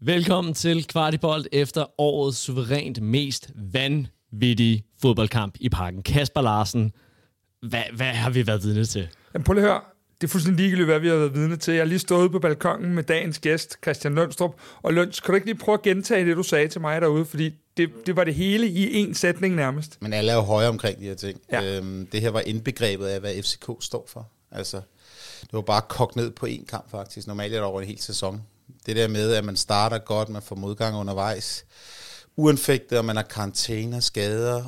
Velkommen 0.00 0.54
til 0.54 0.86
Kvartibold 0.86 1.44
efter 1.52 2.00
årets 2.00 2.38
suverænt 2.38 3.02
mest 3.02 3.50
vanvittige 3.72 4.84
fodboldkamp 5.02 5.54
i 5.60 5.68
parken. 5.68 6.02
Kasper 6.02 6.40
Larsen, 6.40 6.92
hvad, 7.62 7.82
hvad 7.96 8.06
har 8.06 8.30
vi 8.30 8.46
været 8.46 8.62
vidne 8.62 8.84
til? 8.84 9.08
Jamen, 9.34 9.44
prøv 9.44 9.54
lige 9.54 9.64
at 9.64 9.70
høre. 9.70 9.80
Det 10.20 10.26
er 10.26 10.28
fuldstændig 10.28 10.60
ligegyldigt, 10.60 10.86
hvad 10.86 11.00
vi 11.00 11.08
har 11.08 11.14
været 11.14 11.34
vidne 11.34 11.56
til. 11.56 11.74
Jeg 11.74 11.80
har 11.80 11.86
lige 11.86 11.98
stået 11.98 12.30
på 12.30 12.38
balkongen 12.38 12.94
med 12.94 13.02
dagens 13.02 13.38
gæst, 13.38 13.76
Christian 13.82 14.14
Lønstrup. 14.14 14.54
Og 14.82 14.94
Løns, 14.94 15.20
kan 15.20 15.32
du 15.32 15.34
ikke 15.34 15.46
lige 15.46 15.58
prøve 15.58 15.74
at 15.74 15.82
gentage 15.82 16.26
det, 16.26 16.36
du 16.36 16.42
sagde 16.42 16.68
til 16.68 16.80
mig 16.80 17.00
derude? 17.00 17.24
Fordi 17.24 17.54
det, 17.76 17.90
det 18.06 18.16
var 18.16 18.24
det 18.24 18.34
hele 18.34 18.66
i 18.66 19.04
én 19.04 19.14
sætning 19.14 19.54
nærmest. 19.54 19.98
Men 20.02 20.12
alle 20.12 20.32
er 20.32 20.36
jo 20.36 20.42
høje 20.42 20.68
omkring 20.68 20.98
de 20.98 21.04
her 21.04 21.14
ting. 21.14 21.40
Ja. 21.52 21.76
Øhm, 21.76 22.06
det 22.12 22.20
her 22.20 22.30
var 22.30 22.40
indbegrebet 22.40 23.06
af, 23.06 23.20
hvad 23.20 23.42
FCK 23.42 23.70
står 23.80 24.04
for. 24.08 24.28
Altså, 24.50 24.76
det 25.40 25.52
var 25.52 25.60
bare 25.60 25.82
kogt 25.88 26.16
ned 26.16 26.30
på 26.30 26.46
én 26.46 26.64
kamp 26.66 26.90
faktisk. 26.90 27.26
Normalt 27.26 27.52
er 27.52 27.56
det 27.56 27.66
over 27.66 27.80
en 27.80 27.86
hel 27.86 28.00
sæson. 28.00 28.42
Det 28.86 28.96
der 28.96 29.08
med, 29.08 29.32
at 29.32 29.44
man 29.44 29.56
starter 29.56 29.98
godt, 29.98 30.28
man 30.28 30.42
får 30.42 30.56
modgang 30.56 30.96
undervejs, 30.96 31.64
uanfægtet, 32.36 32.98
og 32.98 33.04
man 33.04 33.16
har 33.16 33.22
karantæner, 33.22 34.00
skader, 34.00 34.64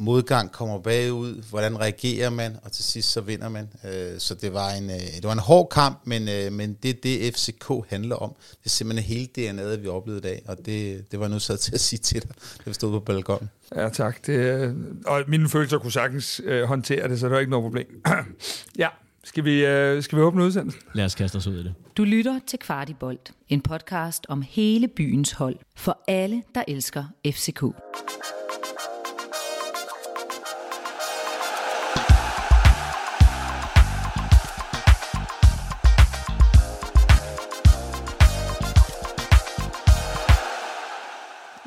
modgang 0.00 0.52
kommer 0.52 0.78
bagud, 0.78 1.42
hvordan 1.50 1.80
reagerer 1.80 2.30
man, 2.30 2.56
og 2.64 2.72
til 2.72 2.84
sidst 2.84 3.12
så 3.12 3.20
vinder 3.20 3.48
man. 3.48 3.68
Øh, 3.84 4.18
så 4.18 4.34
det 4.34 4.52
var 4.52 4.70
en, 4.70 4.90
øh, 4.90 4.96
det 4.96 5.24
var 5.24 5.32
en 5.32 5.38
hård 5.38 5.68
kamp, 5.68 6.00
men, 6.04 6.28
øh, 6.28 6.52
men 6.52 6.76
det 6.82 6.90
er 6.90 6.94
det, 7.02 7.34
FCK 7.34 7.72
handler 7.88 8.16
om. 8.16 8.34
Det 8.50 8.66
er 8.66 8.70
simpelthen 8.70 9.16
hele 9.16 9.28
DNA'et, 9.38 9.80
vi 9.80 9.88
oplevede 9.88 10.18
i 10.18 10.32
dag, 10.32 10.42
og 10.48 10.56
det, 10.66 11.04
det 11.12 11.20
var 11.20 11.28
nu 11.28 11.38
så 11.38 11.56
til 11.56 11.74
at 11.74 11.80
sige 11.80 11.98
til 11.98 12.22
dig, 12.22 12.30
da 12.30 12.62
vi 12.64 12.72
stod 12.72 12.90
på 12.90 13.00
balkonen. 13.00 13.50
Ja, 13.76 13.88
tak. 13.88 14.26
Det, 14.26 14.74
og 15.06 15.22
mine 15.28 15.48
følelser 15.48 15.78
kunne 15.78 15.92
sagtens 15.92 16.40
øh, 16.44 16.62
håndtere 16.62 17.08
det, 17.08 17.20
så 17.20 17.26
det 17.26 17.32
var 17.32 17.38
ikke 17.38 17.50
noget 17.50 17.64
problem. 17.64 18.02
ja, 18.78 18.88
skal 19.30 19.44
vi, 19.44 19.66
øh, 19.66 20.02
skal 20.02 20.18
vi 20.18 20.22
åbne 20.22 20.44
udsendelsen? 20.44 20.82
Lad 20.94 21.04
os 21.04 21.14
kaste 21.14 21.36
os 21.36 21.46
ud 21.46 21.54
i 21.54 21.62
det. 21.64 21.74
Du 21.96 22.04
lytter 22.04 22.40
til 22.46 22.58
Kvartibolt, 22.58 23.32
en 23.48 23.60
podcast 23.60 24.26
om 24.28 24.42
hele 24.42 24.88
byens 24.88 25.32
hold, 25.32 25.56
for 25.76 25.98
alle, 26.08 26.42
der 26.54 26.64
elsker 26.68 27.04
FCK. 27.26 27.62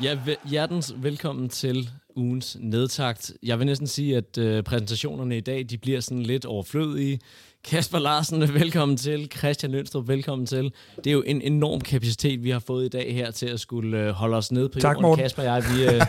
Ja, 0.04 0.18
hjertens 0.50 0.94
velkommen 0.98 1.50
til 1.50 1.90
ugens 2.16 2.58
nedtakt. 2.60 3.34
Jeg 3.44 3.60
vil 3.60 3.66
næsten 3.66 3.88
sige, 3.88 4.18
at 4.18 4.38
øh, 4.38 4.64
præsentationerne 4.64 5.38
i 5.38 5.42
dag 5.42 5.66
de 5.70 5.78
bliver 5.78 6.00
sådan 6.00 6.24
lidt 6.24 6.46
overflødige. 6.46 7.20
Kasper 7.64 8.00
Larsen, 8.00 8.42
velkommen 8.54 8.98
til. 8.98 9.32
Christian 9.38 9.72
Lønstrup, 9.72 10.08
velkommen 10.08 10.46
til. 10.46 10.74
Det 10.98 11.08
er 11.08 11.12
jo 11.12 11.24
en 11.26 11.42
enorm 11.42 11.82
kapacitet, 11.82 12.44
vi 12.44 12.50
har 12.50 12.60
fået 12.60 12.86
i 12.86 12.90
dag 12.90 13.14
her 13.14 13.32
til 13.32 13.46
at 13.46 13.60
skulle 13.60 14.00
øh, 14.00 14.10
holde 14.10 14.38
os 14.38 14.52
nede 14.52 14.70
på 14.70 14.80
tak, 14.80 14.90
jorden. 14.90 15.02
Morten. 15.02 15.24
Kasper 15.24 15.42
og 15.42 15.48
jeg, 15.48 15.64
vi, 15.76 15.84
øh, 15.84 16.02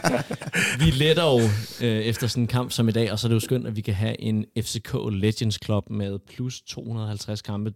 vi 0.87 0.91
letter 1.05 1.25
jo 1.25 1.41
øh, 1.87 2.01
efter 2.01 2.27
sådan 2.27 2.43
en 2.43 2.47
kamp 2.47 2.73
som 2.73 2.89
i 2.89 2.93
dag, 2.93 3.13
og 3.13 3.19
så 3.19 3.27
er 3.27 3.29
det 3.29 3.35
jo 3.35 3.41
skønt, 3.41 3.67
at 3.67 3.77
vi 3.77 3.81
kan 3.81 3.95
have 3.95 4.21
en 4.21 4.45
FCK 4.59 4.95
Legends 5.11 5.59
Club 5.65 5.91
med 5.91 6.19
plus 6.19 6.63
250 6.63 7.43
kampe 7.43 7.73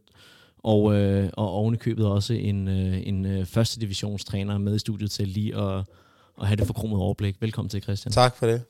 og, 0.59 0.95
øh, 0.95 1.31
og 1.33 1.51
oven 1.51 1.75
i 1.75 1.77
købet 1.77 2.07
også 2.07 2.35
en, 2.35 2.69
øh, 2.69 3.07
en 3.07 3.27
øh, 3.27 3.47
første 3.47 3.81
divisionstræner 3.81 4.59
med 4.59 4.75
i 4.75 4.79
studiet 4.79 5.11
til 5.11 5.29
lige 5.29 5.57
at, 5.57 5.85
at 6.41 6.47
have 6.47 6.57
det 6.57 6.67
forkromede 6.67 7.03
overblik. 7.03 7.37
Velkommen 7.41 7.71
til, 7.71 7.83
Christian. 7.83 8.13
Tak 8.13 8.37
for 8.37 8.47
det. 8.47 8.63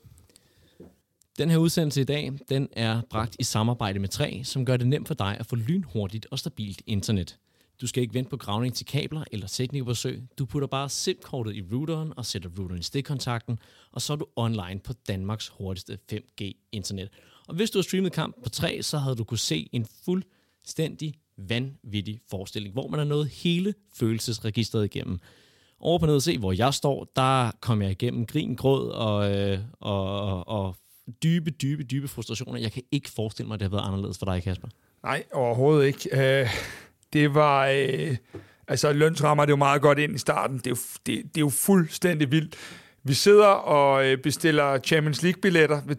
Den 1.39 1.49
her 1.49 1.57
udsendelse 1.57 2.01
i 2.01 2.03
dag, 2.03 2.31
den 2.49 2.69
er 2.71 3.01
bragt 3.09 3.35
i 3.39 3.43
samarbejde 3.43 3.99
med 3.99 4.09
3, 4.09 4.41
som 4.43 4.65
gør 4.65 4.77
det 4.77 4.87
nemt 4.87 5.07
for 5.07 5.15
dig 5.15 5.37
at 5.39 5.45
få 5.45 5.55
lynhurtigt 5.55 6.27
og 6.31 6.39
stabilt 6.39 6.81
internet. 6.87 7.37
Du 7.81 7.87
skal 7.87 8.03
ikke 8.03 8.13
vente 8.13 8.29
på 8.29 8.37
gravning 8.37 8.73
til 8.73 8.85
kabler 8.85 9.23
eller 9.31 9.47
teknikerbesøg. 9.47 10.23
Du 10.37 10.45
putter 10.45 10.67
bare 10.67 10.89
SIM-kortet 10.89 11.55
i 11.55 11.63
routeren 11.73 12.13
og 12.17 12.25
sætter 12.25 12.49
routeren 12.59 12.79
i 12.79 12.83
stikkontakten, 12.83 13.59
og 13.91 14.01
så 14.01 14.13
er 14.13 14.17
du 14.17 14.25
online 14.35 14.79
på 14.83 14.93
Danmarks 15.07 15.47
hurtigste 15.47 15.97
5G-internet. 16.11 17.09
Og 17.47 17.55
hvis 17.55 17.71
du 17.71 17.77
har 17.77 17.83
streamet 17.83 18.11
kamp 18.11 18.43
på 18.43 18.49
3, 18.49 18.83
så 18.83 18.97
havde 18.97 19.15
du 19.15 19.23
kunne 19.23 19.37
se 19.37 19.69
en 19.71 19.85
fuldstændig 20.05 21.13
vanvittig 21.37 22.19
forestilling, 22.29 22.73
hvor 22.73 22.87
man 22.87 22.99
har 22.99 23.05
nået 23.05 23.27
hele 23.27 23.73
følelsesregistret 23.95 24.85
igennem. 24.85 25.19
Over 25.79 25.99
på 25.99 26.05
nede 26.05 26.21
se, 26.21 26.37
hvor 26.37 26.51
jeg 26.51 26.73
står, 26.73 27.11
der 27.15 27.51
kom 27.59 27.81
jeg 27.81 27.91
igennem 27.91 28.25
grin, 28.25 28.55
gråd 28.55 28.89
og, 28.89 29.37
øh, 29.37 29.59
og, 29.79 30.21
og, 30.21 30.47
og 30.47 30.75
dybe, 31.23 31.51
dybe, 31.51 31.83
dybe 31.83 32.07
frustrationer. 32.07 32.59
Jeg 32.59 32.71
kan 32.71 32.83
ikke 32.91 33.09
forestille 33.09 33.47
mig, 33.47 33.53
at 33.53 33.59
det 33.59 33.71
har 33.71 33.77
været 33.77 33.87
anderledes 33.87 34.17
for 34.17 34.25
dig, 34.25 34.43
Kasper. 34.43 34.67
Nej, 35.03 35.23
overhovedet 35.33 35.87
ikke. 35.87 36.39
Øh, 36.41 36.49
det 37.13 37.35
var... 37.35 37.67
Øh, 37.67 38.17
altså, 38.67 38.93
løns 38.93 39.23
rammer 39.23 39.45
det 39.45 39.51
jo 39.51 39.57
meget 39.57 39.81
godt 39.81 39.99
ind 39.99 40.15
i 40.15 40.17
starten. 40.17 40.57
Det 40.57 40.67
er 40.67 40.71
jo, 40.71 40.77
det, 41.05 41.23
det 41.23 41.37
er 41.37 41.45
jo 41.45 41.49
fuldstændig 41.49 42.31
vildt. 42.31 42.55
Vi 43.03 43.13
sidder 43.13 43.47
og 43.47 44.05
øh, 44.05 44.17
bestiller 44.17 44.79
Champions 44.79 45.23
League-billetter 45.23 45.81
ved 45.85 45.95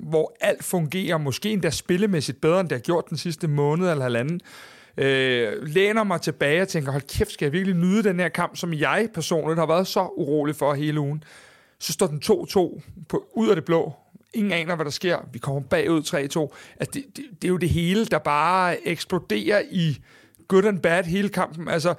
2-0, 0.00 0.08
hvor 0.08 0.36
alt 0.40 0.64
fungerer, 0.64 1.18
måske 1.18 1.50
endda 1.50 1.70
spillemæssigt 1.70 2.40
bedre, 2.40 2.60
end 2.60 2.68
det 2.68 2.78
har 2.78 2.82
gjort 2.82 3.04
den 3.10 3.16
sidste 3.16 3.48
måned 3.48 3.90
eller 3.90 4.02
halvanden. 4.02 4.40
Øh, 4.96 5.52
læner 5.62 6.04
mig 6.04 6.20
tilbage 6.20 6.62
og 6.62 6.68
tænker, 6.68 6.92
hold 6.92 7.02
kæft, 7.02 7.32
skal 7.32 7.46
jeg 7.46 7.52
virkelig 7.52 7.76
nyde 7.76 8.02
den 8.02 8.20
her 8.20 8.28
kamp, 8.28 8.56
som 8.56 8.74
jeg 8.74 9.08
personligt 9.14 9.58
har 9.58 9.66
været 9.66 9.86
så 9.86 10.08
urolig 10.16 10.56
for 10.56 10.74
hele 10.74 11.00
ugen. 11.00 11.24
Så 11.78 11.92
står 11.92 12.06
den 12.06 12.22
2-2 12.24 12.80
på, 13.08 13.24
ud 13.34 13.48
af 13.48 13.54
det 13.54 13.64
blå. 13.64 13.92
Ingen 14.36 14.52
aner, 14.52 14.74
hvad 14.74 14.84
der 14.84 14.90
sker. 14.90 15.18
Vi 15.32 15.38
kommer 15.38 15.60
bagud 15.60 16.02
3-2. 16.02 16.14
Altså, 16.80 16.90
det, 16.94 17.04
det, 17.16 17.24
det 17.42 17.48
er 17.48 17.52
jo 17.52 17.56
det 17.56 17.68
hele, 17.70 18.06
der 18.06 18.18
bare 18.18 18.88
eksploderer 18.88 19.62
i 19.70 19.98
good 20.48 20.64
and 20.64 20.80
bad 20.80 21.04
hele 21.04 21.28
kampen. 21.28 21.68
Altså, 21.68 21.94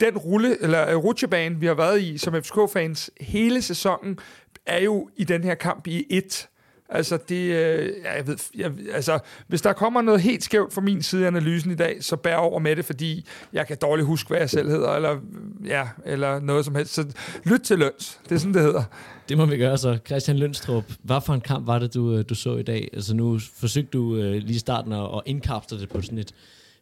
den 0.00 0.18
rulle, 0.18 0.62
eller 0.62 0.88
øh, 0.88 0.96
rutsjebane, 0.96 1.60
vi 1.60 1.66
har 1.66 1.74
været 1.74 2.02
i 2.02 2.18
som 2.18 2.34
FCK-fans 2.42 3.10
hele 3.20 3.62
sæsonen, 3.62 4.18
er 4.66 4.82
jo 4.82 5.08
i 5.16 5.24
den 5.24 5.44
her 5.44 5.54
kamp 5.54 5.86
i 5.86 6.06
et. 6.10 6.48
Altså, 6.94 7.18
det, 7.28 7.36
øh, 7.36 7.90
ja, 8.04 8.16
jeg 8.16 8.26
ved, 8.26 8.36
jeg, 8.54 8.72
altså, 8.92 9.18
hvis 9.46 9.62
der 9.62 9.72
kommer 9.72 10.02
noget 10.02 10.20
helt 10.20 10.44
skævt 10.44 10.72
fra 10.72 10.80
min 10.80 11.02
side 11.02 11.22
af 11.22 11.26
analysen 11.26 11.70
i 11.70 11.74
dag, 11.74 12.04
så 12.04 12.16
bær 12.16 12.36
over 12.36 12.58
med 12.58 12.76
det, 12.76 12.84
fordi 12.84 13.26
jeg 13.52 13.66
kan 13.66 13.76
dårligt 13.82 14.06
huske, 14.06 14.28
hvad 14.28 14.38
jeg 14.38 14.50
selv 14.50 14.70
hedder, 14.70 14.90
eller, 14.90 15.18
ja, 15.66 15.88
eller 16.06 16.40
noget 16.40 16.64
som 16.64 16.74
helst. 16.74 16.94
Så 16.94 17.06
lyt 17.44 17.60
til 17.60 17.78
løns. 17.78 18.20
Det 18.28 18.34
er 18.34 18.38
sådan, 18.38 18.54
det 18.54 18.62
hedder. 18.62 18.82
Det 19.28 19.38
må 19.38 19.46
vi 19.46 19.56
gøre 19.56 19.78
så. 19.78 19.98
Christian 20.06 20.38
Lønstrup, 20.38 20.84
hvad 21.02 21.20
for 21.26 21.34
en 21.34 21.40
kamp 21.40 21.66
var 21.66 21.78
det, 21.78 21.94
du, 21.94 22.16
øh, 22.16 22.24
du 22.28 22.34
så 22.34 22.56
i 22.56 22.62
dag? 22.62 22.88
Altså, 22.92 23.14
nu 23.14 23.38
forsøgte 23.56 23.90
du 23.90 24.16
øh, 24.16 24.34
lige 24.34 24.58
starten 24.58 24.92
at, 24.92 25.04
at 25.04 25.22
indkapsle 25.26 25.80
det 25.80 25.88
på 25.88 26.02
sådan 26.02 26.18
et 26.18 26.34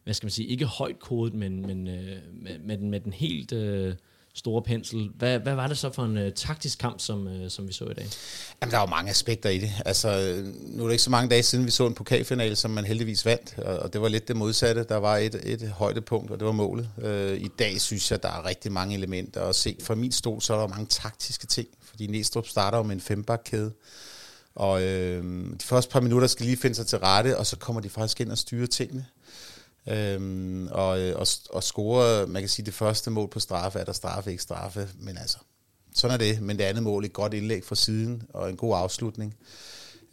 hvad 0.03 0.13
skal 0.13 0.25
man 0.25 0.31
sige, 0.31 0.47
ikke 0.47 0.65
højt 0.65 0.99
kodet, 0.99 1.33
men, 1.33 1.61
men 1.67 1.87
øh, 1.87 2.17
med, 2.33 2.59
med, 2.59 2.77
den, 2.77 2.89
med 2.89 2.99
den 2.99 3.13
helt 3.13 3.53
øh, 3.53 3.93
store 4.33 4.61
pensel. 4.61 5.09
Hvad, 5.15 5.39
hvad 5.39 5.55
var 5.55 5.67
det 5.67 5.77
så 5.77 5.91
for 5.91 6.03
en 6.03 6.17
øh, 6.17 6.31
taktisk 6.33 6.79
kamp, 6.79 6.99
som, 6.99 7.27
øh, 7.27 7.49
som 7.49 7.67
vi 7.67 7.73
så 7.73 7.85
i 7.85 7.93
dag? 7.93 8.07
Jamen, 8.61 8.71
der 8.71 8.77
var 8.77 8.85
mange 8.85 9.09
aspekter 9.09 9.49
i 9.49 9.57
det. 9.57 9.71
Altså, 9.85 10.41
nu 10.55 10.83
er 10.83 10.87
det 10.87 10.93
ikke 10.93 11.03
så 11.03 11.09
mange 11.09 11.29
dage 11.29 11.43
siden, 11.43 11.65
vi 11.65 11.71
så 11.71 11.87
en 11.87 11.93
pokalfinale, 11.93 12.55
som 12.55 12.71
man 12.71 12.85
heldigvis 12.85 13.25
vandt, 13.25 13.55
og, 13.57 13.79
og 13.79 13.93
det 13.93 14.01
var 14.01 14.07
lidt 14.07 14.27
det 14.27 14.35
modsatte. 14.35 14.83
Der 14.83 14.97
var 14.97 15.17
et, 15.17 15.41
et 15.43 15.69
højdepunkt, 15.69 16.31
og 16.31 16.39
det 16.39 16.45
var 16.45 16.51
målet. 16.51 16.89
Øh, 17.01 17.37
I 17.37 17.47
dag 17.47 17.81
synes 17.81 18.11
jeg, 18.11 18.23
der 18.23 18.29
er 18.29 18.45
rigtig 18.45 18.71
mange 18.71 18.95
elementer, 18.95 19.41
og 19.41 19.55
se 19.55 19.77
fra 19.83 19.95
min 19.95 20.11
stol, 20.11 20.41
så 20.41 20.53
er 20.53 20.59
der 20.59 20.67
mange 20.67 20.85
taktiske 20.85 21.47
ting, 21.47 21.67
fordi 21.83 22.07
Næstrup 22.07 22.47
starter 22.47 22.77
jo 22.77 22.83
med 22.83 22.95
en 22.95 23.01
fembakkæde, 23.01 23.71
og 24.55 24.83
øh, 24.83 25.23
de 25.51 25.65
første 25.65 25.91
par 25.91 25.99
minutter 25.99 26.27
skal 26.27 26.45
lige 26.45 26.57
finde 26.57 26.75
sig 26.75 26.87
til 26.87 26.97
rette, 26.97 27.37
og 27.37 27.45
så 27.45 27.57
kommer 27.57 27.81
de 27.81 27.89
faktisk 27.89 28.21
ind 28.21 28.31
og 28.31 28.37
styrer 28.37 28.67
tingene. 28.67 29.05
Øhm, 29.87 30.67
og, 30.67 30.99
øh, 30.99 31.15
og, 31.15 31.27
og 31.49 31.63
score, 31.63 32.27
man 32.27 32.41
kan 32.41 32.49
sige, 32.49 32.65
det 32.65 32.73
første 32.73 33.09
mål 33.11 33.29
på 33.29 33.39
straffe, 33.39 33.79
er 33.79 33.83
der 33.83 33.93
straffe, 33.93 34.31
ikke 34.31 34.43
straffe, 34.43 34.89
men 34.99 35.17
altså, 35.17 35.37
sådan 35.95 36.13
er 36.13 36.17
det. 36.17 36.41
Men 36.41 36.57
det 36.57 36.63
andet 36.63 36.83
mål, 36.83 37.05
et 37.05 37.13
godt 37.13 37.33
indlæg 37.33 37.63
fra 37.65 37.75
siden, 37.75 38.23
og 38.33 38.49
en 38.49 38.57
god 38.57 38.77
afslutning. 38.77 39.35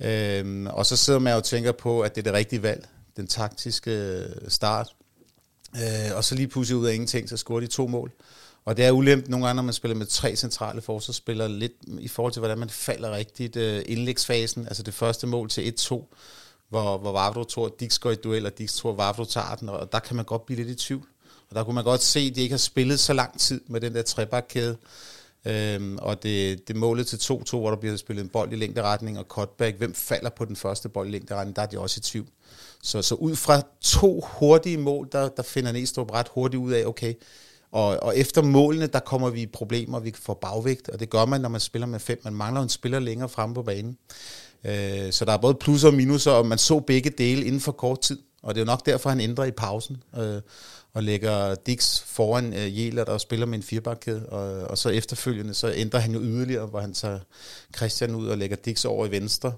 Øhm, 0.01 0.67
og 0.67 0.87
så 0.87 0.97
sidder 0.97 1.19
man 1.19 1.33
jo 1.33 1.37
og 1.37 1.45
tænker 1.45 1.73
på, 1.73 2.01
at 2.01 2.15
det 2.15 2.21
er 2.21 2.25
det 2.25 2.33
rigtige 2.33 2.63
valg, 2.63 2.89
den 3.17 3.27
taktiske 3.27 3.91
øh, 3.91 4.29
start. 4.49 4.89
Øh, 5.77 6.17
og 6.17 6.25
så 6.25 6.35
lige 6.35 6.49
pludselig 6.49 6.77
ud 6.77 6.87
af 6.87 6.95
ingenting, 6.95 7.29
så 7.29 7.37
scorer 7.37 7.61
de 7.61 7.67
to 7.67 7.87
mål. 7.87 8.13
Og 8.65 8.77
det 8.77 8.85
er 8.85 8.91
ulemt 8.91 9.29
nogle 9.29 9.47
gange, 9.47 9.57
når 9.57 9.63
man 9.63 9.75
spiller 9.75 9.95
med 9.95 10.07
tre 10.07 10.37
centrale 10.37 10.81
forsvarsspillere, 10.81 11.49
lidt 11.49 11.73
i 11.99 12.09
forhold 12.09 12.33
til, 12.33 12.41
hvordan 12.41 12.59
man 12.59 12.71
falder 12.71 13.11
rigtigt. 13.11 13.57
Øh, 13.57 13.83
indlægsfasen, 13.87 14.67
altså 14.67 14.83
det 14.83 14.95
første 14.95 15.27
mål 15.27 15.49
til 15.49 15.75
1-2, 15.81 16.15
hvor, 16.69 16.99
hvor 16.99 17.13
Vavro 17.13 17.45
tror, 17.45 17.67
at 17.67 17.73
Dix 17.81 17.99
går 17.99 18.11
i 18.11 18.15
duel, 18.15 18.47
og 18.47 18.59
Dix 18.59 18.75
tror, 18.75 18.91
at 18.91 18.99
Vavro 18.99 19.25
tager 19.25 19.55
den, 19.55 19.69
og 19.69 19.93
der 19.93 19.99
kan 19.99 20.17
man 20.17 20.25
godt 20.25 20.47
blive 20.47 20.65
lidt 20.65 20.69
i 20.69 20.87
tvivl. 20.87 21.07
Og 21.51 21.55
der 21.55 21.65
kunne 21.65 21.75
man 21.75 21.85
godt 21.85 22.03
se, 22.03 22.21
at 22.21 22.37
de 22.37 22.41
ikke 22.41 22.53
har 22.53 22.59
spillet 22.59 23.01
så 23.01 23.13
lang 23.13 23.39
tid 23.39 23.61
med 23.67 23.81
den 23.81 23.95
der 23.95 24.03
trebakkæde. 24.03 24.77
Øhm, 25.45 25.99
og 25.99 26.23
det, 26.23 26.69
det 26.69 26.77
målet 26.77 27.07
til 27.07 27.17
2-2, 27.17 27.57
hvor 27.57 27.71
der 27.71 27.77
bliver 27.77 27.97
spillet 27.97 28.23
en 28.23 28.29
bold 28.29 28.53
i 28.53 28.57
længderetning 28.57 29.19
og 29.19 29.25
cutback. 29.25 29.79
Hvem 29.79 29.95
falder 29.95 30.31
på 30.31 30.45
den 30.45 30.57
første 30.57 30.89
bold 30.89 31.09
i 31.09 31.11
længderetning? 31.11 31.57
Der 31.57 31.63
er 31.63 31.67
de 31.67 31.79
også 31.79 31.99
i 31.99 32.03
tvivl. 32.03 32.27
Så, 32.83 33.03
så 33.03 33.15
ud 33.15 33.37
fra 33.37 33.63
to 33.81 34.25
hurtige 34.39 34.79
mål, 34.79 35.09
der, 35.13 35.29
der 35.29 35.43
finder 35.43 35.73
Næstrup 35.73 36.11
ret 36.11 36.29
hurtigt 36.35 36.61
ud 36.61 36.73
af, 36.73 36.87
okay, 36.87 37.15
og, 37.73 38.03
og 38.03 38.19
efter 38.19 38.43
målene, 38.43 38.87
der 38.87 39.01
kommer 39.01 39.31
vi 39.31 39.43
i 39.43 39.47
problemer, 39.47 40.01
vi 40.01 40.13
får 40.17 40.35
bagvægt, 40.35 40.89
og 40.89 41.01
det 41.01 41.11
gør 41.11 41.25
man, 41.25 41.41
når 41.41 41.49
man 41.49 41.61
spiller 41.61 41.87
med 41.87 42.01
fem. 42.01 42.21
Man 42.25 42.35
mangler 42.35 42.63
en 42.63 42.69
spiller 42.69 42.99
længere 42.99 43.29
fremme 43.29 43.55
på 43.55 43.63
banen. 43.63 43.99
Øh, 44.65 45.13
så 45.13 45.25
der 45.25 45.33
er 45.33 45.37
både 45.37 45.55
plusser 45.55 45.89
og 45.89 45.95
minuser, 45.95 46.31
og 46.31 46.47
man 46.47 46.59
så 46.59 46.81
begge 46.81 47.11
dele 47.11 47.45
inden 47.45 47.61
for 47.61 47.73
kort 47.73 48.01
tid. 48.01 48.19
Og 48.43 48.55
det 48.55 48.61
er 48.61 48.65
jo 48.65 48.67
nok 48.67 48.87
derfor, 48.87 49.11
han 49.11 49.21
ændrer 49.21 49.45
i 49.45 49.51
pausen. 49.51 50.03
Øh, 50.17 50.41
og 50.95 51.03
lægger 51.03 51.55
Dix 51.55 52.01
foran 52.01 52.53
øh, 52.53 52.79
Jæler, 52.79 53.05
der 53.05 53.19
spiller 53.19 53.47
med 53.47 53.59
en 53.59 53.63
firebakkæde, 53.63 54.27
og, 54.29 54.71
og 54.71 54.79
så 54.79 54.89
efterfølgende, 54.89 55.55
så 55.55 55.73
ændrer 55.73 56.01
han 56.01 56.13
jo 56.13 56.21
yderligere, 56.21 56.67
hvor 56.67 56.81
han 56.81 56.95
tager 56.95 57.19
Christian 57.77 58.15
ud 58.15 58.29
og 58.29 58.39
lægger 58.39 58.57
Dix 58.57 58.85
over 58.85 59.07
i 59.07 59.11
venstre. 59.11 59.53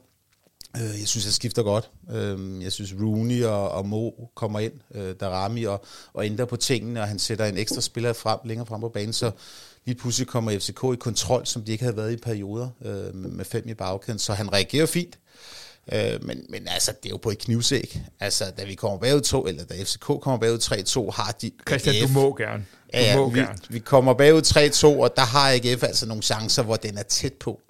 Øh, 0.77 1.01
jeg 1.01 1.09
synes, 1.09 1.25
jeg 1.25 1.33
skifter 1.33 1.63
godt. 1.63 1.91
Øh, 2.13 2.63
jeg 2.63 2.73
synes, 2.73 2.95
Rooney 3.01 3.45
og, 3.45 3.71
og 3.71 3.87
Mo 3.87 4.11
kommer 4.35 4.59
ind, 4.59 4.73
øh, 4.95 5.15
Darami, 5.21 5.65
og, 5.65 5.85
og 6.13 6.27
ændrer 6.27 6.45
på 6.45 6.57
tingene, 6.57 7.01
og 7.01 7.09
han 7.09 7.19
sætter 7.19 7.45
en 7.45 7.57
ekstra 7.57 7.81
spiller 7.81 8.13
frem, 8.13 8.39
længere 8.45 8.67
frem 8.67 8.81
på 8.81 8.89
banen, 8.89 9.13
så 9.13 9.31
lige 9.87 9.99
pludselig 9.99 10.29
kommer 10.29 10.59
FCK 10.59 10.85
i 10.95 10.97
kontrol, 10.97 11.47
som 11.47 11.65
de 11.65 11.73
ikke 11.73 11.85
havde 11.85 11.97
været 11.97 12.13
i 12.13 12.17
perioder, 12.17 12.69
øh, 12.85 13.15
med 13.15 13.45
fem 13.45 13.69
i 13.69 13.75
bagkæden, 13.75 14.19
så 14.19 14.33
han 14.33 14.53
reagerer 14.53 14.87
fint. 14.87 15.19
Øh, 15.93 16.25
men, 16.25 16.45
men 16.49 16.69
altså, 16.69 16.93
det 17.03 17.09
er 17.09 17.11
jo 17.11 17.17
på 17.17 17.31
et 17.31 17.39
knivsæk. 17.39 18.01
Altså, 18.21 18.45
da 18.59 18.65
vi 18.65 18.75
kommer 18.75 18.99
bagud 18.99 19.21
2, 19.21 19.47
eller 19.47 19.65
da 19.65 19.83
FCK 19.83 20.05
kommer 20.05 20.39
bagud 20.39 20.59
3-2, 20.59 21.23
har 21.23 21.33
de... 21.33 21.51
Christian, 21.69 21.97
AGF, 21.97 22.07
du 22.07 22.13
må 22.13 22.37
gerne. 22.37 22.67
Du 22.93 22.99
ja, 22.99 23.17
må 23.17 23.31
vi, 23.31 23.41
gerne. 23.41 23.59
vi 23.71 23.79
kommer 23.79 24.15
bagud 24.15 24.43
3-2, 24.43 24.87
og 24.87 25.17
der 25.17 25.23
har 25.23 25.51
AGF 25.51 25.83
altså 25.83 26.07
nogle 26.07 26.23
chancer, 26.23 26.63
hvor 26.63 26.77
den 26.77 26.99
er 26.99 27.03
tæt 27.03 27.33
på. 27.33 27.61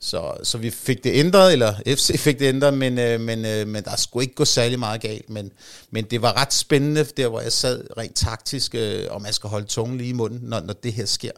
Så, 0.00 0.34
så 0.42 0.58
vi 0.58 0.70
fik 0.70 1.04
det 1.04 1.10
ændret, 1.14 1.52
eller 1.52 1.74
FC 1.86 2.18
fik 2.18 2.38
det 2.38 2.46
ændret, 2.46 2.74
men, 2.74 2.98
øh, 2.98 3.20
men, 3.20 3.44
øh, 3.44 3.68
men 3.68 3.84
der 3.84 3.96
skulle 3.96 4.24
ikke 4.24 4.34
gå 4.34 4.44
særlig 4.44 4.78
meget 4.78 5.00
galt. 5.00 5.30
Men, 5.30 5.52
men 5.90 6.04
det 6.04 6.22
var 6.22 6.40
ret 6.40 6.52
spændende, 6.52 7.04
der 7.04 7.28
hvor 7.28 7.40
jeg 7.40 7.52
sad 7.52 7.84
rent 7.98 8.14
taktisk, 8.16 8.74
øh, 8.74 9.04
om 9.10 9.22
man 9.22 9.32
skal 9.32 9.50
holde 9.50 9.66
tungen 9.66 9.98
lige 9.98 10.10
i 10.10 10.12
munden, 10.12 10.40
når, 10.42 10.60
når 10.60 10.72
det 10.72 10.92
her 10.92 11.06
sker. 11.06 11.30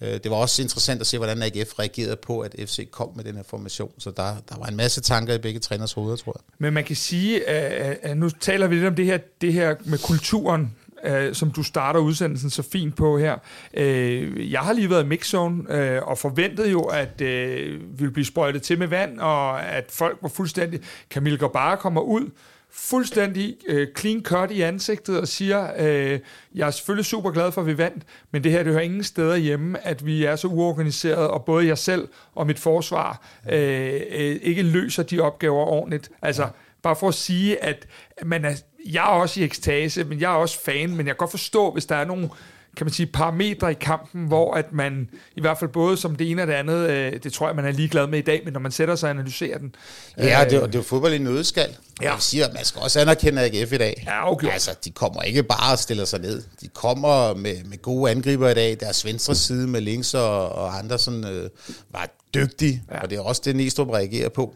Øh, 0.00 0.08
det 0.08 0.30
var 0.30 0.36
også 0.36 0.62
interessant 0.62 1.00
at 1.00 1.06
se, 1.06 1.18
hvordan 1.18 1.42
AGF 1.42 1.78
reagerede 1.78 2.16
på, 2.16 2.40
at 2.40 2.54
FC 2.58 2.90
kom 2.90 3.08
med 3.16 3.24
den 3.24 3.36
her 3.36 3.42
formation. 3.42 3.92
Så 3.98 4.10
der, 4.10 4.36
der 4.48 4.58
var 4.58 4.66
en 4.66 4.76
masse 4.76 5.00
tanker 5.00 5.34
i 5.34 5.38
begge 5.38 5.60
træners 5.60 5.92
hoveder, 5.92 6.16
tror 6.16 6.32
jeg. 6.36 6.54
Men 6.58 6.72
man 6.72 6.84
kan 6.84 6.96
sige, 6.96 7.48
at, 7.48 7.98
at 8.02 8.16
nu 8.16 8.30
taler 8.30 8.66
vi 8.66 8.74
lidt 8.74 8.86
om 8.86 8.94
det 8.94 9.04
her, 9.04 9.18
det 9.40 9.52
her 9.52 9.74
med 9.84 9.98
kulturen, 9.98 10.74
øh, 11.04 11.34
som 11.34 11.50
du 11.50 11.62
starter 11.62 12.00
udsendelsen 12.00 12.50
så 12.50 12.62
fint 12.72 12.96
på 12.96 13.18
her. 13.18 13.36
Øh, 13.74 14.52
jeg 14.52 14.60
har 14.60 14.72
lige 14.72 14.90
været 14.90 15.04
i 15.04 15.06
mixzone 15.06 15.76
øh, 15.76 16.02
og 16.02 16.18
forventede 16.18 16.70
jo, 16.70 16.80
at 16.80 17.20
øh, 17.20 17.80
vi 17.80 17.86
ville 17.96 18.12
blive 18.12 18.24
sprøjtet 18.24 18.62
til 18.62 18.78
med 18.78 18.86
vand, 18.86 19.20
og 19.20 19.64
at 19.66 19.84
folk 19.90 20.18
var 20.22 20.28
fuldstændig... 20.28 20.80
Camille 21.10 21.38
bare 21.52 21.76
kommer 21.76 22.00
ud, 22.00 22.30
fuldstændig 22.70 23.56
øh, 23.66 23.88
clean 23.98 24.22
cut 24.22 24.50
i 24.50 24.60
ansigtet 24.60 25.20
og 25.20 25.28
siger, 25.28 25.70
øh, 25.78 26.20
jeg 26.54 26.66
er 26.66 26.70
selvfølgelig 26.70 27.04
super 27.04 27.30
glad 27.30 27.52
for, 27.52 27.60
at 27.60 27.66
vi 27.66 27.78
vandt, 27.78 28.04
men 28.30 28.44
det 28.44 28.52
her 28.52 28.62
det 28.62 28.72
hører 28.72 28.82
ingen 28.82 29.04
steder 29.04 29.36
hjemme, 29.36 29.86
at 29.86 30.06
vi 30.06 30.24
er 30.24 30.36
så 30.36 30.48
uorganiseret, 30.48 31.28
og 31.28 31.44
både 31.44 31.66
jeg 31.66 31.78
selv 31.78 32.08
og 32.34 32.46
mit 32.46 32.58
forsvar 32.58 33.26
øh, 33.52 34.00
øh, 34.10 34.36
ikke 34.42 34.62
løser 34.62 35.02
de 35.02 35.20
opgaver 35.20 35.64
ordentligt. 35.64 36.10
Altså, 36.22 36.48
bare 36.82 36.96
for 36.96 37.08
at 37.08 37.14
sige, 37.14 37.64
at 37.64 37.86
man 38.22 38.44
er, 38.44 38.54
jeg 38.86 39.02
er 39.02 39.08
også 39.08 39.40
i 39.40 39.44
ekstase, 39.44 40.04
men 40.04 40.20
jeg 40.20 40.32
er 40.32 40.36
også 40.36 40.58
fan, 40.64 40.88
men 40.90 40.98
jeg 40.98 41.06
kan 41.06 41.16
godt 41.16 41.30
forstå, 41.30 41.70
hvis 41.72 41.86
der 41.86 41.96
er 41.96 42.04
nogle 42.04 42.28
kan 42.76 42.86
man 42.86 42.92
sige, 42.92 43.06
parametre 43.06 43.70
i 43.70 43.74
kampen, 43.80 44.26
hvor 44.26 44.54
at 44.54 44.72
man, 44.72 45.08
i 45.36 45.40
hvert 45.40 45.58
fald 45.58 45.70
både 45.70 45.96
som 45.96 46.16
det 46.16 46.30
ene 46.30 46.42
og 46.42 46.48
det 46.48 46.54
andet, 46.54 46.90
øh, 46.90 47.12
det 47.22 47.32
tror 47.32 47.46
jeg, 47.48 47.56
man 47.56 47.64
er 47.64 47.70
ligeglad 47.70 48.06
med 48.06 48.18
i 48.18 48.22
dag, 48.22 48.40
men 48.44 48.52
når 48.52 48.60
man 48.60 48.72
sætter 48.72 48.94
sig 48.96 49.06
og 49.10 49.10
analyserer 49.16 49.58
den. 49.58 49.74
Ja, 50.18 50.22
det, 50.24 50.32
er- 50.56 50.66
det 50.66 50.74
er 50.74 50.78
jo 50.78 50.82
fodbold 50.82 51.12
i 51.12 51.18
nødskal. 51.18 51.76
Ja. 52.02 52.12
Jeg 52.12 52.22
siger, 52.22 52.46
at 52.46 52.54
man 52.54 52.64
skal 52.64 52.82
også 52.82 53.00
anerkende 53.00 53.42
AGF 53.42 53.72
i 53.72 53.78
dag. 53.78 54.02
Ja, 54.06 54.30
okay. 54.32 54.48
Altså, 54.52 54.70
de 54.84 54.90
kommer 54.90 55.22
ikke 55.22 55.42
bare 55.42 55.72
og 55.72 55.78
stiller 55.78 56.04
sig 56.04 56.20
ned. 56.20 56.42
De 56.60 56.68
kommer 56.68 57.34
med, 57.34 57.64
med 57.64 57.82
gode 57.82 58.10
angriber 58.10 58.48
i 58.48 58.54
dag. 58.54 58.76
Deres 58.80 59.04
venstre 59.04 59.34
side 59.34 59.66
med 59.68 59.80
links 59.80 60.14
og, 60.14 60.48
og 60.48 60.78
andre 60.78 60.98
sådan, 60.98 61.24
øh, 61.26 61.50
var 61.90 62.08
dygtige, 62.34 62.82
ja. 62.90 63.00
og 63.00 63.10
det 63.10 63.16
er 63.18 63.22
også 63.22 63.42
det, 63.44 63.56
Næstrup 63.56 63.88
reagerer 63.88 64.28
på. 64.28 64.54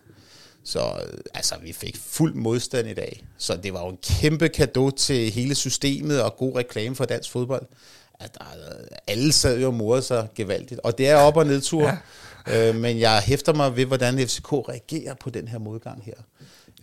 Så 0.65 0.81
øh, 0.81 1.19
altså, 1.35 1.55
vi 1.63 1.73
fik 1.73 1.97
fuld 1.97 2.35
modstand 2.35 2.89
i 2.89 2.95
dag. 2.95 3.25
Så 3.39 3.57
det 3.57 3.73
var 3.73 3.85
jo 3.85 3.89
en 3.89 3.99
kæmpe 4.03 4.49
gave 4.49 4.91
til 4.91 5.31
hele 5.31 5.55
systemet 5.55 6.23
og 6.23 6.37
god 6.37 6.57
reklame 6.57 6.97
for 6.97 7.05
dansk 7.05 7.31
fodbold. 7.31 7.67
At 8.21 8.35
der, 8.35 8.45
alle 9.07 9.33
sad 9.33 9.61
jo 9.61 9.67
og 9.67 9.75
morede 9.75 10.03
sig 10.03 10.29
gevaldigt. 10.35 10.81
Og 10.81 10.99
det 10.99 11.09
er 11.09 11.17
op- 11.17 11.37
og 11.37 11.47
nedtur. 11.47 11.83
Ja. 12.47 12.69
Øh, 12.69 12.75
men 12.75 12.99
jeg 12.99 13.21
hæfter 13.21 13.55
mig 13.55 13.77
ved, 13.77 13.85
hvordan 13.87 14.19
FCK 14.29 14.53
reagerer 14.53 15.15
på 15.15 15.31
den 15.31 15.49
her 15.49 15.59
modgang 15.59 16.05
her. 16.05 16.15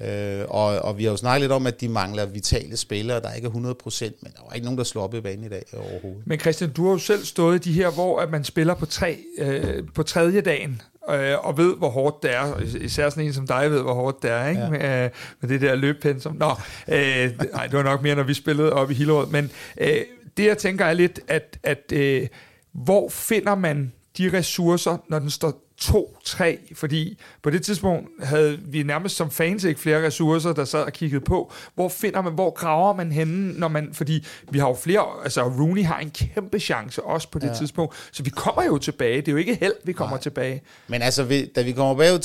Øh, 0.02 0.46
og, 0.50 0.66
og 0.66 0.98
vi 0.98 1.04
har 1.04 1.12
jo 1.12 1.18
snakket 1.18 1.42
lidt 1.42 1.52
om, 1.52 1.68
at 1.68 1.82
de 1.82 1.90
mangler 1.90 2.26
vitale 2.26 2.78
spillere, 2.78 3.22
der 3.22 3.34
ikke 3.34 3.48
er 3.48 3.52
100%, 3.52 3.56
men 4.22 4.32
der 4.32 4.42
var 4.48 4.54
ikke 4.54 4.66
nogen, 4.66 4.78
der 4.78 4.84
slår 4.84 5.04
op 5.04 5.14
i 5.14 5.22
banen 5.22 5.46
i 5.46 5.50
dag 5.50 5.64
overhovedet. 5.74 6.24
Men 6.26 6.40
Christian, 6.40 6.70
du 6.70 6.86
har 6.86 6.92
jo 6.92 6.98
selv 6.98 7.26
stået 7.26 7.56
i 7.56 7.70
de 7.70 7.74
her, 7.74 7.90
hvor 7.90 8.20
at 8.20 8.32
man 8.32 8.44
spiller 8.44 8.74
på, 8.74 8.86
tre, 8.86 9.18
øh, 9.38 9.84
på 9.94 10.04
tredje 10.04 10.42
dagen, 10.42 10.82
øh, 11.10 11.46
og 11.46 11.58
ved, 11.58 11.78
hvor 11.78 11.90
hårdt 11.90 12.24
det 12.24 12.36
er. 12.36 12.60
Især 12.82 13.10
sådan 13.10 13.26
en 13.26 13.34
som 13.34 13.48
dig 13.48 13.72
ved, 13.72 13.82
hvor 13.82 13.94
hårdt 13.94 14.24
det 14.24 14.32
er, 14.32 14.48
ikke? 14.48 14.62
Ja. 14.62 14.70
Med, 14.70 15.04
øh, 15.06 15.10
med 15.42 15.50
det 15.50 15.62
der 15.62 15.76
løbpensum. 15.76 16.36
Nå, 16.36 16.50
øh, 16.88 17.32
nej, 17.54 17.68
det 17.68 17.78
var 17.78 17.84
nok 17.84 18.02
mere, 18.02 18.16
når 18.16 18.24
vi 18.24 18.34
spillede 18.34 18.74
op 18.74 18.92
i 18.92 18.94
Hillerød. 18.94 19.28
Men 19.28 19.52
øh, 19.78 20.02
det, 20.38 20.46
jeg 20.46 20.58
tænker 20.58 20.86
er 20.86 20.94
lidt, 20.94 21.20
at, 21.28 21.60
at 21.64 21.92
øh, 21.94 22.28
hvor 22.74 23.10
finder 23.10 23.56
man 23.56 23.94
de 24.18 24.38
ressourcer, 24.38 24.98
når 25.10 25.20
den 25.20 25.30
står 25.30 25.65
2-3, 25.82 26.74
fordi 26.76 27.18
på 27.44 27.50
det 27.50 27.64
tidspunkt 27.64 28.10
havde 28.26 28.60
vi 28.68 28.84
nærmest 28.84 29.16
som 29.16 29.32
fans 29.32 29.64
ikke 29.64 29.80
flere 29.80 30.06
ressourcer, 30.08 30.54
der 30.54 30.66
sad 30.66 30.84
og 30.84 30.94
kiggede 30.94 31.22
på. 31.26 31.52
Hvor 31.76 31.90
finder 31.90 32.22
man, 32.22 32.34
hvor 32.34 32.52
graver 32.54 32.94
man 32.94 33.12
henne, 33.12 33.54
når 33.60 33.68
man, 33.68 33.90
fordi 33.94 34.26
vi 34.52 34.60
har 34.60 34.68
jo 34.68 34.74
flere, 34.76 35.06
altså 35.24 35.44
Rooney 35.44 35.84
har 35.86 36.00
en 36.00 36.10
kæmpe 36.12 36.60
chance 36.60 37.04
også 37.04 37.30
på 37.30 37.40
det 37.40 37.48
ja. 37.48 37.54
tidspunkt, 37.54 37.96
så 38.12 38.24
vi 38.24 38.30
kommer 38.30 38.64
jo 38.64 38.78
tilbage. 38.78 39.18
Det 39.18 39.28
er 39.28 39.32
jo 39.32 39.38
ikke 39.38 39.56
held, 39.62 39.74
vi 39.84 39.94
kommer 39.94 40.16
Nej. 40.16 40.22
tilbage. 40.22 40.62
Men 40.88 41.02
altså, 41.02 41.24
vi- 41.24 41.46
da 41.46 41.62
vi 41.62 41.72
kommer 41.72 41.96
bagud 41.96 42.20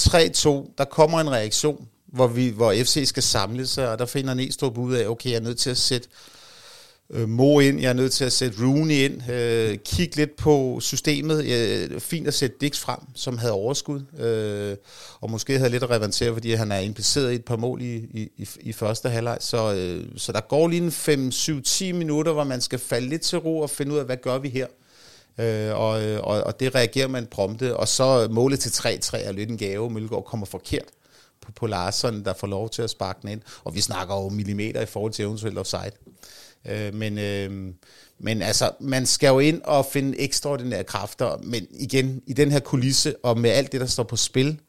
3-2, 0.69 0.75
der 0.79 0.85
kommer 0.85 1.20
en 1.20 1.31
reaktion, 1.31 1.87
hvor, 2.06 2.26
vi, 2.26 2.49
hvor 2.49 2.73
FC 2.73 3.02
skal 3.06 3.23
samle 3.23 3.67
sig, 3.67 3.88
og 3.93 3.99
der 3.99 4.06
finder 4.06 4.35
Næstrup 4.35 4.79
ud 4.79 4.94
af, 4.94 5.06
okay, 5.08 5.31
jeg 5.31 5.37
er 5.37 5.41
nødt 5.41 5.58
til 5.58 5.70
at 5.70 5.76
sætte 5.79 6.08
øh, 7.11 7.29
Mo 7.29 7.61
ind, 7.61 7.81
jeg 7.81 7.89
er 7.89 7.93
nødt 7.93 8.12
til 8.12 8.25
at 8.25 8.33
sætte 8.33 8.59
Rooney 8.67 8.95
ind, 8.95 9.31
øh, 9.31 9.79
kigge 9.85 10.17
lidt 10.17 10.37
på 10.37 10.79
systemet. 10.81 11.45
Øh, 11.45 12.01
fint 12.01 12.29
at 12.29 12.35
sætte 12.35 12.57
Dix 12.61 12.79
frem, 12.79 12.99
som 13.15 13.39
havde 13.39 13.53
overskud, 13.53 14.01
øh, 14.19 14.77
og 15.21 15.31
måske 15.31 15.59
havde 15.59 15.71
lidt 15.71 15.83
at 15.83 15.91
revantere, 15.91 16.33
fordi 16.33 16.53
han 16.53 16.73
er 16.73 16.79
impliceret 16.79 17.33
i 17.33 17.35
et 17.35 17.45
par 17.45 17.57
mål 17.57 17.83
i, 17.83 17.95
i, 17.95 18.31
i, 18.37 18.49
i 18.61 18.73
første 18.73 19.09
halvleg. 19.09 19.37
Så, 19.41 19.75
øh, 19.75 20.05
så 20.17 20.33
der 20.33 20.41
går 20.41 20.69
lige 20.69 20.83
en 20.83 20.93
5, 20.93 21.33
7, 21.33 21.62
10 21.62 21.93
minutter, 21.93 22.33
hvor 22.33 22.45
man 22.45 22.61
skal 22.61 22.79
falde 22.79 23.09
lidt 23.09 23.23
til 23.23 23.39
ro 23.39 23.59
og 23.59 23.71
finde 23.71 23.93
ud 23.93 23.99
af, 23.99 24.05
hvad 24.05 24.17
gør 24.17 24.39
vi 24.39 24.49
her? 24.49 24.67
Øh, 25.39 25.79
og, 25.79 26.03
øh, 26.03 26.21
og, 26.23 26.43
og 26.43 26.61
det 26.61 26.75
reagerer 26.75 27.09
man 27.09 27.27
prompte. 27.27 27.77
Og 27.77 27.89
så 27.89 28.29
målet 28.31 28.61
til 28.61 28.71
3-3 28.71 29.17
er 29.17 29.33
lidt 29.33 29.51
en 29.51 29.59
gave. 29.59 29.91
Mølgaard 29.91 30.25
kommer 30.25 30.47
forkert 30.47 30.85
på, 31.41 31.53
på 31.53 31.67
Larsson, 31.67 32.25
der 32.25 32.33
får 32.33 32.47
lov 32.47 32.71
til 32.71 32.83
at 32.83 32.91
sparke 32.91 33.19
den 33.23 33.31
ind. 33.31 33.41
Og 33.65 33.75
vi 33.75 33.81
snakker 33.81 34.15
jo 34.15 34.29
millimeter 34.29 34.81
i 34.81 34.87
forhold 34.87 35.12
til 35.12 35.25
eventuelt 35.25 35.59
offside. 35.59 35.93
Øh, 36.69 36.95
men, 36.95 37.19
øh, 37.19 37.75
men 38.19 38.43
altså, 38.43 38.71
man 38.81 39.07
skal 39.07 39.29
jo 39.29 39.39
ind 39.39 39.62
og 39.65 39.87
finde 39.87 40.19
ekstraordinære 40.19 40.85
kræfter. 40.85 41.39
Men 41.43 41.67
igen, 41.71 42.23
i 42.27 42.33
den 42.33 42.51
her 42.51 42.61
kulisse, 42.61 43.14
og 43.23 43.38
med 43.38 43.50
alt 43.50 43.73
det, 43.73 43.81
der 43.81 43.87
står 43.87 44.02
på 44.02 44.17
spil, 44.17 44.61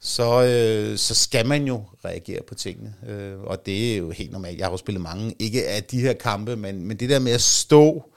så, 0.00 0.42
øh, 0.42 0.98
så 0.98 1.14
skal 1.14 1.46
man 1.46 1.64
jo 1.64 1.82
reagere 2.04 2.42
på 2.42 2.54
tingene. 2.54 2.94
Øh, 3.08 3.40
og 3.40 3.66
det 3.66 3.92
er 3.92 3.96
jo 3.96 4.10
helt 4.10 4.32
normalt. 4.32 4.58
Jeg 4.58 4.66
har 4.66 4.70
jo 4.70 4.76
spillet 4.76 5.02
mange, 5.02 5.34
ikke 5.38 5.68
af 5.68 5.84
de 5.84 6.00
her 6.00 6.12
kampe, 6.12 6.56
men, 6.56 6.84
men 6.84 6.96
det 6.96 7.10
der 7.10 7.18
med 7.18 7.32
at 7.32 7.40
stå 7.40 8.12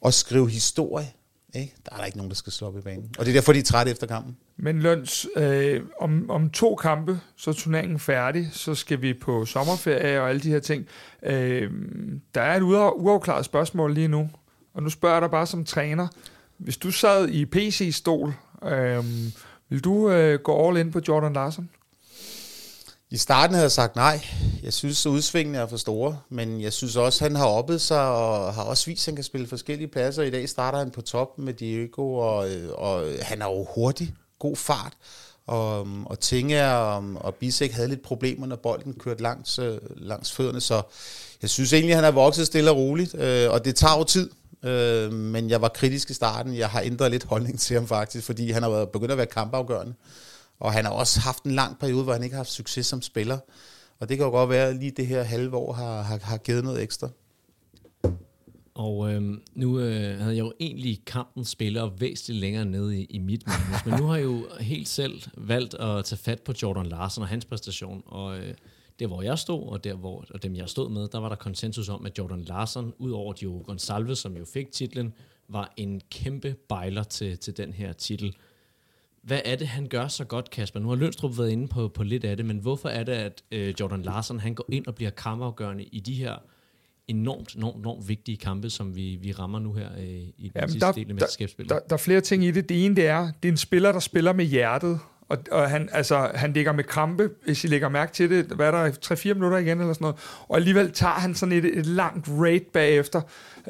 og 0.00 0.14
skrive 0.14 0.50
historie, 0.50 1.12
ikke? 1.54 1.74
der 1.84 1.92
er 1.92 1.96
der 1.96 2.04
ikke 2.04 2.18
nogen, 2.18 2.30
der 2.30 2.36
skal 2.36 2.52
slå 2.52 2.66
op 2.66 2.78
i 2.78 2.80
banen. 2.80 3.10
Og 3.18 3.24
det 3.24 3.30
er 3.30 3.34
derfor, 3.34 3.52
de 3.52 3.58
er 3.58 3.62
trætte 3.62 3.92
efter 3.92 4.06
kampen. 4.06 4.36
Men 4.56 4.80
Løns, 4.80 5.26
øh, 5.36 5.82
om, 6.00 6.30
om 6.30 6.50
to 6.50 6.74
kampe, 6.74 7.20
så 7.36 7.50
er 7.50 7.54
turneringen 7.54 7.98
færdig, 7.98 8.48
så 8.52 8.74
skal 8.74 9.02
vi 9.02 9.14
på 9.14 9.44
sommerferie 9.44 10.20
og 10.20 10.28
alle 10.28 10.40
de 10.40 10.50
her 10.50 10.60
ting. 10.60 10.86
Øh, 11.22 11.70
der 12.34 12.40
er 12.40 12.56
et 12.56 12.62
uafklaret 12.96 13.44
spørgsmål 13.44 13.94
lige 13.94 14.08
nu, 14.08 14.30
og 14.74 14.82
nu 14.82 14.90
spørger 14.90 15.14
jeg 15.14 15.22
dig 15.22 15.30
bare 15.30 15.46
som 15.46 15.64
træner. 15.64 16.08
Hvis 16.58 16.76
du 16.76 16.90
sad 16.90 17.28
i 17.28 17.44
PC-stol, 17.44 18.34
øh, 18.64 19.04
vil 19.68 19.84
du 19.84 20.10
øh, 20.10 20.38
gå 20.38 20.68
all 20.68 20.76
in 20.76 20.90
på 20.90 21.00
Jordan 21.08 21.32
Larsen? 21.32 21.70
I 23.14 23.16
starten 23.16 23.54
havde 23.54 23.62
jeg 23.62 23.72
sagt 23.72 23.96
nej. 23.96 24.26
Jeg 24.62 24.72
synes, 24.72 25.06
at 25.06 25.10
udsvingene 25.10 25.58
er 25.58 25.66
for 25.66 25.76
store, 25.76 26.18
men 26.28 26.60
jeg 26.60 26.72
synes 26.72 26.96
også, 26.96 27.24
at 27.24 27.30
han 27.30 27.36
har 27.36 27.46
oppet 27.46 27.80
sig 27.80 28.08
og 28.08 28.54
har 28.54 28.62
også 28.62 28.86
vist, 28.86 29.02
at 29.02 29.12
han 29.12 29.14
kan 29.14 29.24
spille 29.24 29.46
forskellige 29.46 29.88
pladser. 29.88 30.22
I 30.22 30.30
dag 30.30 30.48
starter 30.48 30.78
han 30.78 30.90
på 30.90 31.00
toppen 31.00 31.44
med 31.44 31.54
Diego, 31.54 32.14
og, 32.14 32.48
og 32.74 33.06
han 33.22 33.42
er 33.42 33.46
jo 33.46 33.66
hurtig, 33.74 34.14
god 34.38 34.56
fart. 34.56 34.92
Og, 35.46 35.88
og 36.06 36.20
Tinge 36.20 36.66
og, 36.66 37.04
og 37.14 37.34
Bisek 37.34 37.72
havde 37.72 37.88
lidt 37.88 38.02
problemer, 38.02 38.46
når 38.46 38.56
bolden 38.56 38.94
kørte 38.94 39.22
langs, 39.22 39.58
øh, 39.58 39.78
langs 39.96 40.32
fødderne, 40.32 40.60
så 40.60 40.82
jeg 41.42 41.50
synes 41.50 41.72
egentlig, 41.72 41.92
at 41.92 41.96
han 41.96 42.04
er 42.04 42.14
vokset 42.14 42.46
stille 42.46 42.70
og 42.70 42.76
roligt, 42.76 43.14
øh, 43.14 43.50
og 43.50 43.64
det 43.64 43.76
tager 43.76 43.98
jo 43.98 44.04
tid. 44.04 44.30
Øh, 44.62 45.12
men 45.12 45.50
jeg 45.50 45.62
var 45.62 45.68
kritisk 45.68 46.10
i 46.10 46.14
starten. 46.14 46.56
Jeg 46.56 46.68
har 46.68 46.80
ændret 46.80 47.10
lidt 47.10 47.24
holdning 47.24 47.60
til 47.60 47.74
ham 47.74 47.86
faktisk, 47.86 48.26
fordi 48.26 48.50
han 48.50 48.62
har 48.62 48.70
været 48.70 48.88
begyndt 48.88 49.12
at 49.12 49.18
være 49.18 49.26
kampafgørende. 49.26 49.94
Og 50.58 50.72
han 50.72 50.84
har 50.84 50.92
også 50.92 51.20
haft 51.20 51.44
en 51.44 51.50
lang 51.50 51.78
periode, 51.78 52.04
hvor 52.04 52.12
han 52.12 52.22
ikke 52.22 52.34
har 52.34 52.42
haft 52.42 52.50
succes 52.52 52.86
som 52.86 53.02
spiller. 53.02 53.38
Og 54.00 54.08
det 54.08 54.16
kan 54.16 54.24
jo 54.26 54.30
godt 54.30 54.50
være, 54.50 54.68
at 54.68 54.76
lige 54.76 54.90
det 54.90 55.06
her 55.06 55.22
halve 55.22 55.56
år 55.56 55.72
har, 55.72 56.02
har, 56.02 56.18
har 56.22 56.36
givet 56.36 56.64
noget 56.64 56.82
ekstra. 56.82 57.08
Og 58.74 59.12
øh, 59.12 59.22
nu 59.54 59.78
øh, 59.78 60.18
havde 60.18 60.36
jeg 60.36 60.44
jo 60.44 60.52
egentlig 60.60 61.02
kampen 61.06 61.44
spiller 61.44 61.90
væsentligt 61.98 62.40
længere 62.40 62.64
nede 62.64 63.00
i, 63.00 63.04
i 63.04 63.18
mit 63.18 63.46
manus, 63.46 63.86
men 63.86 63.94
nu 64.00 64.06
har 64.06 64.16
jeg 64.16 64.24
jo 64.24 64.46
helt 64.60 64.88
selv 64.88 65.22
valgt 65.36 65.74
at 65.74 66.04
tage 66.04 66.18
fat 66.18 66.40
på 66.40 66.52
Jordan 66.62 66.86
Larsen 66.86 67.22
og 67.22 67.28
hans 67.28 67.44
præstation, 67.44 68.02
og 68.06 68.38
øh, 68.38 68.54
Der, 68.98 69.06
hvor 69.06 69.22
jeg 69.22 69.38
stod, 69.38 69.68
og 69.68 69.84
der, 69.84 69.94
hvor 69.94 70.24
og 70.30 70.42
dem, 70.42 70.56
jeg 70.56 70.68
stod 70.68 70.90
med, 70.90 71.08
der 71.08 71.18
var 71.18 71.28
der 71.28 71.36
konsensus 71.36 71.88
om, 71.88 72.06
at 72.06 72.18
Jordan 72.18 72.42
Larsen, 72.42 72.92
ud 72.98 73.10
over 73.10 73.32
Diogo 73.32 73.62
Gonsalves, 73.66 74.18
som 74.18 74.36
jo 74.36 74.44
fik 74.44 74.72
titlen, 74.72 75.12
var 75.48 75.72
en 75.76 76.00
kæmpe 76.10 76.56
bejler 76.68 77.02
til, 77.02 77.38
til 77.38 77.56
den 77.56 77.72
her 77.72 77.92
titel. 77.92 78.36
Hvad 79.24 79.40
er 79.44 79.56
det, 79.56 79.66
han 79.66 79.86
gør 79.86 80.08
så 80.08 80.24
godt, 80.24 80.50
Kasper? 80.50 80.80
Nu 80.80 80.88
har 80.88 80.96
Lønstrup 80.96 81.38
været 81.38 81.50
inde 81.50 81.68
på, 81.68 81.88
på 81.88 82.02
lidt 82.02 82.24
af 82.24 82.36
det, 82.36 82.46
men 82.46 82.58
hvorfor 82.58 82.88
er 82.88 83.04
det, 83.04 83.12
at 83.12 83.42
øh, 83.52 83.74
Jordan 83.80 84.02
Larson 84.02 84.40
han 84.40 84.54
går 84.54 84.64
ind 84.68 84.86
og 84.86 84.94
bliver 84.94 85.10
kampafgørende 85.10 85.84
i 85.84 86.00
de 86.00 86.14
her 86.14 86.36
enormt, 87.08 87.54
enormt, 87.54 87.76
enormt 87.76 88.08
vigtige 88.08 88.36
kampe, 88.36 88.70
som 88.70 88.96
vi, 88.96 89.18
vi 89.22 89.32
rammer 89.32 89.58
nu 89.58 89.72
her 89.72 89.88
øh, 89.98 90.04
i 90.04 90.34
den 90.38 90.50
Jamen, 90.54 90.70
sidste 90.70 90.86
der, 90.86 90.92
del 90.92 91.08
af 91.08 91.14
mesterskabsspillet? 91.14 91.70
Der, 91.70 91.78
der, 91.78 91.86
der 91.86 91.94
er 91.94 91.98
flere 91.98 92.20
ting 92.20 92.44
i 92.44 92.50
det. 92.50 92.68
Det 92.68 92.84
ene 92.84 92.96
det 92.96 93.06
er, 93.06 93.30
det 93.42 93.48
er 93.48 93.52
en 93.52 93.56
spiller, 93.56 93.92
der 93.92 94.00
spiller 94.00 94.32
med 94.32 94.44
hjertet, 94.44 95.00
og, 95.28 95.38
og 95.50 95.70
han, 95.70 95.88
altså, 95.92 96.30
han 96.34 96.52
ligger 96.52 96.72
med 96.72 96.84
krampe, 96.84 97.30
hvis 97.44 97.64
I 97.64 97.66
lægger 97.66 97.88
mærke 97.88 98.12
til 98.12 98.30
det, 98.30 98.44
hvad 98.46 98.66
er 98.66 98.70
der, 98.70 98.90
3-4 98.90 99.34
minutter 99.34 99.58
igen 99.58 99.80
eller 99.80 99.92
sådan 99.92 100.04
noget, 100.04 100.16
og 100.48 100.56
alligevel 100.56 100.92
tager 100.92 101.12
han 101.12 101.34
sådan 101.34 101.52
et, 101.52 101.78
et 101.78 101.86
langt 101.86 102.28
raid 102.28 102.60
bagefter, 102.72 103.20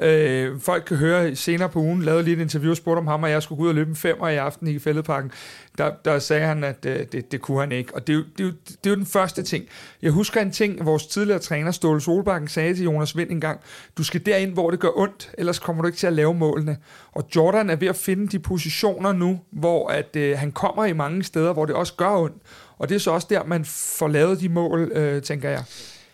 Øh, 0.02 0.60
folk 0.60 0.84
kan 0.86 0.96
høre 0.96 1.36
senere 1.36 1.68
på 1.68 1.78
ugen, 1.78 2.02
lavede 2.02 2.22
lige 2.22 2.36
et 2.36 2.40
interview 2.40 2.70
og 2.70 2.76
spurgte 2.76 2.98
om 2.98 3.06
ham, 3.06 3.22
og 3.22 3.30
jeg 3.30 3.42
skulle 3.42 3.58
gå 3.58 3.64
ud 3.64 3.68
og 3.68 3.74
løbe 3.74 3.90
en 3.90 3.96
femmer 3.96 4.28
i 4.28 4.36
aften 4.36 4.66
i 4.66 4.78
Fældeparken. 4.78 5.30
Der, 5.78 5.90
der 6.04 6.18
sagde 6.18 6.46
han, 6.46 6.64
at 6.64 6.86
øh, 6.86 7.06
det, 7.12 7.32
det 7.32 7.40
kunne 7.40 7.60
han 7.60 7.72
ikke. 7.72 7.94
Og 7.94 8.06
det 8.06 8.12
er, 8.12 8.16
jo, 8.16 8.24
det, 8.38 8.40
er 8.40 8.44
jo, 8.44 8.52
det 8.66 8.86
er 8.86 8.90
jo 8.90 8.96
den 8.96 9.06
første 9.06 9.42
ting. 9.42 9.64
Jeg 10.02 10.10
husker 10.10 10.40
en 10.40 10.50
ting, 10.50 10.84
vores 10.84 11.06
tidligere 11.06 11.38
træner, 11.38 11.70
Ståle 11.70 12.00
Solbakken, 12.00 12.48
sagde 12.48 12.74
til 12.74 12.84
Jonas 12.84 13.16
Vind 13.16 13.30
en 13.30 13.40
gang, 13.40 13.60
du 13.98 14.04
skal 14.04 14.26
derind, 14.26 14.52
hvor 14.52 14.70
det 14.70 14.80
gør 14.80 14.98
ondt, 14.98 15.30
ellers 15.38 15.58
kommer 15.58 15.82
du 15.82 15.86
ikke 15.86 15.98
til 15.98 16.06
at 16.06 16.12
lave 16.12 16.34
målene. 16.34 16.76
Og 17.12 17.28
Jordan 17.36 17.70
er 17.70 17.76
ved 17.76 17.88
at 17.88 17.96
finde 17.96 18.28
de 18.28 18.38
positioner 18.38 19.12
nu, 19.12 19.40
hvor 19.50 19.88
at, 19.88 20.16
øh, 20.16 20.38
han 20.38 20.52
kommer 20.52 20.84
i 20.84 20.92
mange 20.92 21.24
steder, 21.24 21.52
hvor 21.52 21.66
det 21.66 21.74
også 21.74 21.94
gør 21.96 22.16
ondt. 22.16 22.36
Og 22.78 22.88
det 22.88 22.94
er 22.94 22.98
så 22.98 23.10
også 23.10 23.26
der, 23.30 23.44
man 23.44 23.64
får 23.64 24.08
lavet 24.08 24.40
de 24.40 24.48
mål, 24.48 24.92
øh, 24.94 25.22
tænker 25.22 25.50
jeg. 25.50 25.64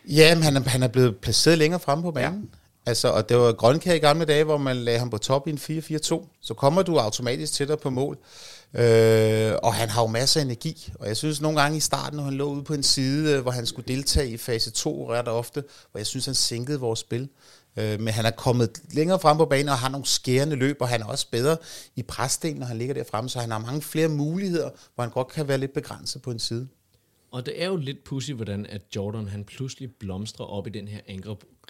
Ja, 0.08 0.34
men 0.34 0.44
han 0.44 0.56
er, 0.56 0.60
han 0.66 0.82
er 0.82 0.88
blevet 0.88 1.16
placeret 1.16 1.58
længere 1.58 1.80
fremme 1.80 2.02
på 2.02 2.10
banen. 2.10 2.50
Ja. 2.52 2.59
Altså, 2.90 3.08
og 3.08 3.28
det 3.28 3.36
var 3.36 3.52
Grønkær 3.52 3.92
i 3.94 3.98
gamle 3.98 4.24
dage, 4.24 4.44
hvor 4.44 4.56
man 4.56 4.76
lagde 4.76 4.98
ham 4.98 5.10
på 5.10 5.18
top 5.18 5.46
i 5.46 5.50
en 5.50 5.58
4-4-2. 5.58 6.38
Så 6.40 6.54
kommer 6.54 6.82
du 6.82 6.98
automatisk 6.98 7.52
tættere 7.52 7.78
på 7.78 7.90
mål. 7.90 8.18
Øh, 8.74 9.52
og 9.62 9.74
han 9.74 9.88
har 9.88 10.02
jo 10.02 10.06
masser 10.06 10.40
af 10.40 10.44
energi. 10.44 10.92
Og 10.94 11.08
jeg 11.08 11.16
synes 11.16 11.40
nogle 11.40 11.60
gange 11.60 11.76
i 11.76 11.80
starten, 11.80 12.16
når 12.16 12.24
han 12.24 12.34
lå 12.34 12.44
ude 12.44 12.62
på 12.62 12.74
en 12.74 12.82
side, 12.82 13.34
øh, 13.34 13.42
hvor 13.42 13.50
han 13.50 13.66
skulle 13.66 13.94
deltage 13.94 14.28
i 14.30 14.36
fase 14.36 14.70
2 14.70 15.12
ret 15.12 15.28
ofte, 15.28 15.64
hvor 15.90 15.98
jeg 15.98 16.06
synes, 16.06 16.26
han 16.26 16.34
sænkede 16.34 16.80
vores 16.80 16.98
spil. 16.98 17.28
Øh, 17.76 18.00
men 18.00 18.08
han 18.08 18.26
er 18.26 18.30
kommet 18.30 18.70
længere 18.92 19.18
frem 19.18 19.36
på 19.36 19.44
banen 19.44 19.68
og 19.68 19.78
har 19.78 19.88
nogle 19.88 20.06
skærende 20.06 20.56
løb, 20.56 20.76
og 20.80 20.88
han 20.88 21.02
er 21.02 21.06
også 21.06 21.26
bedre 21.30 21.56
i 21.96 22.02
presdelen, 22.02 22.58
når 22.58 22.66
han 22.66 22.78
ligger 22.78 22.94
der 22.94 23.04
fremme, 23.10 23.30
så 23.30 23.38
han 23.38 23.50
har 23.50 23.58
mange 23.58 23.82
flere 23.82 24.08
muligheder, 24.08 24.70
hvor 24.94 25.04
han 25.04 25.10
godt 25.10 25.28
kan 25.28 25.48
være 25.48 25.58
lidt 25.58 25.72
begrænset 25.72 26.22
på 26.22 26.30
en 26.30 26.38
side. 26.38 26.68
Og 27.32 27.46
det 27.46 27.62
er 27.62 27.66
jo 27.66 27.76
lidt 27.76 28.04
pussy, 28.04 28.32
hvordan 28.32 28.66
at 28.66 28.82
Jordan 28.96 29.28
han 29.28 29.44
pludselig 29.44 29.90
blomstrer 30.00 30.46
op 30.46 30.66
i 30.66 30.70
den 30.70 30.88
her 30.88 31.00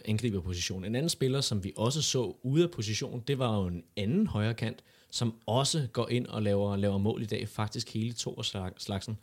angriberposition. 0.05 0.85
En 0.85 0.95
anden 0.95 1.09
spiller, 1.09 1.41
som 1.41 1.65
vi 1.65 1.73
også 1.77 2.03
så 2.03 2.37
ude 2.43 2.65
af 2.65 2.71
position, 2.71 3.23
det 3.27 3.39
var 3.39 3.57
jo 3.59 3.67
en 3.67 3.85
anden 3.97 4.27
højre 4.27 4.55
kant, 4.55 4.85
som 5.11 5.35
også 5.47 5.89
går 5.93 6.09
ind 6.09 6.27
og 6.27 6.43
laver, 6.43 6.77
laver 6.77 6.99
mål 6.99 7.23
i 7.23 7.27
dag, 7.27 7.49
faktisk 7.49 7.95
hele 7.95 8.13
to 8.13 8.35
af 8.39 8.45
slagsen. 8.79 9.19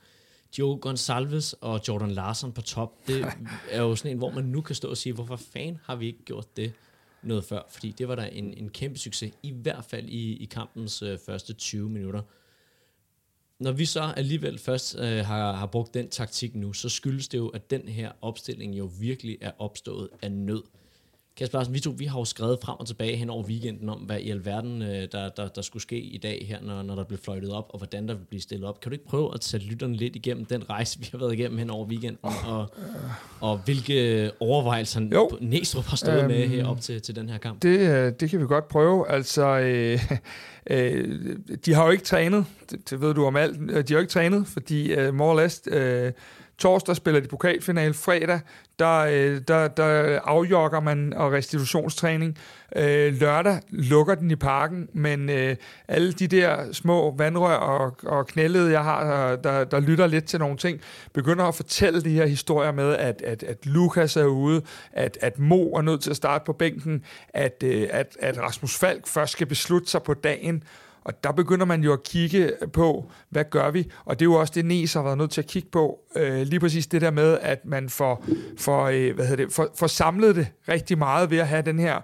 Joe 0.59 0.77
Gonsalves 0.77 1.53
og 1.53 1.81
Jordan 1.87 2.11
Larson 2.11 2.51
på 2.51 2.61
top, 2.61 3.07
det 3.07 3.25
er 3.71 3.81
jo 3.81 3.95
sådan 3.95 4.11
en, 4.11 4.17
hvor 4.17 4.31
man 4.31 4.43
nu 4.43 4.61
kan 4.61 4.75
stå 4.75 4.89
og 4.89 4.97
sige, 4.97 5.13
hvorfor 5.13 5.35
fanden 5.35 5.79
har 5.83 5.95
vi 5.95 6.05
ikke 6.05 6.23
gjort 6.25 6.57
det 6.57 6.73
noget 7.21 7.43
før? 7.43 7.61
Fordi 7.69 7.91
det 7.91 8.07
var 8.07 8.15
da 8.15 8.29
en, 8.31 8.53
en 8.53 8.69
kæmpe 8.69 8.99
succes, 8.99 9.33
i 9.43 9.51
hvert 9.51 9.85
fald 9.85 10.09
i, 10.09 10.37
i 10.37 10.45
kampens 10.45 11.01
øh, 11.01 11.17
første 11.25 11.53
20 11.53 11.89
minutter. 11.89 12.21
Når 13.59 13.71
vi 13.71 13.85
så 13.85 14.01
alligevel 14.01 14.59
først 14.59 14.95
øh, 14.99 15.25
har, 15.25 15.51
har 15.53 15.65
brugt 15.65 15.93
den 15.93 16.09
taktik 16.09 16.55
nu, 16.55 16.73
så 16.73 16.89
skyldes 16.89 17.27
det 17.27 17.37
jo, 17.37 17.47
at 17.47 17.69
den 17.69 17.87
her 17.87 18.11
opstilling 18.21 18.77
jo 18.77 18.91
virkelig 18.99 19.37
er 19.41 19.51
opstået 19.59 20.09
af 20.21 20.31
nød. 20.31 20.63
Kasper 21.37 21.57
Larsen, 21.57 21.73
vi 21.73 21.79
to 21.79 21.93
vi 21.97 22.05
har 22.05 22.19
jo 22.19 22.25
skrevet 22.25 22.59
frem 22.63 22.75
og 22.79 22.87
tilbage 22.87 23.15
hen 23.15 23.29
over 23.29 23.43
weekenden 23.43 23.89
om, 23.89 23.97
hvad 23.99 24.19
i 24.19 24.29
alverden 24.29 24.81
øh, 24.81 25.07
der, 25.11 25.29
der, 25.29 25.47
der 25.47 25.61
skulle 25.61 25.83
ske 25.83 25.99
i 25.99 26.17
dag 26.17 26.45
her, 26.49 26.57
når, 26.61 26.81
når 26.81 26.95
der 26.95 27.03
bliver 27.03 27.19
fløjtet 27.23 27.51
op, 27.51 27.65
og 27.69 27.77
hvordan 27.77 28.07
der 28.07 28.13
vil 28.13 28.25
blive 28.29 28.41
stillet 28.41 28.69
op. 28.69 28.81
Kan 28.81 28.89
du 28.89 28.93
ikke 28.93 29.05
prøve 29.05 29.33
at 29.33 29.43
sætte 29.43 29.65
lytterne 29.65 29.95
lidt 29.95 30.15
igennem 30.15 30.45
den 30.45 30.69
rejse, 30.69 30.99
vi 30.99 31.09
har 31.11 31.17
været 31.17 31.33
igennem 31.33 31.57
hen 31.57 31.69
over 31.69 31.85
weekenden, 31.85 32.17
og, 32.21 32.69
og 33.39 33.57
hvilke 33.57 34.31
overvejelser 34.39 35.01
jo. 35.13 35.29
Næstrup 35.41 35.85
har 35.85 35.97
stået 35.97 36.19
øhm, 36.19 36.27
med 36.27 36.47
her 36.47 36.67
op 36.67 36.81
til, 36.81 37.01
til 37.01 37.15
den 37.15 37.29
her 37.29 37.37
kamp? 37.37 37.61
Det, 37.61 37.79
øh, 37.79 38.13
det 38.19 38.29
kan 38.29 38.39
vi 38.39 38.45
godt 38.45 38.67
prøve. 38.67 39.09
Altså, 39.09 39.45
øh, 39.45 39.99
øh, 40.71 41.37
de 41.65 41.73
har 41.73 41.85
jo 41.85 41.91
ikke 41.91 42.03
trænet, 42.03 42.45
det, 42.69 42.89
det 42.89 43.01
ved 43.01 43.13
du 43.13 43.25
om 43.25 43.35
alt, 43.35 43.59
de 43.59 43.73
har 43.75 43.83
jo 43.91 43.99
ikke 43.99 44.11
trænet, 44.11 44.47
fordi 44.47 44.93
øh, 44.93 45.13
more 45.13 45.29
or 45.29 45.41
less, 45.41 45.61
øh, 45.67 46.11
Torsdag 46.59 46.95
spiller 46.95 47.21
de 47.21 47.27
pokalfinale. 47.27 47.93
Fredag, 47.93 48.39
der, 48.79 48.97
øh, 48.99 49.41
der, 49.47 49.67
der 49.67 50.19
afjogger 50.19 50.79
man 50.79 51.13
og 51.13 51.31
restitutionstræning. 51.31 52.37
Øh, 52.75 53.13
lørdag 53.13 53.61
lukker 53.69 54.15
den 54.15 54.31
i 54.31 54.35
parken, 54.35 54.89
men 54.93 55.29
øh, 55.29 55.55
alle 55.87 56.11
de 56.13 56.27
der 56.27 56.73
små 56.73 57.15
vandrør 57.17 57.55
og, 57.55 57.95
og 58.03 58.27
knællede, 58.27 58.71
jeg 58.71 58.83
har, 58.83 59.31
øh, 59.31 59.37
der, 59.43 59.63
der 59.63 59.79
lytter 59.79 60.07
lidt 60.07 60.25
til 60.25 60.39
nogle 60.39 60.57
ting, 60.57 60.81
begynder 61.13 61.45
at 61.45 61.55
fortælle 61.55 62.01
de 62.01 62.09
her 62.09 62.25
historier 62.25 62.71
med, 62.71 62.95
at, 62.95 63.21
at, 63.21 63.43
at 63.43 63.65
Lukas 63.65 64.15
er 64.15 64.25
ude, 64.25 64.61
at, 64.93 65.17
at 65.21 65.39
Mo 65.39 65.71
er 65.73 65.81
nødt 65.81 66.01
til 66.01 66.09
at 66.09 66.15
starte 66.15 66.45
på 66.45 66.53
bænken, 66.53 67.03
at, 67.29 67.63
øh, 67.63 67.87
at, 67.91 68.17
at 68.19 68.37
Rasmus 68.37 68.77
Falk 68.77 69.07
først 69.07 69.31
skal 69.31 69.47
beslutte 69.47 69.89
sig 69.89 70.03
på 70.03 70.13
dagen, 70.13 70.63
og 71.07 71.23
der 71.23 71.31
begynder 71.31 71.65
man 71.65 71.83
jo 71.83 71.93
at 71.93 72.03
kigge 72.03 72.51
på, 72.73 73.11
hvad 73.29 73.43
gør 73.49 73.71
vi? 73.71 73.91
Og 74.05 74.19
det 74.19 74.25
er 74.25 74.29
jo 74.29 74.33
også 74.33 74.53
det, 74.55 74.65
Nes 74.65 74.93
har 74.93 75.03
været 75.03 75.17
nødt 75.17 75.31
til 75.31 75.41
at 75.41 75.47
kigge 75.47 75.69
på. 75.71 75.99
Øh, 76.15 76.41
lige 76.41 76.59
præcis 76.59 76.87
det 76.87 77.01
der 77.01 77.11
med, 77.11 77.37
at 77.41 77.65
man 77.65 77.89
får, 77.89 78.25
får, 78.57 78.87
øh, 78.87 79.15
hvad 79.15 79.25
hedder 79.25 79.45
det, 79.45 79.53
får, 79.53 79.67
får 79.75 79.87
samlet 79.87 80.35
det 80.35 80.47
rigtig 80.69 80.97
meget 80.97 81.31
ved 81.31 81.37
at 81.37 81.47
have 81.47 81.61
den 81.61 81.79
her 81.79 82.01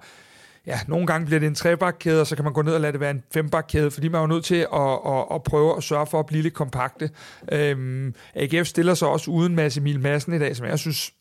ja, 0.68 0.80
nogle 0.88 1.08
gange 1.08 1.26
bliver 1.26 1.40
det 1.40 1.48
en 1.48 1.56
trebakkæde, 1.56 2.22
og 2.22 2.28
så 2.28 2.36
kan 2.36 2.44
man 2.44 2.54
gå 2.54 2.62
ned 2.62 2.74
og 2.74 2.82
lade 2.82 2.92
det 2.92 3.00
være 3.00 3.12
en 3.12 3.24
fembakkæde, 3.34 3.92
fordi 3.92 4.08
man 4.08 4.18
er 4.18 4.22
jo 4.22 4.28
nødt 4.28 4.46
til 4.46 4.68
at, 4.74 5.00
at, 5.08 5.26
at 5.32 5.44
prøve 5.44 5.78
at 5.78 5.84
sørge 5.84 6.08
for 6.08 6.20
at 6.20 6.26
blive 6.26 6.42
lidt 6.42 6.54
kompakte. 6.54 7.10
Øhm, 7.52 8.14
AGF 8.36 8.68
stiller 8.68 8.94
sig 8.94 9.08
også 9.08 9.32
uden 9.32 9.56
Mads 9.56 9.78
Emil 9.78 10.00
Madsen 10.00 10.34
i 10.34 10.40
dag, 10.40 10.56
som 10.56 10.66
jeg 10.66 10.80
synes 10.80 11.14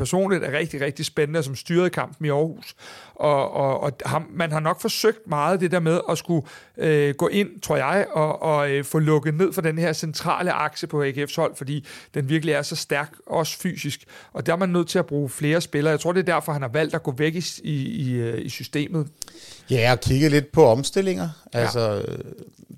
personligt 0.00 0.44
er 0.44 0.52
rigtig, 0.52 0.80
rigtig 0.80 1.04
spændende, 1.04 1.42
som 1.42 1.54
styrede 1.56 1.90
kampen 1.90 2.26
i 2.26 2.28
Aarhus. 2.28 2.74
Og, 3.14 3.50
og, 3.50 3.80
og 3.80 3.92
ham, 4.06 4.26
man 4.30 4.52
har 4.52 4.60
nok 4.60 4.80
forsøgt 4.80 5.26
meget 5.26 5.60
det 5.60 5.70
der 5.70 5.80
med 5.80 6.00
at 6.10 6.18
skulle 6.18 6.46
øh, 6.78 7.14
gå 7.14 7.28
ind, 7.28 7.60
tror 7.60 7.76
jeg, 7.76 8.06
og, 8.12 8.42
og 8.42 8.70
øh, 8.70 8.84
få 8.84 8.98
lukket 8.98 9.34
ned 9.34 9.52
for 9.52 9.60
den 9.60 9.78
her 9.78 9.92
centrale 9.92 10.52
akse 10.52 10.86
på 10.86 11.04
AGF's 11.04 11.36
hold, 11.36 11.56
fordi 11.56 11.86
den 12.14 12.28
virkelig 12.28 12.52
er 12.52 12.62
så 12.62 12.76
stærk, 12.76 13.12
også 13.26 13.58
fysisk. 13.58 14.04
Og 14.32 14.46
der 14.46 14.52
er 14.52 14.56
man 14.56 14.68
nødt 14.68 14.88
til 14.88 14.98
at 14.98 15.06
bruge 15.06 15.28
flere 15.28 15.60
spillere. 15.60 15.90
Jeg 15.90 16.00
tror, 16.00 16.12
det 16.12 16.20
er 16.28 16.34
derfor, 16.34 16.52
han 16.52 16.62
har 16.62 16.68
valgt 16.68 16.94
at 16.94 17.02
gå 17.02 17.12
væk 17.12 17.34
i, 17.34 17.44
i, 17.64 17.74
i, 17.74 18.12
øh, 18.12 18.44
i 18.44 18.48
systemet. 18.48 19.08
Ja, 19.70 19.92
og 19.92 20.00
kigge 20.00 20.28
lidt 20.28 20.52
på 20.52 20.66
omstillinger. 20.66 21.28
Altså, 21.52 21.80
ja. 21.80 22.00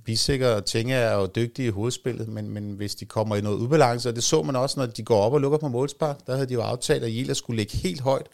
Bissikker 0.05 0.49
og 0.49 0.65
Tinge 0.65 0.95
er 0.95 1.15
jo 1.15 1.27
dygtige 1.27 1.69
i 1.69 1.71
hovedspillet, 1.71 2.29
men, 2.29 2.51
men 2.51 2.73
hvis 2.73 2.95
de 2.95 3.05
kommer 3.05 3.37
i 3.37 3.41
noget 3.41 3.59
ubalance, 3.59 4.09
og 4.09 4.17
det 4.17 4.25
så 4.25 4.43
man 4.43 4.57
også, 4.57 4.81
når 4.81 4.87
de 4.87 5.03
går 5.03 5.21
op 5.23 5.33
og 5.33 5.41
lukker 5.41 5.59
på 5.59 5.69
målspark, 5.69 6.27
der 6.27 6.35
havde 6.35 6.49
de 6.49 6.55
jo 6.55 6.61
aftalt, 6.61 7.05
at 7.05 7.17
Jela 7.17 7.35
skulle 7.35 7.57
ligge 7.57 7.77
helt 7.77 8.01
højt, 8.01 8.27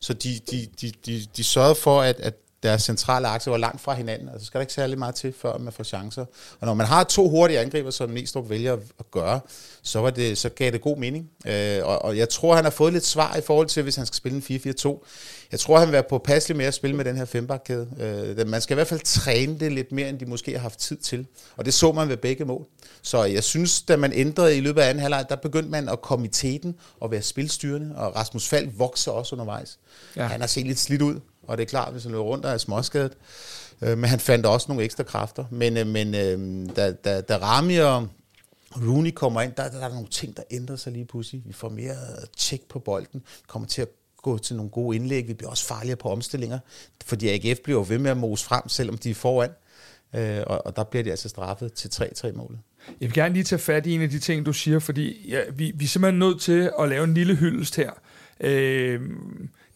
så 0.00 0.14
de, 0.14 0.40
de, 0.50 0.66
de, 0.80 0.92
de, 1.06 1.26
de 1.36 1.44
sørgede 1.44 1.74
for, 1.74 2.02
at, 2.02 2.20
at 2.20 2.34
deres 2.62 2.82
centrale 2.82 3.28
akse 3.28 3.50
var 3.50 3.56
langt 3.56 3.80
fra 3.80 3.94
hinanden. 3.94 4.28
Altså 4.28 4.46
skal 4.46 4.58
der 4.58 4.62
ikke 4.62 4.72
særlig 4.72 4.98
meget 4.98 5.14
til, 5.14 5.34
før 5.40 5.58
man 5.58 5.72
får 5.72 5.84
chancer. 5.84 6.24
Og 6.60 6.66
når 6.66 6.74
man 6.74 6.86
har 6.86 7.04
to 7.04 7.28
hurtige 7.28 7.58
angriber, 7.58 7.90
som 7.90 8.10
Næstrup 8.10 8.50
vælger 8.50 8.72
at 8.72 9.10
gøre, 9.10 9.40
så, 9.82 10.00
var 10.00 10.10
det, 10.10 10.38
så 10.38 10.48
gav 10.48 10.70
det 10.70 10.80
god 10.80 10.96
mening. 10.96 11.30
Øh, 11.46 11.80
og, 11.84 12.02
og 12.02 12.16
jeg 12.16 12.28
tror, 12.28 12.54
han 12.54 12.64
har 12.64 12.70
fået 12.70 12.92
lidt 12.92 13.06
svar 13.06 13.36
i 13.36 13.40
forhold 13.40 13.66
til, 13.66 13.82
hvis 13.82 13.96
han 13.96 14.06
skal 14.06 14.16
spille 14.16 14.36
en 14.36 14.60
4-4-2. 14.60 15.06
Jeg 15.52 15.60
tror, 15.60 15.78
han 15.78 15.88
vil 15.88 15.92
være 15.92 16.02
påpasselig 16.02 16.56
med 16.56 16.64
at 16.64 16.74
spille 16.74 16.96
med 16.96 17.04
den 17.04 17.16
her 17.16 17.24
fembakkæde. 17.24 17.88
Øh, 18.38 18.48
man 18.48 18.60
skal 18.60 18.74
i 18.74 18.76
hvert 18.76 18.86
fald 18.86 19.00
træne 19.00 19.60
det 19.60 19.72
lidt 19.72 19.92
mere, 19.92 20.08
end 20.08 20.18
de 20.18 20.26
måske 20.26 20.52
har 20.52 20.58
haft 20.58 20.78
tid 20.78 20.96
til. 20.96 21.26
Og 21.56 21.64
det 21.64 21.74
så 21.74 21.92
man 21.92 22.08
ved 22.08 22.16
begge 22.16 22.44
mål. 22.44 22.66
Så 23.02 23.24
jeg 23.24 23.44
synes, 23.44 23.82
da 23.82 23.96
man 23.96 24.12
ændrede 24.12 24.56
i 24.56 24.60
løbet 24.60 24.80
af 24.80 24.88
anden 24.88 25.02
halvleg, 25.02 25.26
der 25.28 25.36
begyndte 25.36 25.70
man 25.70 25.88
at 25.88 26.02
komme 26.02 26.26
i 26.26 26.28
teten 26.28 26.74
og 27.00 27.10
være 27.10 27.22
spilstyrende. 27.22 27.96
Og 27.96 28.16
Rasmus 28.16 28.48
Falk 28.48 28.70
vokser 28.78 29.12
også 29.12 29.34
undervejs. 29.34 29.78
Ja. 30.16 30.26
Han 30.26 30.40
har 30.40 30.48
set 30.48 30.66
lidt 30.66 30.78
slidt 30.78 31.02
ud, 31.02 31.20
og 31.48 31.58
det 31.58 31.62
er 31.62 31.68
klart, 31.68 31.92
hvis 31.92 32.02
han 32.02 32.12
løber 32.12 32.24
rundt 32.24 32.44
og 32.44 32.52
er 32.52 32.58
småskadet. 32.58 33.12
Øh, 33.82 33.98
men 33.98 34.10
han 34.10 34.20
fandt 34.20 34.46
også 34.46 34.66
nogle 34.68 34.84
ekstra 34.84 35.02
kræfter. 35.02 35.44
Men, 35.50 35.76
øh, 35.76 35.86
men 35.86 36.14
øh, 36.14 36.68
da, 36.76 36.92
da, 36.92 37.20
da 37.20 37.36
Rami 37.36 37.76
og 37.76 38.08
Rooney 38.76 39.10
kommer 39.10 39.42
ind, 39.42 39.52
der, 39.56 39.70
der 39.70 39.80
er 39.80 39.88
nogle 39.88 40.08
ting, 40.08 40.36
der 40.36 40.42
ændrer 40.50 40.76
sig 40.76 40.92
lige 40.92 41.04
pludselig. 41.04 41.42
Vi 41.46 41.52
får 41.52 41.68
mere 41.68 41.96
tjek 42.36 42.62
på 42.68 42.78
bolden, 42.78 43.22
kommer 43.46 43.68
til 43.68 43.82
at 43.82 43.88
gå 44.22 44.38
til 44.38 44.56
nogle 44.56 44.70
gode 44.70 44.96
indlæg. 44.96 45.28
Vi 45.28 45.34
bliver 45.34 45.50
også 45.50 45.64
farligere 45.64 45.96
på 45.96 46.08
omstillinger, 46.08 46.58
fordi 47.04 47.28
AGF 47.28 47.60
bliver 47.60 47.78
jo 47.78 47.86
ved 47.88 47.98
med 47.98 48.10
at 48.10 48.16
mose 48.16 48.44
frem, 48.44 48.68
selvom 48.68 48.98
de 48.98 49.10
er 49.10 49.14
foran. 49.14 49.50
Øh, 50.14 50.42
og, 50.46 50.66
og 50.66 50.76
der 50.76 50.84
bliver 50.84 51.02
de 51.02 51.10
altså 51.10 51.28
straffet 51.28 51.72
til 51.72 51.88
3-3-målet. 51.88 52.58
Jeg 53.00 53.08
vil 53.08 53.12
gerne 53.12 53.34
lige 53.34 53.44
tage 53.44 53.58
fat 53.58 53.86
i 53.86 53.94
en 53.94 54.02
af 54.02 54.10
de 54.10 54.18
ting, 54.18 54.46
du 54.46 54.52
siger, 54.52 54.78
fordi 54.78 55.28
ja, 55.28 55.40
vi, 55.54 55.72
vi 55.74 55.84
er 55.84 55.88
simpelthen 55.88 56.18
nødt 56.18 56.40
til 56.40 56.70
at 56.78 56.88
lave 56.88 57.04
en 57.04 57.14
lille 57.14 57.34
hyldest 57.34 57.76
her. 57.76 57.90
Øh, 58.40 59.00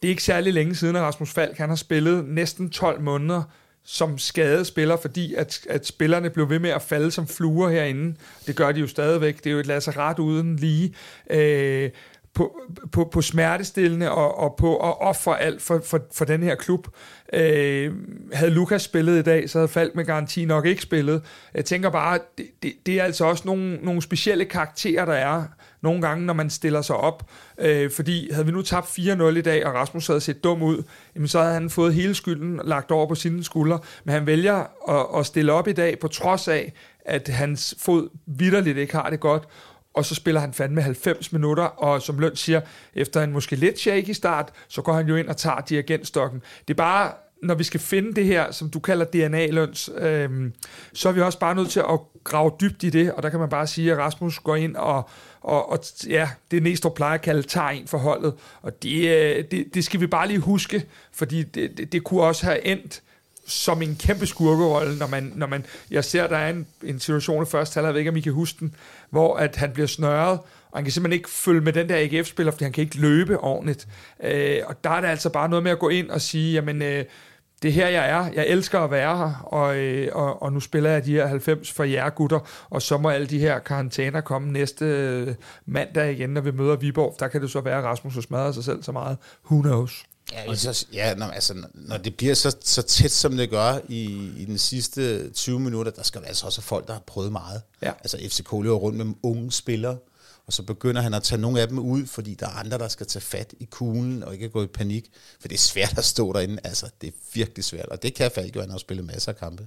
det 0.02 0.08
er 0.08 0.10
ikke 0.10 0.22
særlig 0.22 0.52
længe 0.54 0.74
siden, 0.74 0.96
at 0.96 1.02
Rasmus 1.02 1.30
Falk 1.30 1.58
han 1.58 1.68
har 1.68 1.76
spillet 1.76 2.24
næsten 2.28 2.70
12 2.70 3.00
måneder 3.00 3.42
som 3.84 4.18
skadede 4.18 4.64
spiller, 4.64 4.96
fordi 4.96 5.34
at, 5.34 5.66
at 5.70 5.86
spillerne 5.86 6.30
blev 6.30 6.50
ved 6.50 6.58
med 6.58 6.70
at 6.70 6.82
falde 6.82 7.10
som 7.10 7.26
fluer 7.26 7.68
herinde. 7.68 8.16
Det 8.46 8.56
gør 8.56 8.72
de 8.72 8.80
jo 8.80 8.86
stadigvæk. 8.86 9.36
Det 9.36 9.46
er 9.46 9.50
jo 9.50 9.58
et 9.58 9.66
lasserat 9.66 10.18
uden 10.18 10.56
lige. 10.56 10.94
Øh, 11.30 11.90
på, 12.34 12.60
på, 12.92 13.04
på 13.12 13.22
smertestillende 13.22 14.10
og, 14.10 14.38
og 14.38 14.54
på 14.58 14.76
at 14.76 15.00
ofre 15.00 15.40
alt 15.40 15.62
for, 15.62 15.82
for, 15.84 16.00
for 16.12 16.24
den 16.24 16.42
her 16.42 16.54
klub. 16.54 16.88
Øh, 17.32 17.92
havde 18.32 18.50
Lukas 18.50 18.82
spillet 18.82 19.18
i 19.18 19.22
dag, 19.22 19.50
så 19.50 19.58
havde 19.58 19.68
Falk 19.68 19.94
med 19.94 20.04
garanti 20.04 20.44
nok 20.44 20.66
ikke 20.66 20.82
spillet. 20.82 21.22
Jeg 21.54 21.64
tænker 21.64 21.90
bare, 21.90 22.18
det, 22.38 22.46
det, 22.62 22.72
det 22.86 23.00
er 23.00 23.04
altså 23.04 23.24
også 23.24 23.42
nogle, 23.46 23.76
nogle 23.76 24.02
specielle 24.02 24.44
karakterer, 24.44 25.04
der 25.04 25.12
er 25.12 25.44
nogle 25.82 26.02
gange, 26.02 26.26
når 26.26 26.34
man 26.34 26.50
stiller 26.50 26.82
sig 26.82 26.96
op. 26.96 27.30
Øh, 27.58 27.90
fordi 27.90 28.32
havde 28.32 28.46
vi 28.46 28.52
nu 28.52 28.62
tabt 28.62 28.86
4-0 28.86 29.22
i 29.22 29.40
dag, 29.40 29.66
og 29.66 29.74
Rasmus 29.74 30.06
havde 30.06 30.20
set 30.20 30.44
dum 30.44 30.62
ud, 30.62 30.82
jamen 31.14 31.28
så 31.28 31.40
havde 31.40 31.54
han 31.54 31.70
fået 31.70 31.94
hele 31.94 32.14
skylden 32.14 32.60
lagt 32.64 32.90
over 32.90 33.06
på 33.06 33.14
sine 33.14 33.44
skuldre. 33.44 33.78
Men 34.04 34.12
han 34.12 34.26
vælger 34.26 34.56
at, 34.88 35.20
at 35.20 35.26
stille 35.26 35.52
op 35.52 35.68
i 35.68 35.72
dag, 35.72 35.98
på 35.98 36.08
trods 36.08 36.48
af, 36.48 36.72
at 37.04 37.28
hans 37.28 37.74
fod 37.78 38.08
vidderligt 38.26 38.78
ikke 38.78 38.94
har 38.94 39.10
det 39.10 39.20
godt, 39.20 39.48
og 39.94 40.04
så 40.04 40.14
spiller 40.14 40.40
han 40.40 40.52
fandme 40.52 40.82
90 40.82 41.32
minutter, 41.32 41.64
og 41.64 42.02
som 42.02 42.18
Løn 42.18 42.36
siger, 42.36 42.60
efter 42.94 43.22
en 43.22 43.32
måske 43.32 43.56
lidt 43.56 43.78
shaky 43.78 44.10
start, 44.10 44.52
så 44.68 44.82
går 44.82 44.92
han 44.92 45.08
jo 45.08 45.16
ind 45.16 45.28
og 45.28 45.36
tager 45.36 45.60
dirigentstokken. 45.60 46.42
Det 46.68 46.74
er 46.74 46.78
bare, 46.78 47.12
når 47.42 47.54
vi 47.54 47.64
skal 47.64 47.80
finde 47.80 48.14
det 48.14 48.24
her, 48.24 48.50
som 48.50 48.70
du 48.70 48.80
kalder 48.80 49.04
DNA-løns, 49.04 49.90
øhm, 49.98 50.52
så 50.92 51.08
er 51.08 51.12
vi 51.12 51.20
også 51.20 51.38
bare 51.38 51.54
nødt 51.54 51.70
til 51.70 51.80
at 51.80 52.00
grave 52.24 52.52
dybt 52.60 52.82
i 52.82 52.90
det, 52.90 53.12
og 53.12 53.22
der 53.22 53.28
kan 53.28 53.40
man 53.40 53.48
bare 53.48 53.66
sige, 53.66 53.92
at 53.92 53.98
Rasmus 53.98 54.38
går 54.38 54.56
ind 54.56 54.76
og, 54.76 55.08
og, 55.40 55.70
og 55.70 55.78
ja, 56.08 56.28
det 56.50 56.62
Næstrup 56.62 56.94
plejer 56.94 57.14
at 57.14 57.22
kalde, 57.22 57.42
tager 57.42 57.68
en 57.68 57.86
for 57.86 57.98
holdet, 57.98 58.34
og 58.62 58.82
det, 58.82 59.08
øh, 59.08 59.44
det, 59.50 59.74
det 59.74 59.84
skal 59.84 60.00
vi 60.00 60.06
bare 60.06 60.28
lige 60.28 60.40
huske, 60.40 60.86
fordi 61.12 61.42
det, 61.42 61.78
det, 61.78 61.92
det 61.92 62.04
kunne 62.04 62.22
også 62.22 62.46
have 62.46 62.66
endt 62.66 63.02
som 63.46 63.82
en 63.82 63.96
kæmpe 64.00 64.26
skurkerolle, 64.26 64.98
når 64.98 65.06
man, 65.06 65.32
når 65.36 65.46
man, 65.46 65.66
jeg 65.90 66.04
ser, 66.04 66.26
der 66.26 66.36
er 66.36 66.50
en, 66.50 66.66
en 66.82 67.00
situation 67.00 67.42
i 67.42 67.46
første 67.46 67.74
halvleg, 67.74 67.88
jeg 67.88 67.94
ved 67.94 68.00
ikke, 68.00 68.10
om 68.10 68.16
I 68.16 68.20
kan 68.20 68.32
huske 68.32 68.56
den, 68.60 68.74
hvor 69.10 69.36
at 69.36 69.56
han 69.56 69.70
bliver 69.72 69.86
snørret, 69.86 70.38
og 70.70 70.78
han 70.78 70.84
kan 70.84 70.92
simpelthen 70.92 71.18
ikke 71.18 71.30
følge 71.30 71.60
med 71.60 71.72
den 71.72 71.88
der 71.88 71.96
AGF-spiller, 71.96 72.52
fordi 72.52 72.64
han 72.64 72.72
kan 72.72 72.84
ikke 72.84 72.96
løbe 72.98 73.38
ordentligt. 73.38 73.88
Øh, 74.22 74.58
og 74.66 74.84
der 74.84 74.90
er 74.90 75.00
det 75.00 75.08
altså 75.08 75.30
bare 75.30 75.48
noget 75.48 75.62
med 75.62 75.70
at 75.70 75.78
gå 75.78 75.88
ind 75.88 76.10
og 76.10 76.20
sige, 76.20 76.52
jamen, 76.52 76.82
øh, 76.82 77.04
det 77.62 77.68
er 77.68 77.72
her, 77.72 77.88
jeg 77.88 78.10
er. 78.10 78.30
Jeg 78.34 78.46
elsker 78.46 78.80
at 78.80 78.90
være 78.90 79.16
her, 79.16 79.34
og, 79.44 79.76
øh, 79.76 80.08
og, 80.12 80.42
og 80.42 80.52
nu 80.52 80.60
spiller 80.60 80.90
jeg 80.90 81.04
de 81.04 81.12
her 81.12 81.26
90 81.26 81.72
for 81.72 81.84
jer 81.84 82.10
gutter, 82.10 82.40
og 82.70 82.82
så 82.82 82.98
må 82.98 83.08
alle 83.08 83.26
de 83.26 83.38
her 83.38 83.58
karantæner 83.58 84.20
komme 84.20 84.52
næste 84.52 84.84
øh, 84.84 85.34
mandag 85.66 86.12
igen, 86.12 86.30
når 86.30 86.40
vi 86.40 86.50
møder 86.50 86.76
Viborg. 86.76 87.16
Der 87.18 87.28
kan 87.28 87.42
det 87.42 87.50
så 87.50 87.60
være, 87.60 87.78
at 87.78 87.84
Rasmus 87.84 88.14
har 88.14 88.20
smadret 88.20 88.54
sig 88.54 88.64
selv 88.64 88.82
så 88.82 88.92
meget. 88.92 89.18
Who 89.50 89.62
knows? 89.62 90.04
Ja, 90.32 90.54
så, 90.54 90.86
ja 90.92 91.14
når, 91.14 91.26
altså, 91.26 91.66
når 91.74 91.96
det 91.96 92.16
bliver 92.16 92.34
så, 92.34 92.56
så 92.60 92.82
tæt, 92.82 93.10
som 93.10 93.36
det 93.36 93.50
gør 93.50 93.78
i, 93.88 94.30
i 94.36 94.44
den 94.44 94.58
sidste 94.58 95.30
20 95.30 95.60
minutter, 95.60 95.92
der 95.92 96.02
skal 96.02 96.20
altså 96.26 96.46
også 96.46 96.60
folk, 96.60 96.86
der 96.86 96.92
har 96.92 97.02
prøvet 97.06 97.32
meget. 97.32 97.62
Ja. 97.82 97.92
Altså 98.00 98.18
FCK 98.28 98.52
løber 98.52 98.76
rundt 98.76 98.98
med 98.98 99.14
unge 99.22 99.52
spillere, 99.52 99.96
og 100.50 100.54
så 100.54 100.62
begynder 100.62 101.02
han 101.02 101.14
at 101.14 101.22
tage 101.22 101.40
nogle 101.40 101.60
af 101.60 101.68
dem 101.68 101.78
ud, 101.78 102.06
fordi 102.06 102.34
der 102.34 102.46
er 102.46 102.50
andre, 102.50 102.78
der 102.78 102.88
skal 102.88 103.06
tage 103.06 103.22
fat 103.22 103.54
i 103.60 103.64
kuglen 103.70 104.22
og 104.22 104.34
ikke 104.34 104.48
gå 104.48 104.62
i 104.62 104.66
panik. 104.66 105.10
For 105.40 105.48
det 105.48 105.54
er 105.54 105.58
svært 105.58 105.98
at 105.98 106.04
stå 106.04 106.32
derinde. 106.32 106.58
Altså, 106.64 106.86
det 107.00 107.06
er 107.06 107.12
virkelig 107.34 107.64
svært. 107.64 107.86
Og 107.86 108.02
det 108.02 108.14
kan 108.14 108.30
Falk 108.34 108.56
jo, 108.56 108.60
han 108.60 108.70
har 108.70 108.78
spillet 108.78 109.06
masser 109.06 109.32
af 109.32 109.38
kampe. 109.38 109.66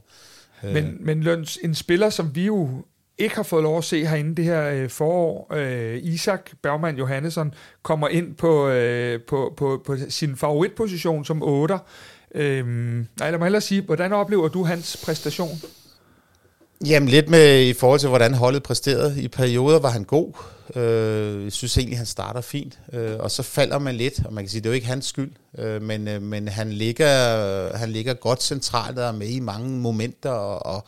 Øh. 0.64 0.74
Men, 0.74 0.98
men 1.00 1.24
Løns, 1.24 1.60
en 1.64 1.76
spiller, 1.76 2.10
som 2.10 2.36
vi 2.36 2.46
jo 2.46 2.70
ikke 3.18 3.36
har 3.36 3.44
fået 3.44 3.64
lov 3.64 3.78
at 3.78 3.84
se 3.84 4.06
herinde 4.06 4.36
det 4.36 4.46
her 4.46 4.70
øh, 4.70 4.90
forår, 4.90 5.54
øh, 5.54 6.00
Isak 6.04 6.52
Bergman 6.62 6.98
Johannesson, 6.98 7.54
kommer 7.84 8.08
ind 8.08 8.36
på, 8.36 8.70
øh, 8.70 9.22
på, 9.22 9.54
på, 9.58 9.82
på 9.86 9.98
sin 10.10 10.38
favoritposition 10.38 11.26
som 11.26 11.44
8. 11.44 11.78
Øh, 12.36 12.66
nej, 12.66 13.06
lad 13.20 13.38
mig 13.38 13.46
hellere 13.46 13.62
sige, 13.62 13.82
hvordan 13.82 14.14
oplever 14.14 14.48
du 14.48 14.64
hans 14.64 14.98
præstation? 15.06 15.58
Jamen 16.86 17.10
lidt 17.10 17.30
med 17.30 17.62
i 17.62 17.74
forhold 17.74 18.00
til, 18.00 18.10
hvordan 18.10 18.34
holdet 18.34 18.64
præsterede. 18.64 19.22
I 19.22 19.28
perioder 19.28 19.80
var 19.80 19.90
han 19.90 20.04
god. 20.04 20.34
Øh, 20.76 21.44
jeg 21.44 21.52
synes 21.52 21.78
egentlig, 21.78 21.98
han 21.98 22.06
starter 22.06 22.42
fint. 22.42 22.80
Øh, 22.94 23.20
og 23.20 23.32
så 23.32 23.44
falder 23.44 23.80
man 23.80 23.96
lidt, 23.96 24.26
og 24.26 24.34
man 24.34 24.44
kan 24.44 24.50
sige, 24.50 24.62
det 24.62 24.66
er 24.66 24.70
jo 24.70 24.76
ikke 24.76 24.88
hans 24.88 25.06
skyld. 25.06 25.32
Øh, 25.58 25.82
men 25.82 26.08
øh, 26.08 26.22
men 26.22 26.48
han, 26.48 26.72
ligger, 26.72 27.78
han 27.78 27.90
ligger 27.90 28.14
godt 28.14 28.44
centralt 28.44 29.00
og 29.00 29.06
er 29.06 29.12
med 29.12 29.28
i 29.28 29.40
mange 29.40 29.70
momenter 29.70 30.30
og, 30.30 30.86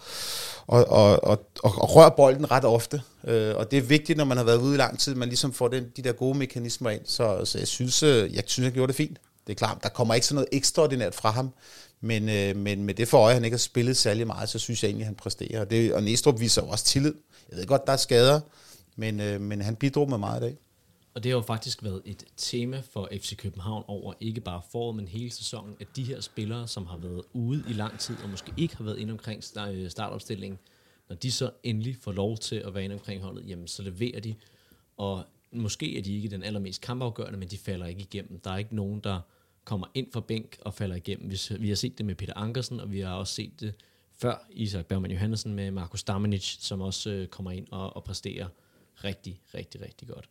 og, 0.67 0.87
og, 0.89 1.23
og, 1.23 1.45
og, 1.63 1.73
og 1.77 1.95
rører 1.95 2.09
bolden 2.09 2.51
ret 2.51 2.65
ofte. 2.65 3.01
Øh, 3.27 3.55
og 3.55 3.71
det 3.71 3.77
er 3.77 3.83
vigtigt, 3.83 4.17
når 4.17 4.25
man 4.25 4.37
har 4.37 4.43
været 4.43 4.61
ude 4.61 4.73
i 4.73 4.77
lang 4.77 4.99
tid, 4.99 5.15
man 5.15 5.27
ligesom 5.27 5.53
får 5.53 5.67
den, 5.67 5.85
de 5.97 6.01
der 6.01 6.11
gode 6.11 6.37
mekanismer 6.37 6.89
ind. 6.89 7.01
Så, 7.05 7.45
så 7.45 7.57
jeg 7.57 7.67
synes, 7.67 8.03
øh, 8.03 8.35
jeg 8.35 8.43
synes, 8.45 8.65
han 8.65 8.73
gjorde 8.73 8.87
det 8.87 8.95
fint. 8.95 9.17
Det 9.47 9.53
er 9.53 9.57
klart, 9.57 9.77
der 9.83 9.89
kommer 9.89 10.13
ikke 10.13 10.27
sådan 10.27 10.35
noget 10.35 10.49
ekstraordinært 10.51 11.15
fra 11.15 11.31
ham. 11.31 11.51
Men, 12.01 12.29
øh, 12.29 12.55
men 12.55 12.83
med 12.83 12.93
det 12.93 13.07
for 13.07 13.17
øje, 13.17 13.33
han 13.33 13.43
ikke 13.43 13.55
har 13.55 13.59
spillet 13.59 13.97
særlig 13.97 14.27
meget, 14.27 14.49
så 14.49 14.59
synes 14.59 14.83
jeg 14.83 14.89
egentlig, 14.89 15.03
at 15.03 15.07
han 15.07 15.15
præsterer. 15.15 15.61
Og, 15.61 15.69
det, 15.69 15.93
og 15.93 16.03
Næstrup 16.03 16.39
viser 16.39 16.61
jo 16.61 16.67
også 16.67 16.85
tillid. 16.85 17.13
Jeg 17.49 17.57
ved 17.57 17.65
godt, 17.65 17.87
der 17.87 17.93
er 17.93 17.97
skader, 17.97 18.41
men, 18.95 19.19
øh, 19.19 19.41
men 19.41 19.61
han 19.61 19.75
bidrog 19.75 20.09
med 20.09 20.17
meget 20.17 20.41
i 20.41 20.43
dag. 20.43 20.57
Og 21.13 21.23
det 21.23 21.31
har 21.31 21.37
jo 21.37 21.41
faktisk 21.41 21.83
været 21.83 22.01
et 22.05 22.23
tema 22.37 22.81
for 22.91 23.09
FC 23.11 23.37
København 23.37 23.83
over 23.87 24.13
ikke 24.19 24.41
bare 24.41 24.61
foråret, 24.71 24.95
men 24.95 25.07
hele 25.07 25.31
sæsonen, 25.31 25.75
at 25.79 25.87
de 25.95 26.03
her 26.03 26.21
spillere, 26.21 26.67
som 26.67 26.85
har 26.85 26.97
været 26.97 27.21
ude 27.33 27.63
i 27.69 27.73
lang 27.73 27.99
tid, 27.99 28.15
og 28.23 28.29
måske 28.29 28.51
ikke 28.57 28.77
har 28.77 28.83
været 28.83 28.97
inde 28.97 29.11
omkring 29.11 29.43
øh, 29.71 29.89
startopstillingen, 29.89 30.59
når 31.09 31.15
de 31.15 31.31
så 31.31 31.51
endelig 31.63 31.97
får 32.01 32.11
lov 32.11 32.37
til 32.37 32.55
at 32.55 32.73
være 32.73 32.83
inde 32.83 32.95
omkring 32.95 33.21
holdet, 33.21 33.49
jamen 33.49 33.67
så 33.67 33.81
leverer 33.83 34.19
de. 34.19 34.35
Og 34.97 35.23
måske 35.51 35.97
er 35.97 36.01
de 36.01 36.15
ikke 36.15 36.29
den 36.29 36.43
allermest 36.43 36.81
kampafgørende, 36.81 37.39
men 37.39 37.47
de 37.47 37.57
falder 37.57 37.85
ikke 37.85 38.01
igennem. 38.01 38.39
Der 38.39 38.51
er 38.51 38.57
ikke 38.57 38.75
nogen, 38.75 38.99
der 38.99 39.19
kommer 39.65 39.87
ind 39.93 40.07
fra 40.13 40.19
bænk 40.19 40.57
og 40.61 40.73
falder 40.73 40.95
igennem. 40.95 41.31
Vi, 41.31 41.37
vi 41.59 41.69
har 41.69 41.75
set 41.75 41.97
det 41.97 42.05
med 42.05 42.15
Peter 42.15 42.33
Ankersen, 42.35 42.79
og 42.79 42.91
vi 42.91 42.99
har 42.99 43.13
også 43.13 43.33
set 43.33 43.59
det 43.59 43.73
før 44.17 44.47
Isak 44.51 44.85
Bergman 44.85 45.11
Johansen 45.11 45.53
med 45.53 45.71
Markus 45.71 46.03
Damanic, 46.03 46.57
som 46.59 46.81
også 46.81 47.09
øh, 47.09 47.27
kommer 47.27 47.51
ind 47.51 47.67
og, 47.71 47.95
og 47.95 48.03
præsterer 48.03 48.47
rigtig, 49.03 49.41
rigtig, 49.53 49.81
rigtig 49.81 50.07
godt. 50.07 50.29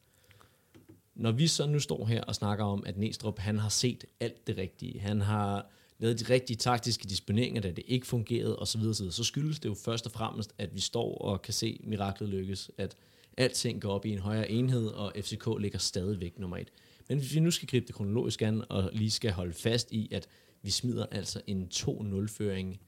Når 1.14 1.33
vi 1.33 1.47
så 1.47 1.66
nu 1.66 1.79
står 1.79 2.07
her 2.07 2.23
og 2.23 2.35
snakker 2.35 2.64
om, 2.64 2.85
at 2.87 2.99
Næstrup, 2.99 3.38
han 3.38 3.59
har 3.59 3.68
set 3.68 4.05
alt 4.20 4.47
det 4.47 4.57
rigtige, 4.57 5.01
han 5.01 5.20
har 5.20 5.66
lavet 5.99 6.20
de 6.20 6.35
rigtige 6.35 6.57
taktiske 6.57 7.09
disponeringer, 7.09 7.61
da 7.61 7.70
det 7.70 7.85
ikke 7.87 8.07
fungerede 8.07 8.59
osv., 8.59 8.83
så, 8.83 9.11
så 9.11 9.25
skyldes 9.25 9.59
det 9.59 9.68
jo 9.68 9.75
først 9.75 10.07
og 10.07 10.12
fremmest, 10.12 10.55
at 10.59 10.75
vi 10.75 10.81
står 10.81 11.18
og 11.18 11.42
kan 11.42 11.55
se 11.55 11.81
miraklet 11.85 12.29
lykkes, 12.29 12.70
at 12.79 12.97
alting 13.37 13.83
går 13.83 13.92
op 13.92 14.07
i 14.07 14.12
en 14.12 14.18
højere 14.18 14.51
enhed, 14.51 14.87
og 14.87 15.12
FCK 15.20 15.49
ligger 15.59 15.79
stadigvæk 15.79 16.38
nummer 16.38 16.57
et. 16.57 16.70
Men 17.09 17.19
hvis 17.19 17.35
vi 17.35 17.40
nu 17.40 17.51
skal 17.51 17.69
gribe 17.69 17.87
det 17.87 17.95
kronologisk 17.95 18.43
an, 18.43 18.62
og 18.69 18.90
lige 18.93 19.11
skal 19.11 19.33
holde 19.33 19.53
fast 19.53 19.93
i, 19.93 20.09
at 20.12 20.29
vi 20.62 20.71
smider 20.71 21.07
altså 21.11 21.40
en 21.47 21.69
2-0-føring 21.75 22.81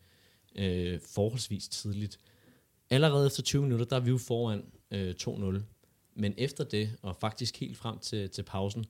øh, 0.56 1.00
forholdsvis 1.14 1.68
tidligt. 1.68 2.18
Allerede 2.90 3.26
efter 3.26 3.42
20 3.42 3.62
minutter, 3.62 3.86
der 3.86 3.96
er 3.96 4.00
vi 4.00 4.10
jo 4.10 4.18
foran 4.18 4.64
øh, 4.90 5.14
2-0. 5.22 5.60
Men 6.14 6.34
efter 6.36 6.64
det, 6.64 6.90
og 7.02 7.16
faktisk 7.16 7.60
helt 7.60 7.76
frem 7.76 7.98
til, 7.98 8.30
til 8.30 8.42
pausen, 8.42 8.84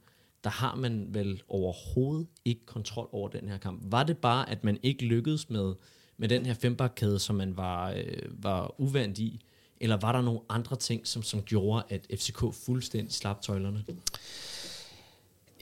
der 0.45 0.51
har 0.51 0.75
man 0.75 1.15
vel 1.15 1.43
overhovedet 1.49 2.27
ikke 2.45 2.67
kontrol 2.67 3.09
over 3.13 3.29
den 3.29 3.49
her 3.49 3.59
kamp. 3.59 3.83
Var 3.85 4.03
det 4.03 4.19
bare, 4.19 4.51
at 4.51 4.65
man 4.65 4.79
ikke 4.83 5.05
lykkedes 5.05 5.51
med, 5.51 5.75
med 6.17 6.29
den 6.29 6.47
her 6.47 6.55
fembakkæde, 6.55 7.19
som 7.19 7.37
man 7.37 7.57
var, 7.57 7.91
øh, 7.91 8.45
var 8.45 8.81
uvandt 8.81 9.19
i, 9.19 9.41
eller 9.81 9.97
var 9.97 10.13
der 10.13 10.21
nogle 10.21 10.41
andre 10.49 10.77
ting, 10.77 11.07
som, 11.07 11.23
som 11.23 11.43
gjorde, 11.43 11.85
at 11.89 12.07
FCK 12.15 12.55
fuldstændig 12.55 13.13
slap 13.13 13.43
tøjlerne? 13.43 13.85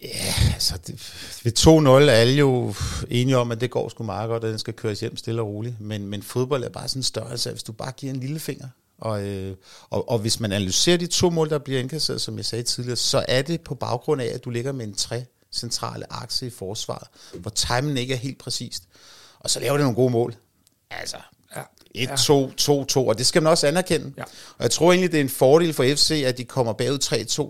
Ja, 0.04 0.34
altså 0.54 0.76
det, 0.86 1.12
ved 1.44 1.52
2-0 1.58 2.10
er 2.10 2.12
alle 2.12 2.34
jo 2.34 2.74
enige 3.10 3.38
om, 3.38 3.52
at 3.52 3.60
det 3.60 3.70
går 3.70 3.88
sgu 3.88 4.04
meget 4.04 4.28
godt, 4.28 4.44
at 4.44 4.50
den 4.50 4.58
skal 4.58 4.74
køres 4.74 5.00
hjem 5.00 5.16
stille 5.16 5.42
og 5.42 5.48
roligt. 5.48 5.80
Men, 5.80 6.06
men 6.06 6.22
fodbold 6.22 6.64
er 6.64 6.68
bare 6.68 6.88
sådan 6.88 7.00
en 7.00 7.04
størrelse, 7.04 7.50
hvis 7.50 7.62
du 7.62 7.72
bare 7.72 7.92
giver 7.92 8.12
en 8.12 8.20
lille 8.20 8.38
finger. 8.38 8.68
Og, 8.98 9.22
øh, 9.22 9.56
og, 9.90 10.08
og 10.08 10.18
hvis 10.18 10.40
man 10.40 10.52
analyserer 10.52 10.96
de 10.96 11.06
to 11.06 11.30
mål, 11.30 11.50
der 11.50 11.58
bliver 11.58 11.80
indkasseret, 11.80 12.20
som 12.20 12.36
jeg 12.36 12.44
sagde 12.44 12.62
tidligere, 12.64 12.96
så 12.96 13.24
er 13.28 13.42
det 13.42 13.60
på 13.60 13.74
baggrund 13.74 14.22
af, 14.22 14.26
at 14.26 14.44
du 14.44 14.50
ligger 14.50 14.72
med 14.72 14.86
en 14.86 14.94
tre 14.94 15.24
centrale 15.52 16.12
akse 16.12 16.46
i 16.46 16.50
forsvaret, 16.50 17.08
hvor 17.34 17.50
timingen 17.50 17.96
ikke 17.96 18.14
er 18.14 18.18
helt 18.18 18.38
præcist. 18.38 18.82
Og 19.40 19.50
så 19.50 19.60
laver 19.60 19.76
det 19.76 19.84
nogle 19.84 19.96
gode 19.96 20.10
mål. 20.10 20.34
Altså, 20.90 21.16
1-2, 21.98 22.00
2-2, 22.60 22.98
og 22.98 23.18
det 23.18 23.26
skal 23.26 23.42
man 23.42 23.50
også 23.50 23.66
anerkende. 23.66 24.12
Ja. 24.18 24.22
Og 24.58 24.62
jeg 24.62 24.70
tror 24.70 24.92
egentlig, 24.92 25.12
det 25.12 25.18
er 25.18 25.24
en 25.24 25.28
fordel 25.28 25.72
for 25.72 25.84
FC, 25.94 26.22
at 26.26 26.38
de 26.38 26.44
kommer 26.44 26.72
bagud 26.72 26.98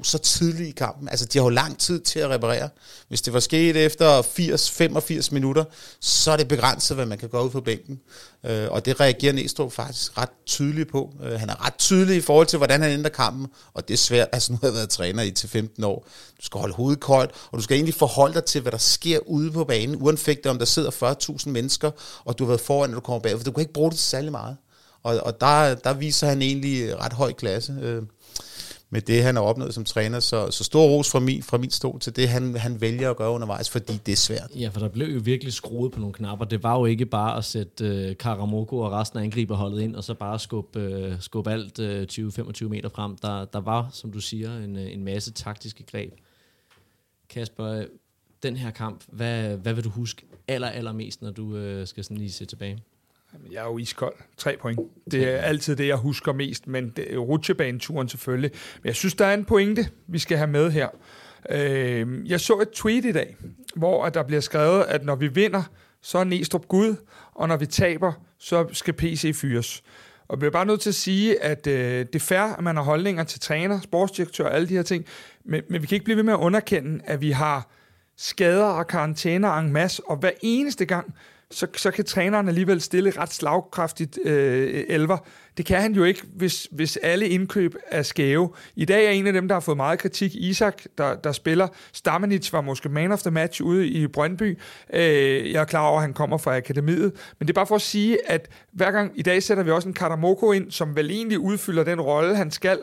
3-2 0.01 0.05
så 0.05 0.19
tidligt 0.19 0.69
i 0.69 0.73
kampen. 0.73 1.09
Altså, 1.09 1.27
de 1.27 1.39
har 1.39 1.45
jo 1.45 1.49
lang 1.49 1.79
tid 1.79 2.01
til 2.01 2.19
at 2.19 2.31
reparere. 2.31 2.69
Hvis 3.09 3.23
det 3.23 3.33
var 3.33 3.41
sket 3.41 3.77
efter 3.77 4.23
80-85 4.23 5.29
minutter, 5.33 5.65
så 6.01 6.31
er 6.31 6.37
det 6.37 6.49
begrænset, 6.49 6.97
hvad 6.97 7.07
man 7.07 7.19
kan 7.19 7.29
gå 7.29 7.41
ud 7.41 7.51
på 7.51 7.61
bænken. 7.61 8.01
Øh, 8.47 8.71
og 8.71 8.85
det 8.85 9.01
reagerer 9.01 9.33
Næstrup 9.33 9.73
faktisk 9.73 10.19
ret 10.19 10.29
tydeligt 10.47 10.91
på. 10.91 11.11
Øh, 11.25 11.41
han 11.41 11.51
er 11.51 11.67
ret 11.67 11.75
tydelig 11.75 12.17
i 12.17 12.21
forhold 12.21 12.47
til, 12.47 12.57
hvordan 12.57 12.83
han 12.83 12.91
ændrer 12.91 13.11
kampen, 13.11 13.47
og 13.75 13.89
det 13.89 13.95
er 13.95 13.99
svært. 13.99 14.29
Altså, 14.33 14.53
nu 14.53 14.59
har 14.61 14.69
jeg 14.69 14.75
været 14.75 14.91
træner 14.91 15.23
i 15.23 15.31
til 15.31 15.49
15 15.49 15.85
år. 15.85 16.07
Du 16.41 16.47
skal 16.47 16.61
holde 16.61 16.75
hovedet 16.75 17.01
koldt, 17.01 17.31
og 17.53 17.59
du 17.59 17.63
skal 17.63 17.75
egentlig 17.75 17.95
forholde 17.95 18.35
dig 18.35 18.45
til, 18.45 18.61
hvad 18.61 18.73
der 18.73 18.79
sker 18.79 19.19
ude 19.27 19.51
på 19.51 19.65
banen, 19.65 20.03
uanfægtet 20.03 20.47
om 20.47 20.59
der 20.59 20.65
sidder 20.65 20.91
40.000 20.91 21.49
mennesker, 21.49 21.91
og 22.25 22.39
du 22.39 22.45
har 22.45 22.49
været 22.49 22.61
foran, 22.61 22.91
når 22.91 22.95
du 22.95 23.01
kommer 23.01 23.21
bag, 23.21 23.37
for 23.37 23.45
du 23.45 23.53
kan 23.53 23.61
ikke 23.61 23.73
bruge 23.73 23.91
det 23.91 23.99
særlig 23.99 24.33
meget. 24.35 24.57
Og, 25.03 25.15
og 25.23 25.41
der, 25.41 25.75
der 25.75 25.95
viser 25.95 26.27
han 26.27 26.43
egentlig 26.43 26.99
ret 26.99 27.13
høj 27.13 27.33
klasse. 27.33 27.79
Øh, 27.83 28.03
med 28.95 29.01
det, 29.01 29.23
han 29.23 29.37
har 29.37 29.43
opnået 29.43 29.75
som 29.75 29.85
træner. 29.85 30.21
Så, 30.21 30.51
så 30.51 30.65
stor 30.65 30.87
ros 30.87 31.11
fra 31.11 31.21
min, 31.21 31.43
fra 31.43 31.59
min 31.59 31.71
stol 31.71 32.01
til 32.01 32.17
det, 32.17 32.29
han, 32.29 32.57
han 32.57 32.81
vælger 32.81 33.11
at 33.11 33.17
gøre 33.17 33.31
undervejs, 33.31 33.71
fordi 33.71 33.93
det 34.07 34.13
er 34.13 34.17
svært. 34.17 34.51
Ja, 34.57 34.69
for 34.69 34.81
der 34.81 34.89
blev 34.89 35.15
jo 35.15 35.21
virkelig 35.25 35.53
skruet 35.53 35.93
på 35.93 36.01
nogle 36.01 36.15
knapper. 36.15 36.45
Det 36.45 36.63
var 36.63 36.79
jo 36.79 36.85
ikke 36.85 37.07
bare 37.07 37.37
at 37.37 37.45
sætte 37.45 37.87
øh, 37.87 38.17
Karamoko 38.17 38.79
og 38.79 38.93
resten 38.93 39.19
af 39.19 39.23
angriberholdet 39.23 39.81
ind, 39.81 39.97
og 39.97 40.05
så 40.05 40.15
bare 40.15 40.39
skubbe, 40.39 40.81
øh, 40.81 41.21
skubbe 41.21 41.53
alt 41.53 41.79
øh, 41.79 42.07
20-25 42.13 42.69
meter 42.69 42.89
frem. 42.89 43.17
Der, 43.17 43.45
der 43.45 43.61
var, 43.61 43.89
som 43.93 44.13
du 44.13 44.21
siger, 44.21 44.59
en, 44.59 44.77
øh, 44.77 44.93
en 44.93 45.05
masse 45.05 45.33
taktiske 45.33 45.85
greb, 45.87 46.13
Kasper, 47.29 47.67
øh, 47.67 47.85
den 48.43 48.57
her 48.57 48.71
kamp, 48.71 49.05
hvad, 49.09 49.57
hvad 49.57 49.75
vil 49.75 49.85
du 49.85 49.91
huske 49.91 50.27
aller, 50.49 50.69
allermest, 50.69 51.23
når 51.23 51.31
du 51.31 51.57
øh, 51.57 51.87
skal 51.87 52.05
sådan 52.05 52.17
lige 52.17 52.33
se 52.33 52.45
tilbage? 52.45 52.79
Jeg 53.51 53.61
er 53.63 53.67
jo 53.67 53.79
iskold. 53.79 54.15
Tre 54.37 54.57
point. 54.61 54.81
Det 55.11 55.29
er 55.29 55.39
altid 55.39 55.77
det, 55.77 55.87
jeg 55.87 55.97
husker 55.97 56.33
mest, 56.33 56.67
men 56.67 56.89
det 56.89 57.15
er 57.15 57.19
rutsjebaneturen 57.19 58.09
selvfølgelig. 58.09 58.51
Men 58.83 58.87
jeg 58.87 58.95
synes, 58.95 59.15
der 59.15 59.27
er 59.27 59.35
en 59.35 59.45
pointe, 59.45 59.89
vi 60.07 60.19
skal 60.19 60.37
have 60.37 60.51
med 60.51 60.71
her. 60.71 60.89
Øh, 61.51 62.31
jeg 62.31 62.41
så 62.41 62.59
et 62.59 62.71
tweet 62.71 63.05
i 63.05 63.13
dag, 63.13 63.37
hvor 63.77 64.09
der 64.09 64.23
bliver 64.23 64.41
skrevet, 64.41 64.85
at 64.89 65.05
når 65.05 65.15
vi 65.15 65.29
vinder, 65.29 65.63
så 66.03 66.19
er 66.19 66.25
Næstrup 66.25 66.69
Gud, 66.69 66.97
og 67.35 67.49
når 67.49 67.57
vi 67.57 67.67
taber, 67.67 68.13
så 68.39 68.67
skal 68.73 68.95
PC 68.95 69.37
fyres. 69.37 69.83
Og 70.29 70.35
jeg 70.35 70.39
bliver 70.39 70.53
bare 70.53 70.67
nødt 70.67 70.81
til 70.81 70.91
at 70.91 70.95
sige, 70.95 71.43
at 71.43 71.67
øh, 71.67 71.99
det 71.99 72.15
er 72.15 72.21
fair, 72.21 72.41
at 72.41 72.65
man 72.65 72.77
har 72.77 72.83
holdninger 72.83 73.25
til 73.25 73.41
træner, 73.41 73.81
sportsdirektør 73.81 74.45
og 74.45 74.55
alle 74.55 74.69
de 74.69 74.75
her 74.75 74.83
ting, 74.83 75.05
men, 75.45 75.63
men 75.71 75.83
vi 75.83 75.87
kan 75.87 75.97
ikke 75.97 76.05
blive 76.05 76.17
ved 76.17 76.25
med 76.25 76.33
at 76.33 76.39
underkende, 76.39 77.01
at 77.05 77.21
vi 77.21 77.31
har 77.31 77.71
skader 78.17 78.65
og 78.65 78.87
karantæner 78.87 79.53
en 79.53 79.73
masse, 79.73 80.03
og 80.07 80.17
hver 80.17 80.31
eneste 80.43 80.85
gang, 80.85 81.15
så, 81.55 81.67
så 81.77 81.91
kan 81.91 82.05
træneren 82.05 82.49
alligevel 82.49 82.81
stille 82.81 83.13
ret 83.19 83.33
slagkraftigt 83.33 84.19
øh, 84.25 84.85
elver. 84.89 85.19
Det 85.57 85.67
kan 85.67 85.81
han 85.81 85.93
jo 85.93 86.05
ikke, 86.05 86.23
hvis, 86.35 86.69
hvis 86.71 86.97
alle 86.97 87.29
indkøb 87.29 87.75
er 87.91 88.03
skæve. 88.03 88.51
I 88.77 88.85
dag 88.85 89.07
er 89.07 89.11
en 89.11 89.27
af 89.27 89.33
dem, 89.33 89.49
der 89.49 89.55
har 89.55 89.61
fået 89.61 89.77
meget 89.77 89.99
kritik, 89.99 90.35
Isak, 90.35 90.83
der, 90.99 91.15
der 91.15 91.33
spiller. 91.33 91.69
Stamenic 91.93 92.53
var 92.53 92.61
måske 92.61 92.89
man 92.89 93.13
of 93.13 93.23
the 93.23 93.31
match 93.31 93.63
ude 93.63 93.87
i 93.87 94.07
Brøndby. 94.07 94.59
Øh, 94.93 95.53
jeg 95.53 95.61
er 95.61 95.65
klar 95.65 95.87
over, 95.87 95.97
at 95.97 96.03
han 96.03 96.13
kommer 96.13 96.39
fra 96.39 96.57
akademiet. 96.57 97.13
Men 97.39 97.49
det 97.49 97.53
er 97.53 97.55
bare 97.55 97.67
for 97.67 97.75
at 97.75 97.83
sige, 97.83 98.31
at 98.31 98.49
hver 98.73 98.91
gang 98.91 99.13
i 99.15 99.23
dag 99.23 99.43
sætter 99.43 99.63
vi 99.63 99.71
også 99.71 99.89
en 99.89 99.95
Katamoko 99.95 100.53
ind, 100.53 100.71
som 100.71 100.97
vel 100.97 101.11
egentlig 101.11 101.39
udfylder 101.39 101.85
den 101.85 102.01
rolle, 102.01 102.37
han 102.37 102.51
skal 102.51 102.79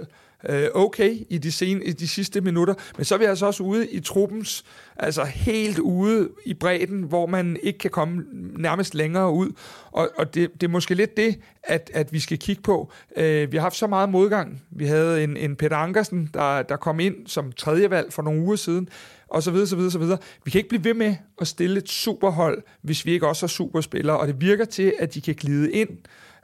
øh, 0.50 0.68
okay 0.74 1.26
i 1.30 1.38
de, 1.38 1.52
sen, 1.52 1.82
i 1.82 1.92
de 1.92 2.08
sidste 2.08 2.42
minutter, 2.42 2.74
men 2.98 3.06
så 3.06 3.16
er 3.16 3.20
vi 3.20 3.26
altså 3.26 3.46
også 3.46 3.64
ude 3.64 3.90
i 3.90 4.00
truppens, 4.00 4.64
altså 4.98 5.24
helt 5.24 5.80
ude 5.80 6.30
i 6.46 6.54
bredden, 6.54 7.04
hvor 7.04 7.26
man 7.26 7.58
ikke 7.64 7.80
kan 7.80 7.92
komme 7.92 8.24
nærmest 8.58 8.96
længere 8.96 9.32
ud. 9.32 9.52
Og, 9.92 10.10
og 10.18 10.34
det, 10.34 10.52
det 10.54 10.64
er 10.68 10.72
måske 10.72 10.96
lidt 10.96 11.18
det, 11.18 11.40
at, 11.64 11.92
at 11.94 12.14
vi 12.14 12.20
skal 12.20 12.38
kigge 12.38 12.62
på. 12.62 12.92
Øh, 13.18 13.52
vi 13.52 13.58
har 13.58 13.62
haft 13.62 13.76
så 13.76 13.88
meget 13.88 14.10
modgang. 14.10 14.64
Vi 14.72 14.86
havde 14.86 15.24
en, 15.24 15.38
en 15.38 15.56
Peter 15.56 15.76
Ankersen, 15.78 16.30
der, 16.34 16.62
der 16.62 16.76
kom 16.76 17.00
ind 17.00 17.16
som 17.28 17.52
tredje 17.52 17.90
valg 17.90 18.14
for 18.14 18.22
nogle 18.22 18.42
uger 18.42 18.56
siden, 18.56 18.90
og 19.28 19.44
så 19.44 19.52
videre, 19.52 19.68
så 19.68 19.76
videre, 19.76 19.92
så 19.92 20.00
videre. 20.00 20.18
Vi 20.46 20.52
kan 20.52 20.60
ikke 20.60 20.70
blive 20.70 20.84
ved 20.84 20.94
med 20.94 21.16
at 21.42 21.48
stille 21.48 21.78
et 21.78 21.90
superhold, 21.90 22.64
hvis 22.82 23.06
vi 23.06 23.12
ikke 23.12 23.28
også 23.28 23.44
har 23.44 23.48
superspillere, 23.48 24.18
og 24.18 24.28
det 24.28 24.42
virker 24.42 24.66
til, 24.66 24.94
at 25.00 25.14
de 25.14 25.22
kan 25.22 25.36
glide 25.36 25.72
ind 25.72 25.90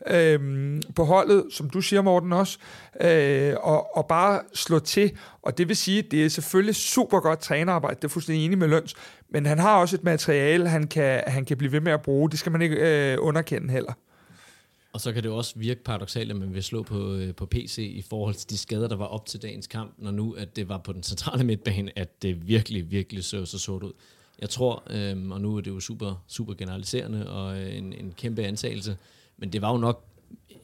øh, 0.07 0.81
på 0.95 1.03
holdet, 1.03 1.45
som 1.51 1.69
du 1.69 1.81
siger, 1.81 2.01
Morten, 2.01 2.33
også, 2.33 2.57
øh, 3.01 3.53
og, 3.63 3.97
og 3.97 4.07
bare 4.07 4.41
slå 4.53 4.79
til. 4.79 5.11
Og 5.41 5.57
det 5.57 5.67
vil 5.67 5.75
sige, 5.75 6.01
det 6.01 6.25
er 6.25 6.29
selvfølgelig 6.29 6.75
super 6.75 7.19
godt 7.19 7.39
trænerarbejde, 7.39 7.95
det 7.95 8.03
er 8.03 8.07
fuldstændig 8.09 8.45
enig 8.45 8.57
med 8.57 8.67
Løns, 8.67 8.95
men 9.29 9.45
han 9.45 9.59
har 9.59 9.79
også 9.79 9.95
et 9.95 10.03
materiale, 10.03 10.69
han 10.69 10.87
kan, 10.87 11.23
han 11.27 11.45
kan 11.45 11.57
blive 11.57 11.71
ved 11.71 11.81
med 11.81 11.91
at 11.91 12.01
bruge. 12.01 12.29
Det 12.31 12.39
skal 12.39 12.51
man 12.51 12.61
ikke 12.61 12.75
øh, 12.75 13.17
underkende 13.19 13.73
heller. 13.73 13.93
Og 14.93 15.01
så 15.01 15.13
kan 15.13 15.23
det 15.23 15.31
også 15.31 15.53
virke 15.55 15.83
paradoxalt, 15.83 16.31
at 16.31 16.37
man 16.37 16.53
vil 16.53 16.63
slå 16.63 16.83
på, 16.83 17.13
øh, 17.13 17.35
på 17.35 17.45
PC 17.45 17.77
i 17.77 18.01
forhold 18.09 18.35
til 18.35 18.49
de 18.49 18.57
skader, 18.57 18.87
der 18.87 18.95
var 18.95 19.05
op 19.05 19.25
til 19.25 19.41
dagens 19.41 19.67
kamp, 19.67 19.93
når 19.97 20.11
nu 20.11 20.33
at 20.33 20.55
det 20.55 20.69
var 20.69 20.77
på 20.77 20.93
den 20.93 21.03
centrale 21.03 21.43
midtbane, 21.43 21.91
at 21.99 22.21
det 22.21 22.47
virkelig, 22.47 22.91
virkelig 22.91 23.23
så 23.23 23.45
så 23.45 23.59
sort 23.59 23.83
ud. 23.83 23.93
Jeg 24.39 24.49
tror, 24.49 24.83
øh, 24.89 25.31
og 25.31 25.41
nu 25.41 25.57
er 25.57 25.61
det 25.61 25.71
jo 25.71 25.79
super, 25.79 26.23
super 26.27 26.53
generaliserende 26.53 27.29
og 27.29 27.57
øh, 27.57 27.77
en, 27.77 27.93
en 27.93 28.13
kæmpe 28.17 28.43
antagelse, 28.43 28.97
men 29.37 29.53
det 29.53 29.61
var 29.61 29.71
jo 29.71 29.77
nok 29.77 30.03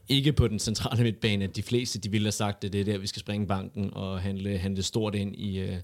ikke 0.10 0.34
på 0.34 0.48
den 0.48 0.60
centrale 0.60 1.04
midtbane, 1.04 1.44
at 1.44 1.56
de 1.56 1.64
fleste 1.64 2.00
de 2.00 2.12
ville 2.12 2.26
have 2.26 2.32
sagt, 2.32 2.64
at 2.64 2.74
det 2.74 2.82
er 2.82 2.86
der, 2.86 2.98
vi 2.98 3.08
skal 3.08 3.20
springe 3.20 3.48
banken 3.48 3.90
og 3.94 4.22
handle, 4.22 4.58
handle 4.58 4.84
stort 4.84 5.16
ind 5.16 5.36
i, 5.36 5.60
øh, 5.60 5.76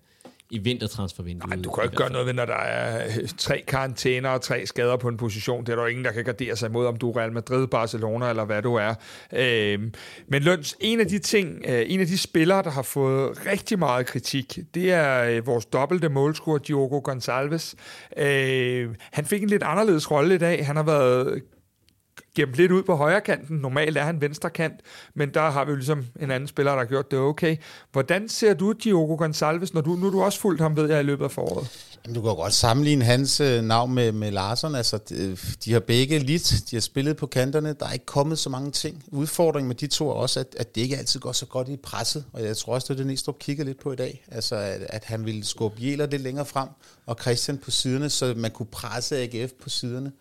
i 0.49 0.57
vintertransfervinduet. 0.57 1.49
Nej, 1.49 1.63
du 1.63 1.71
kan 1.71 1.83
ikke 1.83 1.95
gøre 1.95 2.11
noget 2.11 2.27
ved, 2.27 2.33
når 2.33 2.45
der 2.45 2.55
er 2.55 3.05
øh, 3.05 3.29
tre 3.37 3.63
karantæner 3.67 4.29
og 4.29 4.41
tre 4.41 4.65
skader 4.65 4.97
på 4.97 5.07
en 5.07 5.17
position. 5.17 5.65
Det 5.65 5.71
er 5.71 5.75
der 5.75 5.83
jo 5.83 5.87
ingen, 5.87 6.05
der 6.05 6.11
kan 6.11 6.23
gardere 6.23 6.55
sig 6.55 6.69
imod, 6.69 6.85
om 6.85 6.97
du 6.97 7.11
er 7.11 7.17
Real 7.17 7.31
Madrid, 7.31 7.67
Barcelona 7.67 8.29
eller 8.29 8.45
hvad 8.45 8.61
du 8.61 8.75
er. 8.75 8.93
Øh, 9.33 9.79
men 10.27 10.43
Løns, 10.43 10.77
en 10.79 10.99
af 10.99 11.07
de 11.07 11.19
ting, 11.19 11.65
øh, 11.67 11.83
en 11.87 11.99
af 11.99 12.07
de 12.07 12.17
spillere, 12.17 12.63
der 12.63 12.69
har 12.69 12.81
fået 12.81 13.45
rigtig 13.45 13.79
meget 13.79 14.05
kritik, 14.05 14.59
det 14.73 14.91
er 14.91 15.23
øh, 15.23 15.47
vores 15.47 15.65
dobbelte 15.65 16.09
målscorer, 16.09 16.57
Diogo 16.57 17.01
Gonçalves. 17.09 17.73
Øh, 18.23 18.89
han 19.11 19.25
fik 19.25 19.43
en 19.43 19.49
lidt 19.49 19.63
anderledes 19.63 20.11
rolle 20.11 20.35
i 20.35 20.37
dag. 20.37 20.65
Han 20.65 20.75
har 20.75 20.83
været 20.83 21.41
gemt 22.39 22.55
lidt 22.55 22.71
ud 22.71 22.83
på 22.83 22.95
højre 22.95 23.21
kanten. 23.21 23.57
Normalt 23.57 23.97
er 23.97 24.03
han 24.03 24.21
venstre 24.21 24.49
kant, 24.49 24.79
men 25.13 25.33
der 25.33 25.49
har 25.49 25.65
vi 25.65 25.69
jo 25.69 25.75
ligesom 25.75 26.05
en 26.19 26.31
anden 26.31 26.47
spiller, 26.47 26.71
der 26.71 26.79
har 26.79 26.85
gjort 26.85 27.11
det 27.11 27.19
okay. 27.19 27.57
Hvordan 27.91 28.29
ser 28.29 28.53
du 28.53 28.71
Diogo 28.71 29.25
Gonçalves, 29.25 29.69
når 29.73 29.81
du, 29.81 29.95
nu 29.95 30.07
er 30.07 30.11
du 30.11 30.21
også 30.21 30.39
fulgt 30.39 30.61
ham, 30.61 30.75
ved 30.75 30.89
jeg, 30.89 30.99
i 30.99 31.03
løbet 31.03 31.23
af 31.23 31.31
foråret? 31.31 31.67
Jamen, 32.05 32.15
du 32.15 32.21
kan 32.21 32.35
godt 32.35 32.53
sammenligne 32.53 33.05
hans 33.05 33.39
øh, 33.39 33.63
navn 33.63 33.93
med, 33.93 34.11
med 34.11 34.31
Larsen. 34.31 34.75
Altså, 34.75 34.97
de, 34.97 35.15
øh, 35.15 35.37
de 35.65 35.73
har 35.73 35.79
begge 35.79 36.19
lidt, 36.19 36.53
de 36.71 36.75
har 36.75 36.81
spillet 36.81 37.17
på 37.17 37.27
kanterne. 37.27 37.75
Der 37.79 37.85
er 37.85 37.93
ikke 37.93 38.05
kommet 38.05 38.39
så 38.39 38.49
mange 38.49 38.71
ting. 38.71 39.03
Udfordringen 39.07 39.67
med 39.67 39.75
de 39.75 39.87
to 39.87 40.09
er 40.09 40.13
også, 40.13 40.39
at, 40.39 40.55
at 40.57 40.75
det 40.75 40.81
ikke 40.81 40.97
altid 40.97 41.19
går 41.19 41.31
så 41.31 41.45
godt 41.45 41.69
i 41.69 41.77
presset. 41.77 42.25
Og 42.33 42.43
jeg 42.43 42.57
tror 42.57 42.73
også, 42.73 42.85
det 42.85 42.93
er 42.93 42.97
det, 42.97 43.07
Næstrup 43.07 43.39
kigger 43.39 43.63
lidt 43.63 43.79
på 43.79 43.91
i 43.91 43.95
dag. 43.95 44.25
Altså, 44.31 44.55
at, 44.55 44.81
at 44.89 45.03
han 45.03 45.25
ville 45.25 45.45
skubbe 45.45 45.81
Jæler 45.81 46.05
lidt 46.05 46.21
længere 46.21 46.45
frem, 46.45 46.69
og 47.05 47.17
Christian 47.21 47.57
på 47.57 47.71
siderne, 47.71 48.09
så 48.09 48.33
man 48.37 48.51
kunne 48.51 48.65
presse 48.65 49.17
AGF 49.17 49.51
på 49.63 49.69
siderne. 49.69 50.11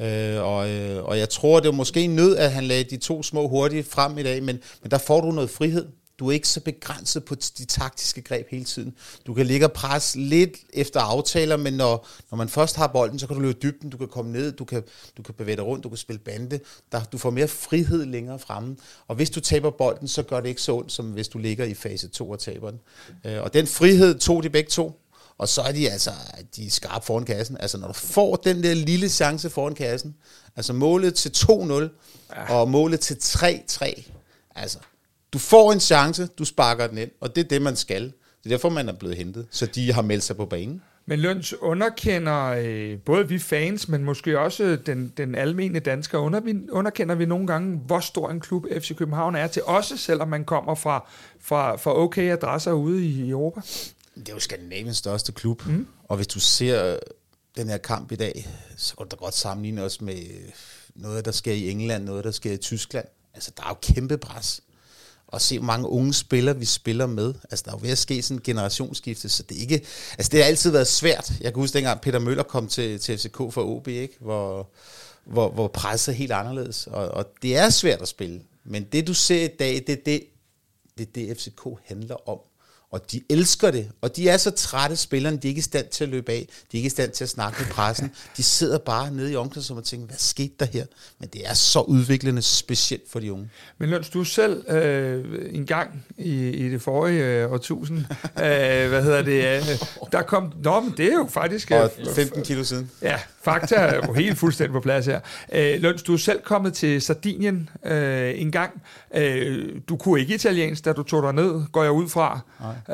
Øh, 0.00 0.42
og, 0.42 0.70
øh, 0.70 1.04
og 1.04 1.18
jeg 1.18 1.28
tror, 1.28 1.60
det 1.60 1.66
var 1.66 1.74
måske 1.74 2.06
nød, 2.06 2.36
at 2.36 2.52
han 2.52 2.64
lagde 2.64 2.84
de 2.84 2.96
to 2.96 3.22
små 3.22 3.48
hurtigt 3.48 3.88
frem 3.88 4.18
i 4.18 4.22
dag, 4.22 4.42
men, 4.42 4.60
men 4.82 4.90
der 4.90 4.98
får 4.98 5.20
du 5.20 5.30
noget 5.30 5.50
frihed. 5.50 5.86
Du 6.18 6.28
er 6.28 6.32
ikke 6.32 6.48
så 6.48 6.60
begrænset 6.60 7.24
på 7.24 7.34
de 7.34 7.64
taktiske 7.64 8.22
greb 8.22 8.46
hele 8.50 8.64
tiden. 8.64 8.94
Du 9.26 9.34
kan 9.34 9.46
ligge 9.46 9.66
og 9.66 9.72
presse 9.72 10.18
lidt 10.18 10.58
efter 10.72 11.00
aftaler, 11.00 11.56
men 11.56 11.74
når, 11.74 12.08
når 12.30 12.36
man 12.36 12.48
først 12.48 12.76
har 12.76 12.86
bolden, 12.86 13.18
så 13.18 13.26
kan 13.26 13.36
du 13.36 13.42
løbe 13.42 13.58
dybden, 13.62 13.90
du 13.90 13.96
kan 13.96 14.08
komme 14.08 14.32
ned, 14.32 14.52
du 14.52 14.64
kan, 14.64 14.82
du 15.16 15.22
kan 15.22 15.34
bevæge 15.34 15.56
dig 15.56 15.64
rundt, 15.64 15.84
du 15.84 15.88
kan 15.88 15.98
spille 15.98 16.18
bande. 16.18 16.60
Der, 16.92 17.04
du 17.04 17.18
får 17.18 17.30
mere 17.30 17.48
frihed 17.48 18.06
længere 18.06 18.38
fremme. 18.38 18.76
Og 19.08 19.16
hvis 19.16 19.30
du 19.30 19.40
taber 19.40 19.70
bolden, 19.70 20.08
så 20.08 20.22
gør 20.22 20.40
det 20.40 20.48
ikke 20.48 20.62
så 20.62 20.72
ondt, 20.72 20.92
som 20.92 21.06
hvis 21.06 21.28
du 21.28 21.38
ligger 21.38 21.64
i 21.64 21.74
fase 21.74 22.08
2 22.08 22.30
og 22.30 22.38
taber 22.38 22.70
den. 22.70 22.80
Øh, 23.24 23.42
og 23.42 23.54
den 23.54 23.66
frihed 23.66 24.18
tog 24.18 24.42
de 24.42 24.50
begge 24.50 24.70
to. 24.70 25.03
Og 25.38 25.48
så 25.48 25.62
er 25.62 25.72
de 25.72 25.90
altså 25.90 26.10
de 26.56 26.66
er 26.66 26.70
skarpe 26.70 27.06
foran 27.06 27.24
kassen. 27.24 27.56
Altså 27.60 27.78
når 27.78 27.86
du 27.86 27.92
får 27.92 28.36
den 28.36 28.62
der 28.62 28.74
lille 28.74 29.08
chance 29.08 29.50
foran 29.50 29.74
kassen, 29.74 30.14
altså 30.56 30.72
målet 30.72 31.14
til 31.14 31.28
2-0 31.36 31.72
ja. 32.36 32.54
og 32.54 32.70
målet 32.70 33.00
til 33.00 33.14
3-3, 33.14 34.02
altså 34.54 34.78
du 35.32 35.38
får 35.38 35.72
en 35.72 35.80
chance, 35.80 36.26
du 36.26 36.44
sparker 36.44 36.86
den 36.86 36.98
ind, 36.98 37.10
og 37.20 37.36
det 37.36 37.44
er 37.44 37.48
det, 37.48 37.62
man 37.62 37.76
skal. 37.76 38.02
Det 38.02 38.12
er 38.44 38.48
derfor, 38.48 38.68
man 38.68 38.88
er 38.88 38.92
blevet 38.92 39.16
hentet. 39.16 39.46
Så 39.50 39.66
de 39.66 39.92
har 39.92 40.02
meldt 40.02 40.24
sig 40.24 40.36
på 40.36 40.46
banen. 40.46 40.82
Men 41.06 41.18
Løns 41.18 41.54
underkender 41.60 42.44
øh, 42.44 42.98
både 42.98 43.28
vi 43.28 43.38
fans, 43.38 43.88
men 43.88 44.04
måske 44.04 44.38
også 44.38 44.78
den, 44.86 45.12
den 45.16 45.34
almene 45.34 45.78
dansker, 45.78 46.18
under, 46.18 46.40
underkender 46.70 47.14
vi 47.14 47.26
nogle 47.26 47.46
gange, 47.46 47.80
hvor 47.86 48.00
stor 48.00 48.30
en 48.30 48.40
klub 48.40 48.66
FC 48.80 48.96
København 48.96 49.34
er 49.34 49.46
til 49.46 49.62
også, 49.64 49.96
selvom 49.96 50.28
man 50.28 50.44
kommer 50.44 50.74
fra, 50.74 51.08
fra, 51.40 51.76
fra 51.76 51.98
okay 51.98 52.32
adresser 52.32 52.72
ude 52.72 53.06
i 53.06 53.30
Europa. 53.30 53.60
Det 54.14 54.28
er 54.28 54.32
jo 54.32 54.38
Skandinaviens 54.38 54.96
største 54.96 55.32
klub, 55.32 55.66
mm. 55.66 55.86
og 56.08 56.16
hvis 56.16 56.26
du 56.26 56.40
ser 56.40 56.98
den 57.56 57.68
her 57.68 57.78
kamp 57.78 58.12
i 58.12 58.16
dag, 58.16 58.48
så 58.76 58.94
går 58.94 59.04
det 59.04 59.18
godt 59.18 59.34
sammenligne 59.34 59.84
også 59.84 60.04
med 60.04 60.18
noget, 60.94 61.24
der 61.24 61.32
sker 61.32 61.52
i 61.52 61.70
England, 61.70 62.04
noget, 62.04 62.24
der 62.24 62.30
sker 62.30 62.52
i 62.52 62.56
Tyskland. 62.56 63.06
Altså, 63.34 63.50
der 63.56 63.62
er 63.62 63.68
jo 63.68 63.94
kæmpe 63.94 64.18
pres. 64.18 64.60
Og 65.26 65.40
se, 65.40 65.58
hvor 65.58 65.66
mange 65.66 65.88
unge 65.88 66.14
spillere 66.14 66.58
vi 66.58 66.64
spiller 66.64 67.06
med. 67.06 67.34
Altså, 67.50 67.62
der 67.66 67.72
er 67.72 67.76
jo 67.76 67.80
ved 67.82 67.90
at 67.90 67.98
ske 67.98 68.22
sådan 68.22 68.36
en 68.36 68.42
generationsskifte, 68.42 69.28
så 69.28 69.42
det 69.42 69.56
ikke... 69.56 69.86
Altså, 70.18 70.30
det 70.30 70.40
har 70.40 70.46
altid 70.46 70.70
været 70.70 70.86
svært. 70.86 71.32
Jeg 71.40 71.52
kan 71.52 71.60
huske, 71.60 71.74
dengang 71.74 72.00
Peter 72.00 72.18
Møller 72.18 72.42
kom 72.42 72.68
til, 72.68 73.00
til 73.00 73.18
FCK 73.18 73.36
for 73.36 73.64
OB, 73.64 73.88
ikke? 73.88 74.16
Hvor, 74.20 74.70
hvor, 75.24 75.50
hvor 75.50 75.68
presset 75.68 76.12
er 76.12 76.16
helt 76.16 76.32
anderledes. 76.32 76.86
Og, 76.86 77.08
og 77.08 77.32
det 77.42 77.56
er 77.56 77.70
svært 77.70 78.02
at 78.02 78.08
spille. 78.08 78.42
Men 78.64 78.84
det, 78.84 79.06
du 79.06 79.14
ser 79.14 79.44
i 79.44 79.56
dag, 79.58 79.74
det 79.74 79.88
er 79.88 79.96
det, 80.04 80.24
det, 80.98 81.08
er 81.08 81.12
det 81.14 81.36
FCK 81.38 81.68
handler 81.84 82.28
om 82.28 82.38
og 82.94 83.12
de 83.12 83.20
elsker 83.30 83.70
det, 83.70 83.90
og 84.00 84.16
de 84.16 84.28
er 84.28 84.36
så 84.36 84.50
trætte 84.50 84.96
spillerne, 84.96 85.36
de 85.36 85.46
er 85.46 85.50
ikke 85.50 85.58
i 85.58 85.62
stand 85.62 85.86
til 85.88 86.04
at 86.04 86.10
løbe 86.10 86.32
af, 86.32 86.48
de 86.72 86.76
er 86.76 86.78
ikke 86.78 86.86
i 86.86 86.90
stand 86.90 87.10
til 87.10 87.24
at 87.24 87.30
snakke 87.30 87.56
med 87.60 87.70
pressen, 87.70 88.10
de 88.36 88.42
sidder 88.42 88.78
bare 88.78 89.10
nede 89.10 89.32
i 89.32 89.36
omklædningsrummet 89.36 89.82
og 89.82 89.88
tænker, 89.88 90.06
hvad 90.06 90.16
skete 90.18 90.54
der 90.60 90.66
her? 90.66 90.84
Men 91.18 91.28
det 91.32 91.48
er 91.48 91.54
så 91.54 91.80
udviklende, 91.80 92.42
specielt 92.42 93.10
for 93.10 93.20
de 93.20 93.32
unge. 93.32 93.50
Men 93.78 93.90
Løns, 93.90 94.10
du 94.10 94.24
selv 94.24 94.70
øh, 94.70 95.24
en 95.50 95.66
gang 95.66 96.04
i, 96.18 96.48
i 96.48 96.70
det 96.70 96.82
forrige 96.82 97.24
øh, 97.24 97.52
årtusind, 97.52 97.98
øh, 98.24 98.88
hvad 98.88 99.02
hedder 99.02 99.22
det, 99.22 99.44
øh, 99.44 99.78
der 100.12 100.22
kom, 100.22 100.52
nå, 100.62 100.80
men 100.80 100.94
det 100.96 101.06
er 101.06 101.14
jo 101.14 101.28
faktisk... 101.30 101.70
Øh, 101.70 101.80
og 101.80 101.90
15 102.14 102.42
kilo 102.42 102.64
siden. 102.64 102.90
Ja, 103.02 103.18
fakta 103.42 103.74
er 103.74 104.06
jo 104.06 104.12
helt 104.12 104.38
fuldstændig 104.38 104.72
på 104.72 104.80
plads 104.80 105.06
her. 105.06 105.20
Øh, 105.52 105.82
Løns, 105.82 106.02
du 106.02 106.12
er 106.12 106.16
selv 106.16 106.40
kommet 106.42 106.74
til 106.74 107.02
Sardinien 107.02 107.68
øh, 107.86 108.40
en 108.40 108.52
gang. 108.52 108.82
Øh, 109.14 109.68
du 109.88 109.96
kunne 109.96 110.20
ikke 110.20 110.34
italiensk, 110.34 110.84
da 110.84 110.92
du 110.92 111.02
tog 111.02 111.22
dig 111.22 111.32
ned, 111.32 111.62
går 111.72 111.82
jeg 111.82 111.92
ud 111.92 112.08
fra. 112.08 112.40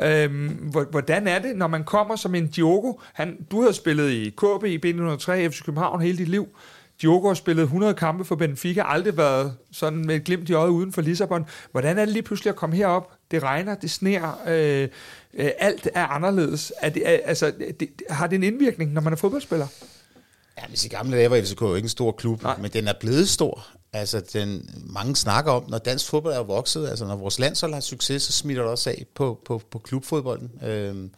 Øh, 0.03 0.51
hvordan 0.91 1.27
er 1.27 1.39
det, 1.39 1.55
når 1.55 1.67
man 1.67 1.83
kommer 1.83 2.15
som 2.15 2.35
en 2.35 2.47
Diogo? 2.47 2.93
Han, 3.13 3.37
du 3.51 3.61
har 3.61 3.71
spillet 3.71 4.11
i 4.11 4.29
KB, 4.29 4.63
i 4.65 4.77
B103, 4.77 5.31
FC 5.31 5.63
København 5.65 6.01
hele 6.01 6.17
dit 6.17 6.27
liv. 6.27 6.47
Diogo 7.01 7.27
har 7.27 7.33
spillet 7.33 7.63
100 7.63 7.93
kampe 7.93 8.25
for 8.25 8.35
Benfica, 8.35 8.83
aldrig 8.85 9.17
været 9.17 9.55
sådan 9.71 10.05
med 10.05 10.15
et 10.15 10.23
glimt 10.23 10.49
i 10.49 10.53
øjet 10.53 10.69
uden 10.69 10.93
for 10.93 11.01
Lissabon. 11.01 11.45
Hvordan 11.71 11.97
er 11.97 12.05
det 12.05 12.13
lige 12.13 12.23
pludselig 12.23 12.49
at 12.49 12.55
komme 12.55 12.75
herop? 12.75 13.11
Det 13.31 13.43
regner, 13.43 13.75
det 13.75 13.91
sner, 13.91 14.41
øh, 14.47 14.87
øh, 15.33 15.51
alt 15.59 15.89
er 15.93 16.07
anderledes. 16.07 16.73
Er 16.81 16.89
det, 16.89 17.09
er, 17.09 17.19
altså, 17.25 17.53
det, 17.79 17.89
har 18.09 18.27
det 18.27 18.35
en 18.35 18.43
indvirkning, 18.43 18.93
når 18.93 19.01
man 19.01 19.13
er 19.13 19.17
fodboldspiller? 19.17 19.67
Ja, 20.57 20.67
hvis 20.67 20.85
i 20.85 20.87
gamle 20.89 21.17
dage 21.17 21.29
var 21.29 21.41
FCK 21.41 21.61
jo 21.61 21.75
ikke 21.75 21.85
en 21.85 21.89
stor 21.89 22.11
klub, 22.11 22.43
Nej. 22.43 22.57
men 22.57 22.71
den 22.71 22.87
er 22.87 22.93
blevet 22.99 23.29
stor. 23.29 23.67
Altså, 23.93 24.21
den, 24.33 24.69
mange 24.83 25.15
snakker 25.15 25.51
om, 25.51 25.69
når 25.69 25.77
dansk 25.77 26.05
fodbold 26.05 26.33
er 26.33 26.43
vokset, 26.43 26.89
altså 26.89 27.05
når 27.05 27.15
vores 27.15 27.39
landshold 27.39 27.73
har 27.73 27.81
succes, 27.81 28.23
så 28.23 28.31
smitter 28.31 28.63
det 28.63 28.71
også 28.71 28.89
af 28.89 29.05
på, 29.15 29.39
på, 29.45 29.61
på 29.71 29.79
klubfodbolden. 29.79 30.51
Øhm, 30.63 31.11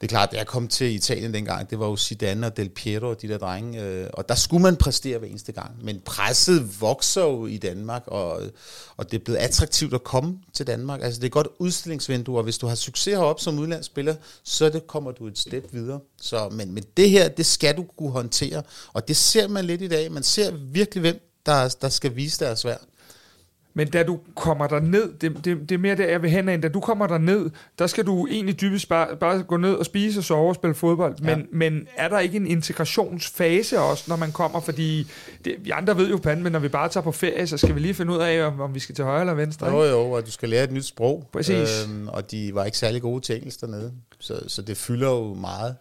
det 0.00 0.06
er 0.06 0.08
klart, 0.08 0.32
da 0.32 0.36
jeg 0.36 0.46
kom 0.46 0.68
til 0.68 0.94
Italien 0.94 1.34
dengang, 1.34 1.70
det 1.70 1.78
var 1.78 1.86
jo 1.86 1.96
Zidane 1.96 2.46
og 2.46 2.56
Del 2.56 2.68
Piero 2.68 3.08
og 3.08 3.22
de 3.22 3.28
der 3.28 3.38
drenge, 3.38 3.82
øh, 3.82 4.06
og 4.12 4.28
der 4.28 4.34
skulle 4.34 4.62
man 4.62 4.76
præstere 4.76 5.18
hver 5.18 5.28
eneste 5.28 5.52
gang. 5.52 5.84
Men 5.84 6.00
presset 6.00 6.80
vokser 6.80 7.22
jo 7.22 7.46
i 7.46 7.56
Danmark, 7.56 8.02
og, 8.06 8.42
og 8.96 9.10
det 9.10 9.20
er 9.20 9.24
blevet 9.24 9.38
attraktivt 9.38 9.94
at 9.94 10.04
komme 10.04 10.38
til 10.52 10.66
Danmark. 10.66 11.02
Altså 11.02 11.18
det 11.18 11.24
er 11.24 11.28
et 11.28 11.32
godt 11.32 11.48
udstillingsvindue, 11.58 12.38
og 12.38 12.44
hvis 12.44 12.58
du 12.58 12.66
har 12.66 12.74
succes 12.74 13.14
heroppe 13.14 13.42
som 13.42 13.58
udlandsspiller, 13.58 14.14
så 14.42 14.68
det 14.68 14.86
kommer 14.86 15.10
du 15.10 15.26
et 15.26 15.38
step 15.38 15.68
videre. 15.72 16.00
Så, 16.20 16.48
men, 16.48 16.72
men 16.72 16.84
det 16.96 17.10
her, 17.10 17.28
det 17.28 17.46
skal 17.46 17.76
du 17.76 17.84
kunne 17.98 18.10
håndtere, 18.10 18.62
og 18.92 19.08
det 19.08 19.16
ser 19.16 19.48
man 19.48 19.64
lidt 19.64 19.82
i 19.82 19.88
dag. 19.88 20.12
Man 20.12 20.22
ser 20.22 20.50
virkelig, 20.50 21.00
hvem 21.00 21.29
der, 21.46 21.76
der 21.80 21.88
skal 21.88 22.16
vise 22.16 22.44
deres 22.44 22.64
værd. 22.64 22.80
Men 23.74 23.90
da 23.90 24.02
du 24.02 24.18
kommer 24.36 24.66
der 24.66 24.80
ned, 24.80 25.12
det, 25.20 25.44
det, 25.44 25.68
det 25.68 25.72
er 25.72 25.78
mere 25.78 25.96
der, 25.96 26.06
jeg 26.06 26.22
vil 26.22 26.30
hen 26.30 26.48
af, 26.48 26.62
da 26.62 26.68
du 26.68 26.80
kommer 26.80 27.06
der 27.06 27.18
ned, 27.18 27.50
der 27.78 27.86
skal 27.86 28.06
du 28.06 28.26
egentlig 28.26 28.60
dybest 28.60 28.88
bare, 28.88 29.16
bare 29.16 29.42
gå 29.42 29.56
ned 29.56 29.74
og 29.74 29.86
spise 29.86 30.20
og 30.20 30.24
sove 30.24 30.48
og 30.48 30.54
spille 30.54 30.74
fodbold. 30.74 31.14
Men, 31.20 31.38
Ja. 31.38 31.44
men 31.52 31.86
er 31.96 32.08
der 32.08 32.18
ikke 32.18 32.36
en 32.36 32.46
integrationsfase 32.46 33.80
også, 33.80 34.04
når 34.08 34.16
man 34.16 34.32
kommer? 34.32 34.60
Fordi 34.60 35.06
det, 35.44 35.54
vi 35.60 35.70
andre 35.70 35.96
ved 35.96 36.10
jo 36.10 36.16
panden, 36.16 36.42
men 36.42 36.52
når 36.52 36.58
vi 36.58 36.68
bare 36.68 36.88
tager 36.88 37.04
på 37.04 37.12
ferie, 37.12 37.46
så 37.46 37.56
skal 37.58 37.74
vi 37.74 37.80
lige 37.80 37.94
finde 37.94 38.12
ud 38.12 38.18
af, 38.18 38.46
om, 38.46 38.60
om 38.60 38.74
vi 38.74 38.80
skal 38.80 38.94
til 38.94 39.04
højre 39.04 39.20
eller 39.20 39.34
venstre. 39.34 39.66
Jo, 39.66 39.82
Ikke? 39.82 39.94
jo, 39.94 40.10
og 40.10 40.26
du 40.26 40.30
skal 40.30 40.48
lære 40.48 40.64
et 40.64 40.72
nyt 40.72 40.86
sprog. 40.86 41.28
Præcis. 41.32 41.84
Øhm, 41.88 42.08
og 42.08 42.30
de 42.30 42.50
var 42.54 42.64
ikke 42.64 42.78
særlig 42.78 43.02
gode 43.02 43.20
til 43.20 43.36
engelsk 43.36 43.60
dernede, 43.60 43.92
så, 44.18 44.40
så 44.48 44.62
det 44.62 44.76
fylder 44.76 45.08
jo 45.10 45.34
meget. 45.34 45.76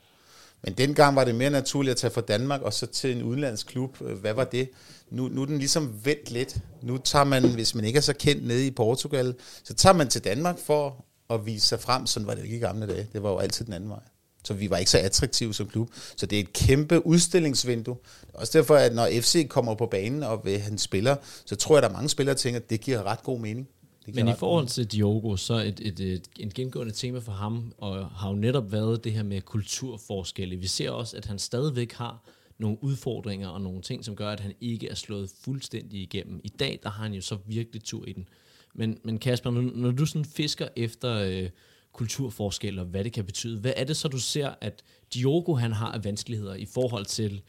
Men 0.63 0.74
dengang 0.74 1.15
var 1.15 1.24
det 1.24 1.36
mere 1.36 1.50
naturligt 1.50 1.91
at 1.91 1.98
tage 1.98 2.12
fra 2.12 2.22
Danmark 2.22 2.62
og 2.62 2.74
så 2.74 2.86
til 2.86 3.17
en 3.17 3.24
udenlandsk 3.24 3.67
klub. 3.67 4.02
Øh, 4.02 4.17
hvad 4.17 4.34
var 4.34 4.43
det? 4.43 4.69
Nu, 5.12 5.28
nu 5.28 5.41
er 5.41 5.45
den 5.45 5.58
ligesom 5.58 6.06
vendt 6.06 6.32
lidt. 6.32 6.58
Nu 6.82 6.98
tager 6.98 7.26
man, 7.26 7.54
hvis 7.54 7.76
man 7.76 7.86
ikke 7.86 7.98
er 7.98 8.02
så 8.02 8.13
kendt 8.13 8.48
nede 8.48 8.67
i 8.67 8.72
Portugal, 8.72 9.36
så 9.63 9.74
tager 9.74 9.93
man 9.93 10.08
til 10.08 10.24
Danmark 10.24 10.60
for 10.60 11.06
at 11.30 11.45
vise 11.45 11.67
sig 11.67 11.80
frem. 11.80 12.06
Sådan 12.06 12.28
var 12.28 12.34
det 12.34 12.43
ikke 12.43 12.58
i 12.58 12.60
gamle 12.60 12.88
dage. 12.88 13.08
Det 13.13 13.24
var 13.24 13.30
jo 13.30 13.38
altid 13.38 13.65
den 13.65 13.74
anden 13.74 13.89
vej. 13.89 14.00
Så 14.43 14.54
vi 14.54 14.69
var 14.69 14.78
ikke 14.78 14.91
så 14.91 14.98
attraktive 14.98 15.54
som 15.54 15.67
klub. 15.67 15.89
Så 16.17 16.26
det 16.26 16.36
er 16.36 16.39
et 16.39 16.54
kæmpe 16.54 17.06
udstillingsvindue. 17.06 17.98
Er 18.34 18.39
også 18.39 18.58
derfor, 18.58 18.76
at 18.76 18.95
når 18.95 19.08
FC 19.22 19.48
kommer 19.48 19.76
på 19.76 19.86
banen 19.86 20.24
og 20.24 20.41
vil 20.45 20.60
han 20.60 20.78
spiller, 20.78 21.15
så 21.45 21.56
tror 21.56 21.76
jeg, 21.76 21.78
at 21.78 21.84
der 21.84 21.89
er 21.89 21.93
mange 21.93 22.10
spillere, 22.10 22.34
der 22.34 22.39
tænker, 22.39 22.60
at 22.60 22.69
det 22.69 22.82
giver 22.82 23.04
ret 23.04 23.24
god 23.24 23.39
mening. 23.39 23.67
Det 24.15 24.26
Men 24.26 24.34
i 24.34 24.38
forhold 24.38 24.67
til 24.67 24.86
Diogo, 24.86 25.36
så 25.36 25.54
et, 25.54 25.80
et, 25.82 26.00
et, 26.00 26.30
et 26.39 26.54
gennemgående 26.54 26.93
tema 26.93 27.19
for 27.19 27.32
ham, 27.32 27.74
og 27.78 28.10
har 28.10 28.30
jo 28.30 28.36
netop 28.36 28.72
været 28.72 29.04
det 29.04 29.12
her 29.12 29.24
med 29.24 29.41
kulturforskelle. 29.41 30.56
Vi 30.56 30.67
ser 30.67 30.91
også, 30.91 31.17
at 31.17 31.26
han 31.26 31.39
stadigvæk 31.39 31.93
har 31.93 32.26
nogle 32.58 32.84
udfordringer 32.84 33.48
og 33.48 33.62
nogle 33.62 33.82
ting, 33.82 34.06
som 34.06 34.15
gør, 34.15 34.30
at 34.30 34.39
han 34.39 34.54
ikke 34.62 34.89
er 34.89 34.95
slået 34.95 35.32
fuldstændig 35.43 36.02
igennem. 36.02 36.41
I 36.43 36.50
dag, 36.50 36.80
der 36.84 36.89
har 36.89 37.04
han 37.04 37.13
jo 37.13 37.22
så 37.22 37.38
virkelig 37.45 37.84
tur 37.84 38.06
i 38.06 38.13
den. 38.13 38.28
Men, 38.74 38.98
men 39.04 39.19
Kasper, 39.19 39.52
når, 39.52 39.62
når 39.62 39.91
du 39.91 40.06
sådan 40.06 40.26
fisker 40.26 40.67
efter 40.76 41.13
øh, 41.15 41.50
kulturforskelle 41.93 42.82
og 42.82 42.88
hvad 42.88 43.04
det 43.04 43.13
kan 43.13 43.26
betyde, 43.26 43.60
hvad 43.60 43.74
er 43.76 43.84
det 43.84 43.98
så, 43.98 44.08
du 44.08 44.19
ser, 44.19 44.54
at 44.62 44.84
Diogo 45.13 45.56
han 45.56 45.72
har 45.72 45.91
af 45.91 46.04
vanskeligheder 46.04 46.56
i 46.56 46.65
forhold 46.65 47.06
til 47.06 47.41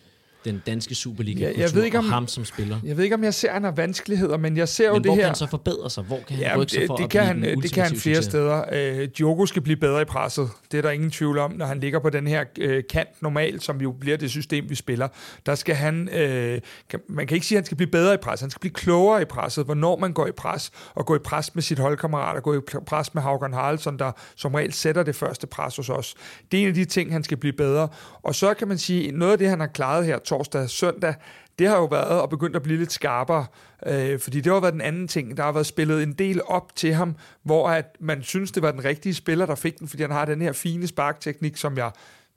den 0.44 0.62
danske 0.66 0.94
Superliga 0.94 1.50
Ja, 1.50 1.60
jeg 1.60 1.74
ved 1.74 1.84
ikke, 1.84 1.98
og 1.98 2.04
om- 2.04 2.10
ham 2.10 2.26
som 2.28 2.44
spiller? 2.44 2.76
Jeg 2.84 2.96
ved 2.96 3.04
ikke, 3.04 3.14
om 3.16 3.24
jeg 3.24 3.34
ser, 3.34 3.48
at 3.48 3.54
han 3.54 3.64
har 3.64 3.70
vanskeligheder, 3.70 4.36
men 4.36 4.56
jeg 4.56 4.68
ser 4.68 4.86
jo 4.86 4.92
Men 4.92 5.02
det 5.02 5.08
hvor 5.08 5.14
her... 5.14 5.20
kan 5.22 5.26
han 5.28 5.34
så 5.34 5.46
forbedre 5.46 5.90
sig? 5.90 6.04
Hvor 6.04 6.16
kan 6.28 6.36
han 6.36 6.46
Ja, 6.46 6.56
rykke 6.56 6.72
sig 6.72 6.80
det, 6.80 6.86
for 6.86 6.96
det, 6.96 7.04
at 7.04 7.10
kan 7.10 7.20
blive 7.20 7.26
han, 7.48 7.56
den 7.56 7.62
det 7.62 7.72
kan 7.72 7.82
han 7.82 7.96
flere 7.96 8.14
succes? 8.16 8.24
steder. 8.24 8.64
Øh, 8.72 9.08
Diogo 9.18 9.46
skal 9.46 9.62
blive 9.62 9.76
bedre 9.76 10.02
i 10.02 10.04
presset. 10.04 10.48
Det 10.72 10.78
er 10.78 10.82
der 10.82 10.90
ingen 10.90 11.10
tvivl 11.10 11.38
om, 11.38 11.52
når 11.52 11.66
han 11.66 11.80
ligger 11.80 11.98
på 11.98 12.10
den 12.10 12.26
her 12.26 12.44
øh, 12.58 12.82
kant 12.90 13.22
normalt, 13.22 13.62
som 13.64 13.80
jo 13.80 13.92
bliver 13.92 14.16
det 14.16 14.30
system, 14.30 14.70
vi 14.70 14.74
spiller. 14.74 15.08
Der 15.46 15.54
skal 15.54 15.74
han, 15.74 16.08
øh, 16.08 16.60
kan, 16.90 17.00
man 17.08 17.26
kan 17.26 17.34
ikke 17.34 17.46
sige, 17.46 17.56
at 17.56 17.60
han 17.60 17.66
skal 17.66 17.76
blive 17.76 17.90
bedre 17.90 18.14
i 18.14 18.16
presset. 18.16 18.42
Han 18.44 18.50
skal 18.50 18.60
blive 18.60 18.72
klogere 18.74 19.22
i 19.22 19.24
presset, 19.24 19.64
hvornår 19.64 19.96
man 19.98 20.12
går 20.12 20.26
i 20.26 20.32
pres, 20.32 20.70
og 20.94 21.06
gå 21.06 21.16
i 21.16 21.18
pres 21.24 21.54
med 21.54 21.62
sit 21.62 21.78
holdkammerat, 21.78 22.36
og 22.36 22.42
gå 22.42 22.54
i 22.54 22.60
pres 22.86 23.14
med 23.14 23.22
Haugen 23.22 23.52
Haraldsson, 23.52 23.98
der 23.98 24.12
som 24.36 24.54
regel 24.54 24.72
sætter 24.72 25.02
det 25.02 25.16
første 25.16 25.46
pres 25.46 25.76
hos 25.76 25.88
os. 25.88 26.14
Det 26.52 26.58
er 26.58 26.62
en 26.62 26.68
af 26.68 26.74
de 26.74 26.84
ting, 26.84 27.12
han 27.12 27.24
skal 27.24 27.36
blive 27.36 27.52
bedre. 27.52 27.88
Og 28.22 28.34
så 28.34 28.54
kan 28.54 28.68
man 28.68 28.78
sige, 28.78 29.12
noget 29.12 29.32
af 29.32 29.38
det, 29.38 29.48
han 29.48 29.60
har 29.60 29.66
klaret 29.66 30.06
her 30.06 30.18
torsdag 30.30 30.62
og 30.62 30.70
søndag, 30.70 31.14
det 31.58 31.68
har 31.68 31.76
jo 31.76 31.84
været 31.84 32.20
og 32.20 32.30
begyndt 32.30 32.56
at 32.56 32.62
blive 32.62 32.78
lidt 32.78 32.92
skarpere, 32.92 33.46
øh, 33.86 34.18
fordi 34.18 34.40
det 34.40 34.52
har 34.52 34.60
været 34.60 34.72
den 34.72 34.80
anden 34.80 35.08
ting. 35.08 35.36
Der 35.36 35.42
har 35.42 35.52
været 35.52 35.66
spillet 35.66 36.02
en 36.02 36.12
del 36.12 36.40
op 36.46 36.76
til 36.76 36.94
ham, 36.94 37.16
hvor 37.42 37.68
at 37.68 37.96
man 38.00 38.22
synes, 38.22 38.52
det 38.52 38.62
var 38.62 38.70
den 38.70 38.84
rigtige 38.84 39.14
spiller, 39.14 39.46
der 39.46 39.54
fik 39.54 39.78
den, 39.78 39.88
fordi 39.88 40.02
han 40.02 40.10
har 40.10 40.24
den 40.24 40.42
her 40.42 40.52
fine 40.52 40.86
sparkteknik, 40.86 41.56
som 41.56 41.76
jeg 41.76 41.90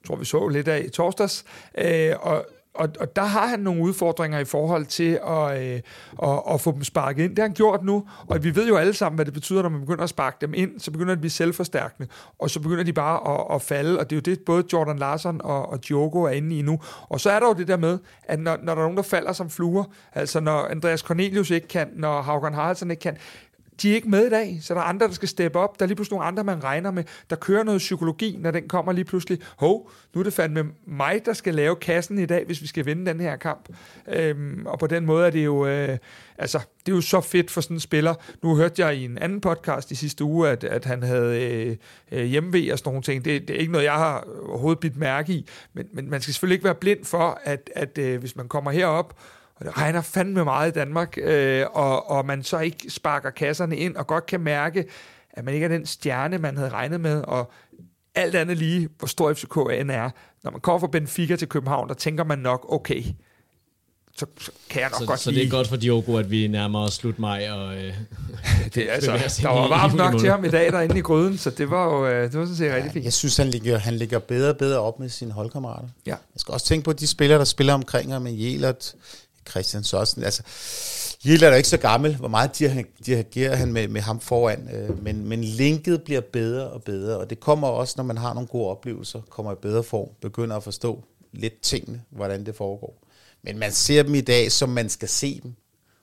tror, 0.08 0.16
vi 0.16 0.26
så 0.26 0.48
lidt 0.48 0.68
af 0.68 0.84
i 0.86 0.90
torsdags. 0.90 1.46
Øh, 1.78 2.14
og, 2.20 2.46
og, 2.76 2.90
og 3.00 3.16
der 3.16 3.24
har 3.24 3.48
han 3.48 3.60
nogle 3.60 3.82
udfordringer 3.82 4.40
i 4.40 4.46
forhold 4.46 4.86
til 4.86 5.20
at, 5.28 5.64
øh, 5.64 5.82
at, 6.24 6.42
at 6.54 6.62
få 6.62 6.72
dem 6.72 6.84
sparket 6.84 7.24
ind. 7.24 7.30
Det 7.30 7.40
har 7.40 7.48
han 7.48 7.56
gjort 7.56 7.84
nu, 7.84 8.08
og 8.28 8.44
vi 8.44 8.56
ved 8.56 8.68
jo 8.68 8.76
alle 8.76 8.94
sammen, 8.94 9.18
hvad 9.18 9.26
det 9.26 9.34
betyder, 9.34 9.62
når 9.62 9.70
man 9.70 9.80
begynder 9.80 10.04
at 10.04 10.10
sparke 10.10 10.38
dem 10.42 10.54
ind, 10.54 10.80
så 10.80 10.92
begynder 10.92 11.10
det 11.10 11.18
at 11.18 11.22
blive 11.22 11.32
selvforstærkende, 11.32 12.10
og 12.40 12.50
så 12.50 12.60
begynder 12.60 12.84
de 12.84 12.94
bare 12.94 13.34
at, 13.34 13.56
at 13.56 13.62
falde, 13.62 14.00
og 14.00 14.10
det 14.10 14.16
er 14.16 14.18
jo 14.18 14.36
det, 14.36 14.46
både 14.46 14.64
Jordan 14.74 15.00
Larson 15.00 15.42
og, 15.44 15.70
og 15.70 15.88
Diogo 15.88 16.24
er 16.24 16.30
inde 16.30 16.58
i 16.58 16.62
nu. 16.62 16.80
Og 17.10 17.20
så 17.20 17.32
er 17.32 17.40
der 17.40 17.48
jo 17.48 17.54
det 17.54 17.68
der 17.68 17.78
med, 17.78 18.00
at 18.24 18.40
når, 18.40 18.58
når 18.64 18.76
der 18.76 18.82
er 18.82 18.86
nogen, 18.86 18.98
der 18.98 19.04
falder 19.04 19.34
som 19.34 19.50
fluer, 19.50 19.84
altså 20.14 20.40
når 20.40 20.68
Andreas 20.72 21.00
Cornelius 21.00 21.50
ikke 21.50 21.68
kan, 21.68 21.90
når 21.96 22.22
Haugen 22.22 22.54
Haraldsen 22.54 22.92
ikke 22.92 23.02
kan, 23.02 23.18
de 23.82 23.92
er 23.92 23.96
ikke 23.96 24.10
med 24.10 24.26
i 24.26 24.30
dag, 24.30 24.60
så 24.62 24.74
der 24.74 24.80
er 24.80 24.84
andre, 24.84 25.08
der 25.08 25.14
skal 25.14 25.28
steppe 25.28 25.60
op. 25.60 25.80
Der 25.80 25.86
er 25.86 25.88
lige 25.88 25.96
pludselig 25.96 26.16
nogle 26.16 26.28
andre, 26.28 26.44
man 26.44 26.64
regner 26.64 26.92
med. 26.92 27.04
Der 27.30 27.36
kører 27.36 27.64
noget 27.64 27.80
psykologi, 27.80 28.38
når 28.40 28.52
den 28.52 28.68
kommer 28.68 28.92
lige 28.92 29.06
pludselig. 29.06 29.40
Hov, 29.58 29.92
nu 30.14 30.20
er 30.20 30.24
det 30.24 30.34
fandme 30.34 30.66
mig, 30.86 31.22
der 31.26 31.34
skal 31.34 31.56
lave 31.56 31.76
kassen 31.76 32.20
i 32.20 32.26
dag, 32.26 32.46
hvis 32.46 32.62
vi 32.62 32.68
skal 32.68 32.86
vinde 32.86 33.06
den 33.06 33.20
her 33.20 33.36
kamp. 33.36 33.70
Øhm, 34.08 34.66
og 34.66 34.80
på 34.80 34.88
den 34.88 35.06
måde 35.06 35.26
er 35.26 35.30
det 35.30 35.46
jo... 35.46 35.68
Øh, 35.68 35.98
altså, 36.38 36.60
det 36.86 36.92
er 36.92 36.96
jo 36.96 37.02
så 37.02 37.22
fedt 37.22 37.52
for 37.52 37.62
sådan 37.62 37.76
en 37.76 37.80
spiller. 37.80 38.14
Nu 38.44 38.56
hørte 38.56 38.86
jeg 38.86 38.96
i 38.96 39.06
en 39.06 39.18
anden 39.18 39.42
podcast 39.42 39.92
i 39.92 39.96
sidste 39.96 40.24
uge, 40.24 40.50
at, 40.50 40.64
at 40.64 40.86
han 40.86 41.04
havde 41.04 41.42
øh, 41.42 41.76
øh 42.12 42.26
hjemmevæg 42.26 42.72
og 42.72 42.80
sådan 42.80 42.90
nogle 42.90 43.04
ting. 43.04 43.26
Det, 43.26 43.48
det 43.48 43.56
er 43.56 43.60
ikke 43.60 43.72
noget, 43.72 43.86
jeg 43.86 43.94
har 43.94 44.28
overhovedet 44.48 44.80
bidt 44.80 44.98
mærke 44.98 45.34
i. 45.34 45.48
Men, 45.74 45.88
men 45.94 46.10
man 46.10 46.22
skal 46.22 46.34
selvfølgelig 46.34 46.56
ikke 46.56 46.66
være 46.66 46.76
blind 46.76 47.06
for, 47.06 47.40
at, 47.44 47.70
at 47.76 47.98
øh, 47.98 48.20
hvis 48.20 48.36
man 48.36 48.48
kommer 48.48 48.72
herop, 48.72 49.20
det 49.64 49.78
regner 49.78 50.02
fandme 50.02 50.44
meget 50.44 50.72
i 50.72 50.74
Danmark, 50.74 51.18
øh, 51.18 51.66
og, 51.74 52.10
og 52.10 52.26
man 52.26 52.44
så 52.44 52.60
ikke 52.60 52.90
sparker 52.90 53.30
kasserne 53.30 53.78
ind, 53.78 53.96
og 53.96 54.08
godt 54.08 54.26
kan 54.26 54.40
mærke, 54.40 54.86
at 55.34 55.46
man 55.46 55.54
ikke 55.54 55.64
er 55.64 55.70
den 55.70 55.86
stjerne, 55.86 56.38
man 56.38 56.58
havde 56.58 56.70
regnet 56.70 57.02
med, 57.02 57.22
og 57.22 57.52
alt 58.16 58.36
andet 58.36 58.58
lige, 58.58 58.90
hvor 58.98 59.08
stor 59.08 59.34
FCK 59.34 59.58
end 59.80 59.92
er. 59.92 60.10
Når 60.44 60.52
man 60.52 60.62
kommer 60.62 60.80
fra 60.80 60.88
Benfica 60.88 61.36
til 61.36 61.50
København, 61.50 61.88
der 61.88 61.94
tænker 61.94 62.24
man 62.24 62.40
nok, 62.40 62.66
okay, 62.70 63.04
så, 64.18 64.26
så 64.40 64.52
kan 64.70 64.82
jeg 64.82 64.90
nok 64.90 65.00
Så, 65.00 65.06
godt 65.06 65.20
så 65.20 65.32
lide. 65.32 65.42
det 65.42 65.48
er 65.48 65.52
godt 65.52 65.68
for 65.68 65.76
Diogo, 65.76 66.18
at 66.18 66.32
vi 66.32 66.48
nærmer 66.48 66.80
os 66.80 66.94
slut 66.94 67.20
maj, 67.20 67.50
og 67.50 67.76
øh, 67.76 67.84
det, 68.76 68.88
altså, 68.90 69.12
bevæger 69.12 69.26
os 69.26 69.38
der 69.38 69.50
var 69.50 69.68
varmt 69.68 69.96
nok 69.96 70.20
til 70.20 70.30
ham 70.30 70.46
i 70.46 70.50
dag 70.50 70.72
derinde 70.72 70.98
i 70.98 71.02
gryden, 71.02 71.38
så 71.38 71.50
det 71.50 71.70
var 71.70 71.86
jo 71.86 72.08
øh, 72.08 72.32
det 72.32 72.40
var 72.40 72.46
sådan 72.46 72.58
set 72.58 72.74
rigtig 72.76 72.92
fint. 72.92 73.06
Jeg 73.06 73.14
synes, 73.14 73.38
han 73.38 73.48
ligger, 73.48 73.78
han 73.78 73.94
ligger 73.94 74.20
bedre 74.20 74.50
og 74.50 74.58
bedre 74.58 74.80
op 74.80 75.00
med 75.00 75.10
sine 75.10 75.32
holdkammerater. 75.32 75.88
Ja. 76.06 76.12
Jeg 76.12 76.18
skal 76.38 76.52
også 76.52 76.66
tænke 76.66 76.86
på 76.86 76.94
de 76.94 77.08
spillere, 77.08 77.40
der 77.40 77.46
spiller 77.46 77.74
omkring 77.74 78.14
ham, 78.14 78.22
med 78.22 78.34
Jelert, 78.34 78.96
Christian 79.50 79.84
Sørensen. 79.84 80.24
Altså, 80.24 80.44
Jelert 81.26 81.44
er 81.44 81.48
jo 81.50 81.56
ikke 81.56 81.70
så 81.70 81.78
gammel. 81.78 82.16
Hvor 82.16 82.28
meget 82.28 82.60
dirige- 82.60 82.86
dirigerer 83.06 83.56
han 83.56 83.74
med, 83.74 83.88
med 83.88 84.02
ham 84.02 84.20
foran? 84.20 84.70
Øh, 84.76 85.04
Men, 85.04 85.28
men 85.28 85.44
linket 85.44 86.04
bliver 86.04 86.22
bedre 86.34 86.70
og 86.70 86.84
bedre, 86.84 87.18
og 87.18 87.30
det 87.30 87.40
kommer 87.40 87.68
også, 87.68 87.94
når 87.98 88.04
man 88.04 88.18
har 88.18 88.34
nogle 88.34 88.48
gode 88.48 88.70
oplevelser, 88.70 89.22
kommer 89.30 89.52
i 89.52 89.56
bedre 89.62 89.84
form, 89.84 90.10
begynder 90.22 90.56
at 90.56 90.64
forstå 90.64 91.04
lidt 91.34 91.62
tingene, 91.62 92.02
hvordan 92.10 92.46
det 92.46 92.56
foregår. 92.56 92.98
Men 93.44 93.60
man 93.60 93.72
ser 93.72 94.04
dem 94.04 94.16
i 94.16 94.22
dag, 94.22 94.52
som 94.52 94.70
man 94.70 94.90
skal 94.90 95.10
se 95.10 95.40
dem. 95.44 95.54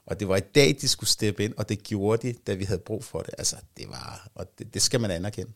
Og 0.07 0.21
det 0.21 0.29
var 0.29 0.37
i 0.37 0.41
dag, 0.55 0.77
de 0.81 0.89
skulle 0.89 1.11
steppe 1.11 1.45
ind, 1.45 1.55
og 1.57 1.69
det 1.69 1.83
gjorde 1.83 2.29
de, 2.29 2.35
da 2.47 2.55
vi 2.55 2.65
havde 2.65 2.81
brug 2.81 3.05
for 3.05 3.21
det. 3.21 3.35
Altså, 3.39 3.57
det 3.77 3.89
var, 3.89 4.29
og 4.35 4.47
det, 4.59 4.75
det 4.75 4.83
skal 4.83 5.01
man 5.01 5.11
anerkende. 5.11 5.51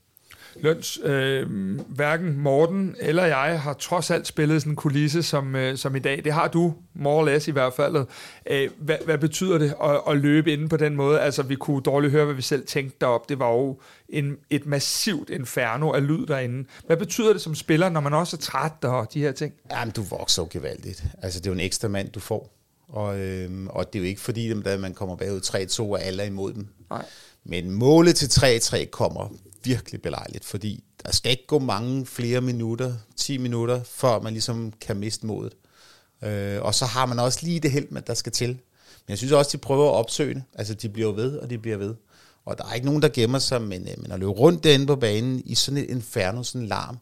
Løns, 0.57 1.01
øh, 1.05 1.51
hverken 1.89 2.39
Morten 2.39 2.97
eller 3.01 3.25
jeg 3.25 3.61
har 3.61 3.73
trods 3.73 4.11
alt 4.11 4.27
spillet 4.27 4.63
sådan 4.63 4.73
en 4.73 4.77
kulisse 4.77 5.23
som, 5.23 5.57
øh, 5.57 5.77
som 5.77 5.97
i 5.97 5.99
dag. 5.99 6.25
Det 6.25 6.33
har 6.33 6.49
du, 6.49 6.75
more 6.95 7.17
or 7.17 7.25
less 7.25 7.49
i 7.49 7.51
hvert 7.51 7.73
fald. 7.73 8.07
Øh, 8.51 8.71
hvad, 8.79 8.97
hvad 9.05 9.19
betyder 9.19 9.59
det 9.59 9.75
at, 9.83 10.01
at 10.09 10.17
løbe 10.17 10.53
inde 10.53 10.69
på 10.69 10.77
den 10.77 10.97
måde? 10.97 11.21
Altså, 11.21 11.43
vi 11.43 11.55
kunne 11.55 11.83
dårligt 11.83 12.11
høre, 12.11 12.25
hvad 12.25 12.35
vi 12.35 12.43
selv 12.43 12.67
tænkte 12.67 12.97
derop. 13.01 13.29
Det 13.29 13.39
var 13.39 13.51
jo 13.51 13.79
en, 14.09 14.37
et 14.51 14.67
massivt 14.67 15.31
inferno 15.31 15.93
af 15.93 16.07
lyd 16.07 16.27
derinde. 16.27 16.69
Hvad 16.87 16.97
betyder 16.97 17.33
det 17.33 17.43
som 17.43 17.55
spiller, 17.55 17.89
når 17.89 18.01
man 18.01 18.15
også 18.15 18.37
er 18.37 18.41
træt 18.41 18.85
og 18.85 19.09
de 19.15 19.21
her 19.21 19.33
ting? 19.33 19.53
Jamen, 19.71 19.93
du 19.93 20.03
vokser 20.03 20.43
jo 20.43 20.49
gevaldigt. 20.51 21.05
Altså, 21.23 21.41
det 21.41 21.47
er 21.47 21.51
jo 21.51 21.55
en 21.55 21.61
ekstra 21.61 21.89
mand, 21.89 22.09
du 22.09 22.21
får. 22.21 22.55
Og, 22.89 23.19
øhm, 23.19 23.69
og 23.69 23.93
det 23.93 23.99
er 23.99 24.03
jo 24.03 24.09
ikke 24.09 24.21
fordi, 24.21 24.51
at 24.51 24.81
man 24.81 24.95
kommer 24.95 25.17
bagud 25.17 25.41
3-2, 25.41 25.83
og 25.83 26.03
alle 26.03 26.23
er 26.23 26.27
imod 26.27 26.53
dem. 26.55 26.69
Nej. 26.91 27.05
Men 27.45 27.71
målet 27.71 28.17
til 28.17 28.27
3-3 28.27 28.85
kommer 28.85 29.33
virkelig 29.65 30.03
belejligt, 30.03 30.45
fordi 30.45 30.85
der 31.07 31.13
skal 31.13 31.31
ikke 31.31 31.47
gå 31.47 31.59
mange 31.59 32.07
flere 32.07 32.41
minutter, 32.41 32.95
10 33.17 33.39
minutter, 33.39 33.83
før 33.83 34.21
man 34.21 34.33
ligesom 34.33 34.73
kan 34.81 34.97
miste 34.97 35.27
modet. 35.27 35.55
Øh, 36.23 36.63
og 36.63 36.75
så 36.75 36.85
har 36.85 37.07
man 37.07 37.19
også 37.19 37.39
lige 37.43 37.61
det 37.61 37.71
held, 37.71 38.03
der 38.03 38.15
skal 38.15 38.33
til. 38.33 38.49
Men 38.49 39.09
jeg 39.09 39.19
synes 39.19 39.33
også, 39.33 39.51
de 39.53 39.59
prøver 39.59 39.89
at 39.89 39.95
opsøge 39.95 40.35
det. 40.35 40.43
Altså, 40.55 40.75
de 40.75 40.89
bliver 40.89 41.13
ved, 41.13 41.37
og 41.37 41.51
de 41.51 41.59
bliver 41.59 41.77
ved. 41.77 41.95
Og 42.45 42.59
der 42.59 42.65
er 42.65 42.75
ikke 42.75 42.87
nogen, 42.87 43.03
der 43.03 43.09
gemmer 43.09 43.39
sig, 43.39 43.63
men, 43.63 43.89
øh, 43.89 44.03
men 44.03 44.13
at 44.13 44.19
løbe 44.19 44.31
rundt 44.31 44.65
derinde 44.65 44.87
på 44.87 44.97
banen 44.97 45.43
i 45.45 45.55
sådan 45.55 45.79
et 45.79 45.91
inferno, 45.91 46.43
sådan 46.43 46.61
en 46.61 46.69
larm, 46.69 46.99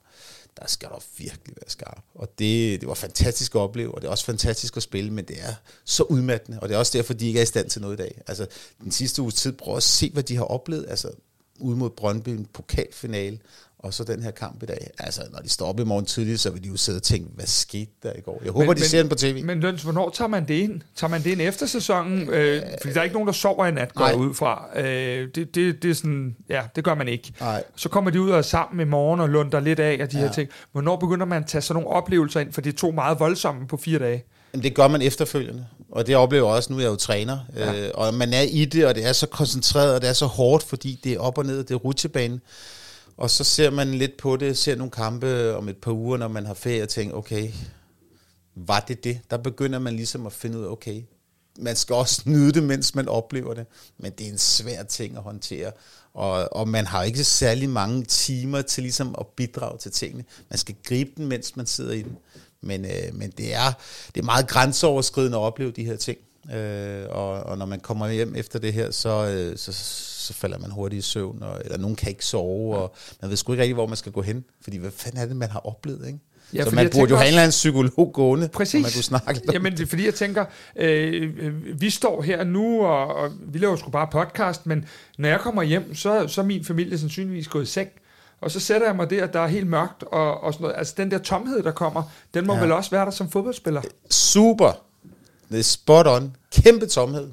der 0.60 0.66
skal 0.66 0.88
du 0.88 1.00
virkelig 1.18 1.56
være 1.56 1.70
skarp. 1.70 2.02
Og 2.14 2.28
det, 2.38 2.80
det 2.80 2.88
var 2.88 2.94
fantastisk 2.94 3.54
at 3.54 3.58
opleve, 3.58 3.94
og 3.94 4.00
det 4.00 4.06
er 4.06 4.10
også 4.10 4.24
fantastisk 4.24 4.76
at 4.76 4.82
spille, 4.82 5.10
men 5.10 5.24
det 5.24 5.36
er 5.40 5.54
så 5.84 6.02
udmattende, 6.02 6.60
og 6.60 6.68
det 6.68 6.74
er 6.74 6.78
også 6.78 6.98
derfor, 6.98 7.14
de 7.14 7.26
ikke 7.26 7.38
er 7.38 7.42
i 7.42 7.46
stand 7.46 7.70
til 7.70 7.80
noget 7.80 7.94
i 7.94 7.96
dag. 7.96 8.20
Altså, 8.26 8.46
den 8.84 8.92
sidste 8.92 9.22
uges 9.22 9.34
tid, 9.34 9.52
prøv 9.52 9.76
at 9.76 9.82
se, 9.82 10.10
hvad 10.10 10.22
de 10.22 10.36
har 10.36 10.44
oplevet. 10.44 10.86
Altså, 10.88 11.10
ude 11.62 11.76
mod 11.76 11.90
Brøndby, 11.90 12.28
en 12.28 12.46
pokalfinale, 12.52 13.38
og 13.82 13.94
så 13.94 14.04
den 14.04 14.22
her 14.22 14.30
kamp 14.30 14.62
i 14.62 14.66
dag. 14.66 14.90
Altså, 14.98 15.22
når 15.32 15.38
de 15.38 15.48
står 15.48 15.66
op 15.66 15.80
i 15.80 15.84
morgen 15.84 16.04
tidligt, 16.04 16.40
så 16.40 16.50
vil 16.50 16.64
de 16.64 16.68
jo 16.68 16.76
sidde 16.76 16.98
og 16.98 17.02
tænke, 17.02 17.30
hvad 17.34 17.46
skete 17.46 17.90
der 18.02 18.12
i 18.18 18.20
går? 18.20 18.40
Jeg 18.44 18.52
håber, 18.52 18.66
men, 18.66 18.76
de 18.76 18.80
men, 18.80 18.88
ser 18.88 18.98
den 18.98 19.08
på 19.08 19.14
tv. 19.14 19.44
Men 19.44 19.60
Løns, 19.60 19.82
hvornår 19.82 20.10
tager 20.10 20.28
man 20.28 20.48
det 20.48 20.54
ind? 20.54 20.80
Tager 20.96 21.10
man 21.10 21.22
det 21.22 21.30
ind 21.30 21.40
efter 21.40 21.66
sæsonen? 21.66 22.28
Øh, 22.28 22.62
fordi 22.82 22.94
der 22.94 23.00
er 23.00 23.04
ikke 23.04 23.14
nogen, 23.14 23.26
der 23.26 23.32
sover 23.32 23.66
i 23.66 23.70
nat, 23.70 23.94
går 23.94 24.04
Nej. 24.04 24.14
ud 24.14 24.34
fra. 24.34 24.68
Øh, 24.76 25.28
det, 25.34 25.54
det, 25.54 25.82
det, 25.82 25.90
er 25.90 25.94
sådan, 25.94 26.36
ja, 26.48 26.62
det 26.76 26.84
gør 26.84 26.94
man 26.94 27.08
ikke. 27.08 27.32
Nej. 27.40 27.64
Så 27.76 27.88
kommer 27.88 28.10
de 28.10 28.20
ud 28.20 28.30
og 28.30 28.38
er 28.38 28.42
sammen 28.42 28.86
i 28.86 28.90
morgen 28.90 29.20
og 29.20 29.28
lunder 29.28 29.60
lidt 29.60 29.80
af 29.80 29.98
af 30.00 30.08
de 30.08 30.16
ja. 30.18 30.24
her 30.24 30.32
ting. 30.32 30.48
Hvornår 30.72 30.96
begynder 30.96 31.26
man 31.26 31.42
at 31.42 31.48
tage 31.48 31.62
sådan 31.62 31.82
nogle 31.82 31.96
oplevelser 31.96 32.40
ind? 32.40 32.52
For 32.52 32.60
det 32.60 32.72
er 32.72 32.76
to 32.76 32.90
meget 32.90 33.20
voldsomme 33.20 33.66
på 33.66 33.76
fire 33.76 33.98
dage. 33.98 34.24
Jamen, 34.52 34.64
det 34.64 34.74
gør 34.74 34.88
man 34.88 35.02
efterfølgende, 35.02 35.66
og 35.92 36.06
det 36.06 36.16
oplever 36.16 36.48
jeg 36.48 36.56
også, 36.56 36.72
nu 36.72 36.78
er 36.78 36.82
jeg 36.82 36.88
jo 36.88 36.96
træner, 36.96 37.38
ja. 37.56 37.74
øh, 37.74 37.90
og 37.94 38.14
man 38.14 38.32
er 38.32 38.40
i 38.40 38.64
det, 38.64 38.86
og 38.86 38.94
det 38.94 39.06
er 39.06 39.12
så 39.12 39.26
koncentreret, 39.26 39.94
og 39.94 40.00
det 40.00 40.08
er 40.08 40.12
så 40.12 40.26
hårdt, 40.26 40.64
fordi 40.64 41.00
det 41.04 41.12
er 41.12 41.18
op 41.18 41.38
og 41.38 41.46
ned, 41.46 41.58
det 41.58 41.70
er 41.70 41.78
rutsjebanen. 41.78 42.40
Og 43.16 43.30
så 43.30 43.44
ser 43.44 43.70
man 43.70 43.94
lidt 43.94 44.16
på 44.16 44.36
det, 44.36 44.58
ser 44.58 44.76
nogle 44.76 44.90
kampe 44.90 45.56
om 45.56 45.68
et 45.68 45.76
par 45.76 45.92
uger, 45.92 46.16
når 46.16 46.28
man 46.28 46.46
har 46.46 46.54
ferie, 46.54 46.82
og 46.82 46.88
tænker, 46.88 47.16
okay, 47.16 47.50
var 48.54 48.80
det 48.80 49.04
det? 49.04 49.20
Der 49.30 49.36
begynder 49.36 49.78
man 49.78 49.96
ligesom 49.96 50.26
at 50.26 50.32
finde 50.32 50.58
ud 50.58 50.64
af, 50.64 50.68
okay, 50.68 51.02
man 51.58 51.76
skal 51.76 51.94
også 51.94 52.22
nyde 52.30 52.52
det, 52.52 52.62
mens 52.62 52.94
man 52.94 53.08
oplever 53.08 53.54
det, 53.54 53.66
men 53.98 54.12
det 54.12 54.26
er 54.26 54.30
en 54.30 54.38
svær 54.38 54.82
ting 54.82 55.16
at 55.16 55.22
håndtere, 55.22 55.72
og, 56.14 56.52
og 56.52 56.68
man 56.68 56.86
har 56.86 57.02
ikke 57.02 57.24
særlig 57.24 57.68
mange 57.68 58.04
timer 58.04 58.62
til 58.62 58.82
ligesom 58.82 59.14
at 59.18 59.26
bidrage 59.26 59.78
til 59.78 59.90
tingene. 59.90 60.24
Man 60.50 60.58
skal 60.58 60.74
gribe 60.84 61.10
den, 61.16 61.26
mens 61.26 61.56
man 61.56 61.66
sidder 61.66 61.92
i 61.92 62.02
den. 62.02 62.16
Men, 62.62 62.84
øh, 62.84 63.14
men 63.14 63.30
det, 63.30 63.54
er, 63.54 63.72
det 64.14 64.20
er 64.20 64.24
meget 64.24 64.48
grænseoverskridende 64.48 65.38
at 65.38 65.42
opleve 65.42 65.70
de 65.70 65.84
her 65.84 65.96
ting. 65.96 66.18
Øh, 66.54 67.04
og, 67.10 67.30
og 67.30 67.58
når 67.58 67.66
man 67.66 67.80
kommer 67.80 68.08
hjem 68.08 68.34
efter 68.36 68.58
det 68.58 68.72
her, 68.72 68.90
så, 68.90 69.26
øh, 69.26 69.56
så, 69.58 69.72
så 70.26 70.32
falder 70.34 70.58
man 70.58 70.70
hurtigt 70.70 70.98
i 71.06 71.08
søvn, 71.08 71.42
og, 71.42 71.60
eller 71.64 71.78
nogen 71.78 71.96
kan 71.96 72.08
ikke 72.08 72.26
sove, 72.26 72.76
og 72.76 72.94
man 73.20 73.30
ved 73.30 73.36
sgu 73.36 73.52
ikke 73.52 73.62
rigtig, 73.62 73.74
hvor 73.74 73.86
man 73.86 73.96
skal 73.96 74.12
gå 74.12 74.22
hen, 74.22 74.44
fordi 74.60 74.76
hvad 74.76 74.90
fanden 74.90 75.20
er 75.20 75.26
det, 75.26 75.36
man 75.36 75.50
har 75.50 75.66
oplevet, 75.66 76.06
ikke? 76.06 76.18
Ja, 76.54 76.64
så 76.64 76.74
man 76.74 76.90
burde 76.92 77.10
jo 77.10 77.16
have 77.16 77.26
en 77.26 77.28
eller 77.28 77.42
anden 77.42 77.50
psykolog 77.50 78.10
gående, 78.12 78.48
præcis. 78.48 78.82
man 78.82 78.92
kunne 78.92 79.02
snakke 79.02 79.34
lidt 79.34 79.52
Jamen, 79.52 79.72
det 79.72 79.80
er 79.80 79.86
fordi, 79.86 80.04
jeg 80.04 80.14
tænker, 80.14 80.44
øh, 80.76 81.32
øh, 81.38 81.80
vi 81.80 81.90
står 81.90 82.22
her 82.22 82.44
nu, 82.44 82.84
og, 82.84 83.06
og 83.06 83.32
vi 83.46 83.58
laver 83.58 83.76
sgu 83.76 83.90
bare 83.90 84.08
podcast, 84.12 84.66
men 84.66 84.84
når 85.18 85.28
jeg 85.28 85.40
kommer 85.40 85.62
hjem, 85.62 85.94
så, 85.94 86.28
så 86.28 86.40
er 86.40 86.44
min 86.44 86.64
familie 86.64 86.98
sandsynligvis 86.98 87.48
gået 87.48 87.62
i 87.62 87.66
seng, 87.66 87.88
og 88.42 88.50
så 88.50 88.60
sætter 88.60 88.86
jeg 88.86 88.96
mig 88.96 89.10
der, 89.10 89.26
der 89.26 89.40
er 89.40 89.46
helt 89.46 89.66
mørkt, 89.66 90.02
og, 90.02 90.40
og 90.40 90.52
sådan 90.52 90.64
noget. 90.64 90.78
Altså, 90.78 90.94
den 90.96 91.10
der 91.10 91.18
tomhed, 91.18 91.62
der 91.62 91.72
kommer, 91.72 92.02
den 92.34 92.46
må 92.46 92.54
ja. 92.54 92.60
vel 92.60 92.72
også 92.72 92.90
være 92.90 93.04
der 93.04 93.10
som 93.10 93.30
fodboldspiller? 93.30 93.82
Super! 94.10 94.72
Det 95.50 95.58
er 95.58 95.62
spot 95.62 96.06
on. 96.06 96.36
Kæmpe 96.52 96.86
tomhed. 96.86 97.30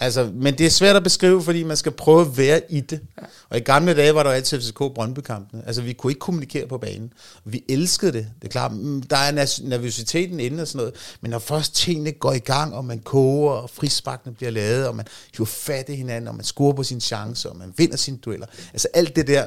Altså, 0.00 0.30
men 0.34 0.58
det 0.58 0.66
er 0.66 0.70
svært 0.70 0.96
at 0.96 1.02
beskrive, 1.02 1.42
fordi 1.42 1.62
man 1.62 1.76
skal 1.76 1.92
prøve 1.92 2.20
at 2.20 2.38
være 2.38 2.60
i 2.68 2.80
det. 2.80 3.00
Ja. 3.18 3.22
Og 3.48 3.56
i 3.56 3.60
gamle 3.60 3.94
dage 3.94 4.14
var 4.14 4.22
der 4.22 4.30
altid 4.30 4.60
FCK 4.60 4.78
Brøndby-kampene. 4.78 5.62
Altså, 5.66 5.82
vi 5.82 5.92
kunne 5.92 6.10
ikke 6.10 6.20
kommunikere 6.20 6.66
på 6.66 6.78
banen. 6.78 7.12
Vi 7.44 7.64
elskede 7.68 8.12
det. 8.12 8.26
Det 8.40 8.48
er 8.48 8.52
klart, 8.52 8.72
mm, 8.72 9.02
der 9.02 9.16
er 9.16 9.60
nervøsiteten 9.68 10.40
inde 10.40 10.62
og 10.62 10.68
sådan 10.68 10.78
noget. 10.78 10.94
Men 11.20 11.30
når 11.30 11.38
først 11.38 11.74
tingene 11.74 12.12
går 12.12 12.32
i 12.32 12.38
gang, 12.38 12.74
og 12.74 12.84
man 12.84 12.98
koger, 12.98 13.52
og 13.52 13.70
frisparkene 13.70 14.34
bliver 14.34 14.50
lavet, 14.50 14.88
og 14.88 14.96
man 14.96 15.06
hiver 15.36 15.46
fat 15.46 15.88
i 15.88 15.94
hinanden, 15.94 16.28
og 16.28 16.34
man 16.34 16.44
scorer 16.44 16.72
på 16.72 16.82
sine 16.82 17.00
chancer, 17.00 17.50
og 17.50 17.56
man 17.56 17.74
vinder 17.76 17.96
sine 17.96 18.16
dueller. 18.16 18.46
Altså, 18.72 18.88
alt 18.94 19.16
det 19.16 19.26
der, 19.26 19.46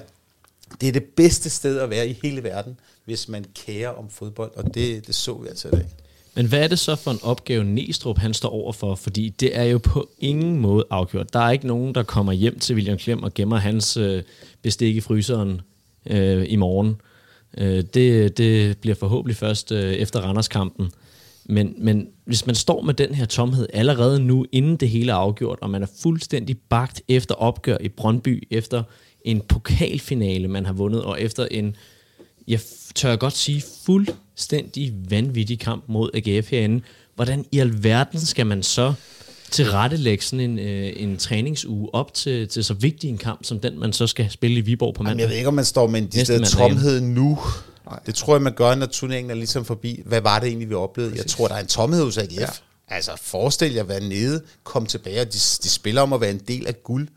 det 0.82 0.88
er 0.88 0.94
det 0.94 1.04
bedste 1.04 1.50
sted 1.50 1.80
at 1.80 1.90
være 1.90 2.08
i 2.08 2.20
hele 2.24 2.44
verden, 2.44 2.80
hvis 3.06 3.28
man 3.28 3.46
kærer 3.66 3.90
om 3.90 4.10
fodbold, 4.10 4.52
og 4.56 4.74
det, 4.74 5.08
det 5.08 5.16
så 5.16 5.34
vi 5.34 5.48
altså 5.48 5.68
i 5.68 5.72
dag. 5.72 5.86
Men 6.36 6.46
hvad 6.46 6.64
er 6.64 6.68
det 6.68 6.80
så 6.80 6.96
for 6.96 7.12
en 7.12 7.20
opgave, 7.24 7.64
Næstrup 7.64 8.18
han 8.18 8.34
står 8.34 8.50
over 8.50 8.74
for? 8.74 8.96
Fordi 8.96 9.30
det 9.30 9.58
er 9.58 9.64
jo 9.64 9.78
på 9.78 10.10
ingen 10.20 10.60
måde 10.60 10.86
afgjort. 10.90 11.34
Der 11.34 11.40
er 11.40 11.52
ikke 11.52 11.68
nogen, 11.68 11.96
der 11.96 12.04
kommer 12.04 12.32
hjem 12.32 12.60
til 12.60 12.76
William 12.76 12.98
Klem 12.98 13.24
og 13.24 13.34
gemmer 13.34 13.58
hans 13.58 13.98
øh, 13.98 14.24
bestik 14.62 14.96
i 14.96 15.02
fryseren 15.02 15.62
øh, 16.06 16.46
i 16.48 16.56
morgen. 16.56 16.96
Øh, 17.58 17.84
det, 17.94 18.38
det 18.38 18.78
bliver 18.78 18.96
forhåbentlig 18.96 19.38
først 19.38 19.72
øh, 19.72 19.94
efter 19.94 20.22
Randerskampen. 20.22 20.92
Men, 21.46 21.74
men 21.78 22.08
hvis 22.26 22.46
man 22.46 22.56
står 22.56 22.82
med 22.82 22.94
den 22.94 23.16
her 23.16 23.26
tomhed 23.26 23.68
allerede 23.74 24.20
nu, 24.20 24.46
inden 24.52 24.76
det 24.76 24.90
hele 24.90 25.12
er 25.12 25.16
afgjort, 25.16 25.60
og 25.62 25.70
man 25.70 25.84
er 25.84 25.88
fuldstændig 26.02 26.58
bagt 26.58 27.02
efter 27.08 27.36
opgør 27.36 27.78
i 27.82 27.90
Brøndby, 27.90 28.48
efter 28.52 28.84
en 29.26 29.42
pokalfinale, 29.42 30.48
man 30.48 30.66
har 30.66 30.74
vundet, 30.74 31.04
og 31.04 31.22
efter 31.22 31.48
en, 31.52 31.76
jeg 32.48 32.60
tør 32.96 33.16
godt 33.16 33.38
sige, 33.38 33.64
fuldstændig 33.86 34.94
vanvittig 35.10 35.60
kamp 35.60 35.84
mod 35.88 36.10
AGF 36.14 36.52
herinde. 36.52 36.82
Hvordan 37.16 37.46
i 37.52 37.60
alverden 37.60 38.20
skal 38.20 38.48
man 38.48 38.64
så 38.64 38.94
tilrettelægge 39.52 40.24
sådan 40.24 40.40
en, 40.40 40.60
øh, 40.60 40.94
en 40.96 41.18
træningsuge 41.18 41.90
op 41.94 42.14
til, 42.14 42.48
til 42.48 42.64
så 42.64 42.74
vigtig 42.74 43.10
en 43.10 43.18
kamp, 43.18 43.44
som 43.44 43.60
den, 43.60 43.80
man 43.80 43.94
så 43.94 44.08
skal 44.08 44.32
spille 44.32 44.58
i 44.58 44.62
Viborg 44.62 44.94
på 44.94 45.04
mandag? 45.04 45.12
Jamen, 45.14 45.22
jeg 45.22 45.30
ved 45.30 45.38
ikke, 45.38 45.48
om 45.48 45.54
man 45.54 45.66
står 45.66 45.88
med 45.88 46.02
en 46.02 46.08
de 46.08 46.46
tomhed 46.46 47.02
nu. 47.02 47.40
Nej. 47.86 48.00
Det 48.06 48.16
tror 48.16 48.36
jeg, 48.36 48.42
man 48.42 48.54
gør, 48.54 48.76
når 48.76 48.86
turneringen 48.86 49.32
er 49.32 49.36
ligesom 49.36 49.66
forbi. 49.66 50.02
Hvad 50.06 50.22
var 50.22 50.40
det 50.40 50.48
egentlig, 50.48 50.70
vi 50.70 50.74
oplevede? 50.74 51.12
Præcis. 51.12 51.24
Jeg 51.24 51.30
tror, 51.30 51.48
der 51.48 51.56
er 51.56 51.60
en 51.60 51.68
tomhed 51.68 52.04
hos 52.04 52.18
AGF. 52.18 52.40
Ja. 52.40 52.48
Altså, 52.88 53.12
forestil 53.22 53.74
jer 53.74 53.82
at 53.82 53.90
være 53.90 54.00
nede, 54.00 54.42
komme 54.64 54.88
tilbage, 54.88 55.22
og 55.22 55.26
de, 55.26 55.40
de 55.64 55.70
spiller 55.70 56.02
om 56.02 56.14
at 56.14 56.22
være 56.22 56.32
en 56.32 56.42
del 56.48 56.68
af 56.68 56.84
guld 56.84 57.08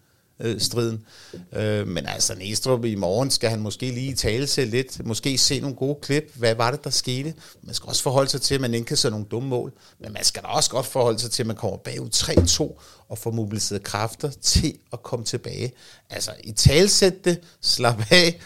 øh, 0.41 0.61
striden. 0.61 1.05
Øh, 1.53 1.89
men 1.89 2.07
altså 2.07 2.35
Næstrup 2.35 2.85
i 2.85 2.95
morgen 2.95 3.31
skal 3.31 3.51
han 3.51 3.61
måske 3.61 3.91
lige 3.91 4.15
tale 4.15 4.47
sig 4.47 4.67
lidt, 4.67 5.07
måske 5.07 5.39
se 5.39 5.61
nogle 5.61 5.77
gode 5.77 5.99
klip. 6.03 6.33
Hvad 6.35 6.55
var 6.55 6.71
det, 6.71 6.85
der 6.85 6.91
skete? 6.91 7.35
Man 7.63 7.75
skal 7.75 7.89
også 7.89 8.03
forholde 8.03 8.31
sig 8.31 8.43
til, 8.43 8.55
at 8.55 8.61
man 8.61 8.75
ikke 8.75 8.97
kan 8.97 9.11
nogle 9.11 9.27
dumme 9.31 9.49
mål, 9.49 9.73
men 10.01 10.13
man 10.13 10.25
skal 10.25 10.43
da 10.43 10.49
også 10.49 10.71
godt 10.71 10.87
forholde 10.87 11.19
sig 11.19 11.31
til, 11.31 11.43
at 11.43 11.47
man 11.47 11.57
kommer 11.57 11.77
bagud 11.77 12.09
3-2 12.15 12.81
og 13.09 13.19
får 13.19 13.31
mobiliseret 13.31 13.83
kræfter 13.83 14.31
til 14.31 14.79
at 14.93 15.03
komme 15.03 15.25
tilbage. 15.25 15.73
Altså 16.11 16.31
i 16.45 16.53
talsæt 16.53 17.25
det, 17.25 17.41
slap 17.61 18.03
af, 18.11 18.41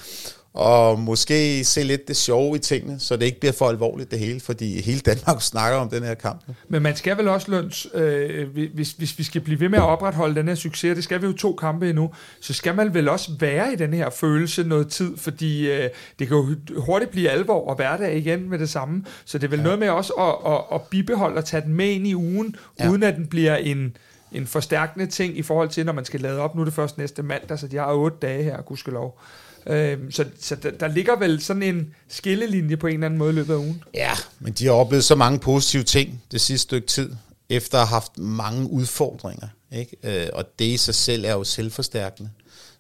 og 0.59 0.99
måske 0.99 1.65
se 1.65 1.83
lidt 1.83 2.09
det 2.09 2.17
sjove 2.17 2.57
i 2.57 2.59
tingene, 2.59 3.01
så 3.01 3.17
det 3.17 3.27
ikke 3.27 3.41
bliver 3.41 3.53
for 3.53 3.69
alvorligt 3.69 4.11
det 4.11 4.19
hele, 4.19 4.41
fordi 4.41 4.83
hele 4.83 5.01
Danmark 5.01 5.43
snakker 5.53 5.79
om 5.79 5.89
den 5.89 6.03
her 6.03 6.15
kamp. 6.15 6.41
Men 6.69 6.83
man 6.83 6.97
skal 6.97 7.17
vel 7.17 7.29
også, 7.29 7.51
Løns, 7.51 7.87
øh, 7.95 8.49
hvis, 8.75 8.93
hvis 8.93 9.19
vi 9.19 9.25
skal 9.25 9.41
blive 9.41 9.61
ved 9.61 9.69
med 9.69 9.79
at 9.79 9.85
opretholde 9.85 10.35
den 10.35 10.49
her 10.49 10.55
succes, 10.55 10.95
det 10.95 11.05
skal 11.05 11.23
vi 11.23 11.27
jo 11.27 11.33
to 11.33 11.53
kampe 11.53 11.89
endnu, 11.89 12.11
så 12.41 12.55
skal 12.55 12.75
man 12.75 12.95
vel 12.95 13.09
også 13.09 13.31
være 13.41 13.73
i 13.73 13.77
den 13.77 13.93
her 13.95 14.11
følelse 14.11 14.65
noget 14.65 14.89
tid, 14.89 15.17
fordi 15.17 15.71
øh, 15.71 15.91
det 16.19 16.29
kan 16.29 16.37
jo 16.37 16.57
hurtigt 16.77 17.11
blive 17.11 17.31
alvor 17.31 17.69
og 17.69 17.77
hverdag 17.77 18.17
igen 18.17 18.51
med 18.51 18.59
det 18.59 18.69
samme, 18.69 19.05
så 19.25 19.39
det 19.39 19.45
er 19.45 19.51
vel 19.51 19.59
ja. 19.59 19.65
noget 19.65 19.79
med 19.79 19.89
også 19.89 20.13
at, 20.13 20.53
at, 20.53 20.61
at 20.75 20.83
bibeholde 20.83 21.37
og 21.37 21.45
tage 21.45 21.63
den 21.63 21.75
med 21.75 21.87
ind 21.91 22.07
i 22.07 22.15
ugen, 22.15 22.57
ja. 22.81 22.91
uden 22.91 23.03
at 23.03 23.17
den 23.17 23.27
bliver 23.27 23.57
en 23.57 23.97
en 24.33 24.47
forstærkende 24.47 25.07
ting 25.07 25.39
i 25.39 25.43
forhold 25.43 25.69
til, 25.69 25.87
når 25.87 25.93
man 25.93 26.05
skal 26.05 26.21
lade 26.21 26.41
op. 26.41 26.55
Nu 26.55 26.61
er 26.61 26.65
det 26.65 26.75
først 26.75 26.99
næste 26.99 27.23
mandag, 27.23 27.59
så 27.59 27.67
de 27.67 27.77
har 27.77 27.93
otte 27.93 28.17
dage 28.23 28.43
her, 28.43 28.63
gudskelov. 28.63 29.21
Øh, 29.67 29.99
så 30.11 30.25
så 30.41 30.57
der, 30.57 30.71
der 30.71 30.89
ligger 30.89 31.17
vel 31.17 31.41
sådan 31.41 31.63
en 31.63 31.95
skillelinje 32.09 32.77
på 32.77 32.87
en 32.87 32.95
eller 32.95 33.07
anden 33.07 33.19
måde 33.19 33.31
i 33.31 33.35
løbet 33.35 33.55
af 33.55 33.59
ugen. 33.59 33.85
Ja, 33.95 34.13
men 34.41 34.53
de 34.53 34.67
har 34.67 34.73
oplevet 34.73 35.05
så 35.05 35.15
mange 35.15 35.39
positive 35.39 35.83
ting 35.83 36.23
det 36.31 36.41
sidste 36.41 36.63
stykke 36.63 36.87
tid, 36.87 37.11
efter 37.49 37.79
at 37.79 37.89
have 37.89 37.95
haft 37.95 38.19
mange 38.19 38.71
udfordringer. 38.71 39.49
Ikke? 39.73 39.97
Øh, 40.03 40.29
og 40.33 40.45
det 40.59 40.65
i 40.65 40.77
sig 40.77 40.95
selv 40.95 41.25
er 41.25 41.33
jo 41.33 41.45
selvforstærkende. 41.45 42.31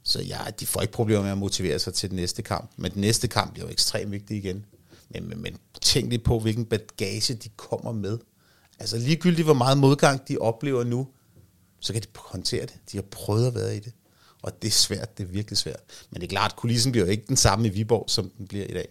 Så 0.02 0.22
ja, 0.22 0.38
de 0.60 0.66
får 0.66 0.80
ikke 0.80 0.92
problemer 0.92 1.22
med 1.22 1.30
at 1.30 1.38
motivere 1.38 1.78
sig 1.78 1.94
til 1.94 2.10
den 2.10 2.16
næste 2.16 2.42
kamp. 2.42 2.70
Men 2.76 2.92
den 2.92 3.00
næste 3.00 3.28
kamp 3.28 3.52
bliver 3.52 3.66
jo 3.66 3.72
ekstremt 3.72 4.12
vigtig 4.12 4.36
igen. 4.36 4.64
Men, 5.10 5.28
men, 5.28 5.42
men 5.42 5.56
tænk 5.80 6.08
lige 6.08 6.18
på, 6.18 6.38
hvilken 6.38 6.64
bagage 6.64 7.34
de 7.34 7.48
kommer 7.56 7.92
med. 7.92 8.18
Altså 8.78 8.98
ligegyldigt, 8.98 9.46
hvor 9.46 9.54
meget 9.54 9.78
modgang 9.78 10.28
de 10.28 10.38
oplever 10.38 10.84
nu, 10.84 11.08
så 11.80 11.92
kan 11.92 12.02
de 12.02 12.06
håndtere 12.16 12.62
det. 12.62 12.74
De 12.92 12.96
har 12.96 13.04
prøvet 13.10 13.46
at 13.46 13.54
være 13.54 13.76
i 13.76 13.80
det. 13.80 13.92
Og 14.42 14.62
det 14.62 14.68
er 14.68 14.72
svært, 14.72 15.18
det 15.18 15.24
er 15.24 15.28
virkelig 15.28 15.58
svært. 15.58 15.80
Men 16.10 16.20
det 16.20 16.26
er 16.26 16.30
klart, 16.30 16.56
kulissen 16.56 16.92
bliver 16.92 17.04
jo 17.04 17.10
ikke 17.10 17.24
den 17.28 17.36
samme 17.36 17.66
i 17.66 17.70
Viborg, 17.70 18.04
som 18.08 18.30
den 18.38 18.46
bliver 18.46 18.64
i 18.64 18.72
dag. 18.72 18.88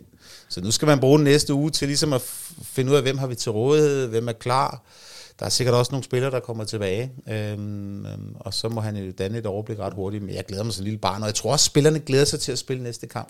Så 0.49 0.61
nu 0.61 0.71
skal 0.71 0.85
man 0.85 0.99
bruge 0.99 1.17
den 1.17 1.23
næste 1.23 1.53
uge 1.53 1.71
til 1.71 1.87
ligesom 1.87 2.13
at 2.13 2.21
finde 2.63 2.91
ud 2.91 2.95
af, 2.95 3.01
hvem 3.01 3.17
har 3.17 3.27
vi 3.27 3.35
til 3.35 3.51
rådighed, 3.51 4.07
hvem 4.07 4.27
er 4.27 4.31
klar. 4.31 4.83
Der 5.39 5.45
er 5.45 5.49
sikkert 5.49 5.75
også 5.75 5.91
nogle 5.91 6.03
spillere, 6.03 6.31
der 6.31 6.39
kommer 6.39 6.63
tilbage, 6.63 7.11
øhm, 7.29 8.05
øhm, 8.05 8.35
og 8.39 8.53
så 8.53 8.69
må 8.69 8.81
han 8.81 8.97
jo 8.97 9.11
danne 9.11 9.37
et 9.37 9.45
overblik 9.45 9.79
ret 9.79 9.93
hurtigt. 9.93 10.23
Men 10.23 10.35
jeg 10.35 10.45
glæder 10.45 10.63
mig 10.63 10.73
som 10.73 10.83
lille 10.83 10.99
barn, 10.99 11.21
og 11.21 11.27
jeg 11.27 11.35
tror 11.35 11.51
også, 11.51 11.63
at 11.63 11.71
spillerne 11.71 11.99
glæder 11.99 12.25
sig 12.25 12.39
til 12.39 12.51
at 12.51 12.57
spille 12.57 12.83
næste 12.83 13.07
kamp. 13.07 13.29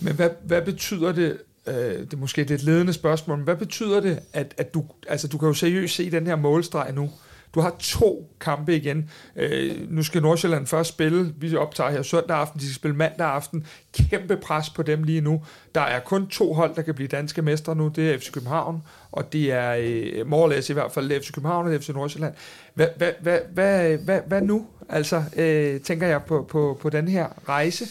Men 0.00 0.14
hvad, 0.14 0.30
hvad 0.44 0.62
betyder 0.62 1.12
det, 1.12 1.38
øh, 1.66 1.74
det 1.74 2.12
er 2.12 2.16
måske 2.16 2.42
et 2.42 2.48
lidt 2.48 2.62
ledende 2.62 2.92
spørgsmål, 2.92 3.36
men 3.36 3.44
hvad 3.44 3.56
betyder 3.56 4.00
det, 4.00 4.20
at, 4.32 4.54
at 4.56 4.74
du, 4.74 4.84
altså 5.08 5.28
du 5.28 5.38
kan 5.38 5.48
jo 5.48 5.54
seriøst 5.54 5.94
se 5.94 6.10
den 6.10 6.26
her 6.26 6.36
målstreg 6.36 6.92
nu, 6.94 7.10
du 7.56 7.60
har 7.60 7.76
to 7.78 8.30
kampe 8.40 8.76
igen. 8.76 9.10
Øh, 9.36 9.90
nu 9.90 10.02
skal 10.02 10.22
Nordsjælland 10.22 10.66
først 10.66 10.88
spille. 10.88 11.34
Vi 11.38 11.56
optager 11.56 11.90
her 11.90 12.02
søndag 12.02 12.36
aften. 12.36 12.60
De 12.60 12.64
skal 12.64 12.74
spille 12.74 12.96
mandag 12.96 13.26
aften. 13.26 13.66
Kæmpe 14.10 14.36
pres 14.36 14.70
på 14.70 14.82
dem 14.82 15.02
lige 15.02 15.20
nu. 15.20 15.44
Der 15.74 15.80
er 15.80 16.00
kun 16.00 16.26
to 16.28 16.52
hold, 16.52 16.74
der 16.74 16.82
kan 16.82 16.94
blive 16.94 17.08
danske 17.08 17.42
mestre 17.42 17.76
nu. 17.76 17.88
Det 17.88 18.14
er 18.14 18.18
FC 18.18 18.32
København, 18.32 18.82
og 19.12 19.32
det 19.32 19.52
er 19.52 19.76
øh, 19.78 20.26
Morlæs 20.26 20.70
i 20.70 20.72
hvert 20.72 20.92
fald 20.92 21.22
FC 21.22 21.32
København 21.32 21.74
og 21.74 21.80
FC 21.82 21.88
Nordsjælland. 21.88 22.34
Hvad, 22.74 22.88
hvad, 22.96 23.12
hvad, 23.20 23.38
hvad, 23.52 23.96
hvad, 23.96 24.20
hvad 24.26 24.42
nu? 24.42 24.66
Altså, 24.88 25.22
øh, 25.36 25.80
tænker 25.80 26.06
jeg 26.06 26.22
på, 26.22 26.46
på, 26.50 26.78
på 26.82 26.90
den 26.90 27.08
her 27.08 27.26
rejse. 27.48 27.86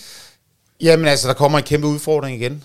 Jamen 0.82 1.08
altså, 1.08 1.28
der 1.28 1.34
kommer 1.34 1.58
en 1.58 1.64
kæmpe 1.64 1.88
udfordring 1.88 2.42
igen 2.42 2.64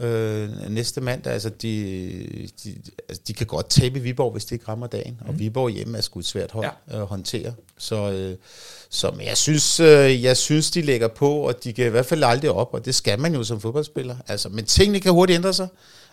øh, 0.00 0.70
næste 0.70 1.00
mandag. 1.00 1.32
Altså, 1.32 1.48
de, 1.48 2.48
de, 2.64 2.74
altså, 3.08 3.22
de 3.28 3.32
kan 3.34 3.46
godt 3.46 3.70
tabe 3.70 4.00
Viborg, 4.00 4.32
hvis 4.32 4.44
det 4.44 4.52
ikke 4.52 4.64
rammer 4.68 4.86
dagen. 4.86 5.12
Mm. 5.20 5.26
Og 5.26 5.32
mhm. 5.32 5.38
Viborg 5.38 5.70
hjemme 5.70 5.98
er 5.98 6.02
sgu 6.02 6.18
et 6.18 6.26
svært 6.26 6.50
hold 6.50 6.66
ja. 6.90 7.00
at 7.00 7.06
håndtere. 7.06 7.54
Så, 7.78 8.10
øh, 8.10 8.36
så 8.90 9.10
men 9.10 9.26
jeg, 9.26 9.36
synes, 9.36 9.80
øh, 9.80 10.22
jeg 10.22 10.36
synes, 10.36 10.70
de 10.70 10.82
lægger 10.82 11.08
på, 11.08 11.30
og 11.32 11.64
de 11.64 11.72
kan 11.72 11.86
i 11.86 11.88
hvert 11.88 12.06
fald 12.06 12.24
aldrig 12.24 12.50
op, 12.50 12.74
og 12.74 12.84
det 12.84 12.94
skal 12.94 13.20
man 13.20 13.34
jo 13.34 13.44
som 13.44 13.60
fodboldspiller. 13.60 14.16
Altså, 14.28 14.48
men 14.48 14.64
tingene 14.64 15.00
kan 15.00 15.12
hurtigt 15.12 15.36
ændre 15.36 15.54
sig. 15.54 15.68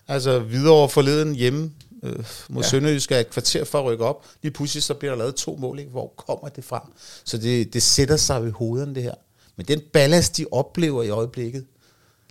Altså, 0.07 0.39
videre 0.39 0.89
forleden 0.89 1.35
hjemme 1.35 1.71
øh, 2.03 2.25
mod 2.49 2.63
ja. 2.63 2.69
Sønderjysk 2.69 3.11
er 3.11 3.19
et 3.19 3.29
kvarter 3.29 3.63
for 3.63 3.79
at 3.79 3.85
rykke 3.85 4.05
op. 4.05 4.25
Lige 4.43 4.53
pludselig 4.53 4.83
så 4.83 4.93
bliver 4.93 5.11
der 5.11 5.17
lavet 5.17 5.35
to 5.35 5.55
mål. 5.55 5.79
Ikke? 5.79 5.91
Hvor 5.91 6.13
kommer 6.17 6.49
det 6.49 6.63
fra? 6.63 6.89
Så 7.23 7.37
det, 7.37 7.73
det 7.73 7.83
sætter 7.83 8.17
sig 8.17 8.43
ved 8.43 8.51
hovederne, 8.51 8.95
det 8.95 9.03
her. 9.03 9.13
Men 9.55 9.65
den 9.65 9.81
ballast, 9.93 10.37
de 10.37 10.45
oplever 10.51 11.03
i 11.03 11.09
øjeblikket, 11.09 11.65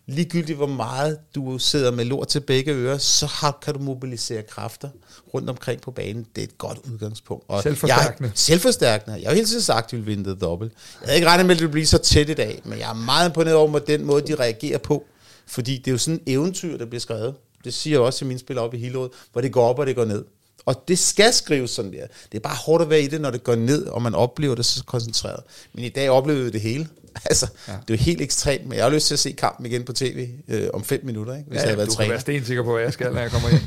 ligegyldigt 0.06 0.56
hvor 0.56 0.66
meget 0.66 1.18
du 1.34 1.58
sidder 1.58 1.90
med 1.90 2.04
lort 2.04 2.28
til 2.28 2.40
begge 2.40 2.72
ører, 2.72 2.98
så 2.98 3.26
har, 3.26 3.58
kan 3.62 3.74
du 3.74 3.80
mobilisere 3.80 4.42
kræfter 4.42 4.88
rundt 5.34 5.50
omkring 5.50 5.80
på 5.80 5.90
banen. 5.90 6.26
Det 6.36 6.42
er 6.42 6.46
et 6.46 6.58
godt 6.58 6.78
udgangspunkt. 6.92 7.44
Og 7.48 7.62
selvforstærkende. 7.62 8.28
Jeg, 8.28 8.38
selvforstærkende. 8.38 9.20
Jeg 9.20 9.28
har 9.28 9.34
hele 9.34 9.46
tiden 9.46 9.62
sagt, 9.62 9.84
at 9.84 9.90
de 9.90 9.96
vil 9.96 10.06
vinde 10.06 10.30
det 10.30 10.40
dobbelt. 10.40 10.72
Jeg 11.00 11.06
havde 11.06 11.16
ikke 11.16 11.28
regnet 11.28 11.46
med, 11.46 11.54
at 11.54 11.58
det 11.58 11.62
ville 11.62 11.72
blive 11.72 11.86
så 11.86 11.98
tæt 11.98 12.28
i 12.28 12.34
dag, 12.34 12.62
men 12.64 12.78
jeg 12.78 12.90
er 12.90 12.94
meget 12.94 13.28
imponeret 13.28 13.56
over 13.56 13.78
den 13.78 14.04
måde, 14.04 14.26
de 14.26 14.34
reagerer 14.34 14.78
på. 14.78 15.04
Fordi 15.46 15.78
det 15.78 15.86
er 15.86 15.92
jo 15.92 15.98
sådan 15.98 16.20
et 16.26 16.32
eventyr, 16.32 16.78
der 16.78 16.86
bliver 16.86 17.00
skrevet. 17.00 17.34
Det 17.64 17.74
siger 17.74 17.94
jeg 17.94 18.00
også 18.00 18.18
til 18.18 18.26
mine 18.26 18.40
spillere 18.40 18.64
op 18.64 18.74
i 18.74 18.78
Hillerød, 18.78 19.10
hvor 19.32 19.40
det 19.40 19.52
går 19.52 19.68
op 19.68 19.78
og 19.78 19.86
det 19.86 19.96
går 19.96 20.04
ned. 20.04 20.24
Og 20.64 20.84
det 20.88 20.98
skal 20.98 21.32
skrives 21.32 21.70
sådan 21.70 21.92
der. 21.92 22.06
Det 22.32 22.38
er 22.38 22.42
bare 22.42 22.56
hårdt 22.56 22.82
at 22.82 22.90
være 22.90 23.02
i 23.02 23.06
det, 23.06 23.20
når 23.20 23.30
det 23.30 23.44
går 23.44 23.54
ned, 23.54 23.86
og 23.86 24.02
man 24.02 24.14
oplever 24.14 24.54
det 24.54 24.64
så 24.64 24.84
koncentreret. 24.84 25.40
Men 25.72 25.84
i 25.84 25.88
dag 25.88 26.10
oplevede 26.10 26.44
vi 26.44 26.50
det 26.50 26.60
hele. 26.60 26.88
altså, 27.24 27.46
ja. 27.68 27.72
det 27.72 27.94
er 27.94 27.98
jo 27.98 28.04
helt 28.04 28.20
ekstremt, 28.20 28.66
men 28.68 28.76
jeg 28.76 28.84
har 28.84 28.90
lyst 28.90 29.06
til 29.06 29.14
at 29.14 29.18
se 29.18 29.32
kampen 29.32 29.66
igen 29.66 29.84
på 29.84 29.92
tv 29.92 30.28
øh, 30.48 30.68
om 30.74 30.84
fem 30.84 31.00
minutter, 31.04 31.36
ikke, 31.36 31.48
hvis 31.48 31.56
ja, 31.56 31.60
jeg 31.60 31.68
havde 31.68 31.76
været 31.76 31.88
du 31.88 31.94
træner. 31.94 32.18
kan 32.18 32.34
være 32.34 32.44
sikker 32.44 32.62
på, 32.62 32.76
at 32.76 32.84
jeg 32.84 32.92
skal, 32.92 33.12
når 33.12 33.20
jeg 33.20 33.30
kommer 33.30 33.48
ind. 33.48 33.60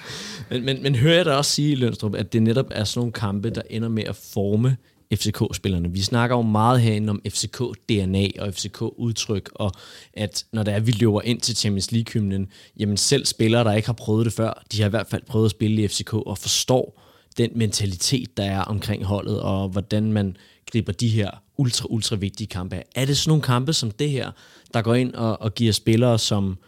men, 0.50 0.64
men, 0.64 0.82
men 0.82 0.94
hører 0.94 1.16
jeg 1.16 1.24
dig 1.24 1.36
også 1.36 1.50
sige, 1.50 1.76
Lønstrup, 1.76 2.14
at 2.14 2.32
det 2.32 2.42
netop 2.42 2.66
er 2.70 2.84
sådan 2.84 2.98
nogle 2.98 3.12
kampe, 3.12 3.50
der 3.50 3.62
ender 3.70 3.88
med 3.88 4.04
at 4.04 4.16
forme 4.16 4.76
FCK-spillerne. 5.16 5.92
Vi 5.92 6.02
snakker 6.02 6.36
jo 6.36 6.42
meget 6.42 6.80
herinde 6.80 7.10
om 7.10 7.22
FCK-DNA 7.28 8.28
og 8.38 8.54
FCK-udtryk, 8.54 9.50
og 9.54 9.72
at 10.14 10.44
når 10.52 10.62
der 10.62 10.72
er, 10.72 10.80
vi 10.80 10.92
løber 10.92 11.22
ind 11.22 11.40
til 11.40 11.56
Champions 11.56 11.92
League-hymnen, 11.92 12.48
jamen 12.76 12.96
selv 12.96 13.26
spillere, 13.26 13.64
der 13.64 13.72
ikke 13.72 13.88
har 13.88 13.92
prøvet 13.92 14.24
det 14.24 14.32
før, 14.32 14.64
de 14.72 14.80
har 14.80 14.86
i 14.86 14.90
hvert 14.90 15.06
fald 15.06 15.22
prøvet 15.26 15.44
at 15.44 15.50
spille 15.50 15.82
i 15.82 15.88
FCK 15.88 16.14
og 16.14 16.38
forstår 16.38 17.00
den 17.36 17.50
mentalitet, 17.54 18.36
der 18.36 18.44
er 18.44 18.60
omkring 18.60 19.04
holdet, 19.04 19.40
og 19.40 19.68
hvordan 19.68 20.12
man 20.12 20.36
griber 20.72 20.92
de 20.92 21.08
her 21.08 21.30
ultra, 21.56 21.86
ultra 21.90 22.16
vigtige 22.16 22.46
kampe 22.46 22.76
af. 22.76 22.84
Er 22.94 23.04
det 23.04 23.16
sådan 23.16 23.30
nogle 23.30 23.42
kampe 23.42 23.72
som 23.72 23.90
det 23.90 24.10
her, 24.10 24.30
der 24.74 24.82
går 24.82 24.94
ind 24.94 25.14
og, 25.14 25.42
og 25.42 25.54
giver 25.54 25.72
spillere 25.72 26.18
som 26.18 26.58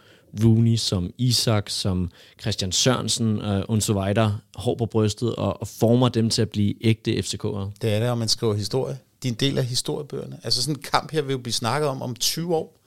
Rooney, 0.43 0.75
som 0.75 1.13
Isak, 1.17 1.69
som 1.69 2.11
Christian 2.41 2.71
Sørensen 2.71 3.41
øh, 3.41 3.63
og 3.67 3.81
så 3.81 3.93
videre 3.93 4.37
hår 4.55 4.75
på 4.75 4.85
brystet 4.85 5.35
og, 5.35 5.61
og 5.61 5.67
former 5.67 6.09
dem 6.09 6.29
til 6.29 6.41
at 6.41 6.49
blive 6.49 6.85
ægte 6.85 7.11
FCK'ere? 7.11 7.71
Det 7.81 7.93
er 7.93 7.99
det, 7.99 8.09
og 8.09 8.17
man 8.17 8.27
skriver 8.27 8.53
historie. 8.53 8.97
Det 9.23 9.29
er 9.29 9.33
en 9.33 9.39
del 9.39 9.57
af 9.57 9.65
historiebøgerne. 9.65 10.39
Altså 10.43 10.61
sådan 10.61 10.75
en 10.75 10.81
kamp 10.81 11.11
her 11.11 11.21
vil 11.21 11.31
jo 11.31 11.37
blive 11.37 11.53
snakket 11.53 11.89
om 11.89 12.01
om 12.01 12.15
20 12.15 12.55
år. 12.55 12.77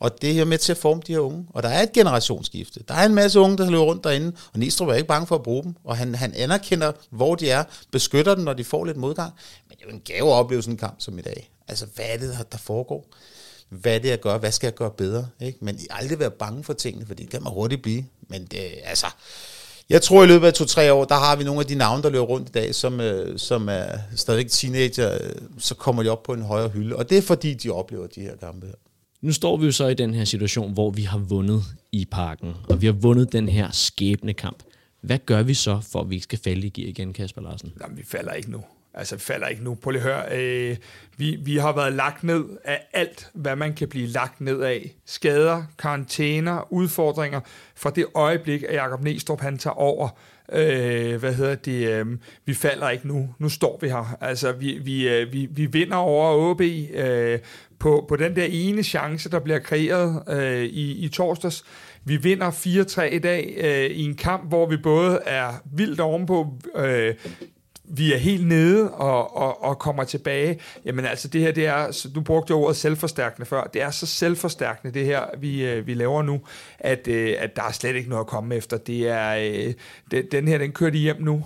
Og 0.00 0.22
det 0.22 0.38
er 0.38 0.44
med 0.44 0.58
til 0.58 0.72
at 0.72 0.78
forme 0.78 1.02
de 1.06 1.12
her 1.12 1.20
unge. 1.20 1.46
Og 1.50 1.62
der 1.62 1.68
er 1.68 1.82
et 1.82 1.92
generationsskifte. 1.92 2.80
Der 2.88 2.94
er 2.94 3.06
en 3.06 3.14
masse 3.14 3.40
unge, 3.40 3.58
der 3.58 3.70
løber 3.70 3.84
rundt 3.84 4.04
derinde, 4.04 4.32
og 4.52 4.58
Næstrup 4.58 4.88
er 4.88 4.94
ikke 4.94 5.08
bange 5.08 5.26
for 5.26 5.34
at 5.34 5.42
bruge 5.42 5.62
dem. 5.62 5.74
Og 5.84 5.96
han, 5.96 6.14
han 6.14 6.34
anerkender, 6.34 6.92
hvor 7.10 7.34
de 7.34 7.50
er, 7.50 7.64
beskytter 7.90 8.34
dem, 8.34 8.44
når 8.44 8.52
de 8.52 8.64
får 8.64 8.84
lidt 8.84 8.96
modgang. 8.96 9.32
Men 9.68 9.76
det 9.78 9.84
er 9.84 9.88
jo 9.88 9.94
en 9.94 10.02
gave 10.04 10.28
at 10.28 10.34
opleve 10.34 10.62
sådan 10.62 10.74
en 10.74 10.78
kamp 10.78 10.94
som 10.98 11.18
i 11.18 11.22
dag. 11.22 11.50
Altså, 11.68 11.86
hvad 11.94 12.04
er 12.08 12.18
det, 12.18 12.52
der 12.52 12.58
foregår? 12.58 13.06
Hvad 13.70 13.94
er 13.94 13.98
det, 13.98 14.08
jeg 14.08 14.20
gør? 14.20 14.38
Hvad 14.38 14.52
skal 14.52 14.66
jeg 14.66 14.74
gøre 14.74 14.90
bedre? 14.90 15.26
Ikke? 15.40 15.58
Men 15.60 15.78
aldrig 15.90 16.18
være 16.18 16.30
bange 16.30 16.64
for 16.64 16.72
tingene, 16.72 17.06
for 17.06 17.14
det 17.14 17.30
kan 17.30 17.42
man 17.42 17.52
hurtigt 17.52 17.82
blive. 17.82 18.04
Men 18.28 18.44
det, 18.44 18.60
altså, 18.84 19.06
jeg 19.90 20.02
tror, 20.02 20.24
i 20.24 20.26
løbet 20.26 20.46
af 20.46 20.54
to-tre 20.54 20.92
år, 20.92 21.04
der 21.04 21.14
har 21.14 21.36
vi 21.36 21.44
nogle 21.44 21.60
af 21.60 21.66
de 21.66 21.74
navne, 21.74 22.02
der 22.02 22.10
løber 22.10 22.24
rundt 22.24 22.48
i 22.48 22.52
dag, 22.52 22.74
som, 22.74 23.00
øh, 23.00 23.38
som 23.38 23.68
er 23.68 23.86
stadigvæk 24.16 24.50
teenager, 24.50 25.14
øh, 25.14 25.30
så 25.58 25.74
kommer 25.74 26.02
de 26.02 26.08
op 26.08 26.22
på 26.22 26.32
en 26.32 26.42
højere 26.42 26.68
hylde. 26.68 26.96
Og 26.96 27.10
det 27.10 27.18
er 27.18 27.22
fordi, 27.22 27.54
de 27.54 27.70
oplever 27.70 28.06
de 28.06 28.20
her 28.20 28.36
kampe 28.36 28.66
her. 28.66 28.74
Nu 29.20 29.32
står 29.32 29.56
vi 29.56 29.66
jo 29.66 29.72
så 29.72 29.86
i 29.86 29.94
den 29.94 30.14
her 30.14 30.24
situation, 30.24 30.72
hvor 30.72 30.90
vi 30.90 31.02
har 31.02 31.18
vundet 31.18 31.64
i 31.92 32.04
parken, 32.10 32.54
og 32.68 32.80
vi 32.80 32.86
har 32.86 32.92
vundet 32.92 33.32
den 33.32 33.48
her 33.48 33.70
skæbne 33.70 34.32
kamp. 34.34 34.62
Hvad 35.00 35.18
gør 35.26 35.42
vi 35.42 35.54
så, 35.54 35.80
for 35.92 36.00
at 36.00 36.10
vi 36.10 36.14
ikke 36.14 36.24
skal 36.24 36.38
falde 36.44 36.66
i 36.66 36.70
gear 36.70 36.88
igen, 36.88 37.12
Kasper 37.12 37.42
Larsen? 37.42 37.72
Jamen, 37.82 37.98
vi 37.98 38.02
falder 38.04 38.32
ikke 38.32 38.50
nu. 38.50 38.64
Altså, 38.94 39.18
falder 39.18 39.46
ikke 39.46 39.64
nu. 39.64 39.74
Prøv 39.74 39.90
lige 39.90 40.02
at 40.02 40.08
høre. 40.08 40.38
Øh, 40.38 40.76
vi, 41.16 41.38
vi 41.44 41.56
har 41.56 41.72
været 41.72 41.92
lagt 41.92 42.24
ned 42.24 42.44
af 42.64 42.80
alt, 42.92 43.30
hvad 43.34 43.56
man 43.56 43.74
kan 43.74 43.88
blive 43.88 44.06
lagt 44.06 44.40
ned 44.40 44.60
af. 44.60 44.94
Skader, 45.06 45.62
karantæner, 45.78 46.72
udfordringer. 46.72 47.40
Fra 47.76 47.90
det 47.90 48.06
øjeblik, 48.14 48.62
at 48.62 48.74
Jakob 48.74 49.02
Næstrup 49.02 49.40
han 49.40 49.58
tager 49.58 49.74
over, 49.74 50.08
øh, 50.52 51.16
hvad 51.16 51.34
hedder 51.34 51.54
det, 51.54 51.88
øh, 51.88 52.06
vi 52.44 52.54
falder 52.54 52.90
ikke 52.90 53.08
nu. 53.08 53.34
Nu 53.38 53.48
står 53.48 53.78
vi 53.80 53.88
her. 53.88 54.16
Altså, 54.20 54.52
vi, 54.52 54.78
vi, 54.84 55.08
øh, 55.08 55.32
vi, 55.32 55.48
vi 55.50 55.66
vinder 55.66 55.96
over 55.96 56.50
OB 56.50 56.60
øh, 56.60 57.38
på, 57.78 58.04
på 58.08 58.16
den 58.16 58.36
der 58.36 58.46
ene 58.50 58.82
chance, 58.82 59.30
der 59.30 59.38
bliver 59.38 59.58
kreeret 59.58 60.22
øh, 60.28 60.64
i, 60.64 61.04
i 61.04 61.08
torsdags. 61.08 61.64
Vi 62.04 62.16
vinder 62.16 62.50
4-3 62.50 63.02
i 63.02 63.18
dag 63.18 63.54
øh, 63.56 63.96
i 63.96 64.04
en 64.04 64.14
kamp, 64.14 64.48
hvor 64.48 64.66
vi 64.66 64.76
både 64.76 65.20
er 65.26 65.52
vildt 65.72 66.00
ovenpå, 66.00 66.46
øh, 66.76 67.14
vi 67.92 68.12
er 68.14 68.18
helt 68.18 68.46
nede 68.46 68.90
og, 68.90 69.36
og, 69.36 69.64
og 69.64 69.78
kommer 69.78 70.04
tilbage. 70.04 70.58
Jamen 70.84 71.04
altså, 71.04 71.28
det 71.28 71.40
her, 71.40 71.52
det 71.52 71.66
er, 71.66 72.08
du 72.14 72.20
brugte 72.20 72.50
jo 72.50 72.62
ordet 72.62 72.76
selvforstærkende 72.76 73.46
før, 73.46 73.64
det 73.64 73.82
er 73.82 73.90
så 73.90 74.06
selvforstærkende, 74.06 74.94
det 74.94 75.06
her, 75.06 75.22
vi, 75.38 75.66
øh, 75.66 75.86
vi 75.86 75.94
laver 75.94 76.22
nu, 76.22 76.40
at, 76.78 77.08
øh, 77.08 77.34
at 77.38 77.56
der 77.56 77.62
er 77.62 77.72
slet 77.72 77.96
ikke 77.96 78.08
noget 78.08 78.24
at 78.24 78.26
komme 78.26 78.54
efter. 78.54 78.76
Det 78.76 79.08
er, 79.08 79.36
øh, 80.10 80.22
den 80.32 80.48
her, 80.48 80.58
den 80.58 80.72
kører 80.72 80.90
de 80.90 80.98
hjem 80.98 81.22
nu. 81.22 81.44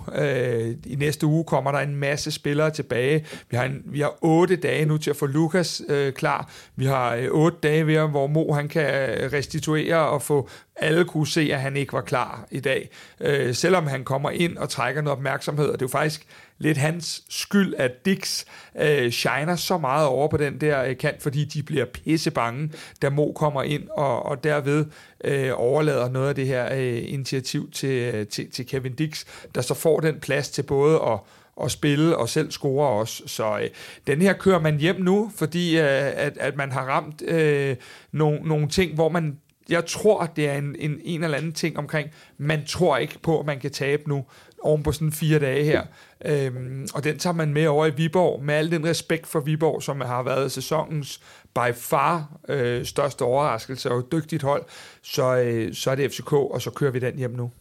I 0.85 0.95
næste 0.97 1.25
uge 1.25 1.43
kommer 1.43 1.71
der 1.71 1.79
en 1.79 1.95
masse 1.95 2.31
spillere 2.31 2.69
tilbage. 2.69 3.25
Vi 3.49 3.57
har, 3.57 3.63
en, 3.63 3.81
vi 3.85 3.99
har 3.99 4.13
otte 4.21 4.55
dage 4.55 4.85
nu 4.85 4.97
til 4.97 5.09
at 5.09 5.15
få 5.15 5.25
Lukas 5.25 5.81
øh, 5.89 6.13
klar. 6.13 6.51
Vi 6.75 6.85
har 6.85 7.27
otte 7.31 7.57
dage 7.63 7.87
ved, 7.87 8.09
hvor 8.09 8.27
Mo 8.27 8.53
han 8.53 8.67
kan 8.67 8.85
restituere 9.33 9.97
og 9.97 10.21
få 10.21 10.49
alle 10.75 11.05
kunne 11.05 11.27
se, 11.27 11.49
at 11.53 11.61
han 11.61 11.77
ikke 11.77 11.93
var 11.93 12.01
klar 12.01 12.47
i 12.51 12.59
dag. 12.59 12.89
Øh, 13.19 13.55
selvom 13.55 13.87
han 13.87 14.03
kommer 14.03 14.29
ind 14.29 14.57
og 14.57 14.69
trækker 14.69 15.01
noget 15.01 15.17
opmærksomhed, 15.17 15.65
og 15.65 15.73
det 15.73 15.81
er 15.81 15.89
jo 15.89 15.91
faktisk 15.91 16.27
lidt 16.57 16.77
hans 16.77 17.23
skyld, 17.29 17.73
at 17.77 18.05
Dix 18.05 18.45
øh, 18.79 19.11
shiner 19.11 19.55
så 19.55 19.77
meget 19.77 20.07
over 20.07 20.27
på 20.27 20.37
den 20.37 20.61
der 20.61 20.83
øh, 20.83 20.97
kant, 20.97 21.21
fordi 21.21 21.45
de 21.45 21.63
bliver 21.63 21.85
pisse 21.85 22.31
bange, 22.31 22.71
da 23.01 23.09
Mo 23.09 23.31
kommer 23.31 23.63
ind 23.63 23.89
og, 23.89 24.25
og 24.25 24.43
derved 24.43 24.85
øh, 25.23 25.51
overlader 25.55 26.09
noget 26.09 26.29
af 26.29 26.35
det 26.35 26.47
her 26.47 26.73
øh, 26.75 27.03
initiativ 27.13 27.71
til, 27.71 28.13
øh, 28.15 28.27
til, 28.27 28.51
til 28.51 28.67
Kevin 28.67 28.95
Dix, 28.95 29.25
der 29.55 29.61
så 29.61 29.73
får 29.73 29.99
den 29.99 30.19
plads 30.19 30.49
til 30.49 30.63
både 30.63 30.95
at 30.95 31.19
og 31.55 31.71
spille 31.71 32.17
og 32.17 32.29
selv 32.29 32.51
score 32.51 32.89
også. 32.89 33.23
Så 33.25 33.59
øh, 33.59 33.69
den 34.07 34.21
her 34.21 34.33
kører 34.33 34.59
man 34.59 34.79
hjem 34.79 35.01
nu, 35.01 35.31
fordi 35.35 35.77
øh, 35.77 35.85
at, 36.15 36.37
at 36.37 36.55
man 36.55 36.71
har 36.71 36.81
ramt 36.81 37.21
øh, 37.21 37.75
nogle, 38.11 38.39
nogle 38.39 38.67
ting, 38.67 38.95
hvor 38.95 39.09
man 39.09 39.37
jeg 39.69 39.85
tror, 39.85 40.25
det 40.35 40.49
er 40.49 40.57
en, 40.57 40.75
en, 40.79 40.99
en 41.03 41.23
eller 41.23 41.37
anden 41.37 41.53
ting 41.53 41.77
omkring, 41.77 42.09
man 42.37 42.65
tror 42.65 42.97
ikke 42.97 43.19
på, 43.19 43.39
at 43.39 43.45
man 43.45 43.59
kan 43.59 43.71
tabe 43.71 44.09
nu, 44.09 44.25
oven 44.61 44.83
på 44.83 44.91
sådan 44.91 45.11
fire 45.11 45.39
dage 45.39 45.63
her. 45.63 45.83
Øhm, 46.25 46.87
og 46.93 47.03
den 47.03 47.19
tager 47.19 47.33
man 47.33 47.53
med 47.53 47.67
over 47.67 47.85
i 47.85 47.95
Viborg, 47.95 48.43
med 48.43 48.55
al 48.55 48.71
den 48.71 48.85
respekt 48.85 49.27
for 49.27 49.39
Viborg, 49.39 49.83
som 49.83 50.01
har 50.01 50.23
været 50.23 50.51
sæsonens 50.51 51.21
by 51.55 51.73
far 51.75 52.39
øh, 52.49 52.85
største 52.85 53.21
overraskelse 53.21 53.91
og 53.91 54.07
dygtigt 54.11 54.43
hold, 54.43 54.63
så, 55.03 55.35
øh, 55.35 55.73
så 55.73 55.91
er 55.91 55.95
det 55.95 56.11
FCK, 56.11 56.33
og 56.33 56.61
så 56.61 56.69
kører 56.69 56.91
vi 56.91 56.99
den 56.99 57.17
hjem 57.17 57.31
nu. 57.31 57.51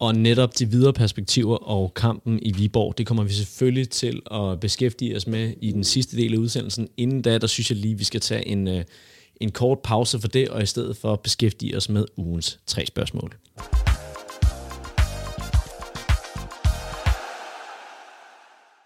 Og 0.00 0.14
netop 0.14 0.58
de 0.58 0.66
videre 0.66 0.92
perspektiver 0.92 1.56
og 1.56 1.94
kampen 1.94 2.38
i 2.42 2.52
Viborg, 2.52 2.98
det 2.98 3.06
kommer 3.06 3.24
vi 3.24 3.32
selvfølgelig 3.32 3.90
til 3.90 4.22
at 4.30 4.60
beskæftige 4.60 5.16
os 5.16 5.26
med 5.26 5.54
i 5.60 5.72
den 5.72 5.84
sidste 5.84 6.16
del 6.16 6.34
af 6.34 6.38
udsendelsen. 6.38 6.88
Inden 6.96 7.22
da, 7.22 7.38
der 7.38 7.46
synes 7.46 7.70
jeg 7.70 7.78
lige, 7.78 7.98
vi 7.98 8.04
skal 8.04 8.20
tage 8.20 8.48
en, 8.48 8.68
øh, 8.68 8.84
en 9.40 9.50
kort 9.50 9.78
pause 9.84 10.20
for 10.20 10.28
det, 10.28 10.48
og 10.48 10.62
i 10.62 10.66
stedet 10.66 10.96
for 10.96 11.16
beskæftige 11.16 11.76
os 11.76 11.88
med 11.88 12.04
ugens 12.16 12.60
tre 12.66 12.86
spørgsmål. 12.86 13.34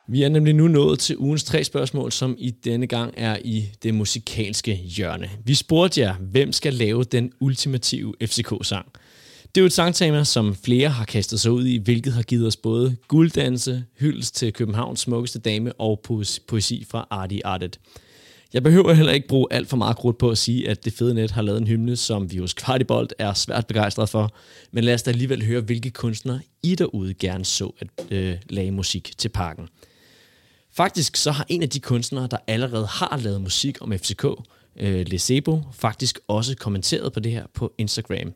Vi 0.08 0.22
er 0.22 0.28
nemlig 0.28 0.54
nu 0.54 0.68
nået 0.68 0.98
til 0.98 1.18
ugens 1.18 1.44
tre 1.44 1.64
spørgsmål, 1.64 2.12
som 2.12 2.34
i 2.38 2.50
denne 2.50 2.86
gang 2.86 3.14
er 3.16 3.38
i 3.44 3.64
det 3.82 3.94
musikalske 3.94 4.74
hjørne. 4.74 5.30
Vi 5.44 5.54
spurgte 5.54 6.00
jer, 6.00 6.14
hvem 6.14 6.52
skal 6.52 6.74
lave 6.74 7.04
den 7.04 7.32
ultimative 7.40 8.14
FCK-sang? 8.22 8.86
Det 9.54 9.60
er 9.60 9.62
jo 9.62 9.66
et 9.66 9.72
sangtema, 9.72 10.24
som 10.24 10.54
flere 10.54 10.88
har 10.88 11.04
kastet 11.04 11.40
sig 11.40 11.50
ud 11.50 11.66
i, 11.66 11.76
hvilket 11.76 12.12
har 12.12 12.22
givet 12.22 12.46
os 12.46 12.56
både 12.56 12.96
gulddanse, 13.08 13.84
hyldest 13.98 14.34
til 14.34 14.52
Københavns 14.52 15.00
smukkeste 15.00 15.38
dame 15.38 15.72
og 15.72 16.00
poesi 16.48 16.86
fra 16.90 17.06
Artie 17.10 17.46
Artet. 17.46 17.78
Jeg 18.54 18.62
behøver 18.62 18.92
heller 18.92 19.12
ikke 19.12 19.28
bruge 19.28 19.46
alt 19.50 19.68
for 19.68 19.76
meget 19.76 19.96
krudt 19.96 20.18
på 20.18 20.30
at 20.30 20.38
sige, 20.38 20.68
at 20.68 20.84
det 20.84 20.92
fede 20.92 21.14
net 21.14 21.30
har 21.30 21.42
lavet 21.42 21.60
en 21.60 21.66
hymne, 21.66 21.96
som 21.96 22.32
vi 22.32 22.36
hos 22.36 22.54
Kvartibolt 22.54 23.14
er 23.18 23.34
svært 23.34 23.66
begejstret 23.66 24.08
for. 24.08 24.34
Men 24.70 24.84
lad 24.84 24.94
os 24.94 25.02
da 25.02 25.10
alligevel 25.10 25.46
høre, 25.46 25.60
hvilke 25.60 25.90
kunstnere 25.90 26.40
I 26.62 26.74
derude 26.74 27.14
gerne 27.14 27.44
så 27.44 27.72
at 27.78 27.88
øh, 28.10 28.36
lage 28.50 28.70
musik 28.70 29.12
til 29.18 29.28
parken. 29.28 29.68
Faktisk 30.72 31.16
så 31.16 31.30
har 31.30 31.46
en 31.48 31.62
af 31.62 31.68
de 31.68 31.80
kunstnere, 31.80 32.28
der 32.30 32.36
allerede 32.46 32.86
har 32.86 33.20
lavet 33.22 33.40
musik 33.40 33.78
om 33.80 33.92
FCK, 33.92 34.24
øh, 34.76 35.06
Lesebo, 35.08 35.60
faktisk 35.72 36.18
også 36.28 36.56
kommenteret 36.56 37.12
på 37.12 37.20
det 37.20 37.32
her 37.32 37.46
på 37.54 37.72
Instagram. 37.78 38.32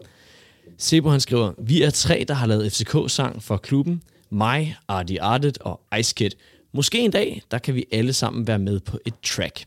Sebo 0.79 1.09
han 1.09 1.21
skriver, 1.21 1.53
vi 1.59 1.83
er 1.83 1.91
tre, 1.91 2.25
der 2.29 2.35
har 2.35 2.47
lavet 2.47 2.73
FCK-sang 2.73 3.43
for 3.43 3.57
klubben. 3.57 4.03
Mig, 4.31 4.77
Artie 4.89 5.23
Artet 5.23 5.59
og 5.59 5.81
Ice 5.99 6.15
Kid. 6.17 6.31
Måske 6.73 6.99
en 6.99 7.11
dag, 7.11 7.43
der 7.51 7.59
kan 7.59 7.75
vi 7.75 7.85
alle 7.93 8.13
sammen 8.13 8.47
være 8.47 8.59
med 8.59 8.81
på 8.81 8.99
et 9.07 9.15
track. 9.23 9.67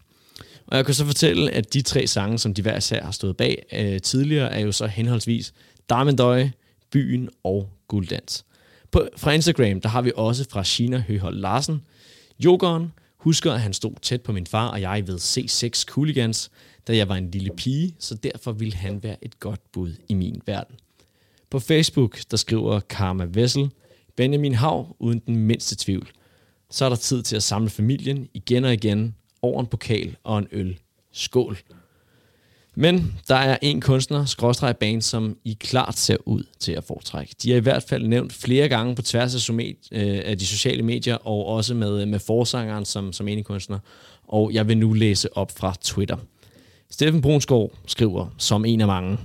Og 0.70 0.78
jeg 0.78 0.86
kan 0.86 0.93
så 0.93 1.05
fortælle, 1.05 1.51
at 1.51 1.74
de 1.74 1.82
tre 1.82 2.07
sange, 2.07 2.38
som 2.38 2.53
de 2.53 2.61
hver 2.61 2.78
især 2.78 3.03
har 3.03 3.11
stået 3.11 3.38
bag 3.38 3.65
øh, 3.74 4.01
tidligere, 4.01 4.51
er 4.51 4.59
jo 4.59 4.72
så 4.72 4.88
henholdsvis 4.88 5.53
Darmendøje, 5.89 6.53
Byen 6.91 7.30
og 7.43 7.70
Gulddans. 7.88 8.45
På, 8.91 9.07
fra 9.17 9.32
Instagram, 9.32 9.82
der 9.82 9.89
har 9.89 10.01
vi 10.01 10.11
også 10.15 10.45
fra 10.49 10.63
China 10.63 11.03
Høhold 11.07 11.36
Larsen. 11.36 11.82
Jokeren 12.39 12.91
husker, 13.17 13.53
at 13.53 13.61
han 13.61 13.74
stod 13.74 13.91
tæt 14.01 14.22
på 14.22 14.32
min 14.32 14.47
far 14.47 14.67
og 14.67 14.82
jeg 14.82 15.07
ved 15.07 15.17
C6 15.17 15.84
Cooligans, 15.86 16.51
da 16.88 16.95
jeg 16.95 17.09
var 17.09 17.15
en 17.15 17.32
lille 17.32 17.49
pige, 17.57 17.95
så 17.99 18.15
derfor 18.15 18.51
ville 18.51 18.76
han 18.76 19.03
være 19.03 19.26
et 19.26 19.39
godt 19.39 19.72
bud 19.72 19.93
i 20.09 20.13
min 20.13 20.41
verden. 20.45 20.76
På 21.49 21.59
Facebook, 21.59 22.20
der 22.32 22.38
skriver 22.38 22.80
Karma 22.80 23.28
Vessel, 23.30 23.70
Benjamin 24.15 24.55
Hav 24.55 24.95
uden 24.99 25.20
den 25.20 25.36
mindste 25.36 25.76
tvivl. 25.76 26.09
Så 26.70 26.86
er 26.86 26.89
der 26.89 26.95
tid 26.95 27.24
til 27.24 27.36
at 27.36 27.43
samle 27.43 27.70
familien 27.70 28.28
igen 28.34 28.65
og 28.65 28.74
igen 28.74 29.15
over 29.41 29.59
en 29.59 29.67
pokal 29.67 30.15
og 30.23 30.37
en 30.37 30.47
øl. 30.51 30.79
Skål. 31.11 31.57
Men 32.75 33.19
der 33.27 33.35
er 33.35 33.57
en 33.61 33.81
kunstner, 33.81 34.25
skråstreg 34.25 34.77
band, 34.77 35.01
som 35.01 35.37
I 35.43 35.57
klart 35.59 35.97
ser 35.97 36.17
ud 36.25 36.43
til 36.59 36.71
at 36.71 36.83
foretrække. 36.83 37.35
De 37.43 37.53
er 37.53 37.57
i 37.57 37.59
hvert 37.59 37.83
fald 37.83 38.07
nævnt 38.07 38.33
flere 38.33 38.69
gange 38.69 38.95
på 38.95 39.01
tværs 39.01 39.35
af, 39.35 39.41
somet, 39.41 39.75
øh, 39.91 40.21
af 40.25 40.37
de 40.37 40.45
sociale 40.45 40.83
medier, 40.83 41.15
og 41.15 41.45
også 41.45 41.73
med, 41.73 42.01
øh, 42.01 42.07
med 42.07 42.19
forsangeren 42.19 42.85
som, 42.85 43.13
som 43.13 43.27
enig 43.27 43.45
kunstner. 43.45 43.79
Og 44.27 44.53
jeg 44.53 44.67
vil 44.67 44.77
nu 44.77 44.93
læse 44.93 45.37
op 45.37 45.51
fra 45.57 45.75
Twitter. 45.81 46.17
Steffen 46.91 47.21
Brunsgaard 47.21 47.71
skriver, 47.87 48.27
som 48.37 48.65
en 48.65 48.81
af 48.81 48.87
mange, 48.87 49.17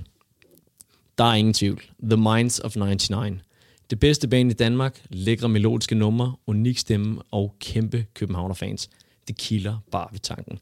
der 1.17 1.23
er 1.23 1.33
ingen 1.33 1.53
tvivl. 1.53 1.83
The 2.09 2.17
Minds 2.17 2.59
of 2.59 2.75
99. 2.75 3.41
Det 3.89 3.99
bedste 3.99 4.27
band 4.27 4.51
i 4.51 4.53
Danmark, 4.53 5.01
lækre 5.09 5.49
melodiske 5.49 5.95
numre, 5.95 6.35
unik 6.47 6.77
stemme 6.77 7.21
og 7.31 7.55
kæmpe 7.59 8.05
Københavner-fans. 8.13 8.89
Det 9.27 9.37
kilder 9.37 9.77
bare 9.91 10.07
ved 10.11 10.19
tanken. 10.19 10.59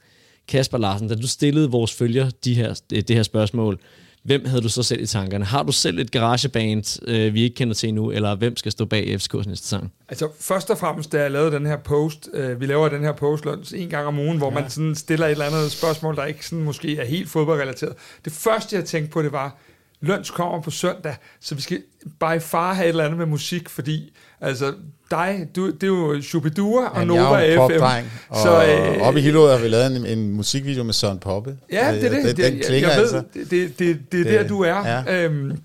Kasper 0.48 0.78
Larsen, 0.78 1.08
da 1.08 1.16
du 1.16 1.28
stillede 1.28 1.72
vores 1.72 1.94
følger 1.94 2.30
de 2.44 2.54
her, 2.54 2.82
det 2.90 3.10
her 3.10 3.24
spørgsmål, 3.24 3.80
hvem 4.24 4.46
havde 4.46 4.62
du 4.62 4.70
så 4.70 4.84
selv 4.84 5.02
i 5.02 5.06
tankerne? 5.06 5.46
Har 5.46 5.64
du 5.64 5.72
selv 5.72 6.00
et 6.00 6.12
garageband, 6.12 7.02
øh, 7.08 7.34
vi 7.34 7.44
ikke 7.44 7.56
kender 7.56 7.74
til 7.74 7.90
endnu, 7.90 8.12
eller 8.12 8.36
hvem 8.36 8.58
skal 8.58 8.72
stå 8.72 8.86
bag 8.86 9.16
FCK's 9.16 9.50
næste 9.50 9.68
sang? 9.68 9.92
Altså 10.10 10.30
først 10.40 10.70
og 10.70 10.78
fremmest, 10.78 11.12
da 11.12 11.22
jeg 11.22 11.32
lavede 11.32 11.52
den 11.52 11.66
her 11.66 11.78
post, 11.78 12.30
øh, 12.34 12.62
vi 12.62 12.66
laver 12.66 12.90
den 12.90 13.04
her 13.04 13.12
post 13.12 13.46
en 13.76 13.90
gang 13.90 14.08
om 14.08 14.20
ugen, 14.20 14.38
hvor 14.38 14.52
ja. 14.52 14.60
man 14.60 14.70
sådan 14.70 14.96
stiller 14.96 15.26
et 15.26 15.32
eller 15.32 15.46
andet 15.46 15.72
spørgsmål, 15.72 16.16
der 16.16 16.26
ikke 16.26 16.46
sådan 16.46 16.64
måske 16.64 16.98
er 16.98 17.06
helt 17.06 17.30
fodboldrelateret. 17.30 17.94
Det 18.26 18.34
første, 18.34 18.76
jeg 18.76 18.86
tænkte 18.86 19.12
på, 19.12 19.22
det 19.22 19.32
var, 19.32 19.58
Løns 20.04 20.32
kommer 20.32 20.62
på 20.62 20.72
søndag, 20.72 21.16
så 21.40 21.56
vi 21.56 21.62
skal 21.62 21.82
by 22.20 22.42
far 22.42 22.74
have 22.74 22.86
et 22.86 22.90
eller 22.90 23.04
andet 23.04 23.18
med 23.18 23.26
musik, 23.26 23.70
fordi 23.70 24.14
altså 24.42 24.74
dig, 25.12 25.48
du, 25.56 25.72
det 25.72 25.84
er 25.84 25.88
jo 25.88 26.22
Shubidua 26.22 26.88
og 26.88 27.08
Nova 27.08 27.36
jeg 27.36 27.54
er 27.54 27.68
FM. 27.68 28.08
Og 28.30 28.42
så, 28.42 28.66
øh, 28.66 29.02
oppe 29.02 29.20
i 29.20 29.24
Hillerød 29.24 29.52
har 29.52 29.58
vi 29.58 29.68
lavet 29.68 29.96
en, 29.96 30.06
en 30.06 30.34
musikvideo 30.34 30.84
med 30.84 30.94
Søren 30.94 31.20
Poppe. 31.20 31.58
Ja, 31.72 31.94
det 31.96 32.06
er 32.06 32.10
det. 32.10 32.38
Den, 32.38 32.46
den 32.46 32.62
klinger 32.68 32.90
jeg, 32.90 32.98
ved, 32.98 33.14
altså. 33.14 33.24
det, 33.34 33.50
det, 33.52 33.80
det, 33.80 34.00
det 34.12 34.34
er 34.34 34.42
der, 34.42 34.48
du 34.48 34.62
er. 34.62 34.88
Ja. 34.88 35.24
Øhm, 35.24 35.58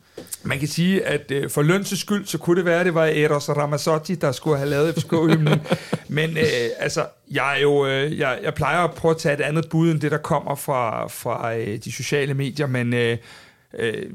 man 0.42 0.58
kan 0.58 0.68
sige, 0.68 1.06
at 1.06 1.30
øh, 1.30 1.50
for 1.50 1.62
løns 1.62 1.98
skyld, 1.98 2.26
så 2.26 2.38
kunne 2.38 2.56
det 2.56 2.64
være, 2.64 2.80
at 2.80 2.86
det 2.86 2.94
var 2.94 3.06
Eros 3.06 3.48
Ramazzotti, 3.48 4.14
der 4.14 4.32
skulle 4.32 4.58
have 4.58 4.70
lavet 4.70 4.94
FCK-hymnen. 4.94 5.60
Men 6.08 6.30
øh, 6.30 6.44
altså, 6.78 7.06
jeg, 7.30 7.56
er 7.56 7.62
jo, 7.62 7.86
øh, 7.86 8.18
jeg, 8.18 8.38
jeg 8.42 8.54
plejer 8.54 8.78
at 8.78 8.94
prøve 8.94 9.10
at 9.10 9.18
tage 9.18 9.34
et 9.34 9.40
andet 9.40 9.68
bud, 9.68 9.90
end 9.90 10.00
det, 10.00 10.10
der 10.10 10.18
kommer 10.18 10.54
fra, 10.54 11.06
fra 11.08 11.56
øh, 11.56 11.78
de 11.84 11.92
sociale 11.92 12.34
medier, 12.34 12.66
men... 12.66 12.94
Øh, 12.94 13.16
Øh, 13.74 14.10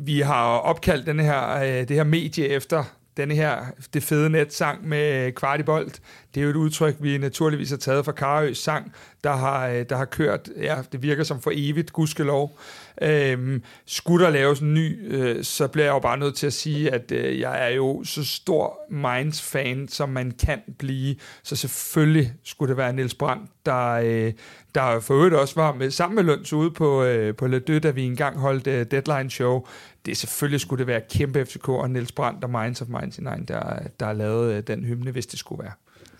vi 0.00 0.20
har 0.20 0.44
opkaldt 0.44 1.06
den 1.06 1.20
her, 1.20 1.56
øh, 1.56 1.88
det 1.88 1.90
her 1.90 2.04
medie 2.04 2.48
efter 2.48 2.84
den 3.16 3.30
her, 3.30 3.56
det 3.94 4.02
fede 4.02 4.30
net-sang 4.30 4.88
med 4.88 5.26
øh, 5.26 5.32
kvartibolt. 5.32 6.00
Det 6.34 6.40
er 6.40 6.44
jo 6.44 6.50
et 6.50 6.56
udtryk, 6.56 6.96
vi 7.00 7.18
naturligvis 7.18 7.70
har 7.70 7.76
taget 7.76 8.04
fra 8.04 8.12
Karøs 8.12 8.58
sang, 8.58 8.92
der 9.24 9.32
har, 9.32 9.68
øh, 9.68 9.84
der 9.88 9.96
har 9.96 10.04
kørt, 10.04 10.50
ja, 10.56 10.76
det 10.92 11.02
virker 11.02 11.24
som 11.24 11.40
for 11.40 11.50
evigt, 11.54 11.92
gudskelov. 11.92 12.58
Øhm, 13.02 13.62
skulle 13.86 14.24
der 14.24 14.30
laves 14.30 14.60
en 14.60 14.74
ny, 14.74 15.14
øh, 15.14 15.44
så 15.44 15.68
bliver 15.68 15.84
jeg 15.84 15.92
jo 15.92 15.98
bare 15.98 16.18
nødt 16.18 16.34
til 16.34 16.46
at 16.46 16.52
sige, 16.52 16.90
at 16.90 17.12
øh, 17.12 17.40
jeg 17.40 17.70
er 17.70 17.74
jo 17.74 18.04
så 18.04 18.24
stor 18.24 18.78
Minds-fan, 18.90 19.88
som 19.88 20.08
man 20.08 20.30
kan 20.30 20.60
blive. 20.78 21.16
Så 21.42 21.56
selvfølgelig 21.56 22.32
skulle 22.44 22.68
det 22.68 22.76
være 22.76 22.92
Niels 22.92 23.14
Brandt, 23.14 23.50
der, 23.66 23.88
øh, 23.88 24.32
der 24.74 25.00
for 25.00 25.14
øvrigt 25.14 25.34
også 25.34 25.54
var 25.54 25.74
med, 25.74 25.90
sammen 25.90 26.14
med 26.16 26.24
Løns 26.24 26.52
ude 26.52 26.70
på, 26.70 27.02
øh, 27.04 27.36
på 27.36 27.46
Le 27.46 27.58
Deux, 27.58 27.82
da 27.82 27.90
vi 27.90 28.02
engang 28.02 28.38
holdt 28.38 28.66
øh, 28.66 28.86
Deadline 28.90 29.30
Show. 29.30 29.66
Det 30.06 30.16
selvfølgelig 30.16 30.60
skulle 30.60 30.78
det 30.78 30.86
være 30.86 31.00
kæmpe 31.10 31.44
FCK 31.44 31.68
og 31.68 31.90
Niels 31.90 32.12
Brandt 32.12 32.44
og 32.44 32.50
Minds 32.50 32.82
of 32.82 32.88
99, 32.88 33.48
der, 33.48 33.78
der 34.00 34.12
lavede 34.12 34.56
øh, 34.56 34.62
den 34.66 34.84
hymne, 34.84 35.10
hvis 35.10 35.26
det 35.26 35.38
skulle 35.38 35.62
være. 35.62 35.72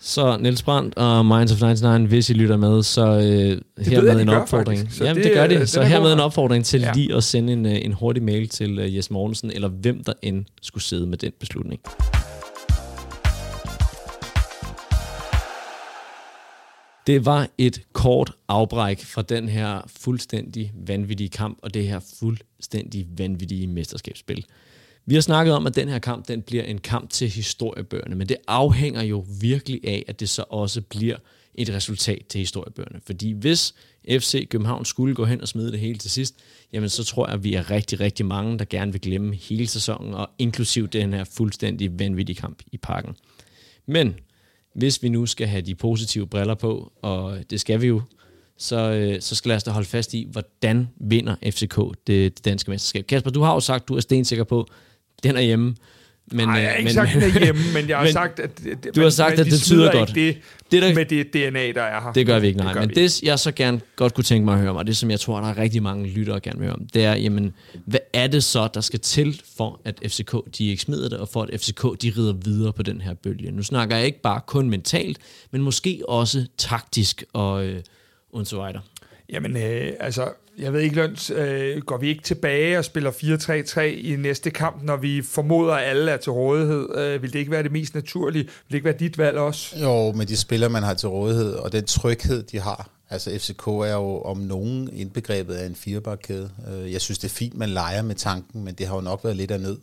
Så 0.05 0.37
Niels 0.37 0.63
Brandt 0.63 0.97
og 0.97 1.25
Minds 1.25 1.51
of 1.51 1.61
99, 1.61 2.09
hvis 2.09 2.29
I 2.29 2.33
lytter 2.33 2.57
med, 2.57 2.83
så 2.83 3.05
øh, 3.05 3.85
hermed 3.85 4.21
en 4.21 4.29
opfordring. 4.29 4.93
Så 4.93 5.03
Jamen, 5.03 5.15
det, 5.15 5.25
det 5.25 5.33
gør 5.33 5.47
de. 5.47 5.67
Så 5.67 5.81
hermed 5.81 6.13
en 6.13 6.19
opfordring 6.19 6.65
til 6.65 6.81
ja. 6.81 6.91
lige 6.95 7.15
at 7.15 7.23
sende 7.23 7.53
en, 7.53 7.65
øh, 7.65 7.85
en 7.85 7.93
hurtig 7.93 8.23
mail 8.23 8.49
til 8.49 8.79
uh, 8.79 8.95
Jes 8.95 9.11
Mortensen, 9.11 9.51
eller 9.51 9.67
hvem 9.67 10.03
der 10.03 10.13
end 10.21 10.45
skulle 10.61 10.83
sidde 10.83 11.07
med 11.07 11.17
den 11.17 11.31
beslutning. 11.39 11.81
Det 17.07 17.25
var 17.25 17.47
et 17.57 17.81
kort 17.93 18.31
afbræk 18.47 19.03
fra 19.03 19.21
den 19.21 19.49
her 19.49 19.81
fuldstændig 19.87 20.71
vanvittige 20.87 21.29
kamp, 21.29 21.57
og 21.61 21.73
det 21.73 21.87
her 21.87 21.99
fuldstændig 22.19 23.07
vanvittige 23.17 23.67
mesterskabsspil. 23.67 24.45
Vi 25.05 25.13
har 25.13 25.21
snakket 25.21 25.53
om, 25.53 25.67
at 25.67 25.75
den 25.75 25.89
her 25.89 25.99
kamp 25.99 26.27
den 26.27 26.41
bliver 26.41 26.63
en 26.63 26.77
kamp 26.77 27.09
til 27.09 27.29
historiebøgerne, 27.29 28.15
men 28.15 28.29
det 28.29 28.37
afhænger 28.47 29.01
jo 29.01 29.25
virkelig 29.41 29.79
af, 29.83 30.05
at 30.07 30.19
det 30.19 30.29
så 30.29 30.43
også 30.49 30.81
bliver 30.81 31.17
et 31.55 31.69
resultat 31.69 32.25
til 32.29 32.39
historiebøgerne. 32.39 32.99
Fordi 33.05 33.31
hvis 33.31 33.73
FC 34.09 34.47
København 34.49 34.85
skulle 34.85 35.15
gå 35.15 35.25
hen 35.25 35.41
og 35.41 35.47
smide 35.47 35.71
det 35.71 35.79
hele 35.79 35.99
til 35.99 36.11
sidst, 36.11 36.35
jamen 36.73 36.89
så 36.89 37.03
tror 37.03 37.27
jeg, 37.27 37.33
at 37.33 37.43
vi 37.43 37.53
er 37.53 37.71
rigtig, 37.71 37.99
rigtig 37.99 38.25
mange, 38.25 38.59
der 38.59 38.65
gerne 38.65 38.91
vil 38.91 39.01
glemme 39.01 39.35
hele 39.35 39.67
sæsonen, 39.67 40.13
og 40.13 40.29
inklusiv 40.39 40.87
den 40.87 41.13
her 41.13 41.23
fuldstændig 41.23 41.99
vanvittige 41.99 42.35
kamp 42.35 42.61
i 42.71 42.77
parken. 42.77 43.15
Men 43.85 44.15
hvis 44.75 45.03
vi 45.03 45.09
nu 45.09 45.25
skal 45.25 45.47
have 45.47 45.61
de 45.61 45.75
positive 45.75 46.27
briller 46.27 46.55
på, 46.55 46.91
og 47.01 47.37
det 47.49 47.61
skal 47.61 47.81
vi 47.81 47.87
jo, 47.87 48.01
så, 48.57 48.91
øh, 48.91 49.21
så 49.21 49.35
skal 49.35 49.49
lad 49.49 49.55
os 49.55 49.63
da 49.63 49.71
holde 49.71 49.87
fast 49.87 50.13
i, 50.13 50.27
hvordan 50.31 50.87
vinder 50.95 51.35
FCK 51.43 51.77
det, 52.07 52.37
det 52.37 52.45
danske 52.45 52.71
mesterskab. 52.71 53.07
Kasper, 53.07 53.31
du 53.31 53.41
har 53.41 53.53
jo 53.53 53.59
sagt, 53.59 53.87
du 53.87 53.95
er 53.95 53.99
stensikker 53.99 54.43
på, 54.43 54.67
den 55.23 55.35
er 55.37 55.41
hjemme. 55.41 55.75
Men, 56.31 56.47
Nej, 56.47 56.55
jeg 56.55 56.69
har 56.69 56.73
øh, 56.73 56.79
ikke 56.79 56.87
men, 56.87 56.93
sagt, 56.93 57.13
den 57.13 57.23
er 57.23 57.39
hjemme, 57.45 57.61
men 57.73 57.89
jeg 57.89 57.97
har 57.97 58.03
men, 58.03 58.13
sagt, 58.13 58.39
at... 58.39 58.63
Det, 58.63 58.95
du 58.95 59.01
har 59.01 59.09
sagt, 59.09 59.39
at 59.39 59.45
det 59.45 59.61
tyder 59.61 59.91
godt. 59.91 60.15
Det, 60.15 60.37
det 60.71 60.81
der, 60.81 60.95
med 60.95 61.05
det 61.05 61.33
DNA, 61.33 61.71
der 61.71 61.81
er 61.81 62.01
her. 62.01 62.13
Det 62.13 62.25
gør 62.25 62.39
vi 62.39 62.47
ikke, 62.47 62.59
nej. 62.59 62.73
Det 62.73 62.81
men 62.81 62.89
vi. 62.89 62.93
det, 62.93 63.23
jeg 63.23 63.39
så 63.39 63.51
gerne 63.51 63.81
godt 63.95 64.13
kunne 64.13 64.23
tænke 64.23 64.45
mig 64.45 64.53
at 64.53 64.59
høre 64.59 64.69
om, 64.69 64.75
og 64.75 64.87
det 64.87 64.97
som 64.97 65.11
jeg 65.11 65.19
tror, 65.19 65.41
der 65.41 65.47
er 65.47 65.57
rigtig 65.57 65.83
mange 65.83 66.07
lyttere 66.07 66.39
gerne 66.39 66.59
vil 66.59 66.65
høre 66.65 66.75
om, 66.75 66.85
det 66.93 67.05
er, 67.05 67.15
jamen, 67.15 67.53
hvad 67.85 67.99
er 68.13 68.27
det 68.27 68.43
så, 68.43 68.69
der 68.73 68.81
skal 68.81 68.99
til 68.99 69.41
for, 69.57 69.81
at 69.85 69.99
FCK 70.07 70.35
de 70.57 70.67
ikke 70.69 70.81
smider 70.81 71.09
det, 71.09 71.17
og 71.17 71.27
for 71.27 71.41
at 71.41 71.61
FCK 71.61 71.83
de 72.01 72.13
rider 72.17 72.33
videre 72.33 72.73
på 72.73 72.83
den 72.83 73.01
her 73.01 73.13
bølge? 73.13 73.51
Nu 73.51 73.63
snakker 73.63 73.95
jeg 73.95 74.05
ikke 74.05 74.21
bare 74.21 74.41
kun 74.47 74.69
mentalt, 74.69 75.17
men 75.51 75.61
måske 75.61 76.01
også 76.07 76.45
taktisk 76.57 77.23
og, 77.33 77.65
øh, 77.65 77.81
og 78.33 78.47
så 78.47 78.55
videre. 78.55 78.81
Jamen, 79.33 79.57
øh, 79.57 79.93
altså, 79.99 80.29
jeg 80.57 80.73
ved 80.73 80.81
ikke, 80.81 80.95
Løns, 80.95 81.29
øh, 81.29 81.81
går 81.81 81.97
vi 81.97 82.07
ikke 82.07 82.23
tilbage 82.23 82.77
og 82.77 82.85
spiller 82.85 83.11
4-3-3 83.11 83.79
i 83.81 84.15
næste 84.15 84.51
kamp, 84.51 84.83
når 84.83 84.97
vi 84.97 85.21
formoder, 85.21 85.73
at 85.73 85.89
alle 85.89 86.11
er 86.11 86.17
til 86.17 86.31
rådighed? 86.31 86.97
Øh, 86.97 87.21
vil 87.21 87.33
det 87.33 87.39
ikke 87.39 87.51
være 87.51 87.63
det 87.63 87.71
mest 87.71 87.95
naturlige? 87.95 88.43
Vil 88.43 88.53
det 88.69 88.75
ikke 88.75 88.85
være 88.85 88.97
dit 88.99 89.17
valg 89.17 89.37
også? 89.37 89.79
Jo, 89.79 90.11
med 90.11 90.25
de 90.25 90.37
spillere, 90.37 90.69
man 90.69 90.83
har 90.83 90.93
til 90.93 91.09
rådighed, 91.09 91.53
og 91.53 91.71
den 91.71 91.85
tryghed, 91.85 92.43
de 92.43 92.59
har. 92.59 92.89
Altså 93.09 93.39
FCK 93.39 93.67
er 93.67 93.93
jo 93.93 94.21
om 94.21 94.37
nogen 94.37 94.89
indbegrebet 94.93 95.53
af 95.53 95.65
en 95.65 95.75
firebakkæde. 95.75 96.49
Øh, 96.71 96.91
jeg 96.91 97.01
synes, 97.01 97.19
det 97.19 97.27
er 97.27 97.33
fint, 97.33 97.57
man 97.57 97.69
leger 97.69 98.01
med 98.01 98.15
tanken, 98.15 98.63
men 98.63 98.75
det 98.75 98.87
har 98.87 98.95
jo 98.95 99.01
nok 99.01 99.23
været 99.23 99.37
lidt 99.37 99.51
af 99.51 99.59
nød. 99.59 99.77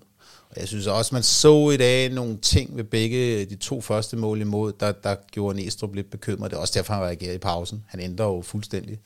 Og 0.50 0.60
jeg 0.60 0.68
synes 0.68 0.86
også, 0.86 1.14
man 1.14 1.22
så 1.22 1.70
i 1.70 1.76
dag 1.76 2.08
nogle 2.08 2.38
ting 2.42 2.76
ved 2.76 2.84
begge 2.84 3.44
de 3.44 3.56
to 3.56 3.80
første 3.80 4.16
mål 4.16 4.40
imod, 4.40 4.72
der, 4.80 4.92
der 4.92 5.14
gjorde 5.32 5.56
Næstrup 5.56 5.94
lidt 5.94 6.10
bekymret. 6.10 6.50
Det 6.50 6.56
er 6.56 6.60
også 6.60 6.72
derfor, 6.76 6.94
han 6.94 7.02
reagerede 7.02 7.34
i 7.34 7.38
pausen. 7.38 7.84
Han 7.86 8.00
ændrer 8.00 8.26
jo 8.26 8.42
fuldstændig. 8.42 8.98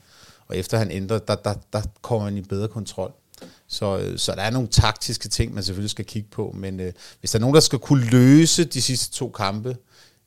Og 0.48 0.56
efter 0.56 0.78
han 0.78 0.90
ændrer, 0.90 1.18
der, 1.18 1.34
der, 1.34 1.54
der 1.72 1.82
kommer 2.02 2.24
han 2.24 2.36
i 2.36 2.40
bedre 2.40 2.68
kontrol. 2.68 3.12
Så, 3.66 3.98
øh, 3.98 4.18
så 4.18 4.32
der 4.32 4.42
er 4.42 4.50
nogle 4.50 4.68
taktiske 4.68 5.28
ting, 5.28 5.54
man 5.54 5.62
selvfølgelig 5.62 5.90
skal 5.90 6.04
kigge 6.04 6.28
på, 6.30 6.54
men 6.58 6.80
øh, 6.80 6.92
hvis 7.20 7.30
der 7.30 7.38
er 7.38 7.40
nogen, 7.40 7.54
der 7.54 7.60
skal 7.60 7.78
kunne 7.78 8.10
løse 8.10 8.64
de 8.64 8.82
sidste 8.82 9.14
to 9.14 9.28
kampe 9.28 9.76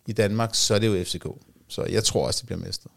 i 0.08 0.12
Danmark, 0.14 0.50
så 0.54 0.76
er 0.76 0.80
det 0.80 0.88
jo 0.88 1.04
FCK. 1.04 1.26
Så 1.68 1.84
jeg 1.84 2.04
tror 2.04 2.28
også, 2.28 2.42
det 2.42 2.48
bliver 2.48 2.60
mestre. 2.60 2.90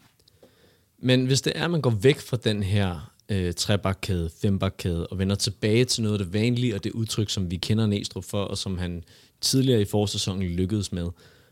Men 0.99 1.25
hvis 1.25 1.41
det 1.41 1.53
er, 1.55 1.63
at 1.63 1.71
man 1.71 1.81
går 1.81 1.89
væk 1.89 2.19
fra 2.19 2.37
den 2.37 2.63
her 2.63 3.13
øh, 3.29 3.53
trebakkæde, 3.53 4.29
fembakkæde, 4.41 5.07
og 5.07 5.19
vender 5.19 5.35
tilbage 5.35 5.85
til 5.85 6.03
noget 6.03 6.19
af 6.19 6.25
det 6.25 6.33
vanlige, 6.33 6.75
og 6.75 6.83
det 6.83 6.91
udtryk, 6.91 7.29
som 7.29 7.51
vi 7.51 7.57
kender 7.57 7.87
Næstrup 7.87 8.23
for, 8.23 8.43
og 8.43 8.57
som 8.57 8.77
han 8.77 9.03
tidligere 9.41 9.81
i 9.81 9.85
forsæsonen 9.85 10.43
lykkedes 10.43 10.91
med, 10.91 11.07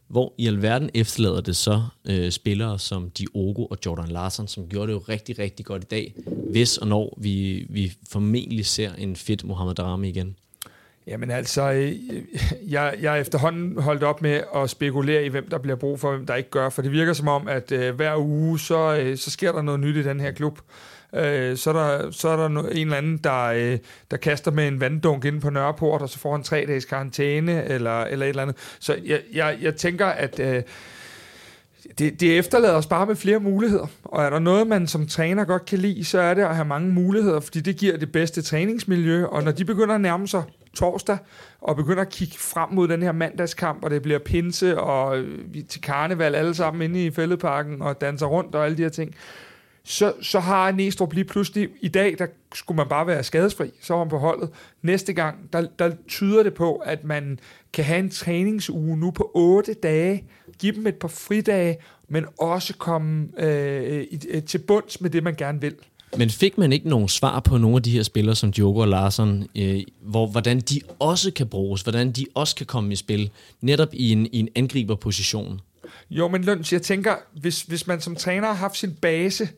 hvor 0.09 0.33
i 0.37 0.47
alverden 0.47 0.89
efterlader 0.93 1.41
det 1.41 1.55
så 1.55 1.81
øh, 2.05 2.31
spillere 2.31 2.79
som 2.79 3.09
Diogo 3.09 3.65
og 3.65 3.77
Jordan 3.85 4.09
Larsen, 4.09 4.47
som 4.47 4.67
gjorde 4.67 4.87
det 4.87 4.93
jo 4.93 5.03
rigtig, 5.09 5.39
rigtig 5.39 5.65
godt 5.65 5.83
i 5.83 5.87
dag, 5.91 6.13
hvis 6.51 6.77
og 6.77 6.87
når 6.87 7.17
vi, 7.17 7.65
vi 7.69 7.93
formentlig 8.09 8.65
ser 8.65 8.93
en 8.93 9.15
fedt 9.15 9.43
Mohamed 9.43 9.75
Darami 9.75 10.09
igen? 10.09 10.35
Jamen 11.09 11.31
altså, 11.31 11.71
øh, 11.71 11.93
jeg, 12.67 12.95
jeg 13.01 13.17
er 13.17 13.21
efterhånden 13.21 13.81
holdt 13.81 14.03
op 14.03 14.21
med 14.21 14.41
at 14.55 14.69
spekulere 14.69 15.25
i, 15.25 15.27
hvem 15.27 15.49
der 15.49 15.57
bliver 15.57 15.75
brug 15.75 15.99
for, 15.99 16.11
hvem 16.11 16.25
der 16.25 16.35
ikke 16.35 16.49
gør, 16.49 16.69
for 16.69 16.81
det 16.81 16.91
virker 16.91 17.13
som 17.13 17.27
om, 17.27 17.47
at 17.47 17.71
øh, 17.71 17.95
hver 17.95 18.17
uge, 18.17 18.59
så, 18.59 18.97
øh, 19.01 19.17
så 19.17 19.31
sker 19.31 19.51
der 19.51 19.61
noget 19.61 19.79
nyt 19.79 19.95
i 19.95 20.03
den 20.03 20.19
her 20.19 20.31
klub. 20.31 20.59
Øh, 21.13 21.57
så 21.57 21.69
er 21.69 21.73
der, 21.73 22.11
så 22.11 22.29
er 22.29 22.37
der 22.37 22.45
en 22.45 22.77
eller 22.77 22.97
anden, 22.97 23.17
der, 23.17 23.43
øh, 23.43 23.77
der 24.11 24.17
kaster 24.17 24.51
med 24.51 24.67
en 24.67 24.79
vanddunk 24.79 25.25
inde 25.25 25.39
på 25.39 25.49
Nørreport, 25.49 26.01
og 26.01 26.09
så 26.09 26.19
får 26.19 26.31
han 26.31 26.43
tre 26.43 26.65
dages 26.67 26.85
karantæne, 26.85 27.65
eller, 27.65 28.01
eller 28.01 28.25
et 28.25 28.29
eller 28.29 28.41
andet. 28.41 28.55
Så 28.79 28.97
jeg, 29.05 29.21
jeg, 29.33 29.57
jeg 29.61 29.75
tænker, 29.75 30.05
at... 30.05 30.39
Øh, 30.39 30.63
det, 31.99 32.19
det 32.19 32.37
efterlader 32.37 32.73
os 32.73 32.85
bare 32.85 33.05
med 33.05 33.15
flere 33.15 33.39
muligheder. 33.39 33.87
Og 34.03 34.23
er 34.23 34.29
der 34.29 34.39
noget, 34.39 34.67
man 34.67 34.87
som 34.87 35.07
træner 35.07 35.45
godt 35.45 35.65
kan 35.65 35.79
lide, 35.79 36.05
så 36.05 36.19
er 36.19 36.33
det 36.33 36.41
at 36.41 36.55
have 36.55 36.65
mange 36.65 36.89
muligheder, 36.89 37.39
fordi 37.39 37.59
det 37.59 37.77
giver 37.77 37.97
det 37.97 38.11
bedste 38.11 38.41
træningsmiljø. 38.41 39.25
Og 39.25 39.43
når 39.43 39.51
de 39.51 39.65
begynder 39.65 39.95
at 39.95 40.01
nærme 40.01 40.27
sig 40.27 40.43
torsdag, 40.73 41.17
og 41.61 41.75
begynder 41.75 42.01
at 42.01 42.09
kigge 42.09 42.37
frem 42.37 42.69
mod 42.71 42.87
den 42.87 43.01
her 43.01 43.11
mandagskamp, 43.11 43.83
og 43.83 43.89
det 43.89 44.01
bliver 44.01 44.19
pinse, 44.19 44.79
og 44.79 45.23
vi 45.45 45.61
til 45.61 45.81
karneval 45.81 46.35
alle 46.35 46.55
sammen 46.55 46.81
inde 46.81 47.05
i 47.05 47.11
fældeparken, 47.11 47.81
og 47.81 48.01
danser 48.01 48.25
rundt 48.25 48.55
og 48.55 48.65
alle 48.65 48.77
de 48.77 48.81
her 48.81 48.89
ting, 48.89 49.15
så, 49.83 50.13
så 50.21 50.39
har 50.39 50.71
Næstrup 50.71 51.13
lige 51.13 51.25
pludselig, 51.25 51.69
i 51.81 51.87
dag, 51.87 52.15
der 52.19 52.27
skulle 52.53 52.75
man 52.75 52.87
bare 52.87 53.07
være 53.07 53.23
skadesfri, 53.23 53.71
så 53.81 53.93
var 53.93 53.99
han 53.99 54.09
på 54.09 54.17
holdet. 54.17 54.49
Næste 54.81 55.13
gang, 55.13 55.53
der, 55.53 55.67
der 55.79 55.91
tyder 56.07 56.43
det 56.43 56.53
på, 56.53 56.75
at 56.75 57.03
man 57.03 57.39
kan 57.73 57.85
have 57.85 57.99
en 57.99 58.09
træningsuge 58.09 58.97
nu 58.97 59.11
på 59.11 59.31
8 59.33 59.73
dage, 59.73 60.23
give 60.59 60.75
dem 60.75 60.87
et 60.87 60.95
par 60.95 61.07
fridage, 61.07 61.77
men 62.07 62.25
også 62.39 62.75
komme 62.77 63.27
øh, 63.37 64.03
i, 64.03 64.19
øh, 64.29 64.43
til 64.43 64.57
bunds 64.57 65.01
med 65.01 65.09
det, 65.09 65.23
man 65.23 65.35
gerne 65.35 65.61
vil. 65.61 65.75
Men 66.17 66.29
fik 66.29 66.57
man 66.57 66.73
ikke 66.73 66.89
nogen 66.89 67.07
svar 67.07 67.39
på 67.39 67.57
nogle 67.57 67.75
af 67.75 67.83
de 67.83 67.91
her 67.91 68.03
spillere 68.03 68.35
som 68.35 68.51
Diogo 68.51 68.79
og 68.79 68.87
Larsen, 68.87 69.47
øh, 69.55 69.83
hvor, 70.01 70.27
hvordan 70.27 70.59
de 70.59 70.81
også 70.99 71.31
kan 71.31 71.47
bruges, 71.47 71.81
hvordan 71.81 72.11
de 72.11 72.25
også 72.35 72.55
kan 72.55 72.65
komme 72.65 72.93
i 72.93 72.95
spil, 72.95 73.29
netop 73.61 73.89
i 73.93 74.11
en, 74.11 74.25
i 74.25 74.39
en 74.39 74.49
angriberposition? 74.55 75.61
Jo, 76.09 76.27
men 76.27 76.43
Lunds, 76.43 76.73
jeg 76.73 76.81
tænker, 76.81 77.15
hvis, 77.33 77.61
hvis 77.61 77.87
man 77.87 78.01
som 78.01 78.15
træner 78.15 78.47
har 78.47 78.53
haft 78.53 78.77
sin 78.77 78.93
base 79.01 79.49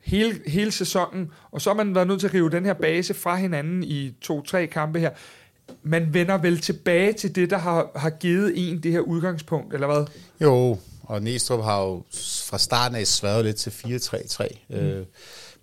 hele, 0.00 0.40
hele 0.46 0.70
sæsonen, 0.70 1.30
og 1.50 1.60
så 1.60 1.70
har 1.70 1.74
man 1.74 1.94
været 1.94 2.06
nødt 2.06 2.20
til 2.20 2.26
at 2.26 2.34
rive 2.34 2.50
den 2.50 2.64
her 2.64 2.74
base 2.74 3.14
fra 3.14 3.36
hinanden 3.36 3.84
i 3.84 4.12
to-tre 4.20 4.66
kampe 4.66 5.00
her, 5.00 5.10
man 5.82 6.14
vender 6.14 6.38
vel 6.38 6.58
tilbage 6.58 7.12
til 7.12 7.34
det, 7.34 7.50
der 7.50 7.58
har, 7.58 7.90
har 7.96 8.10
givet 8.10 8.52
en 8.56 8.82
det 8.82 8.92
her 8.92 9.00
udgangspunkt, 9.00 9.74
eller 9.74 9.86
hvad? 9.86 10.04
Jo, 10.40 10.78
og 11.02 11.22
Næstrup 11.22 11.64
har 11.64 11.82
jo 11.82 12.02
fra 12.44 12.58
starten 12.58 12.96
af 12.96 13.06
sværet 13.06 13.44
lidt 13.44 13.56
til 13.56 13.70
4-3-3. 13.70 14.48
Mm. 14.68 14.76
Øh, 14.76 15.06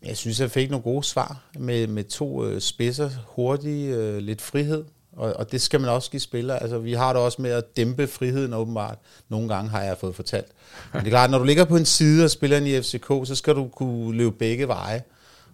jeg 0.06 0.18
synes, 0.18 0.40
jeg 0.40 0.52
fik 0.52 0.70
nogle 0.70 0.84
gode 0.84 1.04
svar 1.04 1.44
med, 1.60 1.88
med 1.88 2.04
to 2.04 2.46
øh, 2.46 2.62
spidser, 2.62 3.10
hurtig, 3.28 3.90
øh, 3.90 4.18
lidt 4.18 4.42
frihed, 4.42 4.84
og, 5.16 5.34
og 5.34 5.52
det 5.52 5.62
skal 5.62 5.82
man 5.82 5.90
også 5.90 6.12
give 6.12 6.20
spillere. 6.20 6.62
Altså, 6.62 6.78
vi 6.78 6.94
har 6.94 7.14
det 7.14 7.22
også 7.22 7.42
med 7.42 7.52
at 7.52 7.78
dæmpe 7.78 8.08
friheden 8.08 8.54
åbenbart. 8.54 8.98
Nogle 9.30 9.50
gange 9.50 9.70
har 9.70 9.82
jeg 9.82 9.98
fået 9.98 10.16
fortalt. 10.16 10.48
Men 10.94 11.00
det 11.00 11.08
er 11.08 11.12
klart, 11.12 11.32
når 11.32 11.38
du 11.38 11.44
ligger 11.44 11.66
på 11.66 11.78
en 11.78 11.86
side 11.86 12.24
og 12.24 12.32
spiller 12.32 12.58
i 12.58 12.82
FCK, 12.82 13.28
så 13.28 13.36
skal 13.36 13.56
du 13.56 13.68
kunne 13.68 14.18
løbe 14.18 14.32
begge 14.32 14.68
veje. 14.68 15.04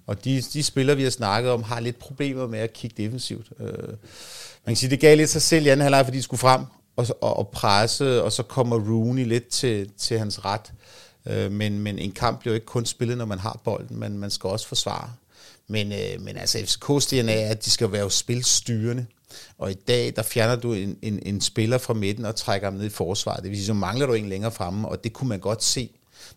Og 0.07 0.25
de, 0.25 0.41
de 0.41 0.63
spillere, 0.63 0.97
vi 0.97 1.03
har 1.03 1.09
snakket 1.09 1.51
om, 1.51 1.63
har 1.63 1.79
lidt 1.79 1.99
problemer 1.99 2.47
med 2.47 2.59
at 2.59 2.73
kigge 2.73 3.03
defensivt. 3.03 3.47
Øh, 3.59 3.87
man 4.65 4.67
kan 4.67 4.75
sige, 4.75 4.89
det 4.89 4.99
gav 4.99 5.17
lidt 5.17 5.29
sig 5.29 5.41
selv 5.41 5.65
i 5.65 5.69
anden 5.69 5.81
halvleg, 5.81 6.05
fordi 6.05 6.17
de 6.17 6.23
skulle 6.23 6.39
frem 6.39 6.61
og, 6.95 7.07
og, 7.21 7.37
og 7.37 7.47
presse, 7.47 8.23
og 8.23 8.31
så 8.31 8.43
kommer 8.43 8.75
Rooney 8.75 9.25
lidt 9.25 9.47
til, 9.47 9.89
til 9.97 10.19
hans 10.19 10.45
ret. 10.45 10.73
Øh, 11.25 11.51
men, 11.51 11.79
men 11.79 11.99
en 11.99 12.11
kamp 12.11 12.39
bliver 12.39 12.51
jo 12.51 12.55
ikke 12.55 12.65
kun 12.65 12.85
spillet, 12.85 13.17
når 13.17 13.25
man 13.25 13.39
har 13.39 13.59
bolden, 13.63 13.99
men 13.99 14.17
man 14.17 14.31
skal 14.31 14.49
også 14.49 14.67
forsvare. 14.67 15.09
Men, 15.67 15.91
øh, 15.91 16.21
men 16.21 16.37
altså 16.37 16.57
FCK's 16.57 17.15
DNA 17.15 17.41
er, 17.41 17.49
at 17.49 17.65
de 17.65 17.71
skal 17.71 17.91
være 17.91 18.11
spilstyrende. 18.11 19.05
Og 19.57 19.71
i 19.71 19.73
dag, 19.73 20.13
der 20.15 20.21
fjerner 20.23 20.55
du 20.55 20.73
en, 20.73 20.97
en, 21.01 21.19
en 21.25 21.41
spiller 21.41 21.77
fra 21.77 21.93
midten 21.93 22.25
og 22.25 22.35
trækker 22.35 22.67
ham 22.67 22.73
ned 22.73 22.85
i 22.85 22.89
forsvaret. 22.89 23.43
Det 23.43 23.49
vil 23.49 23.57
sige, 23.57 23.65
så 23.65 23.73
mangler 23.73 24.05
du 24.05 24.13
en 24.13 24.29
længere 24.29 24.51
fremme, 24.51 24.87
og 24.87 25.03
det 25.03 25.13
kunne 25.13 25.29
man 25.29 25.39
godt 25.39 25.63
se. 25.63 25.89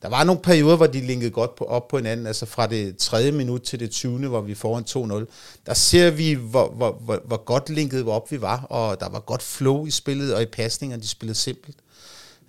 Der 0.02 0.08
var 0.08 0.24
nogle 0.24 0.40
perioder, 0.40 0.76
hvor 0.76 0.86
de 0.86 1.00
linkede 1.00 1.30
godt 1.30 1.54
på, 1.54 1.64
op 1.64 1.88
på 1.88 1.96
hinanden, 1.96 2.26
altså 2.26 2.46
fra 2.46 2.66
det 2.66 2.96
tredje 2.96 3.32
minut 3.32 3.62
til 3.62 3.80
det 3.80 3.90
20. 3.90 4.28
hvor 4.28 4.40
vi 4.40 4.54
får 4.54 4.78
en 4.78 5.24
2-0. 5.24 5.26
Der 5.66 5.74
ser 5.74 6.10
vi, 6.10 6.32
hvor, 6.32 6.68
hvor, 6.68 6.92
hvor, 6.92 7.22
hvor 7.24 7.44
godt 7.44 7.70
linket 7.70 8.06
op 8.06 8.30
vi 8.30 8.40
var, 8.40 8.62
og 8.62 9.00
der 9.00 9.08
var 9.08 9.20
godt 9.20 9.42
flow 9.42 9.86
i 9.86 9.90
spillet 9.90 10.34
og 10.34 10.42
i 10.42 10.46
pasninger, 10.46 10.96
de 10.96 11.08
spillede 11.08 11.38
simpelt. 11.38 11.76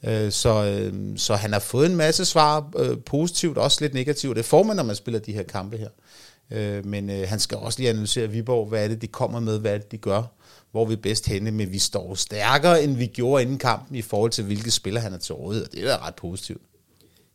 Øh, 0.05 0.31
så, 0.31 0.65
øh, 0.65 1.17
så 1.17 1.35
han 1.35 1.53
har 1.53 1.59
fået 1.59 1.85
en 1.85 1.95
masse 1.95 2.25
svar, 2.25 2.71
øh, 2.77 2.97
positivt, 3.05 3.57
også 3.57 3.77
lidt 3.81 3.93
negativt. 3.93 4.37
Det 4.37 4.45
får 4.45 4.63
man, 4.63 4.75
når 4.75 4.83
man 4.83 4.95
spiller 4.95 5.19
de 5.19 5.33
her 5.33 5.43
kampe 5.43 5.77
her. 5.77 5.89
Øh, 6.51 6.85
men 6.85 7.09
øh, 7.09 7.27
han 7.27 7.39
skal 7.39 7.57
også 7.57 7.79
lige 7.79 7.89
analysere 7.89 8.29
Viborg, 8.29 8.67
hvad 8.67 8.83
er 8.83 8.87
det, 8.87 9.01
de 9.01 9.07
kommer 9.07 9.39
med, 9.39 9.59
hvad 9.59 9.73
er 9.73 9.77
det, 9.77 9.91
de 9.91 9.97
gør 9.97 10.23
hvor 10.75 10.85
vi 10.85 10.93
er 10.93 10.97
bedst 10.97 11.27
henne, 11.27 11.51
men 11.51 11.71
vi 11.71 11.79
står 11.79 12.15
stærkere, 12.15 12.83
end 12.83 12.97
vi 12.97 13.05
gjorde 13.05 13.43
inden 13.43 13.57
kampen, 13.57 13.95
i 13.95 14.01
forhold 14.01 14.31
til, 14.31 14.43
hvilke 14.43 14.71
spillere 14.71 15.03
han 15.03 15.13
er 15.13 15.17
til 15.17 15.35
rådighed, 15.35 15.65
og 15.65 15.71
det 15.71 15.83
er 15.83 15.87
da 15.87 16.07
ret 16.07 16.15
positivt. 16.15 16.61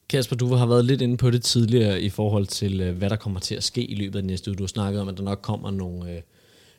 Kasper, 0.08 0.36
du 0.36 0.54
har 0.54 0.66
været 0.66 0.84
lidt 0.84 1.02
inde 1.02 1.16
på 1.16 1.30
det 1.30 1.42
tidligere 1.42 2.00
i 2.00 2.10
forhold 2.10 2.46
til, 2.46 2.80
øh, 2.80 2.96
hvad 2.96 3.10
der 3.10 3.16
kommer 3.16 3.40
til 3.40 3.54
at 3.54 3.64
ske 3.64 3.84
i 3.84 3.94
løbet 3.94 4.18
af 4.18 4.24
næste 4.24 4.50
uge. 4.50 4.56
Du 4.56 4.62
har 4.62 4.68
snakket 4.68 5.00
om, 5.00 5.08
at 5.08 5.16
der 5.16 5.22
nok 5.22 5.38
kommer 5.42 5.70
nogle, 5.70 6.12
øh, 6.12 6.20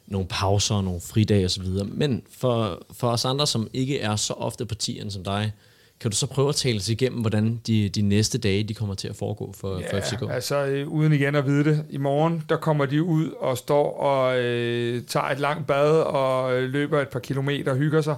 nogle 0.07 0.27
pauser, 0.27 0.75
og 0.75 0.83
nogle 0.83 1.01
fridage 1.01 1.45
osv. 1.45 1.67
Men 1.85 2.23
for, 2.31 2.85
for 2.91 3.09
os 3.09 3.25
andre, 3.25 3.47
som 3.47 3.67
ikke 3.73 3.99
er 3.99 4.15
så 4.15 4.33
ofte 4.33 4.65
partierne 4.65 5.11
som 5.11 5.23
dig, 5.23 5.51
kan 6.01 6.11
du 6.11 6.17
så 6.17 6.27
prøve 6.27 6.49
at 6.49 6.55
tale 6.55 6.79
sig 6.81 6.93
igennem, 6.93 7.21
hvordan 7.21 7.61
de, 7.67 7.89
de 7.89 8.01
næste 8.01 8.37
dage 8.37 8.63
de 8.63 8.73
kommer 8.73 8.95
til 8.95 9.07
at 9.07 9.15
foregå 9.15 9.53
for, 9.57 9.79
ja, 9.79 9.97
for 9.97 10.01
FCK? 10.01 10.31
altså 10.31 10.65
øh, 10.65 10.87
uden 10.87 11.13
igen 11.13 11.35
at 11.35 11.45
vide 11.45 11.63
det. 11.63 11.85
I 11.89 11.97
morgen, 11.97 12.43
der 12.49 12.57
kommer 12.57 12.85
de 12.85 13.03
ud 13.03 13.29
og 13.39 13.57
står 13.57 13.99
og 13.99 14.39
øh, 14.39 15.03
tager 15.03 15.25
et 15.25 15.39
langt 15.39 15.67
bad 15.67 15.91
og 15.91 16.55
øh, 16.55 16.69
løber 16.69 17.01
et 17.01 17.07
par 17.07 17.19
kilometer 17.19 17.71
og 17.71 17.77
hygger 17.77 18.01
sig. 18.01 18.15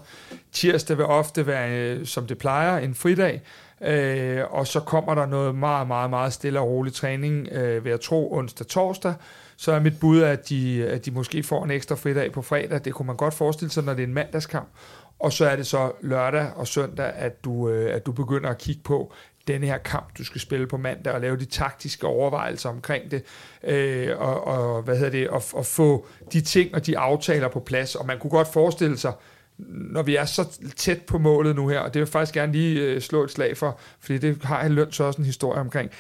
Tirsdag 0.51 0.97
vil 0.97 1.05
ofte 1.05 1.47
være, 1.47 1.71
øh, 1.71 2.05
som 2.05 2.27
det 2.27 2.38
plejer, 2.38 2.77
en 2.77 2.95
fridag. 2.95 3.41
Øh, 3.81 4.41
og 4.49 4.67
så 4.67 4.79
kommer 4.79 5.15
der 5.15 5.25
noget 5.25 5.55
meget, 5.55 5.88
meget, 5.88 6.09
meget 6.09 6.34
stille 6.34 6.59
og 6.59 6.67
rolig 6.67 6.93
træning, 6.93 7.47
øh, 7.51 7.86
ved 7.86 7.91
at 7.91 7.99
tro, 7.99 8.34
onsdag-torsdag. 8.34 9.13
Så 9.57 9.71
er 9.71 9.79
mit 9.79 9.99
bud, 9.99 10.21
at 10.21 10.49
de, 10.49 10.88
at 10.89 11.05
de 11.05 11.11
måske 11.11 11.43
får 11.43 11.63
en 11.63 11.71
ekstra 11.71 11.95
fridag 11.95 12.31
på 12.31 12.41
fredag. 12.41 12.86
Det 12.86 12.93
kunne 12.93 13.05
man 13.07 13.15
godt 13.15 13.34
forestille 13.34 13.71
sig, 13.71 13.84
når 13.84 13.93
det 13.93 14.03
er 14.03 14.07
en 14.07 14.13
mandagskamp. 14.13 14.67
Og 15.24 15.34
så 15.34 15.45
er 15.45 15.55
det 15.55 15.67
så 15.67 15.91
lørdag 16.01 16.51
og 16.55 16.67
søndag, 16.67 17.13
at 17.13 17.43
du, 17.43 17.69
øh, 17.69 17.95
at 17.95 18.05
du 18.05 18.11
begynder 18.11 18.49
at 18.49 18.57
kigge 18.57 18.82
på 18.84 19.13
denne 19.47 19.67
her 19.67 19.78
kamp, 19.78 20.17
du 20.17 20.24
skal 20.24 20.41
spille 20.41 20.67
på 20.67 20.78
mandag, 20.78 21.13
og 21.13 21.21
lave 21.21 21.38
de 21.38 21.45
taktiske 21.45 22.07
overvejelser 22.07 22.69
omkring 22.69 23.11
det, 23.11 23.24
øh, 23.63 24.17
og, 24.17 24.47
og, 24.47 24.82
hvad 24.82 24.97
hedder 24.97 25.11
det, 25.11 25.30
og, 25.30 25.43
og 25.53 25.65
få 25.65 26.07
de 26.34 26.41
ting 26.41 26.76
og 26.76 26.86
de 26.86 26.97
aftaler 26.97 27.47
på 27.47 27.59
plads. 27.59 27.95
Og 27.95 28.05
man 28.05 28.19
kunne 28.19 28.32
godt 28.32 28.47
forestille 28.47 28.97
sig, 28.97 29.13
når 29.67 30.01
vi 30.01 30.15
er 30.15 30.26
så 30.26 30.59
tæt 30.76 31.01
på 31.01 31.17
målet 31.17 31.55
nu 31.55 31.67
her, 31.67 31.80
og 31.80 31.93
det 31.93 31.99
vil 31.99 32.05
jeg 32.05 32.07
faktisk 32.07 32.34
gerne 32.34 32.51
lige 32.51 32.82
øh, 32.82 33.01
slå 33.01 33.24
et 33.24 33.32
slag 33.32 33.57
for, 33.57 33.80
fordi 33.99 34.17
det 34.17 34.43
har 34.43 34.61
jeg 34.61 34.71
lønt 34.71 34.95
så 34.95 35.03
også 35.03 35.21
en 35.21 35.26
historie 35.26 35.59
omkring, 35.59 35.91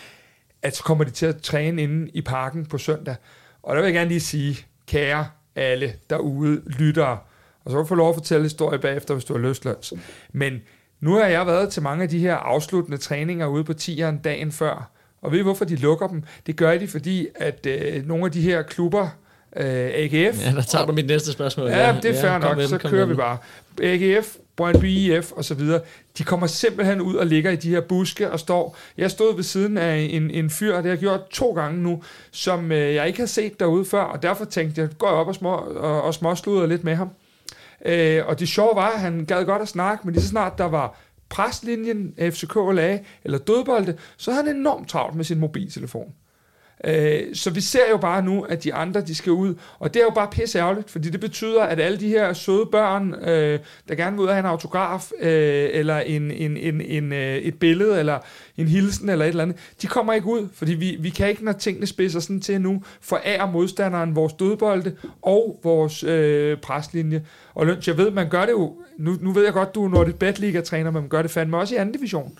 at 0.61 0.75
så 0.75 0.83
kommer 0.83 1.03
de 1.03 1.11
til 1.11 1.25
at 1.25 1.41
træne 1.41 1.81
inde 1.81 2.11
i 2.13 2.21
parken 2.21 2.65
på 2.65 2.77
søndag. 2.77 3.15
Og 3.63 3.75
der 3.75 3.81
vil 3.81 3.87
jeg 3.87 3.95
gerne 3.95 4.09
lige 4.09 4.19
sige, 4.19 4.65
kære 4.87 5.27
alle 5.55 5.93
derude, 6.09 6.61
lyttere, 6.65 7.17
og 7.65 7.71
så 7.71 7.77
kan 7.77 7.83
du 7.83 7.87
få 7.87 7.95
lov 7.95 8.09
at 8.09 8.15
fortælle 8.15 8.43
historie 8.43 8.79
bagefter, 8.79 9.13
hvis 9.13 9.25
du 9.25 9.33
har 9.33 9.41
lyst, 9.41 9.65
Løns. 9.65 9.93
Men 10.33 10.61
nu 10.99 11.13
har 11.13 11.25
jeg 11.25 11.47
været 11.47 11.69
til 11.69 11.81
mange 11.81 12.03
af 12.03 12.09
de 12.09 12.19
her 12.19 12.35
afsluttende 12.35 12.97
træninger 12.97 13.47
ude 13.47 13.63
på 13.63 13.73
tieren 13.73 14.17
dagen 14.17 14.51
før. 14.51 14.89
Og 15.21 15.31
ved 15.31 15.39
I, 15.39 15.41
hvorfor 15.41 15.65
de 15.65 15.75
lukker 15.75 16.07
dem? 16.07 16.23
Det 16.47 16.55
gør 16.55 16.77
de, 16.77 16.87
fordi 16.87 17.27
at 17.35 17.65
øh, 17.65 18.07
nogle 18.07 18.25
af 18.25 18.31
de 18.31 18.41
her 18.41 18.61
klubber, 18.61 19.07
øh, 19.55 19.91
AGF... 19.93 20.45
Ja, 20.45 20.51
der 20.55 20.61
tager 20.61 20.85
du 20.85 20.93
mit 20.93 21.07
næste 21.07 21.31
spørgsmål. 21.31 21.67
Ja, 21.67 21.87
ja 21.87 21.99
det 22.01 22.17
er 22.17 22.21
fair 22.21 22.31
ja, 22.31 22.37
nok, 22.37 22.61
så 22.61 22.77
kører 22.77 23.05
vi 23.05 23.13
bare. 23.13 23.37
AGF, 23.83 24.35
Brøndby 24.55 24.85
IF 24.85 25.31
og 25.31 25.45
så 25.45 25.53
videre, 25.53 25.81
de 26.17 26.23
kommer 26.23 26.47
simpelthen 26.47 27.01
ud 27.01 27.15
og 27.15 27.25
ligger 27.25 27.51
i 27.51 27.55
de 27.55 27.69
her 27.69 27.81
buske 27.81 28.31
og 28.31 28.39
står. 28.39 28.77
Jeg 28.97 29.11
stod 29.11 29.35
ved 29.35 29.43
siden 29.43 29.77
af 29.77 30.07
en, 30.11 30.31
en 30.31 30.49
fyr, 30.49 30.75
og 30.75 30.83
det 30.83 30.89
har 30.89 30.95
jeg 30.95 30.99
gjort 30.99 31.29
to 31.29 31.53
gange 31.53 31.83
nu, 31.83 32.03
som 32.31 32.71
øh, 32.71 32.95
jeg 32.95 33.07
ikke 33.07 33.19
har 33.19 33.27
set 33.27 33.59
derude 33.59 33.85
før, 33.85 34.01
og 34.01 34.23
derfor 34.23 34.45
tænkte 34.45 34.81
jeg, 34.81 34.89
går 34.97 35.07
jeg 35.07 35.15
op 35.15 35.27
og, 35.27 35.35
små, 35.35 35.55
og, 35.55 36.01
og 36.01 36.13
småsluder 36.13 36.65
lidt 36.65 36.83
med 36.83 36.95
ham. 36.95 37.09
Øh, 37.85 38.25
og 38.27 38.39
det 38.39 38.47
sjove 38.47 38.75
var, 38.75 38.89
at 38.89 38.99
han 38.99 39.25
gad 39.25 39.45
godt 39.45 39.61
at 39.61 39.67
snakke, 39.67 40.05
men 40.05 40.13
lige 40.13 40.23
så 40.23 40.29
snart 40.29 40.57
der 40.57 40.65
var 40.65 40.99
preslinjen, 41.29 42.13
FCK 42.19 42.55
lagde, 42.73 42.99
eller 43.23 43.37
dødbolde, 43.37 43.97
så 44.17 44.31
havde 44.31 44.45
han 44.47 44.55
enormt 44.55 44.89
travlt 44.89 45.15
med 45.15 45.25
sin 45.25 45.39
mobiltelefon. 45.39 46.13
Øh, 46.83 47.35
så 47.35 47.49
vi 47.49 47.61
ser 47.61 47.89
jo 47.91 47.97
bare 47.97 48.21
nu, 48.21 48.41
at 48.41 48.63
de 48.63 48.73
andre, 48.73 49.01
de 49.01 49.15
skal 49.15 49.31
ud, 49.31 49.55
og 49.79 49.93
det 49.93 49.99
er 49.99 50.03
jo 50.03 50.11
bare 50.15 50.27
pisse 50.31 50.59
ærgerligt, 50.59 50.89
fordi 50.89 51.09
det 51.09 51.19
betyder, 51.19 51.63
at 51.63 51.79
alle 51.79 51.99
de 51.99 52.07
her 52.07 52.33
søde 52.33 52.65
børn, 52.71 53.13
øh, 53.13 53.59
der 53.89 53.95
gerne 53.95 54.11
vil 54.11 54.21
ud 54.23 54.27
og 54.27 54.33
have 54.33 54.39
en 54.39 54.45
autograf, 54.45 55.11
øh, 55.19 55.69
eller 55.71 55.99
en, 55.99 56.31
en, 56.31 56.57
en, 56.57 56.81
en, 56.81 57.13
øh, 57.13 57.35
et 57.35 57.59
billede, 57.59 57.99
eller 57.99 58.19
en 58.57 58.67
hilsen, 58.67 59.09
eller 59.09 59.25
et 59.25 59.29
eller 59.29 59.43
andet, 59.43 59.57
de 59.81 59.87
kommer 59.87 60.13
ikke 60.13 60.27
ud, 60.27 60.47
fordi 60.53 60.73
vi, 60.73 60.97
vi 60.99 61.09
kan 61.09 61.29
ikke, 61.29 61.45
når 61.45 61.51
tingene 61.51 61.87
spidser 61.87 62.19
sådan 62.19 62.41
til 62.41 62.61
nu, 62.61 62.83
forære 63.01 63.51
modstanderen 63.51 64.15
vores 64.15 64.33
dødbolde 64.33 64.95
og 65.21 65.59
vores 65.63 66.03
øh, 66.03 66.57
preslinje. 66.57 67.25
Og 67.55 67.65
Løns, 67.65 67.87
jeg 67.87 67.97
ved, 67.97 68.11
man 68.11 68.29
gør 68.29 68.45
det 68.45 68.51
jo, 68.51 68.75
nu, 68.97 69.17
nu 69.21 69.31
ved 69.31 69.43
jeg 69.43 69.53
godt, 69.53 69.75
du 69.75 69.85
er 69.85 69.89
Nordic 69.89 70.15
Bet 70.15 70.39
Liga-træner, 70.39 70.91
men 70.91 71.01
man 71.01 71.09
gør 71.09 71.21
det 71.21 71.31
fandme 71.31 71.57
også 71.57 71.75
i 71.75 71.77
anden 71.77 71.95
division. 71.95 72.37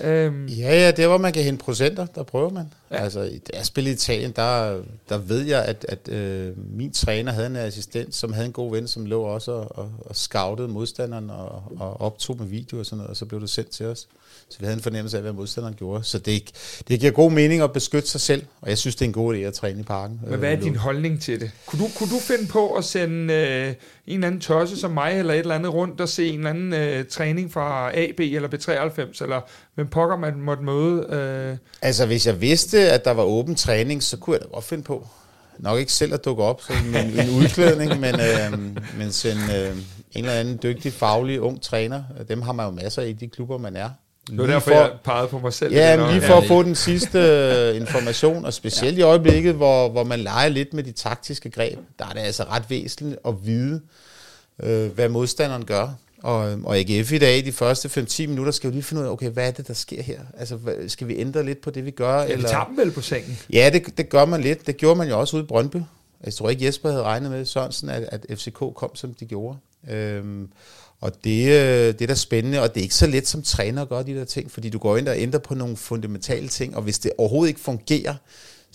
Øhm. 0.00 0.46
Ja, 0.46 0.74
ja, 0.74 0.90
det 0.90 0.98
er, 1.04 1.08
hvor 1.08 1.18
man 1.18 1.32
kan 1.32 1.42
hente 1.42 1.64
procenter, 1.64 2.06
der 2.06 2.22
prøver 2.22 2.50
man. 2.50 2.72
Ja. 2.90 2.96
Altså, 2.96 3.20
jeg 3.54 3.66
spillede 3.66 3.92
i 3.92 3.94
Italien, 3.94 4.32
der, 4.36 4.82
der 5.08 5.18
ved 5.18 5.40
jeg, 5.40 5.64
at, 5.64 5.86
at 5.88 6.08
øh, 6.08 6.52
min 6.76 6.92
træner 6.92 7.32
havde 7.32 7.46
en 7.46 7.56
assistent, 7.56 8.14
som 8.14 8.32
havde 8.32 8.46
en 8.46 8.52
god 8.52 8.70
ven, 8.70 8.88
som 8.88 9.06
lå 9.06 9.22
også 9.22 9.52
og, 9.52 9.78
og, 9.78 9.92
og 10.06 10.16
scoutede 10.16 10.68
modstanderen 10.68 11.30
og, 11.30 11.62
og 11.78 12.00
optog 12.00 12.36
med 12.38 12.46
video 12.46 12.78
og 12.78 12.86
sådan 12.86 12.96
noget, 12.96 13.10
og 13.10 13.16
så 13.16 13.24
blev 13.26 13.40
det 13.40 13.50
sendt 13.50 13.70
til 13.70 13.86
os. 13.86 14.08
Så 14.48 14.58
vi 14.58 14.64
havde 14.64 14.76
en 14.76 14.82
fornemmelse 14.82 15.16
af, 15.16 15.22
hvad 15.22 15.32
modstanderen 15.32 15.74
gjorde. 15.74 16.04
Så 16.04 16.18
det, 16.18 16.42
det 16.88 17.00
giver 17.00 17.12
god 17.12 17.30
mening 17.30 17.62
at 17.62 17.72
beskytte 17.72 18.08
sig 18.08 18.20
selv, 18.20 18.42
og 18.60 18.68
jeg 18.68 18.78
synes, 18.78 18.96
det 18.96 19.02
er 19.04 19.08
en 19.08 19.12
god 19.12 19.34
idé 19.34 19.38
at 19.38 19.54
træne 19.54 19.80
i 19.80 19.82
parken. 19.82 20.20
Men 20.26 20.38
hvad 20.38 20.52
er 20.52 20.56
øh, 20.56 20.62
din 20.62 20.76
holdning 20.76 21.22
til 21.22 21.40
det? 21.40 21.50
Kunne 21.66 21.84
du, 21.84 21.90
kunne 21.98 22.10
du 22.10 22.18
finde 22.18 22.46
på 22.46 22.68
at 22.68 22.84
sende 22.84 23.34
øh, 23.34 23.68
en 23.68 23.74
eller 24.06 24.26
anden 24.26 24.40
tosse 24.40 24.76
som 24.76 24.90
mig, 24.90 25.18
eller 25.18 25.34
et 25.34 25.38
eller 25.38 25.54
andet 25.54 25.74
rundt 25.74 26.00
og 26.00 26.08
se 26.08 26.28
en 26.28 26.38
eller 26.38 26.50
anden 26.50 26.72
øh, 26.72 27.04
træning 27.04 27.52
fra 27.52 27.90
AB 27.98 28.20
eller 28.20 28.48
B93, 28.48 29.22
eller 29.22 29.40
hvem 29.74 29.88
pokker 29.88 30.16
man 30.16 30.40
måtte 30.40 30.62
møde? 30.62 31.06
Øh? 31.10 31.56
Altså, 31.82 32.06
hvis 32.06 32.26
jeg 32.26 32.40
vidste, 32.40 32.90
at 32.90 33.04
der 33.04 33.10
var 33.10 33.22
åben 33.22 33.54
træning, 33.54 34.02
så 34.02 34.16
kunne 34.16 34.34
jeg 34.34 34.40
da 34.42 34.46
godt 34.46 34.64
finde 34.64 34.84
på. 34.84 35.08
Nok 35.58 35.78
ikke 35.78 35.92
selv 35.92 36.14
at 36.14 36.24
dukke 36.24 36.42
op 36.42 36.62
som 36.62 36.76
en, 36.76 36.96
en 36.96 37.30
udklædning, 37.30 38.00
men, 38.04 38.14
øh, 38.14 38.58
men 38.98 39.12
sende 39.12 39.42
øh, 39.56 39.76
en 40.12 40.24
eller 40.24 40.32
anden 40.32 40.58
dygtig, 40.62 40.92
faglig, 40.92 41.40
ung 41.40 41.62
træner. 41.62 42.02
Dem 42.28 42.42
har 42.42 42.52
man 42.52 42.66
jo 42.66 42.72
masser 42.72 43.02
i 43.02 43.12
de 43.12 43.28
klubber, 43.28 43.58
man 43.58 43.76
er. 43.76 43.90
Det 44.30 44.38
var 44.38 44.46
derfor, 44.46 44.70
for, 44.70 44.76
jeg 44.76 44.90
pegede 45.04 45.28
på 45.28 45.38
mig 45.38 45.52
selv. 45.52 45.74
Ja, 45.74 45.96
men 45.96 46.10
lige 46.10 46.22
for 46.22 46.34
at 46.34 46.44
få 46.48 46.62
den 46.62 46.74
sidste 46.74 47.18
øh, 47.18 47.76
information, 47.76 48.44
og 48.44 48.52
specielt 48.52 48.98
ja. 48.98 49.00
i 49.00 49.02
øjeblikket, 49.02 49.54
hvor, 49.54 49.88
hvor 49.88 50.04
man 50.04 50.20
leger 50.20 50.48
lidt 50.48 50.74
med 50.74 50.82
de 50.82 50.92
taktiske 50.92 51.50
greb, 51.50 51.78
der 51.98 52.04
er 52.04 52.12
det 52.12 52.20
altså 52.20 52.44
ret 52.44 52.62
væsentligt 52.68 53.18
at 53.26 53.34
vide, 53.44 53.80
øh, 54.62 54.92
hvad 54.92 55.08
modstanderen 55.08 55.64
gør. 55.64 55.88
Og, 56.22 56.58
og 56.64 56.76
AGF 56.76 57.12
i 57.12 57.18
dag, 57.18 57.44
de 57.44 57.52
første 57.52 58.00
5-10 58.00 58.26
minutter, 58.26 58.52
skal 58.52 58.68
jo 58.68 58.72
lige 58.72 58.82
finde 58.82 59.02
ud 59.02 59.06
af, 59.06 59.10
okay, 59.10 59.30
hvad 59.30 59.46
er 59.48 59.50
det, 59.50 59.68
der 59.68 59.74
sker 59.74 60.02
her? 60.02 60.20
Altså, 60.38 60.56
hvad, 60.56 60.88
skal 60.88 61.08
vi 61.08 61.18
ændre 61.18 61.44
lidt 61.44 61.60
på 61.60 61.70
det, 61.70 61.84
vi 61.84 61.90
gør? 61.90 62.22
Ja, 62.22 62.26
eller? 62.26 62.48
tager 62.48 62.64
dem 62.64 62.76
vel 62.76 62.90
på 62.90 63.00
sengen. 63.00 63.38
Ja, 63.52 63.70
det, 63.72 63.98
det 63.98 64.08
gør 64.08 64.24
man 64.24 64.40
lidt. 64.40 64.66
Det 64.66 64.76
gjorde 64.76 64.98
man 64.98 65.08
jo 65.08 65.20
også 65.20 65.36
ude 65.36 65.44
i 65.44 65.46
Brøndby. 65.46 65.76
Jeg 66.24 66.34
tror 66.34 66.50
ikke, 66.50 66.66
Jesper 66.66 66.90
havde 66.90 67.02
regnet 67.02 67.30
med 67.30 67.44
Sørensen, 67.44 67.88
at, 67.88 68.08
at 68.12 68.38
FCK 68.38 68.58
kom, 68.74 68.94
som 68.94 69.14
de 69.14 69.26
gjorde. 69.26 69.58
Øhm, 69.90 70.48
og 71.00 71.12
det, 71.24 71.46
øh, 71.46 71.86
det 71.86 72.02
er 72.02 72.06
da 72.06 72.14
spændende, 72.14 72.60
og 72.60 72.74
det 72.74 72.80
er 72.80 72.82
ikke 72.82 72.94
så 72.94 73.06
let 73.06 73.28
som 73.28 73.42
træner 73.42 73.82
at 73.82 73.88
gøre 73.88 74.02
de 74.02 74.14
der 74.14 74.24
ting, 74.24 74.50
fordi 74.50 74.68
du 74.68 74.78
går 74.78 74.96
ind 74.96 75.08
og 75.08 75.18
ændrer 75.18 75.40
på 75.40 75.54
nogle 75.54 75.76
fundamentale 75.76 76.48
ting, 76.48 76.76
og 76.76 76.82
hvis 76.82 76.98
det 76.98 77.12
overhovedet 77.18 77.48
ikke 77.48 77.60
fungerer, 77.60 78.14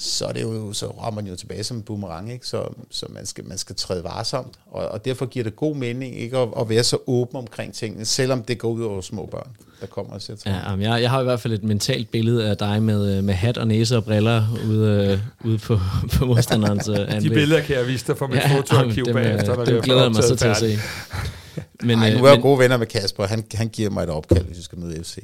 så, 0.02 0.26
er 0.26 0.32
det 0.32 0.42
jo, 0.42 0.74
så 0.74 0.88
rammer 0.88 1.22
man 1.22 1.30
jo 1.30 1.36
tilbage 1.36 1.64
som 1.64 1.78
en 1.78 1.84
boomerang, 1.84 2.32
ikke? 2.32 2.48
Så, 2.48 2.64
så 2.92 3.06
man, 3.10 3.26
skal, 3.26 3.46
man 3.46 3.58
skal 3.58 3.76
træde 3.76 4.04
varsomt, 4.04 4.54
og, 4.72 4.88
og 4.88 5.06
derfor 5.06 5.26
giver 5.26 5.44
det 5.44 5.56
god 5.56 5.76
mening 5.76 6.20
ikke 6.20 6.38
at, 6.38 6.50
at 6.60 6.70
være 6.70 6.84
så 6.84 6.98
åben 7.08 7.36
omkring 7.36 7.74
tingene, 7.74 8.06
selvom 8.06 8.44
det 8.44 8.58
går 8.58 8.70
ud 8.70 8.84
over 8.84 9.02
små 9.02 9.26
børn, 9.26 9.50
der 9.82 9.88
kommer 9.88 10.14
og 10.14 10.22
sætter 10.22 10.52
ja, 10.52 10.92
jeg, 10.92 11.02
jeg 11.02 11.10
har 11.10 11.22
i 11.22 11.24
hvert 11.24 11.40
fald 11.40 11.54
et 11.54 11.64
mentalt 11.64 12.12
billede 12.12 12.50
af 12.50 12.58
dig 12.58 12.84
med, 12.84 13.18
øh, 13.18 13.24
med 13.24 13.34
hat 13.34 13.58
og 13.58 13.68
næse 13.68 13.98
og 13.98 14.04
briller 14.04 14.46
ude, 14.68 15.22
ude 15.44 15.58
på, 15.58 15.80
på 16.14 16.26
modstanderens 16.26 16.88
anlæg. 16.90 17.22
De 17.22 17.30
billeder 17.30 17.62
kan 17.62 17.76
jeg 17.76 17.88
vise 17.88 18.08
dig 18.08 18.18
fra 18.18 18.28
mit 18.28 18.36
ja, 18.36 18.58
fotoarkiv 18.58 19.06
bagefter. 19.06 19.56
Dem, 19.56 19.66
dem 19.66 19.82
glæder 19.82 20.02
jeg 20.02 20.12
mig 20.12 20.24
så 20.24 20.36
til 20.36 20.48
at 20.48 20.58
se. 20.58 20.78
Men, 21.84 22.00
Ej, 22.00 22.14
nu 22.14 22.24
er 22.24 22.28
jeg 22.28 22.38
men, 22.38 22.42
gode 22.42 22.60
venner 22.60 22.78
med 22.78 22.88
Kasper. 22.88 23.28
Han, 23.28 23.44
han 23.54 23.68
giver 23.68 23.90
mig 23.90 24.04
et 24.04 24.10
opkald, 24.10 24.46
hvis 24.46 24.58
vi 24.58 24.64
skal 24.64 24.80
møde 24.80 25.04
FC. 25.04 25.16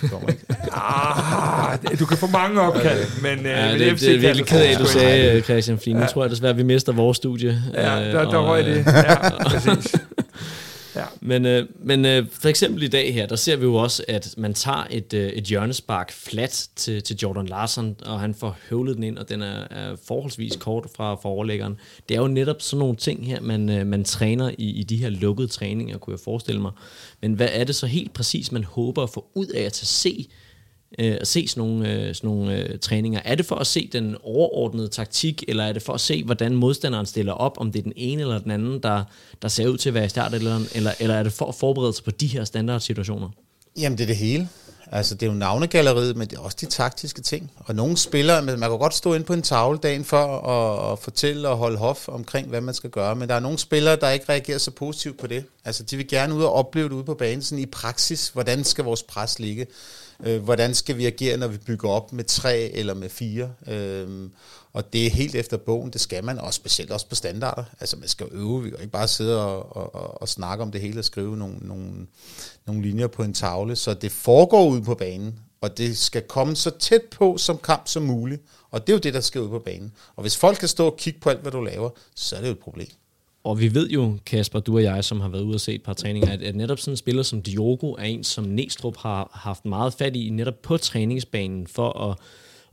det 0.00 0.10
kommer 0.10 0.28
ikke. 0.28 0.44
ah, 0.72 1.98
du 1.98 2.06
kan 2.06 2.16
få 2.16 2.26
mange 2.26 2.60
opkald, 2.60 2.98
men, 3.22 3.46
ja, 3.46 3.70
men 3.70 3.80
det, 3.80 3.98
FC 3.98 4.00
det 4.00 4.14
er 4.14 4.18
virkelig 4.18 4.46
ked 4.46 4.60
af, 4.60 4.76
du 4.76 4.86
sagde, 4.86 5.40
Christian, 5.40 5.78
fordi 5.78 5.90
ja. 5.90 5.98
nu 5.98 6.06
tror 6.06 6.22
jeg 6.24 6.30
desværre, 6.30 6.50
at 6.50 6.56
vi 6.56 6.62
mister 6.62 6.92
vores 6.92 7.16
studie. 7.16 7.62
Ja, 7.74 7.80
der, 7.80 8.30
der 8.30 8.36
og, 8.36 8.48
røg 8.48 8.64
det. 8.64 8.86
Ja, 8.86 9.30
præcis. 9.50 9.94
Ja. 10.96 11.04
Men, 11.20 11.46
øh, 11.46 11.68
men 11.78 12.04
øh, 12.04 12.26
for 12.30 12.48
eksempel 12.48 12.82
i 12.82 12.88
dag 12.88 13.14
her, 13.14 13.26
der 13.26 13.36
ser 13.36 13.56
vi 13.56 13.64
jo 13.64 13.74
også, 13.74 14.04
at 14.08 14.34
man 14.36 14.54
tager 14.54 14.86
et, 14.90 15.14
øh, 15.14 15.28
et 15.28 15.44
hjørnespark 15.44 16.12
flat 16.12 16.68
til, 16.76 17.02
til 17.02 17.16
Jordan 17.16 17.46
Larsen, 17.46 17.96
og 18.06 18.20
han 18.20 18.34
får 18.34 18.56
høvlet 18.70 18.96
den 18.96 19.04
ind, 19.04 19.18
og 19.18 19.28
den 19.28 19.42
er, 19.42 19.68
er 19.70 19.96
forholdsvis 20.06 20.56
kort 20.56 20.86
fra 20.96 21.14
forlæggeren. 21.14 21.76
Det 22.08 22.16
er 22.16 22.20
jo 22.20 22.28
netop 22.28 22.62
sådan 22.62 22.78
nogle 22.78 22.96
ting 22.96 23.26
her, 23.26 23.40
man, 23.40 23.68
øh, 23.68 23.86
man 23.86 24.04
træner 24.04 24.50
i, 24.58 24.70
i 24.70 24.82
de 24.82 24.96
her 24.96 25.08
lukkede 25.08 25.48
træninger, 25.48 25.98
kunne 25.98 26.14
jeg 26.14 26.20
forestille 26.24 26.60
mig. 26.60 26.72
Men 27.20 27.32
hvad 27.32 27.48
er 27.52 27.64
det 27.64 27.74
så 27.74 27.86
helt 27.86 28.12
præcis, 28.12 28.52
man 28.52 28.64
håber 28.64 29.02
at 29.02 29.10
få 29.10 29.26
ud 29.34 29.46
af 29.46 29.62
at 29.62 29.76
se 29.76 30.28
øh, 30.98 31.16
at 31.20 31.28
se 31.28 31.48
sådan 31.48 31.68
nogle, 31.68 31.92
øh, 31.92 32.14
sådan 32.14 32.30
nogle 32.30 32.58
øh, 32.58 32.78
træninger? 32.78 33.20
Er 33.24 33.34
det 33.34 33.46
for 33.46 33.56
at 33.56 33.66
se 33.66 33.88
den 33.92 34.16
overordnede 34.22 34.88
taktik, 34.88 35.44
eller 35.48 35.64
er 35.64 35.72
det 35.72 35.82
for 35.82 35.92
at 35.92 36.00
se, 36.00 36.24
hvordan 36.24 36.56
modstanderen 36.56 37.06
stiller 37.06 37.32
op, 37.32 37.54
om 37.60 37.72
det 37.72 37.78
er 37.78 37.82
den 37.82 37.92
ene 37.96 38.22
eller 38.22 38.38
den 38.38 38.50
anden, 38.50 38.82
der, 38.82 39.04
der 39.42 39.48
ser 39.48 39.68
ud 39.68 39.78
til 39.78 39.90
at 39.90 39.94
være 39.94 40.04
i 40.04 40.08
start, 40.08 40.34
eller, 40.34 40.60
eller, 40.74 40.92
eller 41.00 41.14
er 41.14 41.22
det 41.22 41.32
for 41.32 41.46
at 41.46 41.54
forberede 41.54 41.92
sig 41.92 42.04
på 42.04 42.10
de 42.10 42.26
her 42.26 42.44
standardsituationer? 42.44 43.28
Jamen, 43.78 43.98
det 43.98 44.04
er 44.04 44.08
det 44.08 44.16
hele. 44.16 44.48
Altså, 44.94 45.14
det 45.14 45.22
er 45.22 45.30
jo 45.30 45.38
navnegalleriet, 45.38 46.16
men 46.16 46.28
det 46.28 46.36
er 46.36 46.40
også 46.40 46.56
de 46.60 46.66
taktiske 46.66 47.22
ting. 47.22 47.50
Og 47.56 47.74
nogle 47.74 47.96
spillere, 47.96 48.42
man 48.42 48.60
kan 48.60 48.78
godt 48.78 48.94
stå 48.94 49.14
ind 49.14 49.24
på 49.24 49.32
en 49.32 49.42
tavle 49.42 49.78
dagen 49.78 50.04
før 50.04 50.22
og, 50.22 50.90
og 50.90 50.98
fortælle 50.98 51.48
og 51.48 51.56
holde 51.56 51.78
hof 51.78 52.08
omkring, 52.08 52.48
hvad 52.48 52.60
man 52.60 52.74
skal 52.74 52.90
gøre, 52.90 53.16
men 53.16 53.28
der 53.28 53.34
er 53.34 53.40
nogle 53.40 53.58
spillere, 53.58 53.96
der 53.96 54.10
ikke 54.10 54.24
reagerer 54.28 54.58
så 54.58 54.70
positivt 54.70 55.18
på 55.18 55.26
det. 55.26 55.44
Altså, 55.64 55.82
de 55.82 55.96
vil 55.96 56.08
gerne 56.08 56.34
ud 56.34 56.42
og 56.42 56.52
opleve 56.52 56.88
det 56.88 56.94
ude 56.94 57.04
på 57.04 57.14
banen, 57.14 57.42
sådan 57.42 57.62
i 57.62 57.66
praksis. 57.66 58.28
Hvordan 58.28 58.64
skal 58.64 58.84
vores 58.84 59.02
pres 59.02 59.38
ligge? 59.38 59.66
Øh, 60.24 60.42
hvordan 60.42 60.74
skal 60.74 60.96
vi 60.96 61.06
agere, 61.06 61.36
når 61.36 61.46
vi 61.46 61.58
bygger 61.58 61.88
op 61.88 62.12
med 62.12 62.24
tre 62.24 62.58
eller 62.58 62.94
med 62.94 63.08
fire? 63.08 63.52
Øh, 63.68 64.30
og 64.72 64.92
det 64.92 65.06
er 65.06 65.10
helt 65.10 65.34
efter 65.34 65.56
bogen, 65.56 65.90
det 65.90 66.00
skal 66.00 66.24
man, 66.24 66.38
og 66.38 66.54
specielt 66.54 66.90
også 66.90 67.08
på 67.08 67.14
standarder. 67.14 67.64
Altså 67.80 67.96
man 67.96 68.08
skal 68.08 68.26
øve, 68.30 68.62
vi 68.62 68.70
kan 68.70 68.78
ikke 68.78 68.92
bare 68.92 69.08
sidde 69.08 69.46
og, 69.46 69.76
og, 69.76 70.22
og 70.22 70.28
snakke 70.28 70.62
om 70.62 70.72
det 70.72 70.80
hele 70.80 70.98
og 70.98 71.04
skrive 71.04 71.36
nogle, 71.36 71.56
nogle, 71.60 72.06
nogle 72.66 72.82
linjer 72.82 73.06
på 73.06 73.22
en 73.22 73.34
tavle. 73.34 73.76
Så 73.76 73.94
det 73.94 74.12
foregår 74.12 74.66
ude 74.66 74.82
på 74.82 74.94
banen, 74.94 75.38
og 75.60 75.78
det 75.78 75.98
skal 75.98 76.22
komme 76.22 76.56
så 76.56 76.70
tæt 76.70 77.02
på 77.10 77.36
som 77.36 77.58
kamp 77.58 77.88
som 77.88 78.02
muligt. 78.02 78.42
Og 78.70 78.80
det 78.80 78.92
er 78.92 78.96
jo 78.96 79.00
det, 79.00 79.14
der 79.14 79.20
sker 79.20 79.40
ude 79.40 79.48
på 79.48 79.58
banen. 79.58 79.92
Og 80.16 80.22
hvis 80.22 80.36
folk 80.36 80.58
kan 80.58 80.68
stå 80.68 80.86
og 80.86 80.96
kigge 80.96 81.20
på 81.20 81.30
alt, 81.30 81.40
hvad 81.40 81.52
du 81.52 81.60
laver, 81.60 81.90
så 82.14 82.36
er 82.36 82.40
det 82.40 82.48
jo 82.48 82.52
et 82.52 82.58
problem. 82.58 82.88
Og 83.44 83.60
vi 83.60 83.74
ved 83.74 83.88
jo, 83.88 84.18
Kasper, 84.26 84.60
du 84.60 84.76
og 84.76 84.82
jeg, 84.82 85.04
som 85.04 85.20
har 85.20 85.28
været 85.28 85.42
ude 85.42 85.54
og 85.54 85.60
se 85.60 85.74
et 85.74 85.82
par 85.82 85.92
træninger, 85.92 86.32
at, 86.32 86.42
at 86.42 86.56
netop 86.56 86.78
sådan 86.78 86.92
en 86.92 86.96
spiller 86.96 87.22
som 87.22 87.42
Diogo 87.42 87.92
er 87.92 88.02
en, 88.02 88.24
som 88.24 88.44
Næstrup 88.44 88.96
har 88.96 89.30
haft 89.34 89.64
meget 89.64 89.92
fat 89.92 90.16
i, 90.16 90.30
netop 90.30 90.62
på 90.62 90.76
træningsbanen, 90.76 91.66
for 91.66 92.10
at, 92.10 92.18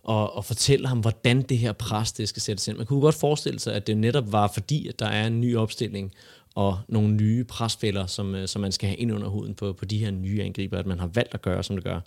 at, 0.10 0.30
at 0.38 0.46
fortælle 0.46 0.88
ham, 0.88 1.00
hvordan 1.00 1.42
det 1.42 1.58
her 1.58 1.72
pres, 1.72 2.12
det 2.12 2.30
skal 2.30 2.42
sættes 2.42 2.68
ind. 2.68 2.78
Man 2.78 2.86
kunne 2.86 3.02
godt 3.02 3.16
forestille 3.16 3.60
sig, 3.60 3.74
at 3.74 3.88
det 3.88 3.98
netop 3.98 4.32
var 4.32 4.52
fordi, 4.54 4.88
at 4.88 5.00
der 5.00 5.08
er 5.08 5.28
en 5.28 5.42
ny 5.42 5.56
opstilling, 5.58 6.12
og 6.56 6.80
nogle 6.88 7.14
nye 7.14 7.44
presfælder, 7.44 8.06
som, 8.06 8.36
øh, 8.36 8.48
som 8.48 8.62
man 8.62 8.72
skal 8.72 8.90
have 8.90 8.98
ind 8.98 9.14
under 9.14 9.28
huden 9.28 9.56
på, 9.56 9.74
på 9.74 9.86
de 9.86 9.98
her 9.98 10.12
nye 10.12 10.44
angriber, 10.44 10.78
at 10.78 10.86
man 10.86 11.00
har 11.00 11.08
valgt 11.08 11.34
at 11.34 11.42
gøre, 11.42 11.64
som 11.64 11.76
det 11.76 11.86
gør. 11.86 12.00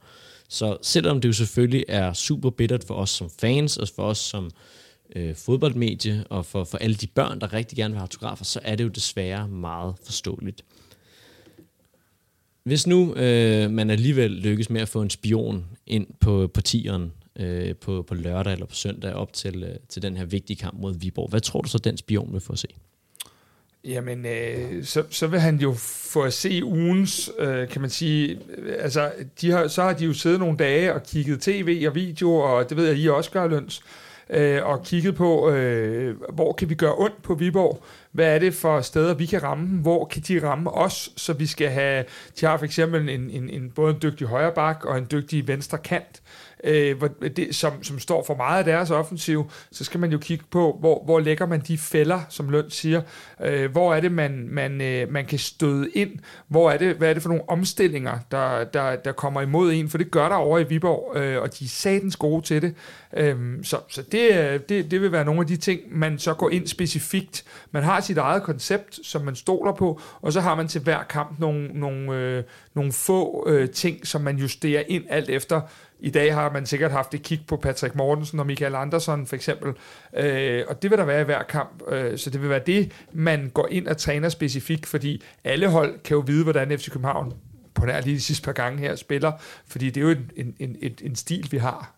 Så 0.48 0.76
selvom 0.82 1.20
det 1.20 1.28
jo 1.28 1.32
selvfølgelig 1.32 1.84
er 1.88 2.12
super 2.12 2.50
bittert 2.50 2.84
for 2.84 2.94
os 2.94 3.10
som 3.10 3.30
fans, 3.40 3.76
og 3.76 3.88
for 3.96 4.02
os 4.02 4.18
som, 4.18 4.44
øh, 4.44 4.50
Øh, 5.16 5.34
fodboldmedie, 5.34 6.24
og 6.30 6.46
for, 6.46 6.64
for 6.64 6.78
alle 6.78 6.96
de 6.96 7.06
børn, 7.06 7.40
der 7.40 7.52
rigtig 7.52 7.76
gerne 7.76 7.92
vil 7.92 7.98
have 7.98 8.04
autografer, 8.04 8.44
så 8.44 8.60
er 8.62 8.76
det 8.76 8.84
jo 8.84 8.88
desværre 8.88 9.48
meget 9.48 9.94
forståeligt. 10.04 10.64
Hvis 12.64 12.86
nu 12.86 13.14
øh, 13.14 13.70
man 13.70 13.90
alligevel 13.90 14.30
lykkes 14.30 14.70
med 14.70 14.80
at 14.80 14.88
få 14.88 15.02
en 15.02 15.10
spion 15.10 15.64
ind 15.86 16.06
på, 16.20 16.50
på 16.54 16.60
tieren 16.60 17.12
øh, 17.36 17.76
på, 17.76 18.02
på 18.02 18.14
lørdag 18.14 18.52
eller 18.52 18.66
på 18.66 18.74
søndag 18.74 19.14
op 19.14 19.32
til, 19.32 19.62
øh, 19.62 19.76
til 19.88 20.02
den 20.02 20.16
her 20.16 20.24
vigtige 20.24 20.56
kamp 20.56 20.80
mod 20.80 20.94
Viborg, 20.98 21.30
hvad 21.30 21.40
tror 21.40 21.60
du 21.60 21.68
så, 21.68 21.78
den 21.78 21.96
spion 21.96 22.32
vil 22.32 22.40
få 22.40 22.52
at 22.52 22.58
se? 22.58 22.68
Jamen, 23.84 24.26
øh, 24.26 24.84
så, 24.84 25.04
så 25.10 25.26
vil 25.26 25.40
han 25.40 25.60
jo 25.60 25.74
få 26.12 26.22
at 26.22 26.32
se 26.32 26.64
ugens, 26.64 27.30
øh, 27.38 27.68
kan 27.68 27.80
man 27.80 27.90
sige, 27.90 28.38
øh, 28.58 28.74
altså, 28.78 29.12
de 29.40 29.50
har, 29.50 29.68
så 29.68 29.82
har 29.82 29.92
de 29.92 30.04
jo 30.04 30.12
siddet 30.12 30.38
nogle 30.38 30.56
dage 30.56 30.94
og 30.94 31.02
kigget 31.02 31.40
tv 31.40 31.84
og 31.88 31.94
video, 31.94 32.34
og 32.34 32.68
det 32.68 32.76
ved 32.76 32.86
jeg, 32.86 32.96
I 32.96 33.08
også 33.08 33.30
gør, 33.30 33.46
Løns, 33.46 33.82
øh, 34.30 34.66
og 34.66 34.84
kigget 34.84 35.14
på, 35.14 35.50
øh, 35.50 36.16
hvor 36.32 36.52
kan 36.52 36.68
vi 36.68 36.74
gøre 36.74 36.94
ondt 36.98 37.22
på 37.22 37.34
Viborg, 37.34 37.84
hvad 38.12 38.34
er 38.34 38.38
det 38.38 38.54
for 38.54 38.80
steder, 38.80 39.14
vi 39.14 39.26
kan 39.26 39.42
ramme 39.42 39.68
dem, 39.68 39.78
hvor 39.78 40.04
kan 40.04 40.22
de 40.28 40.48
ramme 40.48 40.70
os, 40.70 41.10
så 41.16 41.32
vi 41.32 41.46
skal 41.46 41.68
have, 41.68 42.04
de 42.40 42.46
har 42.46 42.56
for 42.56 42.64
eksempel 42.64 43.08
en, 43.08 43.30
en, 43.30 43.50
en 43.50 43.70
både 43.70 43.94
en 43.94 44.02
dygtig 44.02 44.26
højre 44.26 44.52
bak 44.52 44.84
og 44.84 44.98
en 44.98 45.06
dygtig 45.10 45.48
venstre 45.48 45.78
kant, 45.78 46.22
øh, 46.64 46.98
hvor 46.98 47.08
det, 47.36 47.54
som, 47.54 47.82
som 47.82 47.98
står 47.98 48.24
for 48.24 48.36
meget 48.36 48.58
af 48.58 48.64
deres 48.64 48.90
offensiv, 48.90 49.50
så 49.72 49.84
skal 49.84 50.00
man 50.00 50.12
jo 50.12 50.18
kigge 50.18 50.44
på, 50.50 50.76
hvor, 50.80 51.04
hvor 51.04 51.20
lægger 51.20 51.46
man 51.46 51.60
de 51.60 51.78
fælder, 51.78 52.20
som 52.28 52.48
Løn 52.48 52.70
siger. 52.70 53.02
Øh, 53.44 53.70
hvor 53.70 53.94
er 53.94 54.00
det, 54.00 54.12
man, 54.12 54.48
man, 54.50 54.80
øh, 54.80 55.12
man 55.12 55.26
kan 55.26 55.38
støde 55.38 55.90
ind? 55.90 56.10
Hvor 56.48 56.70
er 56.70 56.76
det, 56.76 56.94
hvad 56.96 57.10
er 57.10 57.14
det 57.14 57.22
for 57.22 57.28
nogle 57.28 57.48
omstillinger, 57.48 58.18
der, 58.30 58.64
der, 58.64 58.96
der 58.96 59.12
kommer 59.12 59.40
imod 59.40 59.72
en? 59.72 59.88
For 59.88 59.98
det 59.98 60.10
gør 60.10 60.28
der 60.28 60.36
over 60.36 60.58
i 60.58 60.68
Viborg, 60.68 61.16
øh, 61.16 61.42
og 61.42 61.58
de 61.58 61.64
er 61.64 61.68
satens 61.68 62.16
gode 62.16 62.42
til 62.42 62.62
det. 62.62 62.74
Øh, 63.16 63.36
så 63.62 63.76
så 63.88 64.02
det, 64.12 64.32
øh, 64.32 64.60
det, 64.68 64.90
det 64.90 65.00
vil 65.00 65.12
være 65.12 65.24
nogle 65.24 65.40
af 65.40 65.46
de 65.46 65.56
ting, 65.56 65.80
man 65.90 66.18
så 66.18 66.34
går 66.34 66.50
ind 66.50 66.66
specifikt. 66.66 67.44
Man 67.70 67.82
har 67.82 68.00
sit 68.00 68.18
eget 68.18 68.42
koncept, 68.42 69.06
som 69.06 69.22
man 69.22 69.36
stoler 69.36 69.72
på, 69.72 70.00
og 70.22 70.32
så 70.32 70.40
har 70.40 70.54
man 70.54 70.68
til 70.68 70.80
hver 70.80 71.02
kamp 71.02 71.40
nogle, 71.40 71.68
nogle, 71.68 72.14
øh, 72.14 72.42
nogle 72.74 72.92
få 72.92 73.48
øh, 73.48 73.70
ting, 73.70 74.06
som 74.06 74.20
man 74.20 74.36
justerer 74.36 74.82
ind 74.88 75.04
alt 75.08 75.30
efter, 75.30 75.60
i 76.02 76.10
dag 76.10 76.34
har 76.34 76.52
man 76.52 76.66
sikkert 76.66 76.90
haft 76.90 77.14
et 77.14 77.22
kig 77.22 77.40
på 77.46 77.56
Patrick 77.56 77.94
Mortensen 77.94 78.40
og 78.40 78.46
Michael 78.46 78.74
Andersen 78.74 79.26
for 79.26 79.36
eksempel, 79.36 79.74
øh, 80.16 80.64
og 80.68 80.82
det 80.82 80.90
vil 80.90 80.98
der 80.98 81.04
være 81.04 81.20
i 81.20 81.24
hver 81.24 81.42
kamp, 81.42 81.82
øh, 81.88 82.18
så 82.18 82.30
det 82.30 82.42
vil 82.42 82.50
være 82.50 82.62
det, 82.66 82.92
man 83.12 83.50
går 83.54 83.68
ind 83.70 83.86
og 83.86 83.96
træner 83.96 84.28
specifikt, 84.28 84.86
fordi 84.86 85.22
alle 85.44 85.68
hold 85.68 85.98
kan 86.04 86.14
jo 86.14 86.22
vide, 86.26 86.42
hvordan 86.42 86.78
FC 86.78 86.90
København 86.90 87.32
på 87.74 87.86
nær 87.86 88.00
lige 88.00 88.16
de 88.16 88.20
sidste 88.20 88.44
par 88.44 88.52
gange 88.52 88.78
her 88.78 88.96
spiller, 88.96 89.32
fordi 89.66 89.90
det 89.90 89.96
er 89.96 90.04
jo 90.04 90.10
en, 90.10 90.54
en, 90.58 90.76
en, 90.80 90.94
en 91.02 91.16
stil, 91.16 91.48
vi 91.50 91.56
har. 91.56 91.94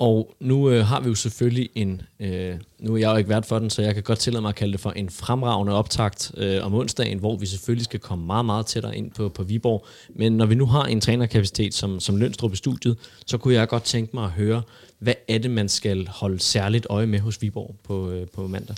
Og 0.00 0.34
nu 0.40 0.70
øh, 0.70 0.86
har 0.86 1.00
vi 1.00 1.08
jo 1.08 1.14
selvfølgelig 1.14 1.70
en, 1.74 2.02
øh, 2.20 2.54
nu 2.78 2.94
er 2.94 2.98
jeg 2.98 3.10
jo 3.10 3.16
ikke 3.16 3.30
vært 3.30 3.46
for 3.46 3.58
den, 3.58 3.70
så 3.70 3.82
jeg 3.82 3.94
kan 3.94 4.02
godt 4.02 4.18
tillade 4.18 4.42
mig 4.42 4.48
at 4.48 4.54
kalde 4.54 4.72
det 4.72 4.80
for 4.80 4.90
en 4.90 5.10
fremragende 5.10 5.72
optakt 5.72 6.32
øh, 6.36 6.64
om 6.66 6.74
onsdagen, 6.74 7.18
hvor 7.18 7.36
vi 7.36 7.46
selvfølgelig 7.46 7.84
skal 7.84 8.00
komme 8.00 8.26
meget, 8.26 8.44
meget 8.44 8.66
tættere 8.66 8.96
ind 8.96 9.10
på, 9.10 9.28
på 9.28 9.42
Viborg. 9.42 9.86
Men 10.14 10.32
når 10.32 10.46
vi 10.46 10.54
nu 10.54 10.66
har 10.66 10.84
en 10.84 11.00
trænerkapacitet 11.00 11.74
som, 11.74 12.00
som 12.00 12.16
Lønstrup 12.16 12.52
i 12.52 12.56
studiet, 12.56 12.96
så 13.26 13.38
kunne 13.38 13.54
jeg 13.54 13.68
godt 13.68 13.82
tænke 13.82 14.10
mig 14.16 14.24
at 14.24 14.30
høre, 14.30 14.62
hvad 14.98 15.14
er 15.28 15.38
det, 15.38 15.50
man 15.50 15.68
skal 15.68 16.08
holde 16.08 16.40
særligt 16.40 16.86
øje 16.90 17.06
med 17.06 17.18
hos 17.18 17.42
Viborg 17.42 17.74
på, 17.84 18.10
øh, 18.10 18.26
på 18.34 18.46
mandag? 18.46 18.76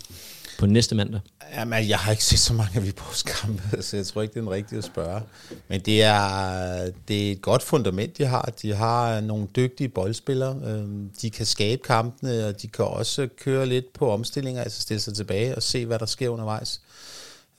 På 0.58 0.66
næste 0.66 0.94
mandag? 0.94 1.20
Jamen, 1.54 1.72
altså, 1.72 1.88
jeg 1.88 1.98
har 1.98 2.10
ikke 2.10 2.24
set 2.24 2.38
så 2.38 2.52
mange 2.52 2.76
af 2.76 2.86
Viborgs 2.86 3.22
kampe, 3.22 3.62
så 3.82 3.96
jeg 3.96 4.06
tror 4.06 4.22
ikke, 4.22 4.34
det 4.34 4.38
er 4.38 4.42
en 4.42 4.50
rigtig 4.50 4.78
at 4.78 4.84
spørge. 4.84 5.20
Men 5.68 5.80
det 5.80 6.02
er, 6.02 6.90
det 7.08 7.28
er 7.28 7.32
et 7.32 7.42
godt 7.42 7.62
fundament, 7.62 8.18
de 8.18 8.24
har. 8.24 8.52
De 8.62 8.74
har 8.74 9.20
nogle 9.20 9.46
dygtige 9.56 9.88
boldspillere. 9.88 10.60
Øhm, 10.64 11.10
de 11.22 11.30
kan 11.30 11.46
skabe 11.46 11.82
kampene, 11.82 12.46
og 12.46 12.62
de 12.62 12.68
kan 12.68 12.84
også 12.84 13.28
køre 13.44 13.66
lidt 13.66 13.92
på 13.92 14.10
omstillinger, 14.10 14.62
altså 14.62 14.82
stille 14.82 15.00
sig 15.00 15.14
tilbage 15.14 15.54
og 15.54 15.62
se, 15.62 15.86
hvad 15.86 15.98
der 15.98 16.06
sker 16.06 16.28
undervejs. 16.28 16.80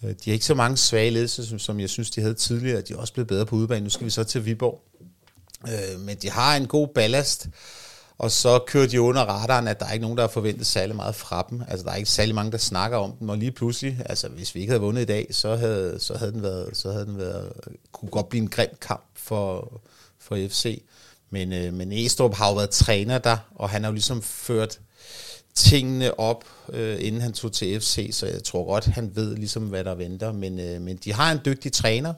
Øh, 0.03 0.09
de 0.09 0.15
har 0.25 0.33
ikke 0.33 0.45
så 0.45 0.55
mange 0.55 0.77
svage 0.77 1.09
ledelser, 1.09 1.57
som 1.57 1.79
jeg 1.79 1.89
synes, 1.89 2.11
de 2.11 2.21
havde 2.21 2.33
tidligere. 2.33 2.81
De 2.81 2.93
er 2.93 2.97
også 2.97 3.13
blevet 3.13 3.27
bedre 3.27 3.45
på 3.45 3.55
udebane. 3.55 3.83
Nu 3.83 3.89
skal 3.89 4.05
vi 4.05 4.11
så 4.11 4.23
til 4.23 4.45
Viborg. 4.45 4.81
Øh, 5.67 5.99
men 5.99 6.17
de 6.17 6.29
har 6.29 6.55
en 6.55 6.67
god 6.67 6.87
ballast. 6.87 7.47
Og 8.23 8.31
så 8.31 8.59
kører 8.67 8.87
de 8.87 9.01
under 9.01 9.21
radaren, 9.21 9.67
at 9.67 9.79
der 9.79 9.85
er 9.85 9.91
ikke 9.91 10.01
nogen, 10.01 10.17
der 10.17 10.23
har 10.23 10.27
forventet 10.27 10.67
særlig 10.67 10.95
meget 10.95 11.15
fra 11.15 11.47
dem. 11.49 11.61
Altså, 11.67 11.85
der 11.85 11.91
er 11.91 11.95
ikke 11.95 12.09
særlig 12.09 12.35
mange, 12.35 12.51
der 12.51 12.57
snakker 12.57 12.97
om 12.97 13.11
dem. 13.11 13.29
Og 13.29 13.37
lige 13.37 13.51
pludselig, 13.51 13.97
altså, 14.05 14.27
hvis 14.27 14.55
vi 14.55 14.59
ikke 14.59 14.71
havde 14.71 14.81
vundet 14.81 15.01
i 15.01 15.05
dag, 15.05 15.27
så 15.31 15.55
havde, 15.55 15.99
så 15.99 16.17
havde 16.17 16.31
den 16.31 16.43
været, 16.43 16.77
så 16.77 16.91
havde 16.91 17.05
den 17.05 17.17
været, 17.17 17.51
kunne 17.91 18.09
godt 18.09 18.29
blive 18.29 18.41
en 18.41 18.49
grim 18.49 18.69
kamp 18.81 19.03
for, 19.15 19.81
for 20.19 20.35
FC. 20.49 20.83
Men, 21.29 21.53
øh, 21.53 21.73
men 21.73 21.91
Estrup 21.91 22.33
har 22.35 22.49
jo 22.49 22.55
været 22.55 22.69
træner 22.69 23.17
der, 23.17 23.37
og 23.55 23.69
han 23.69 23.83
har 23.83 23.89
jo 23.89 23.93
ligesom 23.93 24.21
ført 24.21 24.79
tingene 25.55 26.19
op, 26.19 26.45
øh, 26.73 26.97
inden 26.99 27.21
han 27.21 27.33
tog 27.33 27.51
til 27.51 27.81
FC, 27.81 28.09
så 28.11 28.25
jeg 28.25 28.43
tror 28.43 28.65
godt, 28.65 28.85
han 28.85 29.15
ved 29.15 29.35
ligesom, 29.35 29.63
hvad 29.63 29.83
der 29.83 29.95
venter. 29.95 30.31
Men, 30.31 30.59
øh, 30.59 30.81
men 30.81 30.97
de 30.97 31.13
har 31.13 31.31
en 31.31 31.39
dygtig 31.45 31.73
træner, 31.73 32.13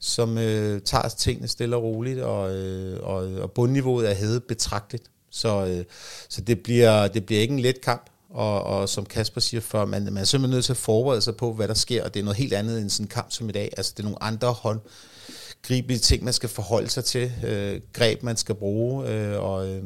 som 0.00 0.38
øh, 0.38 0.80
tager 0.80 1.08
tingene 1.08 1.48
stille 1.48 1.76
og 1.76 1.82
roligt, 1.82 2.20
og, 2.20 2.56
øh, 2.56 3.00
og, 3.02 3.42
og 3.42 3.52
bundniveauet 3.52 4.10
er 4.10 4.14
hævet 4.14 4.44
betragteligt. 4.44 5.11
Så, 5.32 5.66
øh, 5.66 5.84
så 6.28 6.40
det, 6.40 6.62
bliver, 6.62 7.08
det 7.08 7.26
bliver 7.26 7.40
ikke 7.40 7.54
en 7.54 7.60
let 7.60 7.80
kamp, 7.80 8.10
og, 8.30 8.62
og 8.62 8.88
som 8.88 9.06
Kasper 9.06 9.40
siger 9.40 9.60
før, 9.60 9.84
man, 9.84 10.04
man 10.04 10.16
er 10.16 10.24
simpelthen 10.24 10.54
nødt 10.56 10.64
til 10.64 10.72
at 10.72 10.76
forberede 10.76 11.20
sig 11.20 11.36
på, 11.36 11.52
hvad 11.52 11.68
der 11.68 11.74
sker, 11.74 12.04
og 12.04 12.14
det 12.14 12.20
er 12.20 12.24
noget 12.24 12.36
helt 12.36 12.52
andet 12.52 12.80
end 12.80 12.90
sådan 12.90 13.04
en 13.04 13.08
kamp 13.08 13.32
som 13.32 13.48
i 13.48 13.52
dag. 13.52 13.70
Altså 13.76 13.92
det 13.96 14.02
er 14.02 14.04
nogle 14.04 14.22
andre 14.22 14.52
håndgribelige 14.52 15.98
ting, 15.98 16.24
man 16.24 16.32
skal 16.32 16.48
forholde 16.48 16.90
sig 16.90 17.04
til, 17.04 17.32
øh, 17.46 17.80
greb 17.92 18.22
man 18.22 18.36
skal 18.36 18.54
bruge, 18.54 19.08
øh, 19.08 19.42
og, 19.42 19.68
øh, 19.68 19.82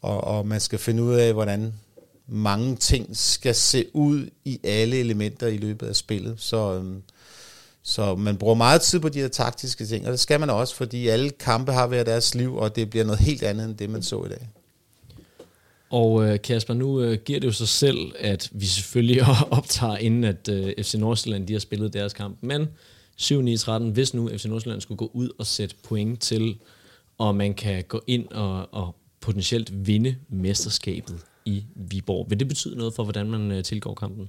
og, 0.00 0.24
og 0.24 0.46
man 0.46 0.60
skal 0.60 0.78
finde 0.78 1.02
ud 1.02 1.14
af, 1.14 1.32
hvordan 1.32 1.74
mange 2.26 2.76
ting 2.76 3.16
skal 3.16 3.54
se 3.54 3.86
ud 3.92 4.30
i 4.44 4.60
alle 4.64 4.96
elementer 4.96 5.46
i 5.46 5.56
løbet 5.56 5.86
af 5.86 5.96
spillet. 5.96 6.34
Så, 6.38 6.74
øh, 6.74 6.96
så 7.82 8.14
man 8.14 8.36
bruger 8.36 8.54
meget 8.54 8.80
tid 8.80 9.00
på 9.00 9.08
de 9.08 9.20
her 9.20 9.28
taktiske 9.28 9.86
ting, 9.86 10.06
og 10.06 10.12
det 10.12 10.20
skal 10.20 10.40
man 10.40 10.50
også, 10.50 10.74
fordi 10.74 11.08
alle 11.08 11.30
kampe 11.30 11.72
har 11.72 11.86
været 11.86 12.06
deres 12.06 12.34
liv, 12.34 12.56
og 12.56 12.76
det 12.76 12.90
bliver 12.90 13.04
noget 13.04 13.20
helt 13.20 13.42
andet 13.42 13.64
end 13.64 13.76
det, 13.76 13.90
man 13.90 14.02
så 14.02 14.24
i 14.24 14.28
dag. 14.28 14.48
Og 15.90 16.24
øh, 16.24 16.42
Kasper, 16.42 16.74
nu 16.74 17.00
øh, 17.00 17.18
giver 17.24 17.40
det 17.40 17.46
jo 17.46 17.52
sig 17.52 17.68
selv, 17.68 18.12
at 18.18 18.50
vi 18.52 18.66
selvfølgelig 18.66 19.22
optager, 19.50 19.96
inden 19.96 20.24
at 20.24 20.48
øh, 20.48 20.84
FC 20.84 20.94
Nordsjælland 20.94 21.46
de 21.46 21.52
har 21.52 21.60
spillet 21.60 21.92
deres 21.92 22.12
kamp. 22.12 22.38
Men 22.40 22.68
7-9-13, 23.20 23.82
hvis 23.82 24.14
nu 24.14 24.28
FC 24.28 24.44
Nordsjælland 24.44 24.80
skulle 24.80 24.98
gå 24.98 25.10
ud 25.14 25.30
og 25.38 25.46
sætte 25.46 25.76
point 25.88 26.20
til, 26.20 26.58
og 27.18 27.34
man 27.34 27.54
kan 27.54 27.84
gå 27.88 28.02
ind 28.06 28.28
og, 28.28 28.74
og 28.74 28.96
potentielt 29.20 29.86
vinde 29.86 30.16
mesterskabet 30.28 31.16
i 31.44 31.64
Viborg. 31.74 32.26
Vil 32.30 32.40
det 32.40 32.48
betyde 32.48 32.76
noget 32.76 32.94
for, 32.94 33.02
hvordan 33.02 33.30
man 33.30 33.52
øh, 33.52 33.64
tilgår 33.64 33.94
kampen? 33.94 34.28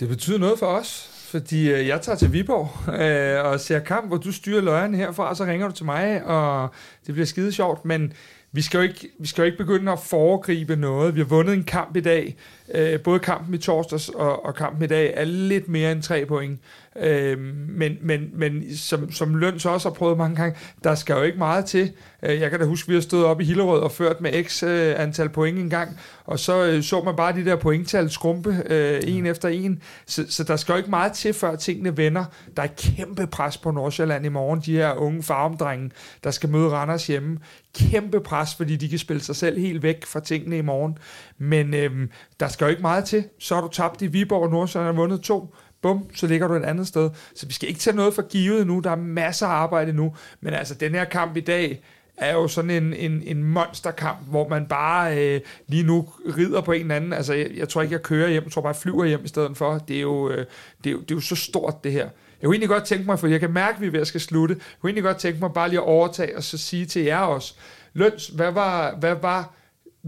Det 0.00 0.08
betyder 0.08 0.38
noget 0.38 0.58
for 0.58 0.66
os, 0.66 1.10
fordi 1.28 1.70
øh, 1.70 1.86
jeg 1.86 2.00
tager 2.00 2.16
til 2.16 2.32
Viborg 2.32 2.70
øh, 3.02 3.52
og 3.52 3.60
ser 3.60 3.78
kamp, 3.78 4.08
hvor 4.08 4.16
du 4.16 4.32
styrer 4.32 4.60
løjerne 4.60 4.96
herfra, 4.96 5.28
og 5.28 5.36
så 5.36 5.44
ringer 5.44 5.68
du 5.68 5.74
til 5.74 5.84
mig, 5.84 6.24
og 6.24 6.68
det 7.06 7.14
bliver 7.14 7.26
skide 7.26 7.52
sjovt, 7.52 7.84
men 7.84 8.12
vi 8.52 8.62
skal, 8.62 8.78
jo 8.78 8.82
ikke, 8.82 9.08
vi 9.18 9.26
skal 9.26 9.42
jo 9.42 9.46
ikke 9.46 9.58
begynde 9.58 9.92
at 9.92 9.98
foregribe 9.98 10.76
noget. 10.76 11.14
Vi 11.14 11.20
har 11.20 11.26
vundet 11.26 11.54
en 11.54 11.64
kamp 11.64 11.96
i 11.96 12.00
dag. 12.00 12.36
Øh, 12.74 13.00
både 13.00 13.18
kampen 13.18 13.54
i 13.54 13.58
torsdags 13.58 14.08
og, 14.08 14.46
og 14.46 14.54
kampen 14.54 14.82
i 14.82 14.86
dag 14.86 15.12
er 15.16 15.24
lidt 15.24 15.68
mere 15.68 15.92
end 15.92 16.02
tre 16.02 16.26
point. 16.26 16.60
Øh, 17.00 17.38
men 17.68 17.96
men, 18.02 18.30
men 18.34 18.76
som, 18.76 19.12
som 19.12 19.34
Løns 19.34 19.66
også 19.66 19.88
har 19.88 19.94
prøvet 19.94 20.18
mange 20.18 20.36
gange, 20.36 20.58
der 20.84 20.94
skal 20.94 21.14
jo 21.14 21.22
ikke 21.22 21.38
meget 21.38 21.64
til. 21.64 21.92
Øh, 22.22 22.40
jeg 22.40 22.50
kan 22.50 22.60
da 22.60 22.66
huske, 22.66 22.86
at 22.86 22.88
vi 22.88 22.94
har 22.94 23.00
stået 23.00 23.24
op 23.24 23.40
i 23.40 23.44
Hillerød 23.44 23.80
og 23.80 23.92
ført 23.92 24.20
med 24.20 24.44
x 24.44 24.62
øh, 24.62 25.00
antal 25.00 25.28
point 25.28 25.58
en 25.58 25.70
gang, 25.70 25.98
og 26.24 26.38
så 26.38 26.66
øh, 26.66 26.82
så 26.82 27.02
man 27.02 27.16
bare 27.16 27.32
de 27.32 27.44
der 27.44 27.56
pointtal 27.56 28.10
skrumpe 28.10 28.62
øh, 28.66 29.00
en 29.06 29.26
efter 29.26 29.48
en. 29.48 29.82
Så, 30.06 30.24
så 30.28 30.44
der 30.44 30.56
skal 30.56 30.72
jo 30.72 30.76
ikke 30.76 30.90
meget 30.90 31.12
til, 31.12 31.34
før 31.34 31.56
tingene 31.56 31.96
vender. 31.96 32.24
Der 32.56 32.62
er 32.62 32.66
kæmpe 32.66 33.26
pres 33.26 33.58
på 33.58 33.70
Nordsjælland 33.70 34.26
i 34.26 34.28
morgen. 34.28 34.60
De 34.60 34.72
her 34.72 34.92
unge 34.94 35.22
farmdrenge, 35.22 35.90
der 36.24 36.30
skal 36.30 36.48
møde 36.48 36.68
Randers 36.68 37.06
hjemme. 37.06 37.38
Kæmpe 37.78 38.20
pres, 38.20 38.54
fordi 38.54 38.76
de 38.76 38.88
kan 38.88 38.98
spille 38.98 39.22
sig 39.22 39.36
selv 39.36 39.58
helt 39.58 39.82
væk 39.82 40.06
fra 40.06 40.20
tingene 40.20 40.58
i 40.58 40.62
morgen. 40.62 40.98
Men 41.38 41.74
øh, 41.74 42.08
der 42.40 42.48
skal 42.48 42.64
jo 42.64 42.70
ikke 42.70 42.82
meget 42.82 43.04
til. 43.04 43.24
Så 43.38 43.54
har 43.54 43.62
du 43.62 43.68
tabt 43.68 44.02
i 44.02 44.06
Viborg, 44.06 44.42
og 44.42 44.50
Nordsjælland 44.50 44.94
har 44.94 45.02
vundet 45.02 45.20
to 45.20 45.54
bum, 45.82 46.04
så 46.14 46.26
ligger 46.26 46.48
du 46.48 46.54
et 46.54 46.64
andet 46.64 46.86
sted. 46.86 47.10
Så 47.34 47.46
vi 47.46 47.52
skal 47.52 47.68
ikke 47.68 47.80
tage 47.80 47.96
noget 47.96 48.14
for 48.14 48.22
givet 48.22 48.66
nu, 48.66 48.80
der 48.80 48.90
er 48.90 48.96
masser 48.96 49.46
af 49.46 49.50
arbejde 49.50 49.92
nu, 49.92 50.14
men 50.40 50.54
altså 50.54 50.74
den 50.74 50.94
her 50.94 51.04
kamp 51.04 51.36
i 51.36 51.40
dag, 51.40 51.82
er 52.18 52.32
jo 52.32 52.48
sådan 52.48 52.70
en, 52.70 52.94
en, 52.94 53.22
en 53.24 53.44
monsterkamp, 53.44 54.18
hvor 54.26 54.48
man 54.48 54.66
bare 54.66 55.18
øh, 55.18 55.40
lige 55.66 55.82
nu 55.82 56.08
rider 56.36 56.60
på 56.60 56.72
en 56.72 56.80
eller 56.80 56.94
anden. 56.94 57.12
Altså, 57.12 57.34
jeg, 57.34 57.50
jeg 57.56 57.68
tror 57.68 57.82
ikke, 57.82 57.92
jeg 57.92 58.02
kører 58.02 58.28
hjem. 58.30 58.44
Jeg 58.44 58.52
tror 58.52 58.62
bare, 58.62 58.72
jeg 58.72 58.76
flyver 58.76 59.04
hjem 59.04 59.24
i 59.24 59.28
stedet 59.28 59.56
for. 59.56 59.78
Det 59.78 59.96
er 59.96 60.00
jo, 60.00 60.30
øh, 60.30 60.46
det 60.84 60.90
er 60.90 60.92
jo, 60.92 61.00
det 61.00 61.10
er 61.10 61.14
jo 61.14 61.20
så 61.20 61.36
stort, 61.36 61.84
det 61.84 61.92
her. 61.92 62.08
Jeg 62.40 62.46
kunne 62.46 62.54
egentlig 62.54 62.68
godt 62.68 62.84
tænke 62.84 63.06
mig, 63.06 63.18
for 63.18 63.26
jeg 63.26 63.40
kan 63.40 63.52
mærke, 63.52 63.76
at 63.76 63.80
vi 63.80 63.86
er 63.86 63.90
ved 63.90 64.00
at 64.00 64.06
skal 64.06 64.20
slutte. 64.20 64.54
Jeg 64.54 64.80
kunne 64.80 64.90
egentlig 64.90 65.04
godt 65.04 65.16
tænke 65.16 65.40
mig 65.40 65.52
bare 65.52 65.68
lige 65.68 65.78
at 65.78 65.84
overtage 65.84 66.36
og 66.36 66.42
så 66.42 66.58
sige 66.58 66.86
til 66.86 67.02
jer 67.02 67.18
også, 67.18 67.54
Løns, 67.92 68.26
hvad 68.26 68.52
var, 68.52 68.94
hvad 68.94 69.14
var 69.14 69.54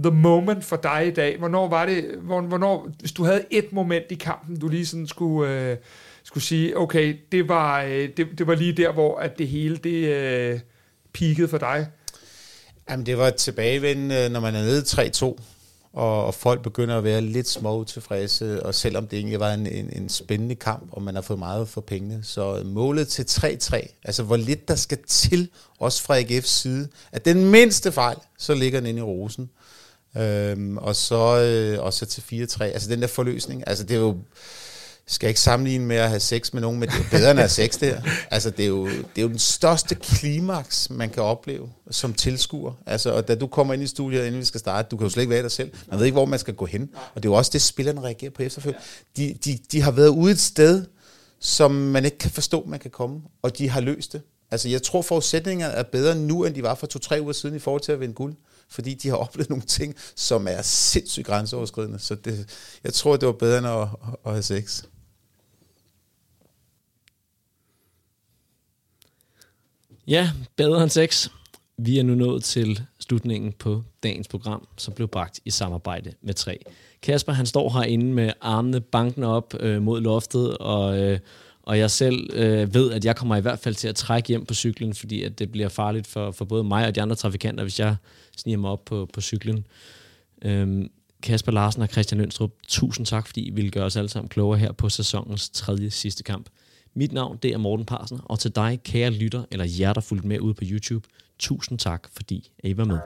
the 0.02 0.10
moment 0.10 0.64
for 0.64 0.76
dig 0.76 1.06
i 1.06 1.10
dag? 1.10 1.38
Hvornår 1.38 1.68
var 1.68 1.86
det, 1.86 2.04
hvornår, 2.22 2.88
hvis 3.00 3.12
du 3.12 3.24
havde 3.24 3.44
et 3.50 3.72
moment 3.72 4.04
i 4.10 4.14
kampen, 4.14 4.60
du 4.60 4.68
lige 4.68 4.86
sådan 4.86 5.06
skulle, 5.06 5.70
øh, 5.70 5.76
skulle 6.22 6.44
sige, 6.44 6.78
okay, 6.78 7.16
det 7.32 7.48
var, 7.48 7.82
øh, 7.82 8.08
det, 8.16 8.26
det 8.38 8.46
var 8.46 8.54
lige 8.54 8.72
der, 8.72 8.92
hvor 8.92 9.18
at 9.18 9.38
det 9.38 9.48
hele, 9.48 9.76
det 9.76 10.08
øh, 10.08 10.60
peakede 11.12 11.48
for 11.48 11.58
dig? 11.58 11.86
Jamen, 12.90 13.06
det 13.06 13.18
var 13.18 13.30
tilbagevendende, 13.30 14.28
når 14.28 14.40
man 14.40 14.54
er 14.54 14.62
nede 14.62 14.82
3-2, 14.82 15.38
og, 15.92 16.26
og 16.26 16.34
folk 16.34 16.62
begynder 16.62 16.98
at 16.98 17.04
være 17.04 17.20
lidt 17.20 17.48
små 17.48 17.84
tilfredse, 17.84 18.62
og 18.62 18.74
selvom 18.74 19.06
det 19.06 19.18
egentlig 19.18 19.40
var 19.40 19.52
en, 19.52 19.66
en, 19.66 19.90
en 19.92 20.08
spændende 20.08 20.54
kamp, 20.54 20.88
og 20.92 21.02
man 21.02 21.14
har 21.14 21.22
fået 21.22 21.38
meget 21.38 21.68
for 21.68 21.80
pengene. 21.80 22.20
Så 22.22 22.62
målet 22.64 23.08
til 23.08 23.22
3-3, 23.22 24.00
altså 24.04 24.22
hvor 24.22 24.36
lidt 24.36 24.68
der 24.68 24.74
skal 24.74 24.98
til, 25.06 25.50
også 25.78 26.02
fra 26.02 26.20
AGF's 26.20 26.46
side, 26.46 26.88
at 27.12 27.24
den 27.24 27.50
mindste 27.50 27.92
fejl, 27.92 28.16
så 28.38 28.54
ligger 28.54 28.80
den 28.80 28.88
inde 28.88 28.98
i 28.98 29.02
rosen. 29.02 29.50
Øhm, 30.16 30.78
og, 30.78 30.96
så, 30.96 31.40
øh, 31.40 31.84
og 31.84 31.92
så 31.92 32.06
til 32.06 32.20
4-3, 32.20 32.64
altså 32.64 32.88
den 32.88 33.00
der 33.00 33.06
forløsning, 33.06 33.64
altså 33.66 33.84
det 33.84 33.96
er 33.96 34.00
jo 34.00 34.16
skal 35.10 35.28
ikke 35.28 35.40
sammenligne 35.40 35.86
med 35.86 35.96
at 35.96 36.08
have 36.08 36.20
sex 36.20 36.52
med 36.52 36.60
nogen, 36.60 36.80
men 36.80 36.88
det 36.88 36.98
er 36.98 37.10
bedre 37.10 37.30
end 37.30 37.40
at 37.40 37.42
have 37.42 37.48
sex 37.48 37.78
der. 37.78 38.00
Altså, 38.30 38.50
det 38.50 38.64
er, 38.64 38.68
jo, 38.68 38.86
det 38.86 39.18
er 39.18 39.22
jo 39.22 39.28
den 39.28 39.38
største 39.38 39.94
klimaks, 39.94 40.90
man 40.90 41.10
kan 41.10 41.22
opleve 41.22 41.70
som 41.90 42.14
tilskuer. 42.14 42.72
Altså, 42.86 43.12
og 43.12 43.28
da 43.28 43.34
du 43.34 43.46
kommer 43.46 43.74
ind 43.74 43.82
i 43.82 43.86
studiet, 43.86 44.26
inden 44.26 44.40
vi 44.40 44.44
skal 44.44 44.60
starte, 44.60 44.88
du 44.90 44.96
kan 44.96 45.06
jo 45.06 45.10
slet 45.10 45.22
ikke 45.22 45.30
være 45.30 45.42
dig 45.42 45.50
selv. 45.50 45.70
Man 45.90 45.98
ved 45.98 46.06
ikke, 46.06 46.14
hvor 46.14 46.24
man 46.24 46.38
skal 46.38 46.54
gå 46.54 46.66
hen. 46.66 46.90
Og 47.14 47.22
det 47.22 47.28
er 47.28 47.32
jo 47.32 47.36
også 47.36 47.50
det, 47.52 47.62
spillerne 47.62 48.00
reagerer 48.00 48.30
på 48.30 48.42
efterfølgende. 48.42 48.84
De, 49.16 49.34
de, 49.44 49.58
de 49.72 49.82
har 49.82 49.90
været 49.90 50.08
ude 50.08 50.32
et 50.32 50.40
sted, 50.40 50.84
som 51.40 51.70
man 51.70 52.04
ikke 52.04 52.18
kan 52.18 52.30
forstå, 52.30 52.64
man 52.66 52.78
kan 52.78 52.90
komme, 52.90 53.20
og 53.42 53.58
de 53.58 53.68
har 53.68 53.80
løst 53.80 54.12
det. 54.12 54.22
Altså, 54.50 54.68
jeg 54.68 54.82
tror, 54.82 55.02
forudsætningerne 55.02 55.74
er 55.74 55.82
bedre 55.82 56.14
nu, 56.14 56.44
end 56.44 56.54
de 56.54 56.62
var 56.62 56.74
for 56.74 56.86
to-tre 56.86 57.22
uger 57.22 57.32
siden 57.32 57.56
i 57.56 57.58
forhold 57.58 57.80
til 57.80 57.92
at 57.92 58.00
vinde 58.00 58.14
guld 58.14 58.34
fordi 58.70 58.94
de 58.94 59.08
har 59.08 59.16
oplevet 59.26 59.50
nogle 59.50 59.64
ting, 59.64 59.94
som 60.16 60.48
er 60.48 60.62
sindssygt 60.62 61.26
grænseoverskridende. 61.26 61.98
Så 61.98 62.14
det, 62.14 62.50
jeg 62.84 62.94
tror, 62.94 63.16
det 63.16 63.26
var 63.26 63.32
bedre 63.32 63.58
end 63.58 63.66
at, 63.66 63.88
at 64.26 64.32
have 64.32 64.42
sex. 64.42 64.84
Ja, 70.06 70.30
bedre 70.56 70.82
end 70.82 70.90
sex. 70.90 71.28
Vi 71.76 71.98
er 71.98 72.02
nu 72.02 72.14
nået 72.14 72.44
til 72.44 72.82
slutningen 72.98 73.52
på 73.52 73.82
dagens 74.02 74.28
program, 74.28 74.68
som 74.76 74.94
blev 74.94 75.08
bragt 75.08 75.40
i 75.44 75.50
samarbejde 75.50 76.12
med 76.22 76.34
tre. 76.34 76.58
Kasper, 77.02 77.32
han 77.32 77.46
står 77.46 77.70
herinde 77.70 78.06
med 78.06 78.32
armene 78.40 78.80
banken 78.80 79.24
op 79.24 79.54
øh, 79.60 79.82
mod 79.82 80.00
loftet, 80.00 80.58
og, 80.58 80.98
øh, 80.98 81.18
og 81.70 81.78
jeg 81.78 81.90
selv 81.90 82.30
øh, 82.32 82.74
ved, 82.74 82.92
at 82.92 83.04
jeg 83.04 83.16
kommer 83.16 83.36
i 83.36 83.40
hvert 83.40 83.58
fald 83.58 83.74
til 83.74 83.88
at 83.88 83.96
trække 83.96 84.28
hjem 84.28 84.46
på 84.46 84.54
cyklen, 84.54 84.94
fordi 84.94 85.22
at 85.22 85.38
det 85.38 85.52
bliver 85.52 85.68
farligt 85.68 86.06
for, 86.06 86.30
for 86.30 86.44
både 86.44 86.64
mig 86.64 86.86
og 86.86 86.94
de 86.94 87.02
andre 87.02 87.16
trafikanter, 87.16 87.64
hvis 87.64 87.80
jeg 87.80 87.96
sniger 88.36 88.58
mig 88.58 88.70
op 88.70 88.84
på, 88.84 89.08
på 89.12 89.20
cyklen. 89.20 89.66
Øhm, 90.42 90.90
Kasper 91.22 91.52
Larsen 91.52 91.82
og 91.82 91.88
Christian 91.88 92.20
Lønstrup, 92.20 92.50
tusind 92.68 93.06
tak, 93.06 93.26
fordi 93.26 93.40
I 93.40 93.50
ville 93.50 93.70
gøre 93.70 93.84
os 93.84 93.96
alle 93.96 94.08
sammen 94.08 94.28
klogere 94.28 94.58
her 94.58 94.72
på 94.72 94.88
sæsonens 94.88 95.50
tredje 95.50 95.90
sidste 95.90 96.22
kamp. 96.22 96.46
Mit 96.94 97.12
navn, 97.12 97.38
det 97.42 97.52
er 97.52 97.58
Morten 97.58 97.86
Parsen, 97.86 98.20
og 98.24 98.38
til 98.38 98.54
dig, 98.54 98.80
kære 98.84 99.10
lytter, 99.10 99.44
eller 99.50 99.66
jer, 99.80 99.92
der 99.92 100.00
fulgte 100.00 100.28
med 100.28 100.40
ude 100.40 100.54
på 100.54 100.64
YouTube, 100.66 101.08
tusind 101.38 101.78
tak, 101.78 102.08
fordi 102.12 102.50
I 102.64 102.76
var 102.76 102.84
med. 102.84 102.98